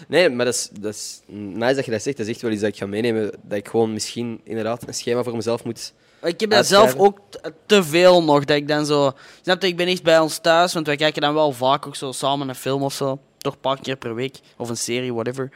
Nee, 0.09 0.29
maar 0.31 0.45
dat 0.45 0.55
is, 0.55 0.69
dat 0.81 0.95
is 0.95 1.21
nice 1.27 1.75
dat 1.75 1.85
je 1.85 1.91
dat 1.91 2.03
zegt. 2.03 2.17
Dat 2.17 2.27
is 2.27 2.33
echt 2.33 2.43
wel 2.43 2.51
iets 2.51 2.61
dat 2.61 2.71
ik 2.71 2.77
ga 2.77 2.87
meenemen. 2.87 3.31
Dat 3.43 3.59
ik 3.59 3.69
gewoon 3.69 3.93
misschien 3.93 4.41
inderdaad 4.45 4.87
een 4.87 4.95
schema 4.95 5.23
voor 5.23 5.37
mezelf 5.37 5.65
moet... 5.65 5.93
Ik 6.23 6.41
heb 6.41 6.51
dat 6.51 6.67
zelf 6.67 6.95
ook 6.97 7.19
te 7.67 7.85
veel 7.85 8.23
nog, 8.23 8.45
dat 8.45 8.57
ik 8.57 8.69
dan 8.69 8.87
zo... 8.87 9.13
Snap 9.43 9.63
je, 9.63 9.69
ik 9.69 9.77
ben 9.77 9.87
echt 9.87 10.03
bij 10.03 10.19
ons 10.19 10.39
thuis, 10.39 10.73
want 10.73 10.87
wij 10.87 10.97
kijken 10.97 11.23
dan 11.23 11.35
wel 11.35 11.53
vaak 11.53 11.87
ook 11.87 11.97
zo 11.97 12.13
samen 12.13 12.49
een 12.49 12.55
film 12.55 12.83
of 12.83 12.93
zo. 12.93 13.19
Toch 13.39 13.53
een 13.53 13.61
paar 13.61 13.81
keer 13.81 13.97
per 13.97 14.15
week, 14.15 14.39
of 14.57 14.69
een 14.69 14.77
serie, 14.77 15.15
whatever. 15.15 15.51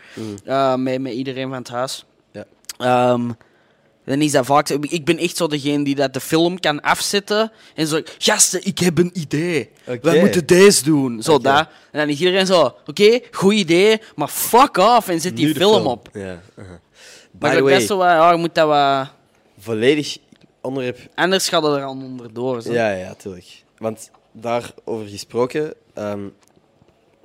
Eh, 0.45 0.75
met, 0.75 1.01
met 1.01 1.13
iedereen 1.13 1.49
van 1.49 1.59
het 1.59 1.69
huis. 1.69 2.05
Ja. 2.33 2.45
Ehm, 2.79 3.31
dan 4.05 4.21
is 4.21 4.33
dat 4.33 4.47
vaak... 4.47 4.69
Ik 4.69 5.05
ben 5.05 5.19
echt 5.19 5.37
zo 5.37 5.47
degene 5.47 5.85
die 5.85 5.95
dat 5.95 6.15
de 6.15 6.21
film 6.21 6.61
kan 6.61 6.81
afzetten 6.81 7.53
en 7.75 7.87
zo... 7.87 8.01
Gasten, 8.19 8.65
ik 8.65 8.79
heb 8.79 8.99
een 8.99 9.11
idee. 9.13 9.71
Oké. 9.87 9.99
Wij 10.03 10.21
moeten 10.21 10.47
deze 10.47 10.85
doen. 10.85 11.23
Zo 11.23 11.33
Oké. 11.33 11.43
dat. 11.43 11.69
En 11.91 11.99
dan 11.99 12.09
is 12.09 12.19
iedereen 12.19 12.47
zo... 12.47 12.75
Oké, 12.87 13.21
goed 13.31 13.55
idee, 13.55 14.01
maar 14.15 14.29
fuck 14.29 14.77
off 14.77 15.09
en 15.09 15.21
zet 15.21 15.37
die 15.37 15.55
film, 15.55 15.87
op. 15.87 16.09
Ja. 16.13 16.41
Maar 17.39 17.71
is 17.71 17.87
zo 17.87 17.97
wat... 17.97 18.07
Ja, 18.07 18.31
je 18.31 18.37
moet 18.37 18.55
dat 18.55 18.67
wat... 18.67 19.09
volledig 19.59 20.19
onderwerp... 20.67 20.99
Anders 21.15 21.49
gaat 21.49 21.63
het 21.63 21.73
er 21.77 21.83
al 21.85 21.91
onderdoor. 21.91 22.63
Zo. 22.63 22.73
Ja, 22.73 22.91
ja, 22.91 23.15
tuurlijk. 23.15 23.65
Want 23.79 24.11
daarover 24.33 25.07
gesproken... 25.09 25.75
ehm, 25.95 26.25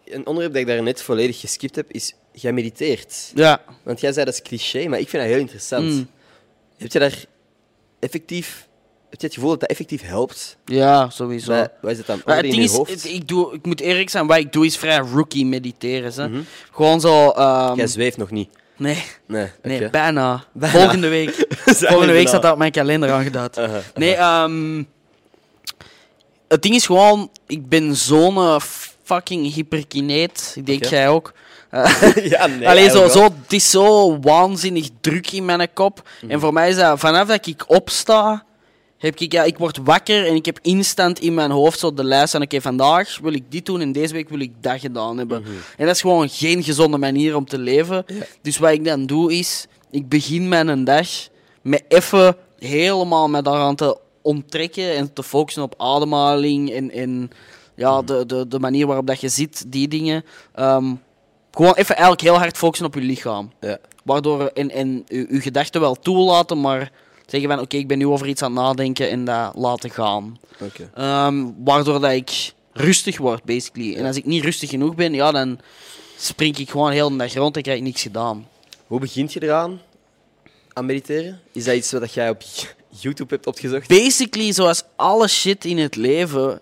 een 0.05 0.25
onderwerp 0.27 0.51
dat 0.53 0.61
ik 0.61 0.67
daar 0.67 0.83
net 0.83 1.01
volledig 1.01 1.39
geskipt 1.39 1.75
heb, 1.75 1.91
is... 1.91 2.13
Jij 2.33 2.53
mediteert. 2.53 3.31
ja. 3.35 3.61
Want 3.83 3.99
jij 3.99 4.11
zei 4.13 4.25
dat 4.25 4.33
is 4.33 4.41
cliché, 4.41 4.87
maar 4.87 4.99
ik 4.99 5.09
vind 5.09 5.23
dat 5.23 5.31
heel 5.31 5.41
interessant. 5.41 5.85
Mm. 5.89 6.07
Heb 6.77 6.91
je 6.91 6.99
daar 6.99 7.25
effectief... 7.99 8.67
Heb 9.09 9.19
je 9.19 9.25
het 9.25 9.35
gevoel 9.35 9.49
dat 9.49 9.59
dat 9.59 9.69
effectief 9.69 10.01
helpt? 10.01 10.57
Ja, 10.65 11.09
sowieso. 11.09 11.51
Bij, 11.51 11.69
wat 11.81 11.91
is 11.91 11.97
het 11.97 12.07
dan? 12.07 12.21
Het 12.25 12.45
in 12.45 12.53
je 12.55 12.61
is, 12.61 12.75
hoofd? 12.75 12.89
het- 12.91 13.05
ik, 13.05 13.27
doe, 13.27 13.53
ik 13.53 13.65
moet 13.65 13.79
eerlijk 13.79 14.09
zijn, 14.09 14.27
wat 14.27 14.37
ik 14.37 14.53
doe 14.53 14.65
is 14.65 14.77
vrij 14.77 14.97
rookie 14.97 15.45
mediteren. 15.45 16.13
Hè. 16.31 16.41
Gewoon 16.71 16.99
zo... 17.01 17.29
ehm, 17.29 17.75
Jij 17.75 17.87
zweeft 17.87 18.17
nog 18.17 18.31
niet. 18.31 18.49
Nee, 18.77 19.03
Nee, 19.27 19.47
nee 19.61 19.89
bijna. 19.89 20.43
Bijna. 20.51 20.77
Volgende 20.77 21.07
week. 21.07 21.45
Volgende 21.65 22.13
week 22.13 22.27
staat 22.27 22.41
dat 22.41 22.51
op 22.51 22.57
mijn 22.57 22.71
kalender 22.71 23.11
aangeduid. 23.11 23.57
Uh-huh, 23.57 23.77
Nee, 23.95 24.15
ehm 24.15 24.83
het 26.51 26.61
ding 26.61 26.75
is 26.75 26.85
gewoon, 26.85 27.29
ik 27.47 27.69
ben 27.69 27.95
zo'n 27.95 28.37
eh, 28.37 28.59
fucking 29.03 29.53
hyperkineet. 29.53 30.53
Ik 30.55 30.65
denk 30.65 30.85
jij 30.85 31.09
ook. 31.09 31.33
Eh, 31.71 32.15
ja, 32.29 32.47
nee. 32.47 32.67
Allee, 32.67 32.89
zo, 32.89 33.07
zo, 33.07 33.23
het 33.23 33.53
is 33.53 33.69
zo 33.69 34.19
waanzinnig 34.19 34.89
druk 35.01 35.31
in 35.31 35.45
mijn 35.45 35.73
kop. 35.73 36.09
Mhm. 36.21 36.31
En 36.31 36.39
voor 36.39 36.53
mij 36.53 36.69
is 36.69 36.75
dat, 36.75 36.99
vanaf 36.99 37.27
dat 37.27 37.47
ik 37.47 37.63
opsta, 37.67 38.43
heb 39.01 39.19
ik, 39.19 39.31
ja, 39.31 39.43
ik 39.43 39.57
word 39.57 39.77
wakker 39.77 40.27
en 40.27 40.35
ik 40.35 40.45
heb 40.45 40.59
instant 40.61 41.19
in 41.19 41.33
mijn 41.33 41.51
hoofd 41.51 41.79
zo 41.79 41.93
de 41.93 42.03
lijst 42.03 42.31
van 42.31 42.41
oké, 42.41 42.61
vandaag 42.61 43.19
wil 43.21 43.33
ik 43.33 43.43
dit 43.49 43.65
doen 43.65 43.81
en 43.81 43.91
deze 43.91 44.13
week 44.13 44.29
wil 44.29 44.39
ik 44.39 44.51
dat 44.59 44.79
gedaan 44.79 45.17
hebben. 45.17 45.43
En 45.77 45.85
dat 45.85 45.95
is 45.95 46.01
gewoon 46.01 46.29
geen 46.29 46.63
gezonde 46.63 46.97
manier 46.97 47.35
om 47.35 47.45
te 47.45 47.57
leven. 47.57 48.05
Dus 48.41 48.57
wat 48.57 48.71
ik 48.71 48.85
dan 48.85 49.05
doe 49.05 49.33
is, 49.33 49.67
ik 49.91 50.09
begin 50.09 50.47
mijn 50.47 50.83
dag 50.83 51.07
met 51.61 51.83
even 51.87 52.35
helemaal 52.59 53.29
me 53.29 53.41
daaraan 53.41 53.75
te 53.75 53.97
onttrekken 54.21 54.95
en 54.95 55.13
te 55.13 55.23
focussen 55.23 55.63
op 55.63 55.73
ademhaling 55.77 56.71
en, 56.71 56.91
en 56.91 57.31
ja, 57.75 58.01
de, 58.01 58.25
de, 58.25 58.47
de 58.47 58.59
manier 58.59 58.87
waarop 58.87 59.07
dat 59.07 59.21
je 59.21 59.29
zit, 59.29 59.63
die 59.67 59.87
dingen. 59.87 60.23
Ehm, 60.53 60.93
gewoon 61.51 61.73
even 61.73 61.95
eigenlijk 61.95 62.21
heel 62.21 62.37
hard 62.37 62.57
focussen 62.57 62.85
op 62.85 62.93
je 62.93 63.01
lichaam. 63.01 63.51
Ja. 63.59 63.77
Waardoor 64.03 64.45
en, 64.45 64.71
en 64.71 65.03
je, 65.07 65.27
je 65.29 65.41
gedachten 65.41 65.81
wel 65.81 65.95
toelaten, 65.95 66.61
maar 66.61 66.91
zeggen 67.31 67.49
van 67.49 67.59
oké, 67.59 67.77
ik 67.77 67.87
ben 67.87 67.97
nu 67.97 68.07
over 68.07 68.27
iets 68.27 68.41
aan 68.41 68.55
het 68.55 68.61
nadenken 68.61 69.09
en 69.09 69.25
dat 69.25 69.55
laten 69.55 69.89
gaan. 69.89 70.39
Ehm, 70.93 71.45
waardoor 71.63 71.99
dat 71.99 72.11
ik 72.11 72.53
rustig 72.73 73.17
word, 73.17 73.43
basically. 73.43 73.95
En 73.95 74.05
als 74.05 74.15
ik 74.15 74.25
niet 74.25 74.43
rustig 74.43 74.69
genoeg 74.69 74.95
ben, 74.95 75.13
ja, 75.13 75.31
dan 75.31 75.59
spring 76.17 76.57
ik 76.57 76.69
gewoon 76.69 76.91
heel 76.91 77.09
de 77.09 77.15
dag 77.15 77.33
rond 77.33 77.55
en 77.55 77.61
krijg 77.61 77.77
ik 77.77 77.83
niks 77.83 78.01
gedaan. 78.01 78.47
Hoe 78.87 78.99
begint 78.99 79.33
je 79.33 79.43
eraan 79.43 79.81
aan 80.73 80.85
mediteren? 80.85 81.41
Is 81.51 81.63
dat 81.63 81.75
iets 81.75 81.91
wat 81.91 82.13
jij 82.13 82.29
op 82.29 82.41
YouTube 82.89 83.33
hebt 83.33 83.47
opgezocht? 83.47 83.87
Basically, 83.87 84.51
zoals 84.51 84.83
alle 84.95 85.27
shit 85.27 85.65
in 85.65 85.77
het 85.77 85.95
leven, 85.95 86.59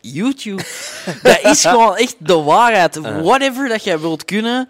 YouTube, 0.00 0.62
dat 1.22 1.44
is 1.44 1.64
gewoon 1.64 1.96
echt 1.96 2.16
de 2.18 2.42
waarheid. 2.42 2.96
Whatever 2.96 3.68
dat 3.68 3.84
jij 3.84 4.00
wilt 4.00 4.24
kunnen, 4.24 4.68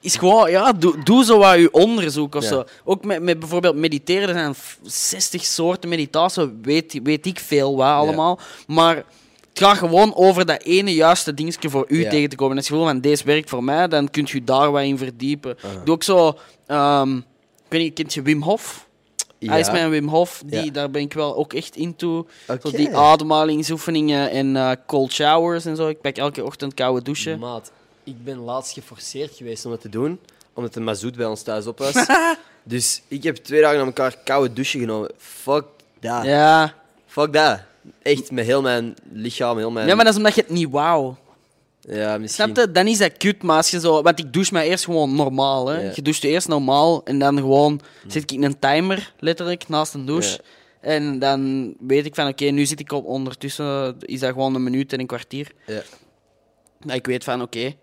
is 0.00 0.16
gewoon, 0.16 0.50
ja, 0.50 0.72
doe, 0.72 1.02
doe 1.04 1.24
zo 1.24 1.38
wat 1.38 1.58
je 1.58 1.72
onderzoek 1.72 2.34
of 2.34 2.42
Ja. 2.42 2.48
zo. 2.48 2.64
Ook 2.84 3.04
met, 3.04 3.22
met 3.22 3.38
bijvoorbeeld 3.38 3.76
mediteren, 3.76 4.28
er 4.28 4.34
zijn 4.34 4.54
f- 4.54 4.78
60 4.82 5.44
soorten 5.44 5.88
meditatie, 5.88 6.58
weet, 6.62 7.00
weet 7.02 7.26
ik 7.26 7.38
veel 7.40 7.76
wat 7.76 7.86
allemaal. 7.86 8.38
Maar 8.66 8.96
het 8.96 9.04
gaat 9.68 9.76
gewoon 9.78 10.14
over 10.14 10.46
dat 10.46 10.62
ene 10.62 10.94
juiste 10.94 11.34
dingetje 11.34 11.70
voor 11.70 11.84
u 11.88 12.02
Ja. 12.02 12.10
tegen 12.10 12.28
te 12.28 12.36
komen. 12.36 12.52
En 12.52 12.58
als 12.58 12.68
je 12.68 12.74
wil 12.74 12.84
van 12.84 13.00
deze 13.00 13.24
werkt 13.24 13.48
voor 13.50 13.64
mij, 13.64 13.88
dan 13.88 14.10
kun 14.10 14.26
je 14.28 14.44
daar 14.44 14.70
wat 14.70 14.82
in 14.82 14.98
verdiepen. 14.98 15.56
Doe 15.84 15.94
ook 15.94 16.02
zo, 16.02 16.38
ehm, 16.66 17.16
ik 17.16 17.22
weet 17.68 17.82
niet, 17.82 17.94
kent 17.94 18.14
je 18.14 18.22
Wim 18.22 18.42
Hof? 18.42 18.88
Hij 19.38 19.60
is 19.60 19.70
mijn 19.70 19.90
Wim 19.90 20.08
Hof, 20.08 20.42
die, 20.46 20.70
daar 20.70 20.90
ben 20.90 21.02
ik 21.02 21.12
wel 21.12 21.36
ook 21.36 21.52
echt 21.52 21.76
into. 21.76 22.26
Zo 22.62 22.70
die 22.70 22.96
ademhalingsoefeningen 22.96 24.30
en 24.30 24.56
eh, 24.56 24.70
cold 24.86 25.12
showers 25.12 25.64
en 25.64 25.76
zo. 25.76 25.88
Ik 25.88 26.00
pak 26.00 26.16
elke 26.16 26.44
ochtend 26.44 26.74
koude 26.74 27.02
douchen. 27.02 27.38
Maat, 27.38 27.72
ik 28.04 28.24
ben 28.24 28.38
laatst 28.38 28.72
geforceerd 28.72 29.36
geweest 29.36 29.64
om 29.64 29.70
dat 29.70 29.80
te 29.80 29.88
doen, 29.88 30.18
omdat 30.54 30.74
de 30.74 30.80
mazoet 30.80 31.16
bij 31.16 31.26
ons 31.26 31.42
thuis 31.42 31.66
op 31.66 31.78
was. 31.78 32.06
dus 32.62 33.02
ik 33.08 33.22
heb 33.22 33.36
twee 33.36 33.60
dagen 33.60 33.80
aan 33.80 33.86
elkaar 33.86 34.16
koude 34.24 34.52
douchen 34.52 34.80
genomen. 34.80 35.10
Fuck 35.16 35.64
dat. 36.00 36.24
Ja. 36.24 36.74
Fuck 37.06 37.32
dat. 37.32 37.60
Echt, 38.02 38.30
met 38.30 38.44
heel 38.44 38.62
mijn 38.62 38.94
lichaam, 39.12 39.58
heel 39.58 39.70
mijn... 39.70 39.86
ja, 39.86 39.94
maar 39.94 40.04
dat 40.04 40.12
is 40.12 40.18
omdat 40.18 40.34
je 40.34 40.40
het 40.40 40.50
niet 40.50 40.70
wou. 40.70 41.14
Ja, 41.80 42.18
misschien. 42.18 42.44
Snap 42.44 42.66
je? 42.66 42.72
Dan 42.72 42.86
is 42.86 42.98
dat 42.98 43.16
kut, 43.16 43.42
maar 43.42 43.56
als 43.56 43.70
je 43.70 43.80
zo... 43.80 44.02
Want 44.02 44.18
ik 44.18 44.32
douche 44.32 44.52
mij 44.52 44.68
eerst 44.68 44.84
gewoon 44.84 45.14
normaal, 45.14 45.68
hè. 45.68 45.80
Ja. 45.80 45.92
Je 45.94 46.02
doucht 46.02 46.24
eerst 46.24 46.48
normaal 46.48 47.04
en 47.04 47.18
dan 47.18 47.36
gewoon... 47.36 47.80
Zit 48.06 48.22
ik 48.22 48.32
in 48.32 48.42
een 48.42 48.58
timer, 48.58 49.12
letterlijk, 49.18 49.68
naast 49.68 49.94
een 49.94 50.06
douche. 50.06 50.30
Ja. 50.32 50.88
En 50.90 51.18
dan 51.18 51.74
weet 51.80 52.06
ik 52.06 52.14
van, 52.14 52.28
oké, 52.28 52.44
nu 52.44 52.66
zit 52.66 52.80
ik 52.80 52.92
op... 52.92 53.04
Ondertussen 53.04 53.96
is 54.00 54.20
dat 54.20 54.32
gewoon 54.32 54.54
een 54.54 54.62
minuut 54.62 54.92
en 54.92 55.00
een 55.00 55.06
kwartier. 55.06 55.52
Ja. 55.66 55.82
Dat 56.84 56.96
ik 56.96 57.06
weet 57.06 57.24
van, 57.24 57.42
oké, 57.42 57.74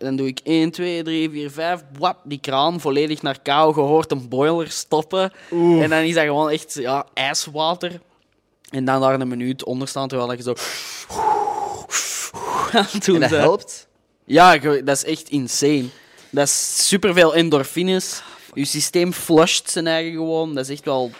dan 0.00 0.16
doe 0.16 0.26
ik 0.26 0.40
1, 0.44 0.70
2, 0.70 1.02
3, 1.02 1.30
4, 1.30 1.50
5, 1.50 1.82
wap, 1.98 2.20
die 2.24 2.40
kraan 2.40 2.80
volledig 2.80 3.22
naar 3.22 3.40
kou, 3.42 3.74
gehoord 3.74 4.10
een 4.10 4.28
boiler 4.28 4.70
stoppen. 4.70 5.32
En 5.50 5.88
dan 5.90 5.98
is 5.98 6.14
dat 6.14 6.24
gewoon 6.24 6.50
echt 6.50 6.74
ja, 6.74 7.06
ijswater. 7.14 8.00
En 8.70 8.84
dan 8.84 9.00
daar 9.00 9.20
een 9.20 9.28
minuut 9.28 9.64
onder 9.64 9.88
staan, 9.88 10.08
terwijl 10.08 10.32
je 10.32 10.42
zo... 10.42 10.54
aan 12.72 12.86
het 12.90 13.04
doen 13.04 13.14
En 13.14 13.20
dat 13.20 13.30
helpt? 13.30 13.88
Ja, 14.24 14.58
dat 14.58 14.96
is 14.96 15.04
echt 15.04 15.28
insane. 15.28 15.88
Dat 16.30 16.46
is 16.46 16.86
superveel 16.88 17.34
endorfines. 17.34 18.22
Je 18.54 18.64
systeem 18.64 19.12
flusht 19.12 19.70
zijn 19.70 19.86
eigen 19.86 20.12
gewoon. 20.12 20.54
Dat 20.54 20.64
is 20.64 20.70
echt 20.70 20.84
wel... 20.84 21.10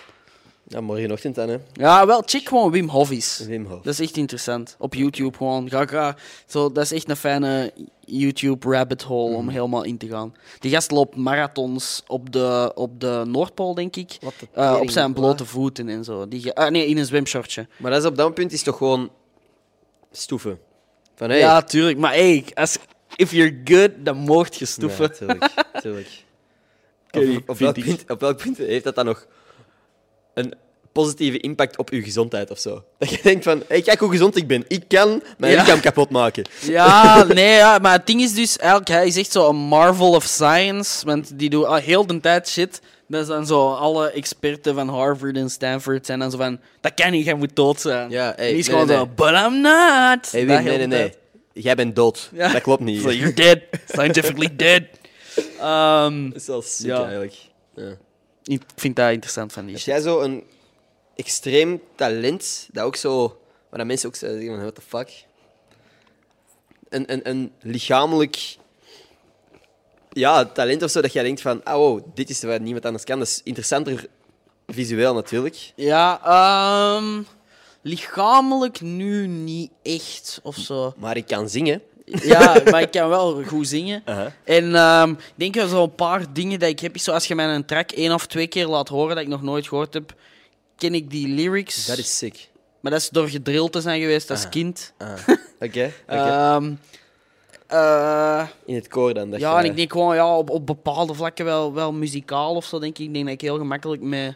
Ja, 0.72 0.80
morgenochtend 0.80 1.34
dan, 1.34 1.48
hè. 1.48 1.56
Ja, 1.72 2.06
wel, 2.06 2.22
check 2.26 2.48
gewoon 2.48 2.70
Wim 2.70 2.88
Hof 2.88 3.10
is. 3.10 3.44
Wim 3.46 3.66
Hof. 3.66 3.82
Dat 3.82 3.92
is 3.92 4.00
echt 4.00 4.16
interessant. 4.16 4.76
Op 4.78 4.94
YouTube 4.94 5.36
gewoon. 5.36 5.68
Ga, 5.70 5.86
ga. 5.86 6.16
Zo, 6.46 6.72
dat 6.72 6.84
is 6.84 6.92
echt 6.92 7.08
een 7.10 7.16
fijne 7.16 7.72
YouTube 8.04 8.68
rabbit 8.70 9.02
hole 9.02 9.28
Mhm. 9.30 9.38
om 9.38 9.48
helemaal 9.48 9.84
in 9.84 9.98
te 9.98 10.08
gaan. 10.08 10.34
Die 10.58 10.70
gast 10.70 10.90
loopt 10.90 11.16
marathons 11.16 12.02
op 12.06 12.32
de, 12.32 12.72
op 12.74 13.00
de 13.00 13.22
Noordpool, 13.26 13.74
denk 13.74 13.96
ik. 13.96 14.16
Wat 14.20 14.32
de 14.38 14.46
Eh, 14.52 14.76
op 14.80 14.90
zijn 14.90 15.12
blote 15.12 15.44
voeten 15.44 15.88
en 15.88 16.04
zo. 16.04 16.28
Die, 16.28 16.52
ah, 16.52 16.70
nee, 16.70 16.86
in 16.86 16.98
een 16.98 17.06
zwemshortje. 17.06 17.66
Maar 17.76 17.90
dat 17.90 18.00
is 18.02 18.08
op 18.08 18.16
dat 18.16 18.34
punt 18.34 18.52
is 18.52 18.62
toch 18.62 18.76
gewoon 18.76 19.10
stoeven. 20.12 20.58
Van, 21.14 21.28
hey. 21.28 21.38
Ja, 21.38 21.62
tuurlijk. 21.62 21.98
Maar 21.98 22.12
hey, 22.12 22.44
als, 22.54 22.78
if 23.16 23.30
you're 23.32 23.60
good, 23.64 23.90
dan 23.98 24.16
mocht 24.16 24.56
je 24.56 24.64
stoeven. 24.64 25.10
Ja, 25.10 25.16
tuurlijk. 25.80 26.24
tuurlijk. 27.10 27.38
Op, 27.46 27.48
op, 27.48 27.58
welk 27.58 27.74
punt, 27.84 28.04
op 28.10 28.20
welk 28.20 28.36
punt 28.36 28.56
heeft 28.56 28.84
dat 28.84 28.94
dan 28.94 29.04
nog 29.04 29.26
een 30.44 30.54
positieve 30.92 31.38
impact 31.38 31.78
op 31.78 31.90
je 31.90 32.02
gezondheid 32.02 32.50
of 32.50 32.58
zo? 32.58 32.84
Dat 32.98 33.10
je 33.10 33.18
denkt 33.22 33.44
van, 33.44 33.62
hey, 33.68 33.80
kijk 33.82 34.00
hoe 34.00 34.10
gezond 34.10 34.36
ik 34.36 34.46
ben. 34.46 34.64
Ik 34.68 34.84
kan 34.88 35.22
mijn 35.38 35.52
Ja. 35.52 35.60
lichaam 35.62 35.80
kapot 35.80 36.10
maken. 36.10 36.44
Ja, 36.66 37.24
nee, 37.24 37.54
ja, 37.54 37.78
maar 37.78 37.92
het 37.92 38.06
ding 38.06 38.20
is 38.20 38.34
dus, 38.34 38.56
eigenlijk, 38.56 38.90
hij 38.90 39.06
is 39.06 39.16
echt 39.16 39.32
zo 39.32 39.48
een 39.48 39.56
marvel 39.56 40.10
of 40.10 40.24
science, 40.24 41.06
want 41.06 41.38
die 41.38 41.50
doet 41.50 41.64
al 41.64 41.74
heel 41.74 42.06
de 42.06 42.20
tijd 42.20 42.48
shit. 42.48 42.80
Dat 43.08 43.26
zijn 43.26 43.46
zo 43.46 43.72
alle 43.74 44.10
experten 44.10 44.74
van 44.74 44.88
Harvard 44.88 45.36
en 45.36 45.50
Stanford 45.50 46.06
zijn 46.06 46.18
dan 46.18 46.30
zo 46.30 46.36
van, 46.36 46.60
dat 46.80 46.94
kan 46.94 47.10
niet, 47.10 47.24
jij 47.24 47.34
moet 47.34 47.56
dood 47.56 47.80
zijn. 47.80 48.10
Ja, 48.10 48.32
hey, 48.36 48.48
die 48.48 48.58
is 48.58 48.66
nee, 48.66 48.74
gewoon 48.76 48.86
nee, 48.88 48.96
zo, 48.96 49.06
but 49.14 49.28
I'm 49.30 49.60
not. 49.60 50.30
Hey, 50.32 50.44
nee, 50.44 50.58
nee, 50.78 50.86
nee. 50.86 51.14
Jij 51.52 51.74
bent 51.74 51.96
dood. 51.96 52.30
Ja. 52.32 52.52
Dat 52.52 52.62
klopt 52.62 52.82
niet. 52.82 53.00
So 53.02 53.10
you're 53.12 53.34
dead, 53.34 53.58
scientifically 53.88 54.56
dead. 54.56 54.82
Ehm, 55.60 56.28
Dat 56.28 56.40
is 56.40 56.46
wel 56.46 56.62
sick, 56.62 56.90
eigenlijk. 56.90 57.34
Ja. 57.74 57.96
Ik 58.50 58.62
vind 58.76 58.96
dat 58.96 59.10
interessant 59.10 59.52
van 59.52 59.62
die 59.64 59.72
Heb 59.72 59.82
shit. 59.82 59.94
jij 59.94 60.02
zo 60.02 60.20
een 60.20 60.44
extreem 61.14 61.82
talent, 61.94 62.68
dat 62.72 62.84
ook 62.84 62.96
zo... 62.96 63.40
Waar 63.68 63.78
dat 63.78 63.86
mensen 63.86 64.08
ook 64.08 64.14
zeggen 64.14 64.46
van, 64.46 64.60
what 64.60 64.74
the 64.74 64.80
fuck? 64.80 65.24
Een, 66.88 67.12
een, 67.12 67.28
een 67.28 67.52
lichamelijk... 67.60 68.56
Ja, 70.12 70.44
talent 70.44 70.82
of 70.82 70.90
zo, 70.90 71.00
dat 71.00 71.12
jij 71.12 71.22
denkt 71.22 71.40
van, 71.40 71.58
oh, 71.58 71.72
wow, 71.74 72.00
dit 72.14 72.30
is 72.30 72.42
wat 72.42 72.60
niemand 72.60 72.84
anders 72.84 73.04
kan. 73.04 73.18
Dat 73.18 73.28
is 73.28 73.40
interessanter 73.44 74.06
visueel 74.66 75.14
natuurlijk. 75.14 75.72
Ja, 75.74 76.20
ehm, 76.24 77.22
lichamelijk 77.80 78.80
nu 78.80 79.26
niet 79.26 79.70
echt 79.82 80.40
of 80.42 80.56
zo. 80.56 80.94
Maar 80.96 81.16
ik 81.16 81.26
kan 81.26 81.48
zingen. 81.48 81.82
Ja, 82.22 82.60
maar 82.70 82.80
ik 82.82 82.90
kan 82.90 83.08
wel 83.08 83.42
goed 83.44 83.68
zingen. 83.68 84.02
Uh-huh. 84.08 84.26
En 84.44 84.74
ehm, 84.74 85.10
ik 85.10 85.16
denk 85.34 85.54
wel 85.54 85.68
zo'n 85.68 85.94
paar 85.94 86.32
dingen 86.32 86.58
dat 86.58 86.68
ik 86.68 86.80
heb. 86.80 86.94
is 86.94 87.04
Zoals 87.04 87.26
je 87.26 87.34
mij 87.34 87.46
een 87.54 87.64
track 87.64 87.90
één 87.90 88.12
of 88.14 88.26
twee 88.26 88.46
keer 88.46 88.66
laat 88.66 88.88
horen 88.88 89.14
dat 89.14 89.24
ik 89.24 89.30
nog 89.30 89.42
nooit 89.42 89.68
gehoord 89.68 89.94
heb, 89.94 90.14
ken 90.76 90.94
ik 90.94 91.10
die 91.10 91.28
lyrics. 91.28 91.86
Dat 91.86 91.98
is 91.98 92.18
sick. 92.18 92.48
Maar 92.80 92.92
dat 92.92 93.00
is 93.00 93.08
door 93.08 93.28
gedrild 93.28 93.72
te 93.72 93.80
zijn 93.80 94.00
geweest 94.00 94.30
als 94.30 94.44
Ah. 94.44 94.50
kind. 94.50 94.92
Oké, 94.98 95.12
oké. 95.60 95.90
Ehm, 96.06 96.72
eh, 97.66 98.46
In 98.64 98.74
het 98.74 98.88
koor 98.88 99.14
dan. 99.14 99.30
Dat 99.30 99.40
ja, 99.40 99.52
je- 99.52 99.64
en 99.64 99.70
ik 99.70 99.76
denk 99.76 99.92
gewoon 99.92 100.14
ja, 100.14 100.36
op, 100.36 100.50
op 100.50 100.66
bepaalde 100.66 101.14
vlakken 101.14 101.44
wel, 101.44 101.72
wel 101.74 101.92
muzikaal 101.92 102.54
of 102.54 102.64
zo, 102.64 102.78
denk 102.78 102.98
ik. 102.98 103.06
Ik 103.06 103.12
denk 103.12 103.24
dat 103.24 103.34
ik 103.34 103.40
heel 103.40 103.56
gemakkelijk 103.58 104.02
met... 104.02 104.34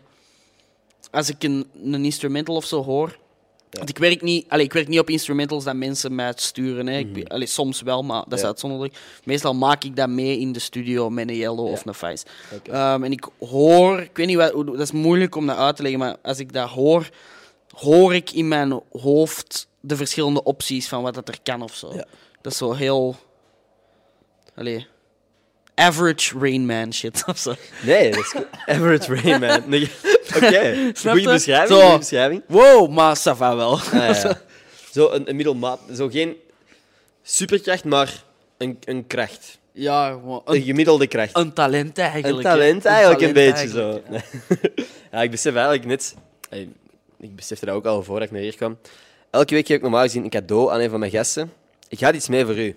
Als 1.11 1.29
ik 1.29 1.43
een, 1.43 1.67
een 1.85 2.05
instrumental 2.05 2.55
of 2.55 2.65
zo 2.65 2.83
hoor... 2.85 3.17
Want 3.77 3.89
ik 3.89 3.99
werk, 3.99 4.23
niet, 4.23 4.49
allee, 4.49 4.65
ik 4.65 4.73
werk 4.73 4.89
niet 4.89 4.99
op 4.99 5.11
instrumentals 5.11 5.65
dat 5.65 5.77
mensen 5.77 6.15
mij 6.15 6.33
sturen. 6.37 6.87
Hè. 6.87 6.99
Ik, 6.99 7.29
allee, 7.29 7.47
soms 7.47 7.83
wel, 7.83 8.03
maar 8.03 8.25
dat 8.29 8.39
is 8.39 8.45
uitzonderlijk. 8.45 8.99
Meestal 9.25 9.55
maak 9.55 9.85
ik 9.85 9.97
dat 9.97 10.09
mee 10.09 10.39
in 10.39 10.53
de 10.53 10.59
studio 10.59 11.11
met 11.11 11.29
een 11.29 11.37
yellow 11.37 11.67
of 11.67 11.87
een 11.87 11.95
vice. 11.95 12.25
Ehm, 12.71 13.05
en 13.05 13.13
ik 13.13 13.29
hoor... 13.39 14.01
Ik 14.01 14.17
weet 14.17 14.27
niet, 14.27 14.37
wat, 14.37 14.67
dat 14.67 14.81
is 14.81 14.93
moeilijk 14.93 15.35
om 15.35 15.47
dat 15.47 15.57
uit 15.57 15.77
te 15.77 15.83
leggen, 15.83 16.01
maar 16.01 16.17
als 16.23 16.39
ik 16.39 16.53
dat 16.53 16.69
hoor, 16.69 17.09
hoor 17.69 18.15
ik 18.15 18.31
in 18.31 18.49
mijn 18.49 18.81
hoofd 18.93 19.69
de 19.81 19.97
verschillende 19.97 20.43
opties 20.43 20.89
van 20.89 21.03
wat 21.03 21.15
dat 21.15 21.29
er 21.29 21.39
kan 21.43 21.63
of 21.63 21.75
zo. 21.75 21.93
Dat 22.41 22.53
is 22.53 22.57
zo 22.57 22.73
heel... 22.73 23.17
Allee... 24.55 24.87
Average 25.75 26.39
Rain 26.39 26.67
Man 26.67 26.93
shit 26.93 27.23
of 27.27 27.39
zo. 27.39 27.55
Nee, 27.83 28.11
dat 28.11 28.21
is 28.21 28.27
goed. 28.31 28.47
Average 28.67 29.15
Rain 29.15 29.41
Man. 29.41 29.63
Nee, 29.67 29.91
Oké, 30.37 30.91
Snap 30.93 31.13
goede 31.15 31.31
beschrijving. 31.33 31.99
Beschrijving. 31.99 32.43
Wow, 32.47 32.91
maar 32.91 33.17
ça 33.19 33.37
va 33.37 33.57
wel. 33.57 33.79
Ah, 33.79 33.93
ja. 33.93 34.41
Zo 34.93 35.11
een, 35.11 35.29
een 35.29 35.37
middelmaat. 35.37 35.81
Zo 35.95 36.09
geen 36.09 36.37
superkracht, 37.23 37.85
maar 37.85 38.23
een, 38.59 38.79
een 38.85 39.07
kracht. 39.07 39.59
Ja, 39.73 40.09
gewoon 40.11 40.43
Een 40.45 40.55
een, 40.55 40.63
gemiddelde 40.63 41.07
kracht. 41.07 41.37
een 41.37 41.53
talent 41.53 41.99
eigenlijk. 41.99 42.37
Een 42.37 42.43
talent 42.43 42.85
eigenlijk 42.85 43.21
een 43.23 43.35
talent 43.35 43.55
beetje 43.55 43.81
eigenlijk, 43.81 44.25
zo. 44.75 44.83
Ja, 45.13 45.23
ik 45.23 45.31
besef 45.31 45.55
eigenlijk 45.55 45.85
net... 45.85 46.15
Ik 47.21 47.37
besefte 47.37 47.67
dat 47.67 47.75
ook 47.75 47.85
al 47.87 48.03
voordat 48.03 48.27
ik 48.27 48.33
naar 48.33 48.43
hier 48.43 48.57
kwam. 48.57 48.79
Elke 49.31 49.55
week 49.55 49.67
geef 49.67 49.77
ik 49.77 49.83
normaal 49.83 50.03
gezien 50.03 50.25
een 50.25 50.31
cadeau 50.31 50.73
aan 50.73 50.81
een 50.81 50.91
van 50.91 50.99
mijn 50.99 51.11
gasten. 51.11 51.53
Ik 51.89 52.01
had 52.01 52.15
iets 52.15 52.29
mee 52.29 52.45
voor 52.45 52.59
u. 52.59 52.77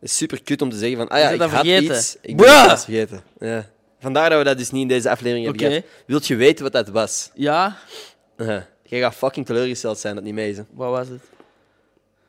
Het 0.00 0.08
is 0.10 0.16
super 0.16 0.42
cute 0.42 0.64
om 0.64 0.70
te 0.70 0.76
zeggen 0.76 0.96
van... 0.96 1.08
Ah 1.08 1.18
ja, 1.18 1.28
ik 1.30 1.40
had 1.40 1.50
vergeten? 1.50 1.96
iets. 1.96 2.16
Ik 2.20 2.36
ben 2.36 2.46
Bruh! 2.46 2.70
het 2.70 2.84
vergeten. 2.84 3.22
Ja. 3.38 3.66
Vandaar 4.00 4.30
dat 4.30 4.38
we 4.38 4.44
dat 4.44 4.58
dus 4.58 4.70
niet 4.70 4.82
in 4.82 4.88
deze 4.88 5.10
aflevering 5.10 5.44
hebben 5.46 5.64
Oké. 5.64 5.74
gehad. 5.74 5.90
Wilt 6.06 6.26
je 6.26 6.36
weten 6.36 6.62
wat 6.64 6.72
dat 6.72 6.88
was? 6.88 7.30
Ja. 7.34 7.76
Jij 8.82 9.00
gaat 9.00 9.14
fucking 9.14 9.46
teleurgesteld 9.46 9.98
zijn 9.98 10.14
dat 10.14 10.24
het 10.24 10.32
niet 10.34 10.42
mee 10.42 10.50
is. 10.50 10.56
hè. 10.56 10.62
Wat 10.70 10.90
was 10.90 11.08
het? 11.08 11.20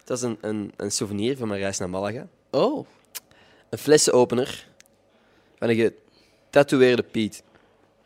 Dat 0.03 0.17
is 0.17 0.23
een, 0.23 0.37
een, 0.41 0.71
een 0.77 0.91
souvenir 0.91 1.37
van 1.37 1.47
mijn 1.47 1.59
reis 1.59 1.77
naar 1.77 1.89
Malaga. 1.89 2.27
Oh. 2.51 2.85
Een 3.69 3.77
flessenopener 3.77 4.67
van 5.59 5.69
een 5.69 5.93
getatoeëerde 6.49 7.03
Piet. 7.03 7.43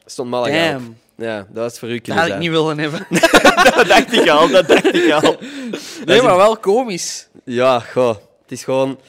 Stond 0.06 0.30
Malaga 0.30 0.66
op. 0.68 0.72
Damn. 0.72 0.98
Ja, 1.18 1.38
dat 1.38 1.64
was 1.64 1.80
voor 1.80 1.90
u 1.90 1.94
Dat 1.94 2.02
kunnen 2.04 2.24
had 2.24 2.32
ik 2.32 2.42
zijn. 2.42 2.52
niet 2.52 2.60
willen 2.62 2.78
hebben. 2.80 3.08
Dat 3.76 3.88
dacht 3.88 4.14
ik 4.14 4.30
al, 4.30 4.50
dat 4.50 4.68
dacht 4.68 4.94
ik 4.94 5.12
al. 5.12 5.38
Nee, 6.06 6.22
maar 6.22 6.36
wel 6.38 6.58
komisch. 6.58 7.28
Ja, 7.46 7.80
goh. 7.80 8.16
Het 8.42 8.52
is 8.52 8.64
gewoon... 8.64 9.00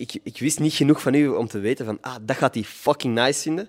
Ik, 0.00 0.12
ik, 0.22 0.38
wist 0.38 0.58
niet 0.58 0.74
genoeg 0.74 1.00
van 1.00 1.14
u 1.14 1.28
om 1.28 1.48
te 1.48 1.58
weten 1.58 1.84
van... 1.84 1.98
Ah, 2.00 2.14
dat 2.22 2.36
gaat 2.36 2.54
hij 2.54 2.62
fucking 2.64 3.14
nice 3.14 3.40
vinden. 3.40 3.68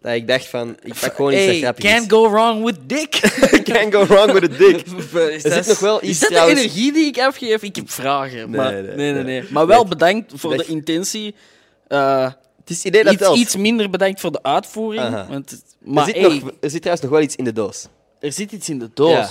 Dat 0.00 0.14
ik 0.14 0.28
dacht 0.28 0.46
van... 0.46 0.76
Ik 0.82 0.94
pak 1.00 1.14
gewoon 1.14 1.32
iets 1.32 1.40
dat 1.40 1.50
Hey, 1.50 1.58
grappig 1.60 1.84
can't 1.84 2.02
is. 2.02 2.08
go 2.12 2.30
wrong 2.30 2.64
with 2.64 2.76
dick. 2.86 3.10
Can't 3.72 3.94
go 3.94 4.06
wrong 4.06 4.32
with 4.32 4.52
a 4.52 4.56
dick. 4.58 4.86
Is 5.34 5.44
Er 5.44 5.52
zit 5.52 5.66
nog 5.66 5.78
wel 5.78 6.00
is 6.00 6.08
iets 6.08 6.18
dat 6.20 6.28
trouwens- 6.28 6.60
de 6.60 6.66
energie 6.68 6.92
die 6.92 7.06
ik 7.06 7.18
afgeef? 7.18 7.62
Ik 7.62 7.76
heb 7.76 7.90
vragen. 7.90 8.36
Nee, 8.36 8.46
maar, 8.60 8.72
nee, 8.72 8.82
nee, 8.82 8.94
nee, 8.96 9.12
nee, 9.12 9.22
nee. 9.24 9.44
Maar 9.50 9.66
wel 9.66 9.84
bedankt 9.86 10.32
voor 10.36 10.56
de 10.56 10.64
intentie. 10.64 11.34
Eh, 11.88 12.22
Het 12.60 12.70
is 12.70 12.76
het 12.76 12.86
idee 12.86 13.04
dat 13.04 13.12
iets, 13.12 13.32
iets 13.40 13.56
minder 13.56 13.90
bedankt 13.90 14.20
voor 14.20 14.32
de 14.32 14.42
uitvoering. 14.42 15.26
Want, 15.28 15.50
het- 15.50 15.62
er, 15.84 15.92
maar 15.92 16.04
zit 16.04 16.14
hey, 16.14 16.22
nog, 16.22 16.52
er 16.60 16.70
zit 16.70 16.82
trouwens 16.82 17.02
nog 17.02 17.10
wel 17.10 17.20
iets 17.20 17.36
in 17.36 17.44
de 17.44 17.52
doos. 17.52 17.86
er 18.20 18.32
zit 18.32 18.52
iets 18.52 18.68
in 18.68 18.78
de 18.78 18.90
doos. 18.94 19.10
Ja. 19.12 19.22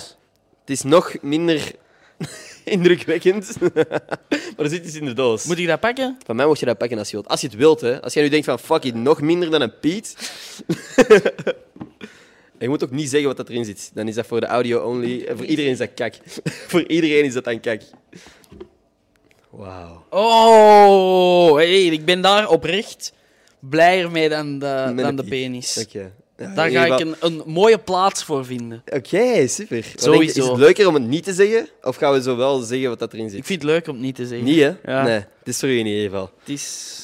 Het 0.62 0.70
is 0.70 0.82
nog 0.82 1.16
minder 1.22 1.72
indrukwekkend. 2.64 3.56
Maar 4.58 4.66
er 4.66 4.72
zit 4.72 4.86
iets 4.86 4.96
in 4.96 5.06
de 5.06 5.14
doos. 5.14 5.44
Moet 5.44 5.58
ik 5.58 5.68
dat 5.68 5.80
pakken? 5.80 6.18
Van 6.26 6.36
mij 6.36 6.46
mocht 6.46 6.60
je 6.60 6.66
dat 6.66 6.78
pakken 6.78 6.98
als 6.98 7.10
je 7.10 7.14
wilt. 7.14 7.28
Als 7.28 7.42
je 7.42 7.48
het 7.48 7.56
wilt, 7.56 7.82
hè. 7.82 8.02
Als 8.02 8.14
jij 8.14 8.24
nu 8.24 8.30
denkt 8.30 8.46
van, 8.46 8.60
fuck 8.60 8.84
it, 8.84 8.96
nog 8.96 9.22
minder 9.22 9.50
dan 9.50 9.62
een 9.62 9.80
Piet. 9.80 10.32
En 10.98 12.60
je 12.66 12.70
moet 12.70 12.84
ook 12.84 12.92
niet 12.92 13.10
zeggen 13.10 13.28
wat 13.28 13.38
dat 13.38 13.50
erin 13.50 13.66
zit. 13.66 13.92
Dan 13.94 14.08
is 14.08 14.16
dat 14.16 14.26
voor 14.26 14.40
de 14.40 14.46
audio 14.46 14.80
only. 14.80 15.24
En 15.24 15.38
voor 15.38 15.46
iedereen 15.46 15.72
is 15.72 15.78
dat 15.78 15.94
kak. 15.94 16.14
voor 16.72 16.88
iedereen 16.88 17.24
is 17.26 17.34
dat 17.34 17.44
dan 17.44 17.60
kak. 17.60 17.82
Wauw. 19.50 20.06
Oh, 20.10 21.56
hey, 21.56 21.86
ik 21.86 22.06
ben 22.06 22.22
daar 22.22 22.50
oprecht 22.50 23.14
blijer 23.60 24.12
mee 24.12 24.30
dan 24.30 24.60
de, 24.60 24.92
Met 24.94 25.06
dan 25.06 25.16
de 25.16 25.24
penis. 25.24 25.78
Oké. 25.88 26.00
Ja, 26.00 26.12
Daar 26.56 26.70
ga 26.70 26.86
ik 26.86 27.00
een, 27.00 27.16
een 27.20 27.44
mooie 27.46 27.78
plaats 27.78 28.24
voor 28.24 28.46
vinden. 28.46 28.82
Oké, 28.94 29.48
super. 29.48 29.76
Wat 29.76 29.84
denk 29.84 29.94
je, 29.96 30.02
Sowieso. 30.02 30.40
Is 30.42 30.48
het 30.48 30.58
leuker 30.58 30.88
om 30.88 30.94
het 30.94 31.04
niet 31.04 31.24
te 31.24 31.34
zeggen? 31.34 31.68
Of 31.84 31.96
gaan 31.96 32.14
we 32.14 32.22
zo 32.22 32.36
wel 32.36 32.60
zeggen 32.60 32.90
wat 32.90 33.00
dat 33.00 33.14
erin 33.14 33.30
zit? 33.30 33.40
Ik 33.40 33.46
vind 33.46 33.62
het 33.62 33.72
leuk 33.72 33.88
om 33.88 33.94
het 33.94 34.04
niet 34.04 34.16
te 34.16 34.28
zeggen. 34.28 34.46
Niet, 34.48 34.60
hè? 34.60 34.74
Ja. 34.86 35.04
Nee, 35.04 35.14
het 35.16 35.28
is 35.44 35.60
voor 35.60 35.70
u 35.70 35.78
in 35.80 35.86
ieder 35.86 36.04
geval. 36.04 36.32
Het 36.40 36.50
is 36.50 36.96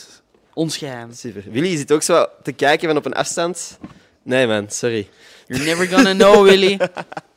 ons 0.54 0.78
geheim. 0.78 1.14
Super. 1.14 1.44
Willy 1.52 1.78
zit 1.78 1.92
ook 1.92 2.02
zo 2.02 2.26
te 2.44 2.52
kijken 2.52 2.88
van 2.88 2.98
op 2.98 3.06
een 3.06 3.14
afstand. 3.14 3.78
Nee, 4.24 4.48
man, 4.48 4.66
sorry. 4.70 5.08
You're 5.48 5.66
never 5.66 5.88
gonna 5.88 6.14
know, 6.14 6.44
Willy. 6.50 6.78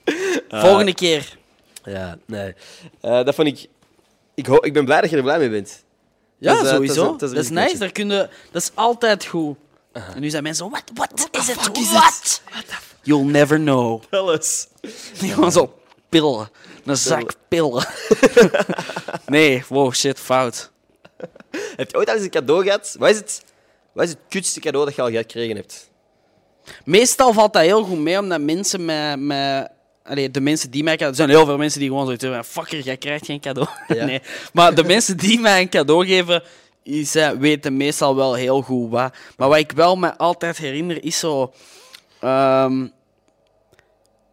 Volgende 0.48 0.94
keer. 0.94 1.36
Ja, 1.84 2.18
nee. 2.26 2.54
Eh, 3.00 3.24
dat 3.24 3.34
vond 3.34 3.48
ik... 3.48 3.66
Ik, 4.34 4.46
ho- 4.46 4.58
ik 4.64 4.72
ben 4.72 4.84
blij 4.84 5.00
dat 5.00 5.10
je 5.10 5.16
er 5.16 5.22
blij 5.22 5.38
mee 5.38 5.50
bent. 5.50 5.84
Ja, 6.38 6.52
Dat 6.52 6.62
is, 6.62 6.68
eh, 6.68 6.74
sowieso. 6.74 7.16
dat 7.16 7.22
is- 7.30 7.36
Dat 7.36 7.46
een 7.46 7.54
nice. 7.54 7.78
Daar 7.78 7.92
kun 7.92 8.10
je, 8.10 8.28
dat 8.52 8.62
is 8.62 8.70
altijd 8.74 9.24
goed. 9.26 9.56
En 10.14 10.20
nu 10.20 10.30
zijn 10.30 10.42
mensen 10.42 10.64
zo, 10.64 10.70
wat, 10.70 11.10
wat 11.20 11.42
is 11.42 11.46
het? 11.48 11.60
fuck 11.60 11.76
is 11.76 11.92
Wat? 11.92 12.40
You'll 13.02 13.24
never 13.24 13.58
know. 13.58 14.02
Alles. 14.10 14.68
Gewoon 15.14 15.52
zo 15.58 15.78
pillen. 16.08 16.48
Een 16.84 16.96
zak 16.96 17.34
pillen. 17.48 17.86
nee, 19.26 19.64
wow, 19.68 19.94
shit, 19.94 20.18
fout. 20.18 20.70
Heb 21.76 21.90
je 21.90 21.96
ooit 21.96 22.08
al 22.08 22.14
eens 22.14 22.24
een 22.24 22.30
cadeau 22.30 22.62
gehad? 22.64 22.96
Wat 22.98 23.10
is 23.10 23.16
het, 23.16 23.44
wat 23.92 24.04
is 24.04 24.10
het 24.10 24.18
kutste 24.28 24.60
cadeau 24.60 24.84
dat 24.84 24.94
je 24.94 25.02
al 25.02 25.10
gekregen 25.10 25.56
hebt? 25.56 25.90
Meestal 26.84 27.32
valt 27.32 27.52
dat 27.52 27.62
heel 27.62 27.84
goed 27.84 27.98
mee, 27.98 28.18
omdat 28.18 28.40
mensen 28.40 28.84
met... 28.84 29.20
met 29.20 29.70
allee, 30.04 30.30
de 30.30 30.40
mensen 30.40 30.70
die 30.70 30.82
mij. 30.82 30.98
Er 30.98 31.14
zijn 31.14 31.28
heel 31.28 31.44
veel 31.44 31.56
mensen 31.56 31.80
die 31.80 31.88
gewoon 31.88 32.04
zoiets 32.04 32.22
hebben 32.22 32.44
fucker, 32.44 32.80
jij 32.80 32.96
krijgt 32.96 33.26
geen 33.26 33.40
cadeau. 33.40 33.68
Ja. 33.94 34.04
nee. 34.04 34.22
Maar 34.52 34.74
de 34.74 34.84
mensen 34.84 35.16
die 35.16 35.40
mij 35.40 35.60
een 35.60 35.68
cadeau 35.68 36.06
geven, 36.06 36.42
zijn- 36.86 37.38
weten 37.38 37.76
meestal 37.76 38.16
wel 38.16 38.34
heel 38.34 38.62
goed 38.62 38.90
wat. 38.90 39.14
Maar 39.36 39.48
wat 39.48 39.58
ik 39.58 39.72
wel 39.72 39.96
me 39.96 40.16
altijd 40.18 40.56
herinner, 40.58 41.04
is 41.04 41.18
zo... 41.18 41.52
ehm, 42.20 42.86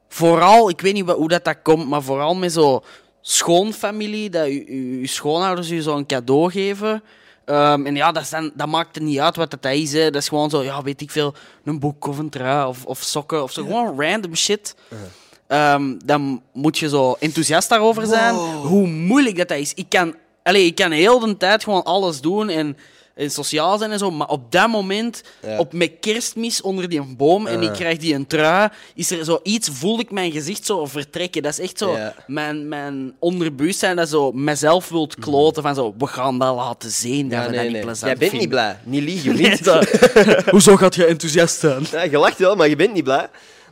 vooral, 0.09 0.69
ik 0.69 0.81
weet 0.81 0.93
niet 0.93 1.09
hoe 1.09 1.27
dat, 1.27 1.45
dat 1.45 1.61
komt, 1.63 1.87
maar 1.89 2.01
vooral 2.03 2.35
met 2.35 2.53
zo 2.53 2.83
schoonfamilie, 3.21 4.29
dat 4.29 4.45
je, 4.47 5.01
schoonouders 5.03 5.67
je 5.69 5.81
zo 5.81 5.95
een 5.95 6.05
cadeau 6.05 6.51
geven. 6.51 7.03
Ehm, 7.45 7.85
en 7.85 7.95
ja, 7.95 8.11
dat, 8.11 8.29
dat 8.53 8.67
maakt 8.67 8.95
er 8.95 9.01
niet 9.01 9.19
uit 9.19 9.35
wat 9.35 9.51
dat 9.51 9.65
is. 9.71 9.93
Hè. 9.93 10.09
Dat 10.11 10.21
is 10.21 10.27
gewoon 10.27 10.49
zo, 10.49 10.63
ja, 10.63 10.81
weet 10.81 11.01
ik 11.01 11.11
veel, 11.11 11.33
een 11.63 11.79
boek 11.79 12.07
of 12.07 12.17
een 12.17 12.29
trui 12.29 12.67
of, 12.67 12.85
of 12.85 13.01
sokken 13.01 13.43
of 13.43 13.51
zo. 13.51 13.63
Gewoon 13.63 14.01
random 14.01 14.35
shit. 14.35 14.75
Ehm, 15.47 15.93
dan 16.05 16.41
moet 16.53 16.77
je 16.77 16.89
zo 16.89 17.15
enthousiast 17.19 17.69
daarover 17.69 18.05
zijn. 18.05 18.35
Hoe 18.35 18.87
moeilijk 18.87 19.37
dat, 19.37 19.47
dat 19.47 19.57
is. 19.57 19.73
Ik 19.73 19.85
kan, 19.89 20.15
allez, 20.43 20.65
ik 20.65 20.75
kan 20.75 20.91
heel 20.91 21.19
de 21.19 21.37
tijd 21.37 21.63
gewoon 21.63 21.83
alles 21.83 22.21
doen 22.21 22.49
en, 22.49 22.77
en 23.15 23.31
sociaal 23.31 23.77
zijn 23.77 23.91
en 23.91 23.99
zo. 23.99 24.11
Maar 24.11 24.27
op 24.27 24.51
dat 24.51 24.67
moment, 24.67 25.23
Ja. 25.41 25.57
op 25.59 25.73
met 25.73 25.91
kerstmis 25.99 26.61
onder 26.61 26.89
die 26.89 27.15
boom 27.17 27.47
en 27.47 27.61
ik 27.61 27.71
krijg 27.73 27.97
die 27.97 28.13
een 28.15 28.27
trui, 28.27 28.69
is 28.95 29.11
er 29.11 29.25
zoiets, 29.25 29.69
voel 29.71 29.99
ik 29.99 30.11
mijn 30.11 30.31
gezicht 30.31 30.65
zo 30.65 30.85
vertrekken. 30.85 31.41
Dat 31.43 31.51
is 31.51 31.59
echt 31.59 31.77
zo, 31.77 31.91
Ja. 31.97 32.13
mijn, 32.27 32.67
mijn 32.67 33.13
onderbewustzijn 33.19 33.95
dat 33.95 34.09
zo 34.09 34.31
mezelf 34.31 34.89
wilt 34.89 35.15
kloten 35.15 35.63
van 35.63 35.75
zo, 35.75 35.93
we 35.97 36.07
gaan 36.07 36.39
dat 36.39 36.55
laten 36.55 36.91
zien 36.91 37.29
dat 37.29 37.43
Ja, 37.43 37.49
we 37.49 37.55
dat 37.55 37.63
niet 37.67 37.81
plezant 37.81 37.99
Jij 37.99 38.17
bent 38.17 38.31
niet 38.31 38.41
vinden. 38.41 38.49
blij. 38.49 38.77
Niet 38.83 39.03
liegen, 39.03 39.35
Nee, 39.35 39.61
dat- 39.61 39.89
Hoezo 40.51 40.75
gaat 40.75 40.95
je 40.95 41.05
enthousiast 41.05 41.59
zijn? 41.59 41.85
Ja, 41.91 42.01
je 42.03 42.17
lacht 42.17 42.37
wel, 42.37 42.55
maar 42.55 42.69
je 42.69 42.75
bent 42.75 42.93
niet 42.93 43.03
blij. 43.03 43.27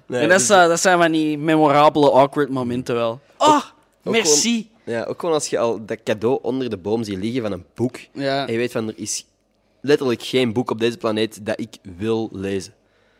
Nee, 0.05 0.21
En 0.21 0.27
dat, 0.29 0.37
dus- 0.37 0.47
zijn, 0.47 0.69
dat 0.69 0.79
zijn 0.81 0.97
van 1.01 1.11
die 1.11 1.37
memorabele, 1.37 2.11
awkward 2.11 2.49
momenten 2.49 2.95
wel. 2.95 3.19
Oh, 3.37 3.55
ook 4.03 4.13
merci. 4.13 4.69
Ja, 4.91 5.03
ook 5.03 5.19
gewoon 5.19 5.35
als 5.35 5.47
je 5.47 5.57
al 5.59 5.85
dat 5.85 6.03
cadeau 6.03 6.39
onder 6.41 6.69
de 6.69 6.77
boom 6.77 7.03
ziet 7.03 7.17
liggen 7.17 7.41
van 7.41 7.51
een 7.51 7.65
boek. 7.75 7.97
Ja. 8.13 8.45
En 8.47 8.51
je 8.53 8.57
weet 8.59 8.71
van, 8.71 8.87
er 8.87 8.97
is 8.97 9.25
letterlijk 9.81 10.21
geen 10.23 10.53
boek 10.53 10.69
op 10.69 10.79
deze 10.79 10.97
planeet 10.97 11.45
dat 11.45 11.59
ik 11.59 11.75
wil 11.97 12.29
lezen. 12.31 12.73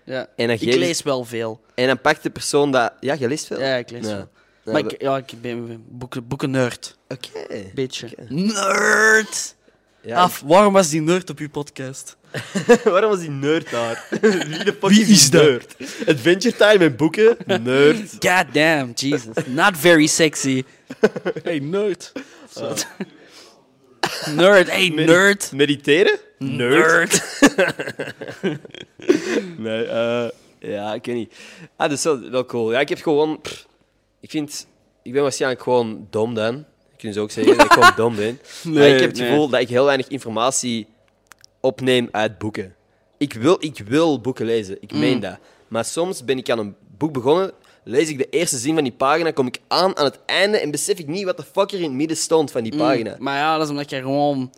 Ja. 0.06 0.20
En 0.36 0.48
dan 0.48 0.56
ik 0.56 0.62
geef 0.62 0.76
lees 0.76 1.04
wel 1.04 1.24
veel. 1.26 1.62
En 1.76 1.88
dan 1.88 2.02
pakt 2.02 2.24
de 2.24 2.30
persoon 2.30 2.72
dat... 2.72 2.94
Ja, 3.00 3.16
je 3.20 3.28
leest 3.28 3.46
veel? 3.48 3.60
Ja, 3.60 3.76
ik 3.76 3.90
lees 3.92 4.06
Ja. 4.08 4.16
veel. 4.16 4.28
Ja, 4.66 4.72
maar 4.72 4.84
we- 4.84 4.90
ik, 4.94 5.02
ja, 5.02 5.18
ik 5.18 5.32
ben 5.42 5.84
boeken, 5.90 6.28
boeken 6.28 6.52
nerd. 6.52 6.98
Oké. 7.08 7.72
Beetje. 7.76 8.08
Nerd! 8.30 9.56
Ja, 10.04 10.18
Af, 10.18 10.42
waarom 10.46 10.74
was 10.74 10.90
die 10.90 11.02
nerd 11.02 11.30
op 11.30 11.40
uw 11.40 11.50
podcast? 11.50 12.18
Waarom 12.84 13.10
was 13.10 13.20
die 13.20 13.30
nerd 13.30 13.70
daar? 13.72 14.08
Wie 14.22 14.64
de 14.64 14.76
fuck 14.80 14.90
Wie 14.90 15.06
is 15.06 15.30
die 15.30 15.30
dat? 15.30 15.44
nerd? 15.44 15.76
Adventure 16.08 16.56
Time 16.56 16.86
en 16.86 16.96
boeken? 16.96 17.38
Nerd. 17.46 18.10
God 18.28 18.46
damn, 18.54 18.92
Jesus. 18.96 19.46
Not 19.46 19.78
very 19.78 20.08
sexy. 20.08 20.64
Hey, 21.44 21.60
nerd. 21.60 22.12
Nerd, 24.36 24.72
hey, 24.72 24.90
nerd. 24.90 25.52
Mediteren? 25.52 26.20
Nerd. 26.38 27.24
Nee, 29.58 29.84
eh, 29.84 30.30
ja, 30.60 30.94
ik 30.94 31.06
weet 31.06 31.16
niet. 31.16 31.34
Ah, 31.76 31.90
dat 31.90 31.98
is 31.98 32.04
wel, 32.04 32.30
wel 32.30 32.46
cool. 32.46 32.72
Ja, 32.72 32.80
ik 32.80 32.90
heb 32.90 33.02
gewoon... 33.02 33.42
pff, 33.42 33.68
ik 34.20 34.30
vind... 34.30 34.68
Ik 35.04 35.14
ben 35.14 35.22
waarschijnlijk 35.22 35.62
gewoon 35.64 36.08
dom 36.10 36.34
dan. 36.34 36.66
Kunnen 37.02 37.18
ze 37.20 37.24
ook 37.24 37.32
zeggen 37.32 37.58
dat 37.58 37.66
ik 37.66 37.72
gewoon 37.72 37.94
dom 37.96 38.16
ben. 38.16 38.40
maar 38.74 38.88
ik 38.88 39.00
heb 39.00 39.10
het 39.10 39.20
nee. 39.20 39.30
gevoel 39.30 39.50
dat 39.50 39.62
ik 39.62 39.70
heel 39.70 39.86
weinig 39.86 40.08
informatie 40.08 40.88
opneem 41.60 42.08
uit 42.12 42.38
boeken. 42.38 42.76
Ik 43.18 43.34
wil, 43.34 43.58
ik 43.60 43.84
wil 43.88 44.22
boeken 44.22 44.46
lezen, 44.46 44.78
ik 44.80 44.94
meen 44.94 45.14
Mm. 45.14 45.20
dat. 45.20 45.38
Maar 45.68 45.86
soms 45.86 46.26
ben 46.26 46.38
ik 46.38 46.50
aan 46.50 46.60
een 46.60 46.76
boek 46.98 47.14
begonnen, 47.14 47.52
lees 47.84 48.10
ik 48.10 48.18
de 48.18 48.30
eerste 48.30 48.58
zin 48.58 48.74
van 48.74 48.84
die 48.84 48.94
pagina, 48.94 49.32
kom 49.32 49.48
ik 49.48 49.60
aan 49.68 49.98
aan 49.98 50.06
het 50.06 50.20
einde 50.26 50.58
en 50.58 50.72
besef 50.72 51.00
ik 51.00 51.08
niet 51.08 51.24
wat 51.24 51.38
de 51.38 51.44
fuck 51.52 51.72
er 51.72 51.78
in 51.78 51.84
het 51.84 51.94
midden 51.94 52.18
stond 52.18 52.52
van 52.52 52.64
die 52.64 52.76
pagina. 52.76 53.16
Maar 53.20 53.38
ja, 53.38 53.54
dat 53.58 53.66
is 53.66 53.72
omdat 53.72 53.90
je 53.90 53.96
gewoon 53.96 54.52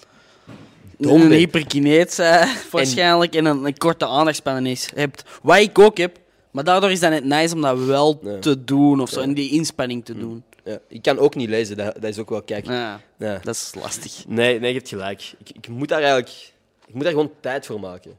Dom 0.98 1.22
een 1.22 1.32
hyperkineet 1.32 2.14
bent, 2.18 2.70
waarschijnlijk, 2.72 3.36
en 3.36 3.46
een, 3.46 3.66
een 3.66 3.78
korte 3.78 4.08
aandachtspannen 4.08 4.66
is, 4.66 4.90
hebt. 4.96 5.24
Wat 5.42 5.58
ik 5.58 5.80
ook 5.80 5.98
heb, 5.98 6.18
maar 6.52 6.64
daardoor 6.64 6.92
is 6.92 7.00
dat 7.00 7.10
net 7.10 7.24
nice 7.24 7.56
om 7.56 7.62
dat 7.62 7.80
wel 7.80 8.20
te 8.40 8.64
doen, 8.64 9.02
of 9.02 9.10
zo, 9.10 9.20
en 9.22 9.34
die 9.34 9.52
inspanning 9.52 10.06
te 10.06 10.18
doen. 10.18 10.44
Ja, 10.66 10.80
ik 10.88 11.02
kan 11.02 11.20
ook 11.20 11.36
niet 11.36 11.50
lezen, 11.50 11.78
dat, 11.78 11.94
dat 11.94 12.04
is 12.10 12.18
ook 12.20 12.30
wel 12.30 12.42
kijk. 12.44 12.66
Ja, 12.66 13.02
Ja. 13.18 13.40
dat 13.44 13.56
is 13.56 13.72
lastig. 13.82 14.24
Nee, 14.28 14.60
nee, 14.60 14.70
je 14.72 14.78
hebt 14.78 14.90
gelijk. 14.90 15.34
Ik, 15.44 15.50
ik 15.56 15.68
moet 15.68 15.88
daar 15.88 16.00
eigenlijk... 16.02 16.52
Ik 16.88 16.94
moet 16.94 17.04
daar 17.04 17.12
gewoon 17.12 17.32
tijd 17.40 17.66
voor 17.66 17.80
maken. 17.80 18.18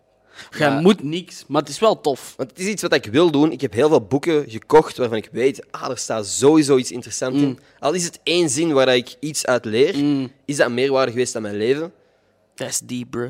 Je 0.59 0.79
moet 0.83 1.03
niks, 1.03 1.45
maar 1.49 1.61
het 1.61 1.71
is 1.71 1.79
wel 1.79 2.01
tof. 2.01 2.35
Want 2.37 2.51
het 2.51 2.59
is 2.59 2.67
iets 2.67 2.83
wat 2.83 2.95
ik 2.95 3.05
wil 3.05 3.31
doen. 3.31 3.53
Ik 3.53 3.61
heb 3.61 3.73
heel 3.73 3.89
veel 3.89 4.01
boeken 4.07 4.45
gekocht 4.51 4.97
waarvan 4.97 5.17
ik 5.17 5.29
weet, 5.33 5.65
ah, 5.71 5.91
er 5.91 5.99
staat 5.99 6.27
sowieso 6.27 6.77
iets 6.77 6.91
interessants 6.93 7.41
in. 7.41 7.59
Al 7.79 7.93
is 7.93 8.05
het 8.05 8.21
één 8.23 8.49
zin 8.51 8.73
waar 8.73 8.97
ik 8.97 9.15
iets 9.21 9.47
uit 9.47 9.65
leer, 9.65 9.97
Mm. 9.97 10.33
is 10.45 10.57
dat 10.57 10.71
meerwaarde 10.71 11.11
geweest 11.13 11.37
aan 11.37 11.43
mijn 11.43 11.57
leven. 11.57 11.93
Dat 12.55 12.69
is 12.69 12.79
deep, 12.79 13.11
bro. 13.11 13.29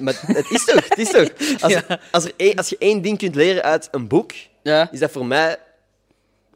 Maar 0.00 0.20
het 0.26 0.50
is 0.50 0.64
toch, 0.64 0.88
het 0.88 0.98
is 0.98 1.10
toch. 1.10 1.28
Als, 1.62 1.72
Ja. 1.72 2.00
als, 2.12 2.24
er 2.24 2.32
je 2.68 2.76
één 2.78 3.02
ding 3.02 3.18
kunt 3.18 3.34
leren 3.34 3.62
uit 3.62 3.88
een 3.90 4.08
boek, 4.08 4.32
Ja? 4.62 4.88
is 4.92 4.98
dat 4.98 5.10
voor 5.10 5.26
mij 5.26 5.58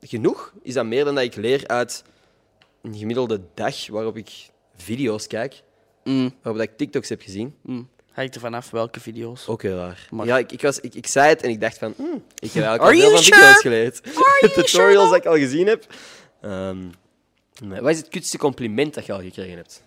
genoeg. 0.02 0.52
Is 0.62 0.74
dat 0.74 0.84
meer 0.86 1.04
dan 1.04 1.14
dat 1.14 1.24
ik 1.24 1.36
leer 1.36 1.66
uit 1.66 2.04
een 2.82 2.94
gemiddelde 2.96 3.40
dag 3.54 3.86
waarop 3.88 4.16
ik 4.16 4.30
video's 4.76 5.26
kijk, 5.26 5.62
Mm, 6.04 6.34
waarop 6.42 6.60
dat 6.62 6.70
ik 6.70 6.76
TikToks 6.76 7.08
heb 7.08 7.22
gezien. 7.22 7.54
mm. 7.62 7.88
Hangt 8.12 8.34
er 8.34 8.40
vanaf 8.40 8.70
welke 8.70 9.00
video's. 9.00 9.48
Ook 9.48 9.62
heel 9.62 9.76
raar. 9.76 10.06
Maar- 10.10 10.26
Ja, 10.26 10.38
ik, 10.38 10.52
ik, 10.52 10.62
was, 10.62 10.80
ik, 10.80 10.94
ik 10.94 11.06
zei 11.06 11.28
het 11.28 11.42
en 11.42 11.50
ik 11.50 11.60
dacht 11.60 11.78
van, 11.78 11.94
hmm, 11.96 12.24
ik 12.38 12.52
heb 12.52 12.64
eigenlijk 12.64 12.82
al 12.82 12.88
veel 13.00 13.10
van 13.14 13.22
sure? 13.22 13.36
video's 13.40 13.60
geleerd. 13.60 14.04
De 14.40 14.50
tutorials 14.54 14.70
sure, 14.70 14.94
dat 15.08 15.14
ik 15.14 15.26
al 15.26 15.36
gezien 15.36 15.66
heb. 15.66 15.86
Ehm, 16.40 16.78
nee. 17.64 17.80
Wat 17.80 17.90
is 17.90 17.96
het 17.98 18.08
kutste 18.08 18.38
compliment 18.38 18.94
dat 18.94 19.06
je 19.06 19.12
al 19.12 19.20
gekregen 19.20 19.56
hebt? 19.56 19.82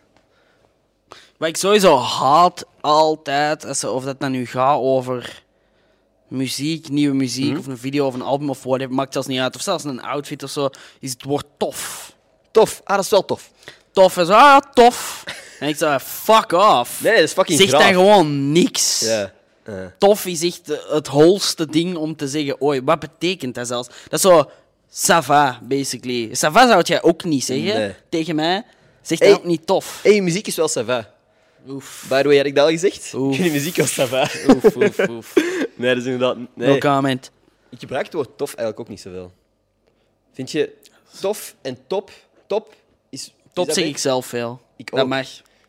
Wat 1.37 1.47
ik 1.49 1.57
sowieso 1.57 1.97
haat 1.97 2.65
altijd, 2.81 3.83
of 3.85 4.03
dat 4.03 4.19
dan 4.19 4.31
nu 4.31 4.45
gaat 4.45 4.79
over 4.79 5.43
muziek, 6.27 6.89
nieuwe 6.89 7.15
muziek, 7.15 7.49
Mhm. 7.49 7.59
of 7.59 7.67
een 7.67 7.77
video 7.77 8.05
of 8.07 8.13
een 8.13 8.21
album 8.21 8.49
of 8.49 8.63
whatever, 8.63 8.93
maakt 8.93 9.13
zelfs 9.13 9.27
niet 9.27 9.39
uit. 9.39 9.55
Of 9.55 9.61
zelfs 9.61 9.83
een 9.83 10.01
outfit 10.01 10.43
of 10.43 10.49
zo, 10.49 10.69
is 10.99 11.11
het 11.11 11.23
woord 11.23 11.45
tof. 11.57 12.13
Tof. 12.51 12.81
Ah, 12.83 12.95
dat 12.95 13.05
is 13.05 13.11
wel 13.11 13.25
tof. 13.25 13.51
Tof 13.93 14.13
zo, 14.13 14.31
ah, 14.31 14.61
tof. 14.73 15.23
en 15.59 15.67
ik 15.67 15.75
zeg, 15.77 16.03
fuck 16.03 16.51
off. 16.51 17.01
Nee, 17.01 17.13
dat 17.13 17.23
is 17.23 17.31
fucking 17.33 17.59
zeg 17.59 17.67
graaf. 17.67 17.81
dan 17.81 17.93
gewoon 17.93 18.51
niks. 18.51 18.99
Ja. 18.99 19.31
Tof 19.97 20.25
is 20.25 20.41
echt 20.43 20.61
het 20.89 21.07
holste 21.07 21.65
ding 21.69 21.95
om 21.95 22.15
te 22.15 22.27
zeggen, 22.27 22.61
oei, 22.63 22.81
wat 22.83 22.99
betekent 22.99 23.55
dat 23.55 23.67
zelfs? 23.67 23.87
Dat 23.87 24.13
is 24.13 24.21
zo, 24.21 24.49
ça 24.91 25.23
va, 25.25 25.59
basically. 25.63 26.27
Ça 26.27 26.51
va 26.51 26.67
zou 26.67 26.81
jij 26.81 27.01
ook 27.03 27.23
niet 27.23 27.43
zeggen 27.45 27.73
Nee. 27.79 27.93
tegen 28.09 28.35
mij. 28.35 28.63
Zeg 29.01 29.19
Hey. 29.19 29.27
dat 29.29 29.37
ook 29.37 29.43
niet 29.45 29.65
tof. 29.67 29.99
Hey, 30.03 30.13
je 30.13 30.21
muziek 30.21 30.47
is 30.47 30.55
wel 30.55 30.69
ça 30.69 30.85
va. 30.85 31.13
Oef. 31.67 32.05
By 32.09 32.21
the 32.21 32.27
way, 32.27 32.37
had 32.37 32.45
ik 32.45 32.55
dat 32.55 32.65
al 32.65 32.71
gezegd? 32.71 33.11
Oef. 33.15 33.37
Je 33.37 33.51
muziek 33.51 33.75
was 33.77 33.91
ça 33.99 34.03
va. 34.09 34.21
Oef, 34.47 34.75
oef, 34.75 35.09
oef. 35.09 35.33
Nee, 35.75 35.89
dat 35.95 35.97
is 36.03 36.11
inderdaad... 36.11 36.37
No 36.37 36.45
Nee. 36.53 36.77
comment. 36.79 37.31
Ik 37.69 37.79
gebruik 37.79 38.05
het 38.05 38.13
woord 38.13 38.37
tof 38.37 38.49
eigenlijk 38.53 38.79
ook 38.79 38.87
niet 38.87 39.01
zoveel. 39.01 39.31
Vind 40.33 40.51
je 40.51 40.73
tof 41.21 41.55
en 41.61 41.77
top? 41.87 42.11
Top 42.47 42.73
is... 43.09 43.33
Top 43.53 43.71
zeg 43.71 43.85
ik 43.85 43.97
zelf 43.97 44.25
veel. 44.25 44.61
Ik 44.77 44.91
Dat 44.91 44.99
ook. 44.99 45.07
mag. 45.07 45.27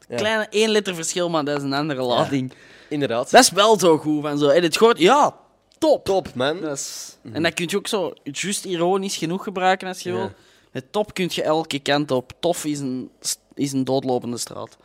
Ja. 0.08 0.16
Kleine 0.16 0.46
één 0.50 0.68
letter 0.68 0.94
verschil, 0.94 1.30
maar 1.30 1.44
dat 1.44 1.56
is 1.56 1.62
een 1.62 1.72
andere 1.72 2.02
lading. 2.02 2.52
Inderdaad. 2.88 3.30
Dat 3.30 3.42
is 3.42 3.50
wel 3.50 3.78
zo 3.78 3.98
goed 3.98 4.22
van 4.22 4.38
zo. 4.38 4.48
En 4.48 4.62
het 4.62 4.76
gehoord, 4.76 4.98
ja, 4.98 5.36
top. 5.78 6.04
top, 6.04 6.34
man. 6.34 6.60
Dat 6.60 6.76
is... 6.76 7.16
En 7.32 7.42
dat 7.42 7.54
kun 7.54 7.66
je 7.70 7.76
ook 7.76 7.86
zo 7.86 8.12
juist 8.22 8.64
ironisch 8.64 9.16
genoeg 9.16 9.42
gebruiken 9.44 9.88
als 9.88 10.00
je 10.00 10.10
Ja. 10.10 10.16
wil. 10.16 10.30
Het 10.70 10.92
top 10.92 11.14
kun 11.14 11.28
je 11.32 11.42
elke 11.42 11.78
kant 11.78 12.10
op. 12.10 12.32
Tof 12.40 12.64
is 12.64 12.78
een, 12.78 13.10
is 13.54 13.72
een 13.72 13.84
doodlopende 13.84 14.38
straat. 14.38 14.76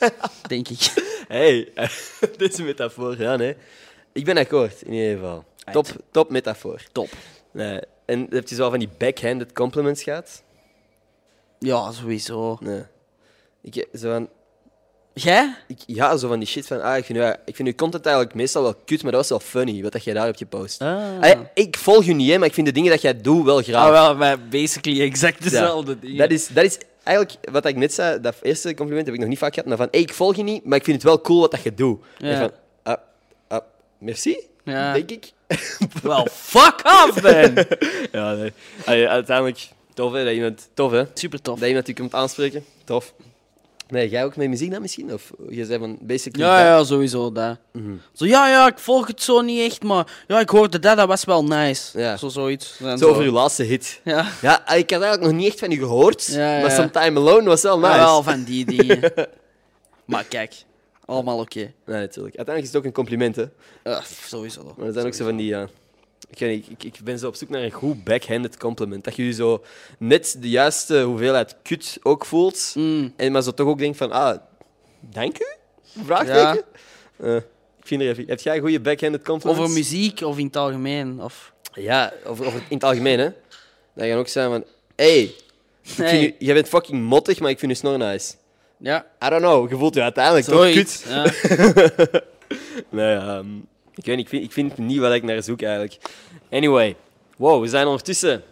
Denk 0.46 0.68
ik. 0.68 0.92
Hey, 1.28 1.72
deze 2.36 2.62
metafoor, 2.62 3.18
ja, 3.20 3.36
nee. 3.36 3.56
Ik 4.12 4.24
ben 4.24 4.36
akkoord, 4.36 4.82
in 4.82 4.92
ieder 4.92 5.14
geval. 5.18 5.44
Top, 5.72 5.86
top 6.10 6.30
metafoor. 6.30 6.82
Top. 6.92 7.08
Nee. 7.52 7.80
En 8.04 8.26
heb 8.30 8.48
je 8.48 8.54
zo 8.54 8.70
van 8.70 8.78
die 8.78 8.88
backhanded 8.98 9.52
compliments 9.52 10.02
gehad? 10.02 10.42
Ja, 11.58 11.92
sowieso. 11.92 12.56
Nee. 12.60 12.82
Ik, 13.62 13.86
zo 13.94 14.10
van, 14.10 14.28
Jij? 15.12 15.54
ik, 15.66 15.78
ja, 15.86 16.16
zo 16.16 16.28
van 16.28 16.38
die 16.38 16.48
shit 16.48 16.66
van, 16.66 16.82
ah, 16.82 16.96
ik 16.96 17.04
vind, 17.04 17.18
ja, 17.18 17.36
ik 17.44 17.56
vind 17.56 17.68
uw 17.68 17.74
content 17.74 18.06
eigenlijk 18.06 18.34
meestal 18.34 18.62
wel 18.62 18.74
kut, 18.84 19.02
maar 19.02 19.12
dat 19.12 19.20
was 19.20 19.30
wel 19.30 19.48
funny, 19.64 19.82
wat 19.82 19.92
dat 19.92 20.04
jij 20.04 20.14
daar 20.14 20.24
hebt 20.24 20.38
gepost. 20.38 20.80
Ah. 20.82 21.20
Ah, 21.20 21.40
ik 21.54 21.76
volg 21.76 22.04
je 22.04 22.12
niet, 22.14 22.30
hè, 22.30 22.38
maar 22.38 22.48
ik 22.48 22.54
vind 22.54 22.66
de 22.66 22.72
dingen 22.72 22.90
dat 22.90 23.00
jij 23.00 23.20
doet 23.20 23.44
wel 23.44 23.62
graag. 23.62 23.84
Ah, 23.84 23.90
wel, 23.90 24.16
maar 24.16 24.40
basically 24.48 25.00
exact 25.00 25.38
Ja. 25.38 25.44
dezelfde 25.44 25.98
dingen. 25.98 26.16
Dat 26.16 26.30
is, 26.30 26.48
dat 26.48 26.64
is 26.64 26.78
eigenlijk 27.02 27.50
wat 27.52 27.66
ik 27.66 27.76
net 27.76 27.94
zei, 27.94 28.20
dat 28.20 28.34
eerste 28.42 28.74
compliment 28.74 29.06
heb 29.06 29.14
ik 29.14 29.20
nog 29.20 29.28
niet 29.28 29.38
vaak 29.38 29.54
gehad, 29.54 29.68
maar 29.68 29.76
van, 29.76 29.88
hey, 29.90 30.00
ik 30.00 30.14
volg 30.14 30.36
je 30.36 30.42
niet, 30.42 30.64
maar 30.64 30.78
ik 30.78 30.84
vind 30.84 30.96
het 30.96 31.06
wel 31.06 31.20
cool 31.20 31.40
wat 31.40 31.50
dat 31.50 31.62
je 31.62 31.74
doet. 31.74 32.00
Ja. 32.18 32.28
En 32.28 32.38
van, 32.38 32.50
ah, 32.82 32.96
ah, 33.48 33.64
merci, 34.00 34.36
Ja. 34.64 34.92
denk 34.92 35.10
ik. 35.10 35.32
Wel, 36.02 36.26
fuck 36.32 36.74
off, 36.84 37.22
man. 37.22 37.64
ja, 38.12 38.32
nee. 38.32 38.52
Allee, 38.84 39.08
uiteindelijk, 39.08 39.68
tof 39.94 40.12
hè, 40.12 40.24
dat 40.24 40.34
iemand, 40.34 40.68
tof 40.74 40.90
hè, 40.92 41.04
Super 41.14 41.42
tof. 41.42 41.58
dat 41.58 41.68
iemand 41.68 41.86
je 41.86 41.94
komt 41.94 42.14
aanspreken, 42.14 42.64
tof. 42.84 43.12
Nee, 43.88 44.08
jij 44.08 44.24
ook 44.24 44.36
met 44.36 44.48
muziek 44.48 44.70
dan 44.70 44.80
misschien? 44.80 45.12
Of 45.12 45.30
je 45.48 45.64
zei 45.64 45.78
van, 45.78 45.98
basically... 46.00 46.46
Ja, 46.46 46.56
dat- 46.56 46.66
ja, 46.66 46.84
sowieso 46.94 47.32
dat. 47.32 47.58
Zo, 48.12 48.26
ja, 48.26 48.48
ja, 48.48 48.66
ik 48.66 48.78
volg 48.78 49.06
het 49.06 49.22
zo 49.22 49.40
niet 49.40 49.70
echt, 49.70 49.82
maar 49.82 50.06
ja, 50.26 50.40
ik 50.40 50.48
hoorde 50.48 50.78
dat, 50.78 50.96
dat 50.96 51.06
was 51.08 51.24
wel 51.24 51.44
nice. 51.44 51.98
Ja. 51.98 52.16
Zo 52.16 52.28
zoiets. 52.28 52.76
Zo 52.96 53.08
over 53.08 53.22
je 53.22 53.30
laatste 53.30 53.62
hit. 53.62 54.00
Ja. 54.04 54.26
Ja, 54.42 54.58
ik 54.74 54.90
had 54.90 55.02
eigenlijk 55.02 55.20
nog 55.20 55.32
niet 55.32 55.46
echt 55.50 55.58
van 55.58 55.70
u 55.72 55.76
gehoord, 55.78 56.26
Ja, 56.26 56.54
ja. 56.56 56.60
maar 56.60 56.70
Sometime 56.70 57.20
Alone 57.20 57.48
was 57.48 57.62
wel 57.62 57.78
nice. 57.78 57.92
Ja, 57.92 57.98
wel 58.04 58.22
van 58.22 58.42
die 58.44 58.64
dingen. 58.64 59.12
maar 60.04 60.24
kijk, 60.24 60.54
allemaal 61.10 61.38
oké. 61.38 61.58
Nee, 61.58 62.00
natuurlijk. 62.00 62.36
Uiteindelijk 62.36 62.62
is 62.62 62.66
het 62.66 62.76
ook 62.76 62.84
een 62.84 62.92
compliment, 62.92 63.36
hè. 63.36 63.44
Ja, 63.84 64.02
sowieso. 64.26 64.74
Maar 64.76 64.86
er 64.86 64.92
zijn 64.92 65.06
ook 65.06 65.14
zo 65.14 65.24
van 65.24 65.36
die... 65.36 65.46
Ja, 65.46 65.68
ik, 66.30 66.38
weet 66.38 66.50
niet, 66.50 66.70
ik, 66.70 66.84
ik 66.84 67.04
ben 67.04 67.18
zo 67.18 67.28
op 67.28 67.34
zoek 67.34 67.48
naar 67.48 67.62
een 67.62 67.70
goed 67.70 68.04
backhanded 68.04 68.56
compliment. 68.56 69.04
Dat 69.04 69.16
je 69.16 69.24
je 69.24 69.32
zo 69.32 69.64
net 69.98 70.36
de 70.40 70.48
juiste 70.48 71.00
hoeveelheid 71.00 71.56
kut 71.62 71.98
ook 72.02 72.26
voelt. 72.26 72.72
Mm. 72.74 73.12
En 73.16 73.32
maar 73.32 73.42
zo 73.42 73.50
toch 73.50 73.66
ook 73.66 73.78
denkt 73.78 73.96
van... 73.96 74.10
Ah, 74.10 74.38
dank 75.00 75.38
u? 75.38 75.46
Vraagteken? 76.04 76.64
Eh, 77.16 77.36
ik 77.36 77.86
vind 77.86 78.00
er 78.00 78.08
even... 78.08 78.24
Heb 78.26 78.40
jij 78.40 78.54
een 78.54 78.60
goede 78.60 78.80
backhanded 78.80 79.24
compliments? 79.24 79.62
Over 79.62 79.74
muziek 79.74 80.20
of 80.20 80.38
in 80.38 80.46
het 80.46 80.56
algemeen? 80.56 81.22
Of... 81.22 81.52
Ja, 81.72 82.12
over, 82.24 82.46
over 82.46 82.58
in 82.68 82.74
het 82.74 82.84
algemeen, 82.84 83.18
hè. 83.18 83.30
Dat 83.94 84.06
je 84.06 84.14
ook 84.14 84.28
zeggen 84.28 84.52
van... 84.52 84.64
Hey, 84.96 85.22
ik 85.82 85.90
vind 85.90 86.34
jij 86.38 86.54
bent 86.54 86.68
fucking 86.68 87.02
mottig, 87.02 87.40
maar 87.40 87.50
ik 87.50 87.58
vind 87.58 87.72
je 87.72 87.78
snor 87.78 87.98
nice. 87.98 88.34
Ja, 88.82 89.06
I 89.24 89.28
don't 89.28 89.42
know, 89.42 89.70
je 89.70 89.76
voelt 89.76 89.94
je 89.94 90.02
uiteindelijk 90.02 90.46
toch 90.46 90.72
kut. 90.72 91.04
Ja. 91.08 91.32
Nee, 92.88 93.14
ehm, 93.16 93.56
ik 93.94 94.04
weet 94.04 94.16
niet, 94.16 94.24
ik 94.24 94.28
vind, 94.28 94.44
ik 94.44 94.52
vind 94.52 94.78
niet 94.78 94.98
wat 94.98 95.12
ik 95.12 95.22
naar 95.22 95.42
zoek 95.42 95.62
eigenlijk. 95.62 95.96
Anyway, 96.50 96.96
wow, 97.36 97.62
we 97.62 97.68
zijn 97.68 97.86
ondertussen 97.86 98.42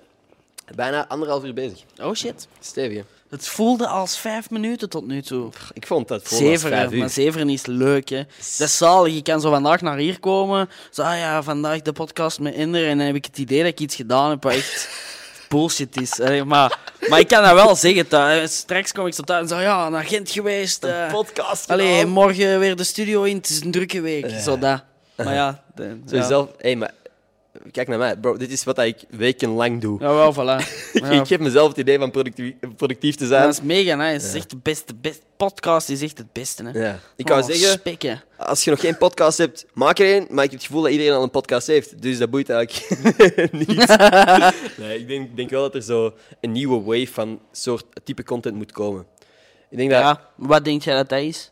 bijna 0.74 1.08
anderhalf 1.08 1.44
uur 1.44 1.54
bezig. 1.54 1.78
Oh 2.02 2.14
shit. 2.14 2.48
Stevig? 2.60 3.04
Het 3.28 3.48
voelde 3.48 3.86
als 3.86 4.18
vijf 4.18 4.50
minuten 4.50 4.88
tot 4.88 5.06
nu 5.06 5.22
toe. 5.22 5.50
Ik 5.72 5.86
vond 5.86 6.08
dat 6.08 6.20
als 6.20 6.28
vijf 6.28 6.60
Zeveren, 6.60 6.92
uur. 6.92 6.98
maar 6.98 7.10
zeveren 7.10 7.48
is 7.48 7.66
leuk, 7.66 8.08
hè. 8.08 8.22
Dat 8.36 8.66
is 8.68 8.76
zalig. 8.76 9.14
Je 9.14 9.22
kan 9.22 9.40
zo 9.40 9.50
vandaag 9.50 9.80
naar 9.80 9.96
hier 9.96 10.20
komen. 10.20 10.68
Zo, 10.90 11.02
ah 11.02 11.18
ja, 11.18 11.42
vandaag 11.42 11.82
de 11.82 11.92
podcast 11.92 12.40
met 12.40 12.54
Inder. 12.54 12.88
En 12.88 12.98
dan 12.98 13.06
heb 13.06 13.16
ik 13.16 13.24
het 13.24 13.38
idee 13.38 13.58
dat 13.58 13.72
ik 13.72 13.80
iets 13.80 13.94
gedaan 13.94 14.30
heb 14.30 14.42
wat 14.42 14.52
echt 14.52 14.88
bullshit 15.48 16.00
is. 16.00 16.20
Allee, 16.20 16.44
maar, 16.44 16.78
maar 17.08 17.18
ik 17.18 17.28
kan 17.28 17.42
dat 17.42 17.52
wel 17.54 17.76
zeggen. 17.76 18.08
thuis. 18.08 18.56
Straks 18.56 18.92
kom 18.92 19.06
ik 19.06 19.14
zo 19.14 19.22
thuis 19.22 19.42
en 19.42 19.48
zo, 19.48 19.60
ja, 19.60 19.88
naar 19.88 20.04
Gent 20.04 20.30
geweest. 20.30 20.84
eh. 20.84 21.10
podcast 21.12 21.70
Allee, 21.70 22.06
morgen 22.06 22.58
weer 22.58 22.76
de 22.76 22.84
studio 22.84 23.22
in. 23.22 23.36
Het 23.36 23.48
is 23.48 23.60
een 23.60 23.70
drukke 23.70 24.00
week. 24.00 24.30
Zo 24.30 24.58
dat. 24.58 24.82
Maar 25.16 25.34
ja, 25.34 25.62
de, 25.74 25.98
Zo 26.08 26.16
ja. 26.16 26.26
zelf, 26.26 26.48
hey, 26.58 26.76
maar 26.76 26.90
kijk 27.72 27.88
naar 27.88 27.98
mij, 27.98 28.16
bro. 28.16 28.36
Dit 28.36 28.50
is 28.50 28.64
wat 28.64 28.78
ik 28.78 29.04
wekenlang 29.10 29.80
doe. 29.80 30.00
Ja, 30.00 30.14
wel, 30.14 30.34
voilà. 30.34 30.36
Ja, 30.92 31.08
ik 31.10 31.26
geef 31.26 31.38
mezelf 31.38 31.68
het 31.68 31.76
idee 31.78 31.98
van 31.98 32.10
productief, 32.10 32.52
productief 32.76 33.14
te 33.16 33.26
zijn. 33.26 33.42
dat 33.42 33.52
is 33.52 33.62
mega 33.62 33.94
nice. 33.94 34.12
Het 34.12 34.22
is 34.22 34.34
echt 34.34 34.50
de 34.50 34.56
beste, 34.62 34.94
beste. 34.94 35.22
Podcast 35.36 35.88
is 35.88 36.02
echt 36.02 36.18
het 36.18 36.32
beste, 36.32 36.64
hè. 36.64 36.84
Ja. 36.86 36.98
Ik 37.16 37.24
kan 37.24 37.38
Oh, 37.38 37.44
zeggen, 37.46 37.68
Spikken. 37.72 38.22
als 38.36 38.64
je 38.64 38.70
nog 38.70 38.80
geen 38.80 38.98
podcast 38.98 39.38
hebt, 39.38 39.66
maak 39.74 39.98
er 39.98 40.16
een. 40.16 40.26
Maar 40.30 40.44
ik 40.44 40.50
heb 40.50 40.58
het 40.58 40.68
gevoel 40.68 40.82
dat 40.82 40.90
iedereen 40.90 41.12
al 41.12 41.22
een 41.22 41.30
podcast 41.30 41.66
heeft. 41.66 42.02
Dus 42.02 42.18
dat 42.18 42.30
boeit 42.30 42.50
eigenlijk 42.50 42.88
niet. 43.68 43.96
nee, 44.78 44.98
ik 44.98 45.08
denk, 45.08 45.36
denk 45.36 45.50
wel 45.50 45.62
dat 45.62 45.74
er 45.74 45.82
zo 45.82 46.14
een 46.40 46.52
nieuwe 46.52 46.80
wave 46.82 47.06
van 47.12 47.40
soort 47.52 47.84
type 48.04 48.22
content 48.24 48.54
moet 48.56 48.72
komen. 48.72 49.06
Ik 49.70 49.76
denk 49.78 49.90
dat... 49.90 50.00
Ja, 50.00 50.28
wat 50.36 50.64
denk 50.64 50.82
jij 50.82 50.94
dat 50.96 51.08
dat 51.08 51.20
is? 51.20 51.50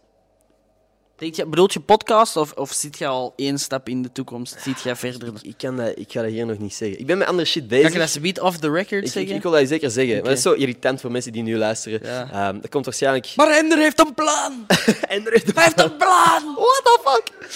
Denk 1.17 1.35
je, 1.35 1.47
bedoelt 1.47 1.73
je 1.73 1.81
podcast 1.81 2.37
of, 2.37 2.53
of 2.53 2.73
zit 2.73 2.99
je 2.99 3.07
al 3.07 3.33
één 3.37 3.59
stap 3.59 3.89
in 3.89 4.03
de 4.03 4.13
toekomst? 4.13 4.57
Zit 4.63 4.83
jij 4.83 4.97
verder? 4.97 5.33
Ik, 5.43 5.55
kan 5.59 5.77
dat, 5.77 5.99
ik 5.99 6.13
ga 6.13 6.23
dat 6.23 6.31
hier 6.31 6.47
nog 6.47 6.59
niet 6.59 6.75
zeggen. 6.75 6.99
Ik 6.99 7.07
ben 7.07 7.19
met 7.19 7.29
andere 7.29 7.49
shit 7.49 7.67
Kan 7.67 7.69
bezig. 7.69 7.93
je 7.93 7.99
dat 7.99 8.11
zoiets 8.11 8.41
off 8.41 8.59
the 8.59 8.71
record 8.71 9.05
ik, 9.05 9.11
zeggen? 9.11 9.35
ik 9.35 9.43
wil 9.43 9.51
dat 9.51 9.69
zeker 9.69 9.91
zeggen. 9.91 10.15
Maar 10.15 10.25
dat 10.25 10.37
is 10.37 10.43
zo 10.43 10.53
irritant 10.53 11.01
voor 11.01 11.11
mensen 11.11 11.33
die 11.33 11.43
nu 11.43 11.57
luisteren. 11.57 12.01
Ja. 12.03 12.31
Ehm, 12.33 12.61
dat 12.61 12.71
komt 12.71 12.85
waarschijnlijk... 12.85 13.33
Maar 13.37 13.51
Ender 13.51 13.79
heeft 13.79 14.01
een 14.01 14.15
plan! 14.15 14.67
En 15.09 15.27
er 15.27 15.33
is 15.33 15.43
Hij 15.55 15.65
heeft 15.65 15.81
een 15.81 15.97
plan! 15.97 16.55
What 16.55 16.81
the 16.83 17.01
fuck? 17.05 17.51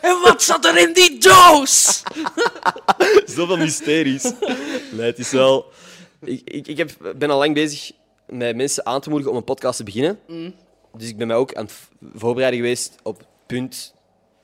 En 0.00 0.20
wat 0.22 0.42
zat 0.42 0.64
er 0.64 0.78
in 0.78 0.92
die 0.92 1.18
doos? 1.20 2.02
Zoveel 3.36 3.56
mysteries. 3.56 4.32
Nee, 4.90 5.06
het 5.06 5.18
is 5.18 5.30
wel... 5.30 5.66
Ik, 6.24 6.40
ik, 6.44 6.66
ik 6.66 6.76
heb, 6.76 6.90
ben 7.16 7.30
al 7.30 7.38
lang 7.38 7.54
bezig 7.54 7.92
met 8.26 8.56
mensen 8.56 8.86
aan 8.86 9.00
te 9.00 9.08
moedigen 9.08 9.32
om 9.32 9.38
een 9.38 9.44
podcast 9.44 9.76
te 9.76 9.84
beginnen. 9.84 10.18
Mm. 10.26 10.54
Dus 10.96 11.08
ik 11.08 11.16
ben 11.16 11.26
mij 11.26 11.36
ook 11.36 11.54
aan 11.54 11.64
het 11.64 11.74
voorbereiden 12.14 12.60
geweest 12.60 12.94
op 13.02 13.18
het 13.18 13.26
punt 13.46 13.94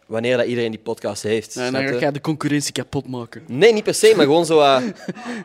wanneer 0.07 0.37
dat 0.37 0.47
iedereen 0.47 0.71
die 0.71 0.81
podcast 0.81 1.23
heeft. 1.23 1.57
En 1.57 1.73
dan 1.73 1.83
ga 1.99 2.07
je 2.07 2.13
de 2.13 2.21
concurrentie 2.21 2.73
kapot 2.73 3.09
maken. 3.09 3.43
Nee, 3.47 3.73
niet 3.73 3.85
per 3.85 3.95
se, 3.95 4.13
maar 4.17 4.25
gewoon 4.25 4.47
zo 4.47 4.57
wat 4.57 4.83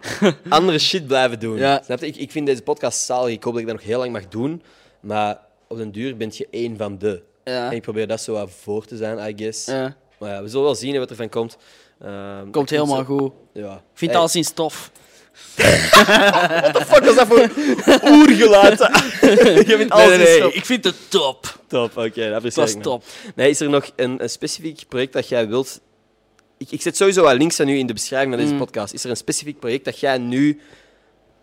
andere 0.49 0.79
shit 0.79 1.07
blijven 1.07 1.39
doen. 1.39 1.57
Ja. 1.57 1.81
Snap 1.85 1.99
je? 1.99 2.05
Ik, 2.07 2.15
ik 2.15 2.31
vind 2.31 2.45
deze 2.45 2.61
podcast 2.61 2.99
zalig. 3.05 3.33
Ik 3.33 3.43
hoop 3.43 3.53
dat 3.53 3.61
ik 3.61 3.67
dat 3.67 3.75
nog 3.77 3.85
heel 3.85 3.99
lang 3.99 4.11
mag 4.11 4.27
doen. 4.27 4.61
Maar 4.99 5.39
op 5.67 5.77
den 5.77 5.91
duur 5.91 6.17
ben 6.17 6.29
je 6.33 6.47
één 6.51 6.77
van 6.77 6.97
de. 6.97 7.23
Ja. 7.43 7.69
En 7.69 7.75
ik 7.75 7.81
probeer 7.81 8.07
dat 8.07 8.21
zo 8.21 8.33
wat 8.33 8.51
voor 8.51 8.85
te 8.85 8.97
zijn, 8.97 9.29
I 9.29 9.33
guess. 9.43 9.65
Ja. 9.65 9.95
Maar 10.19 10.29
ja, 10.29 10.41
we 10.41 10.47
zullen 10.47 10.65
wel 10.65 10.75
zien 10.75 10.97
wat 10.99 11.09
er 11.09 11.15
van 11.15 11.29
komt. 11.29 11.57
Ehm, 12.01 12.49
Komt 12.51 12.69
helemaal 12.69 12.97
zo- 12.97 13.03
goed. 13.17 13.31
Ja. 13.53 13.73
Ik 13.75 13.81
vind 13.93 14.11
Hey, 14.11 14.19
alles 14.19 14.35
in 14.35 14.43
stof. 14.43 14.91
Fuck 16.85 17.03
was 17.05 17.15
dat 17.15 17.27
voor 17.27 17.49
oergelaten? 18.11 18.91
Je 19.67 19.73
vindt 19.77 19.91
alles 19.93 20.17
Nee, 20.17 20.39
nee. 20.39 20.53
Ik 20.53 20.65
vind 20.65 20.83
het 20.83 20.95
top. 21.09 21.59
Top, 21.67 21.97
oké. 21.97 22.29
dat 22.29 22.43
Dat 22.53 22.67
is 22.67 22.75
top. 22.81 23.03
Nee, 23.35 23.49
is 23.49 23.59
er 23.59 23.69
nog 23.69 23.89
een, 23.95 24.23
een 24.23 24.29
specifiek 24.29 24.83
project 24.87 25.13
dat 25.13 25.29
jij 25.29 25.47
wilt... 25.47 25.79
Ik, 26.57 26.71
ik 26.71 26.81
zet 26.81 26.97
sowieso 26.97 27.23
wat 27.23 27.35
links 27.37 27.59
aan 27.59 27.67
u 27.69 27.77
in 27.77 27.87
de 27.87 27.93
beschrijving 27.93 28.31
van 28.33 28.41
deze 28.41 28.53
Mm. 28.53 28.59
podcast. 28.59 28.93
Is 28.93 29.03
er 29.03 29.09
een 29.09 29.15
specifiek 29.17 29.59
project 29.59 29.85
dat 29.85 29.99
jij 29.99 30.17
nu 30.17 30.59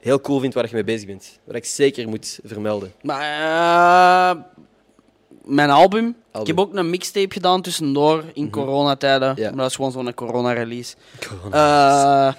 heel 0.01 0.21
cool 0.21 0.41
vindt 0.41 0.55
waar 0.55 0.65
je 0.67 0.75
mee 0.75 0.85
bezig 0.85 1.07
bent? 1.07 1.39
Wat 1.45 1.57
ik 1.57 1.65
zeker 1.65 2.09
moet 2.09 2.39
vermelden. 2.45 2.93
Maar 3.03 4.31
eh, 4.31 4.43
mijn 5.45 5.71
album. 5.71 6.17
Ik 6.41 6.47
heb 6.47 6.61
ook 6.61 6.75
een 6.75 6.91
mixtape 6.91 7.33
gedaan 7.35 7.63
tussendoor 7.63 8.25
in 8.35 8.51
coronatijden. 8.51 9.33
Ja. 9.37 9.49
Maar 9.49 9.59
dat 9.59 9.69
is 9.71 9.77
gewoon 9.77 9.93
zo'n 9.93 10.15
corona-release. 10.15 10.95
Eh, 11.51 12.33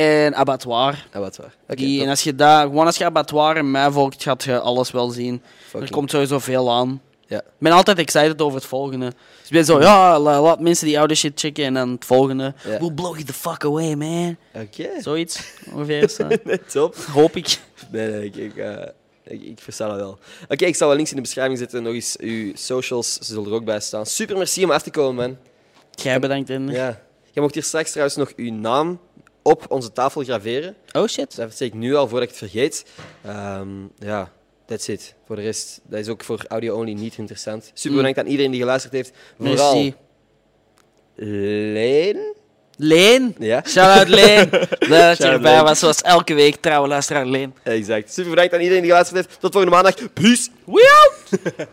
En 0.00 0.34
Abattoir. 0.34 1.06
Waar. 1.12 1.22
Oké, 1.22 1.74
Die, 1.74 1.94
top. 1.96 2.04
en 2.04 2.10
als 2.10 2.22
je 2.22 2.34
daar, 2.34 2.62
gewoon 2.66 2.86
als 2.86 2.96
je 2.96 3.04
Abattoir 3.04 3.56
en 3.56 3.70
mij 3.70 3.90
volgt, 3.90 4.22
gaat 4.22 4.44
je 4.44 4.60
alles 4.60 4.90
wel 4.90 5.08
zien. 5.10 5.34
Er 5.34 5.68
Fucking- 5.68 5.90
komt 5.90 6.10
sowieso 6.10 6.38
veel 6.38 6.72
aan. 6.72 7.00
Ja. 7.26 7.38
Ik 7.38 7.44
ben 7.58 7.72
altijd 7.72 7.98
excited 7.98 8.42
over 8.42 8.58
het 8.58 8.66
volgende. 8.68 9.06
Dus 9.06 9.44
ik 9.46 9.50
ben 9.50 9.64
zo, 9.64 9.80
ja, 9.80 10.18
la- 10.18 10.40
laat 10.40 10.60
mensen 10.60 10.86
die 10.86 10.98
oude 10.98 11.14
shit 11.14 11.40
checken 11.40 11.64
en 11.64 11.74
dan 11.74 11.90
het 11.90 12.04
volgende. 12.04 12.54
Ja. 12.64 12.78
We'll 12.78 12.92
blow 12.92 13.12
you 13.12 13.24
the 13.24 13.32
fuck 13.32 13.64
away, 13.64 13.94
man. 13.94 14.36
Oké. 14.54 14.88
Zoiets 15.00 15.40
ongeveer. 15.72 16.10
zo. 16.18 16.28
Top. 16.72 16.94
Hoop 16.96 17.36
ik. 17.36 17.58
Nee, 17.90 18.10
nee, 18.10 18.24
ik, 18.24 18.36
ik, 18.36 18.56
eh, 18.56 18.76
ik, 19.24 19.42
ik 19.42 19.58
versta 19.60 19.86
dat 19.88 19.96
wel. 19.96 20.18
Oké, 20.48 20.64
ik 20.64 20.76
zal 20.76 20.86
wel 20.86 20.96
links 20.96 21.10
in 21.10 21.16
de 21.16 21.22
beschrijving 21.22 21.58
zetten. 21.58 21.82
Nog 21.82 21.92
eens 21.94 22.16
uw 22.18 22.52
socials 22.54 23.14
ze 23.14 23.24
zullen 23.24 23.46
er 23.46 23.52
ook 23.52 23.64
bij 23.64 23.80
staan. 23.80 24.06
Super 24.06 24.36
merci 24.36 24.64
om 24.64 24.70
af 24.70 24.82
te 24.82 24.90
komen, 24.90 25.14
man. 25.14 25.36
Jij 25.90 26.18
bedankt, 26.20 26.50
Ender. 26.50 26.74
Ja. 26.74 27.00
Je 27.32 27.40
mocht 27.40 27.54
hier 27.54 27.62
straks 27.62 27.90
trouwens 27.90 28.16
nog 28.16 28.32
uw 28.36 28.52
naam 28.52 28.98
op 29.46 29.64
onze 29.68 29.92
tafel 29.92 30.22
graveren. 30.22 30.74
Oh 30.92 31.06
shit. 31.06 31.36
Dat 31.36 31.54
zeg 31.56 31.68
ik 31.68 31.74
nu 31.74 31.94
al 31.94 32.08
voordat 32.08 32.22
ik 32.22 32.28
het 32.28 32.38
vergeet. 32.50 32.84
Ehm, 33.24 33.68
ja, 33.98 34.32
that's 34.66 34.88
it. 34.88 35.14
Voor 35.26 35.36
de 35.36 35.42
rest, 35.42 35.80
dat 35.84 35.98
is 36.00 36.08
ook 36.08 36.24
voor 36.24 36.44
audio-only 36.48 36.92
niet 36.92 37.18
interessant. 37.18 37.64
Super 37.74 37.90
Mm. 37.90 37.96
bedankt 37.96 38.18
aan 38.18 38.26
iedereen 38.26 38.50
die 38.50 38.60
geluisterd 38.60 38.92
heeft. 38.92 39.12
Vooral 39.38 39.74
Merci. 39.74 39.94
Leen. 41.14 42.34
Leen. 42.78 43.34
Ja, 43.38 43.62
Shout-out 43.66 44.08
Leen. 44.08 44.50
Dat 44.88 45.18
je 45.18 45.24
erbij 45.24 45.62
was, 45.62 45.78
zoals 45.78 46.02
elke 46.02 46.34
week. 46.34 46.56
Trouwe 46.56 46.88
luisteraar 46.88 47.26
Leen. 47.26 47.54
exact. 47.62 48.12
Super 48.12 48.30
bedankt 48.30 48.54
aan 48.54 48.60
iedereen 48.60 48.82
die 48.82 48.90
geluisterd 48.90 49.24
heeft. 49.26 49.40
Tot 49.40 49.52
volgende 49.52 49.76
maandag. 49.76 50.12
Peace. 50.12 50.48
We 50.64 51.02
out! 51.02 51.68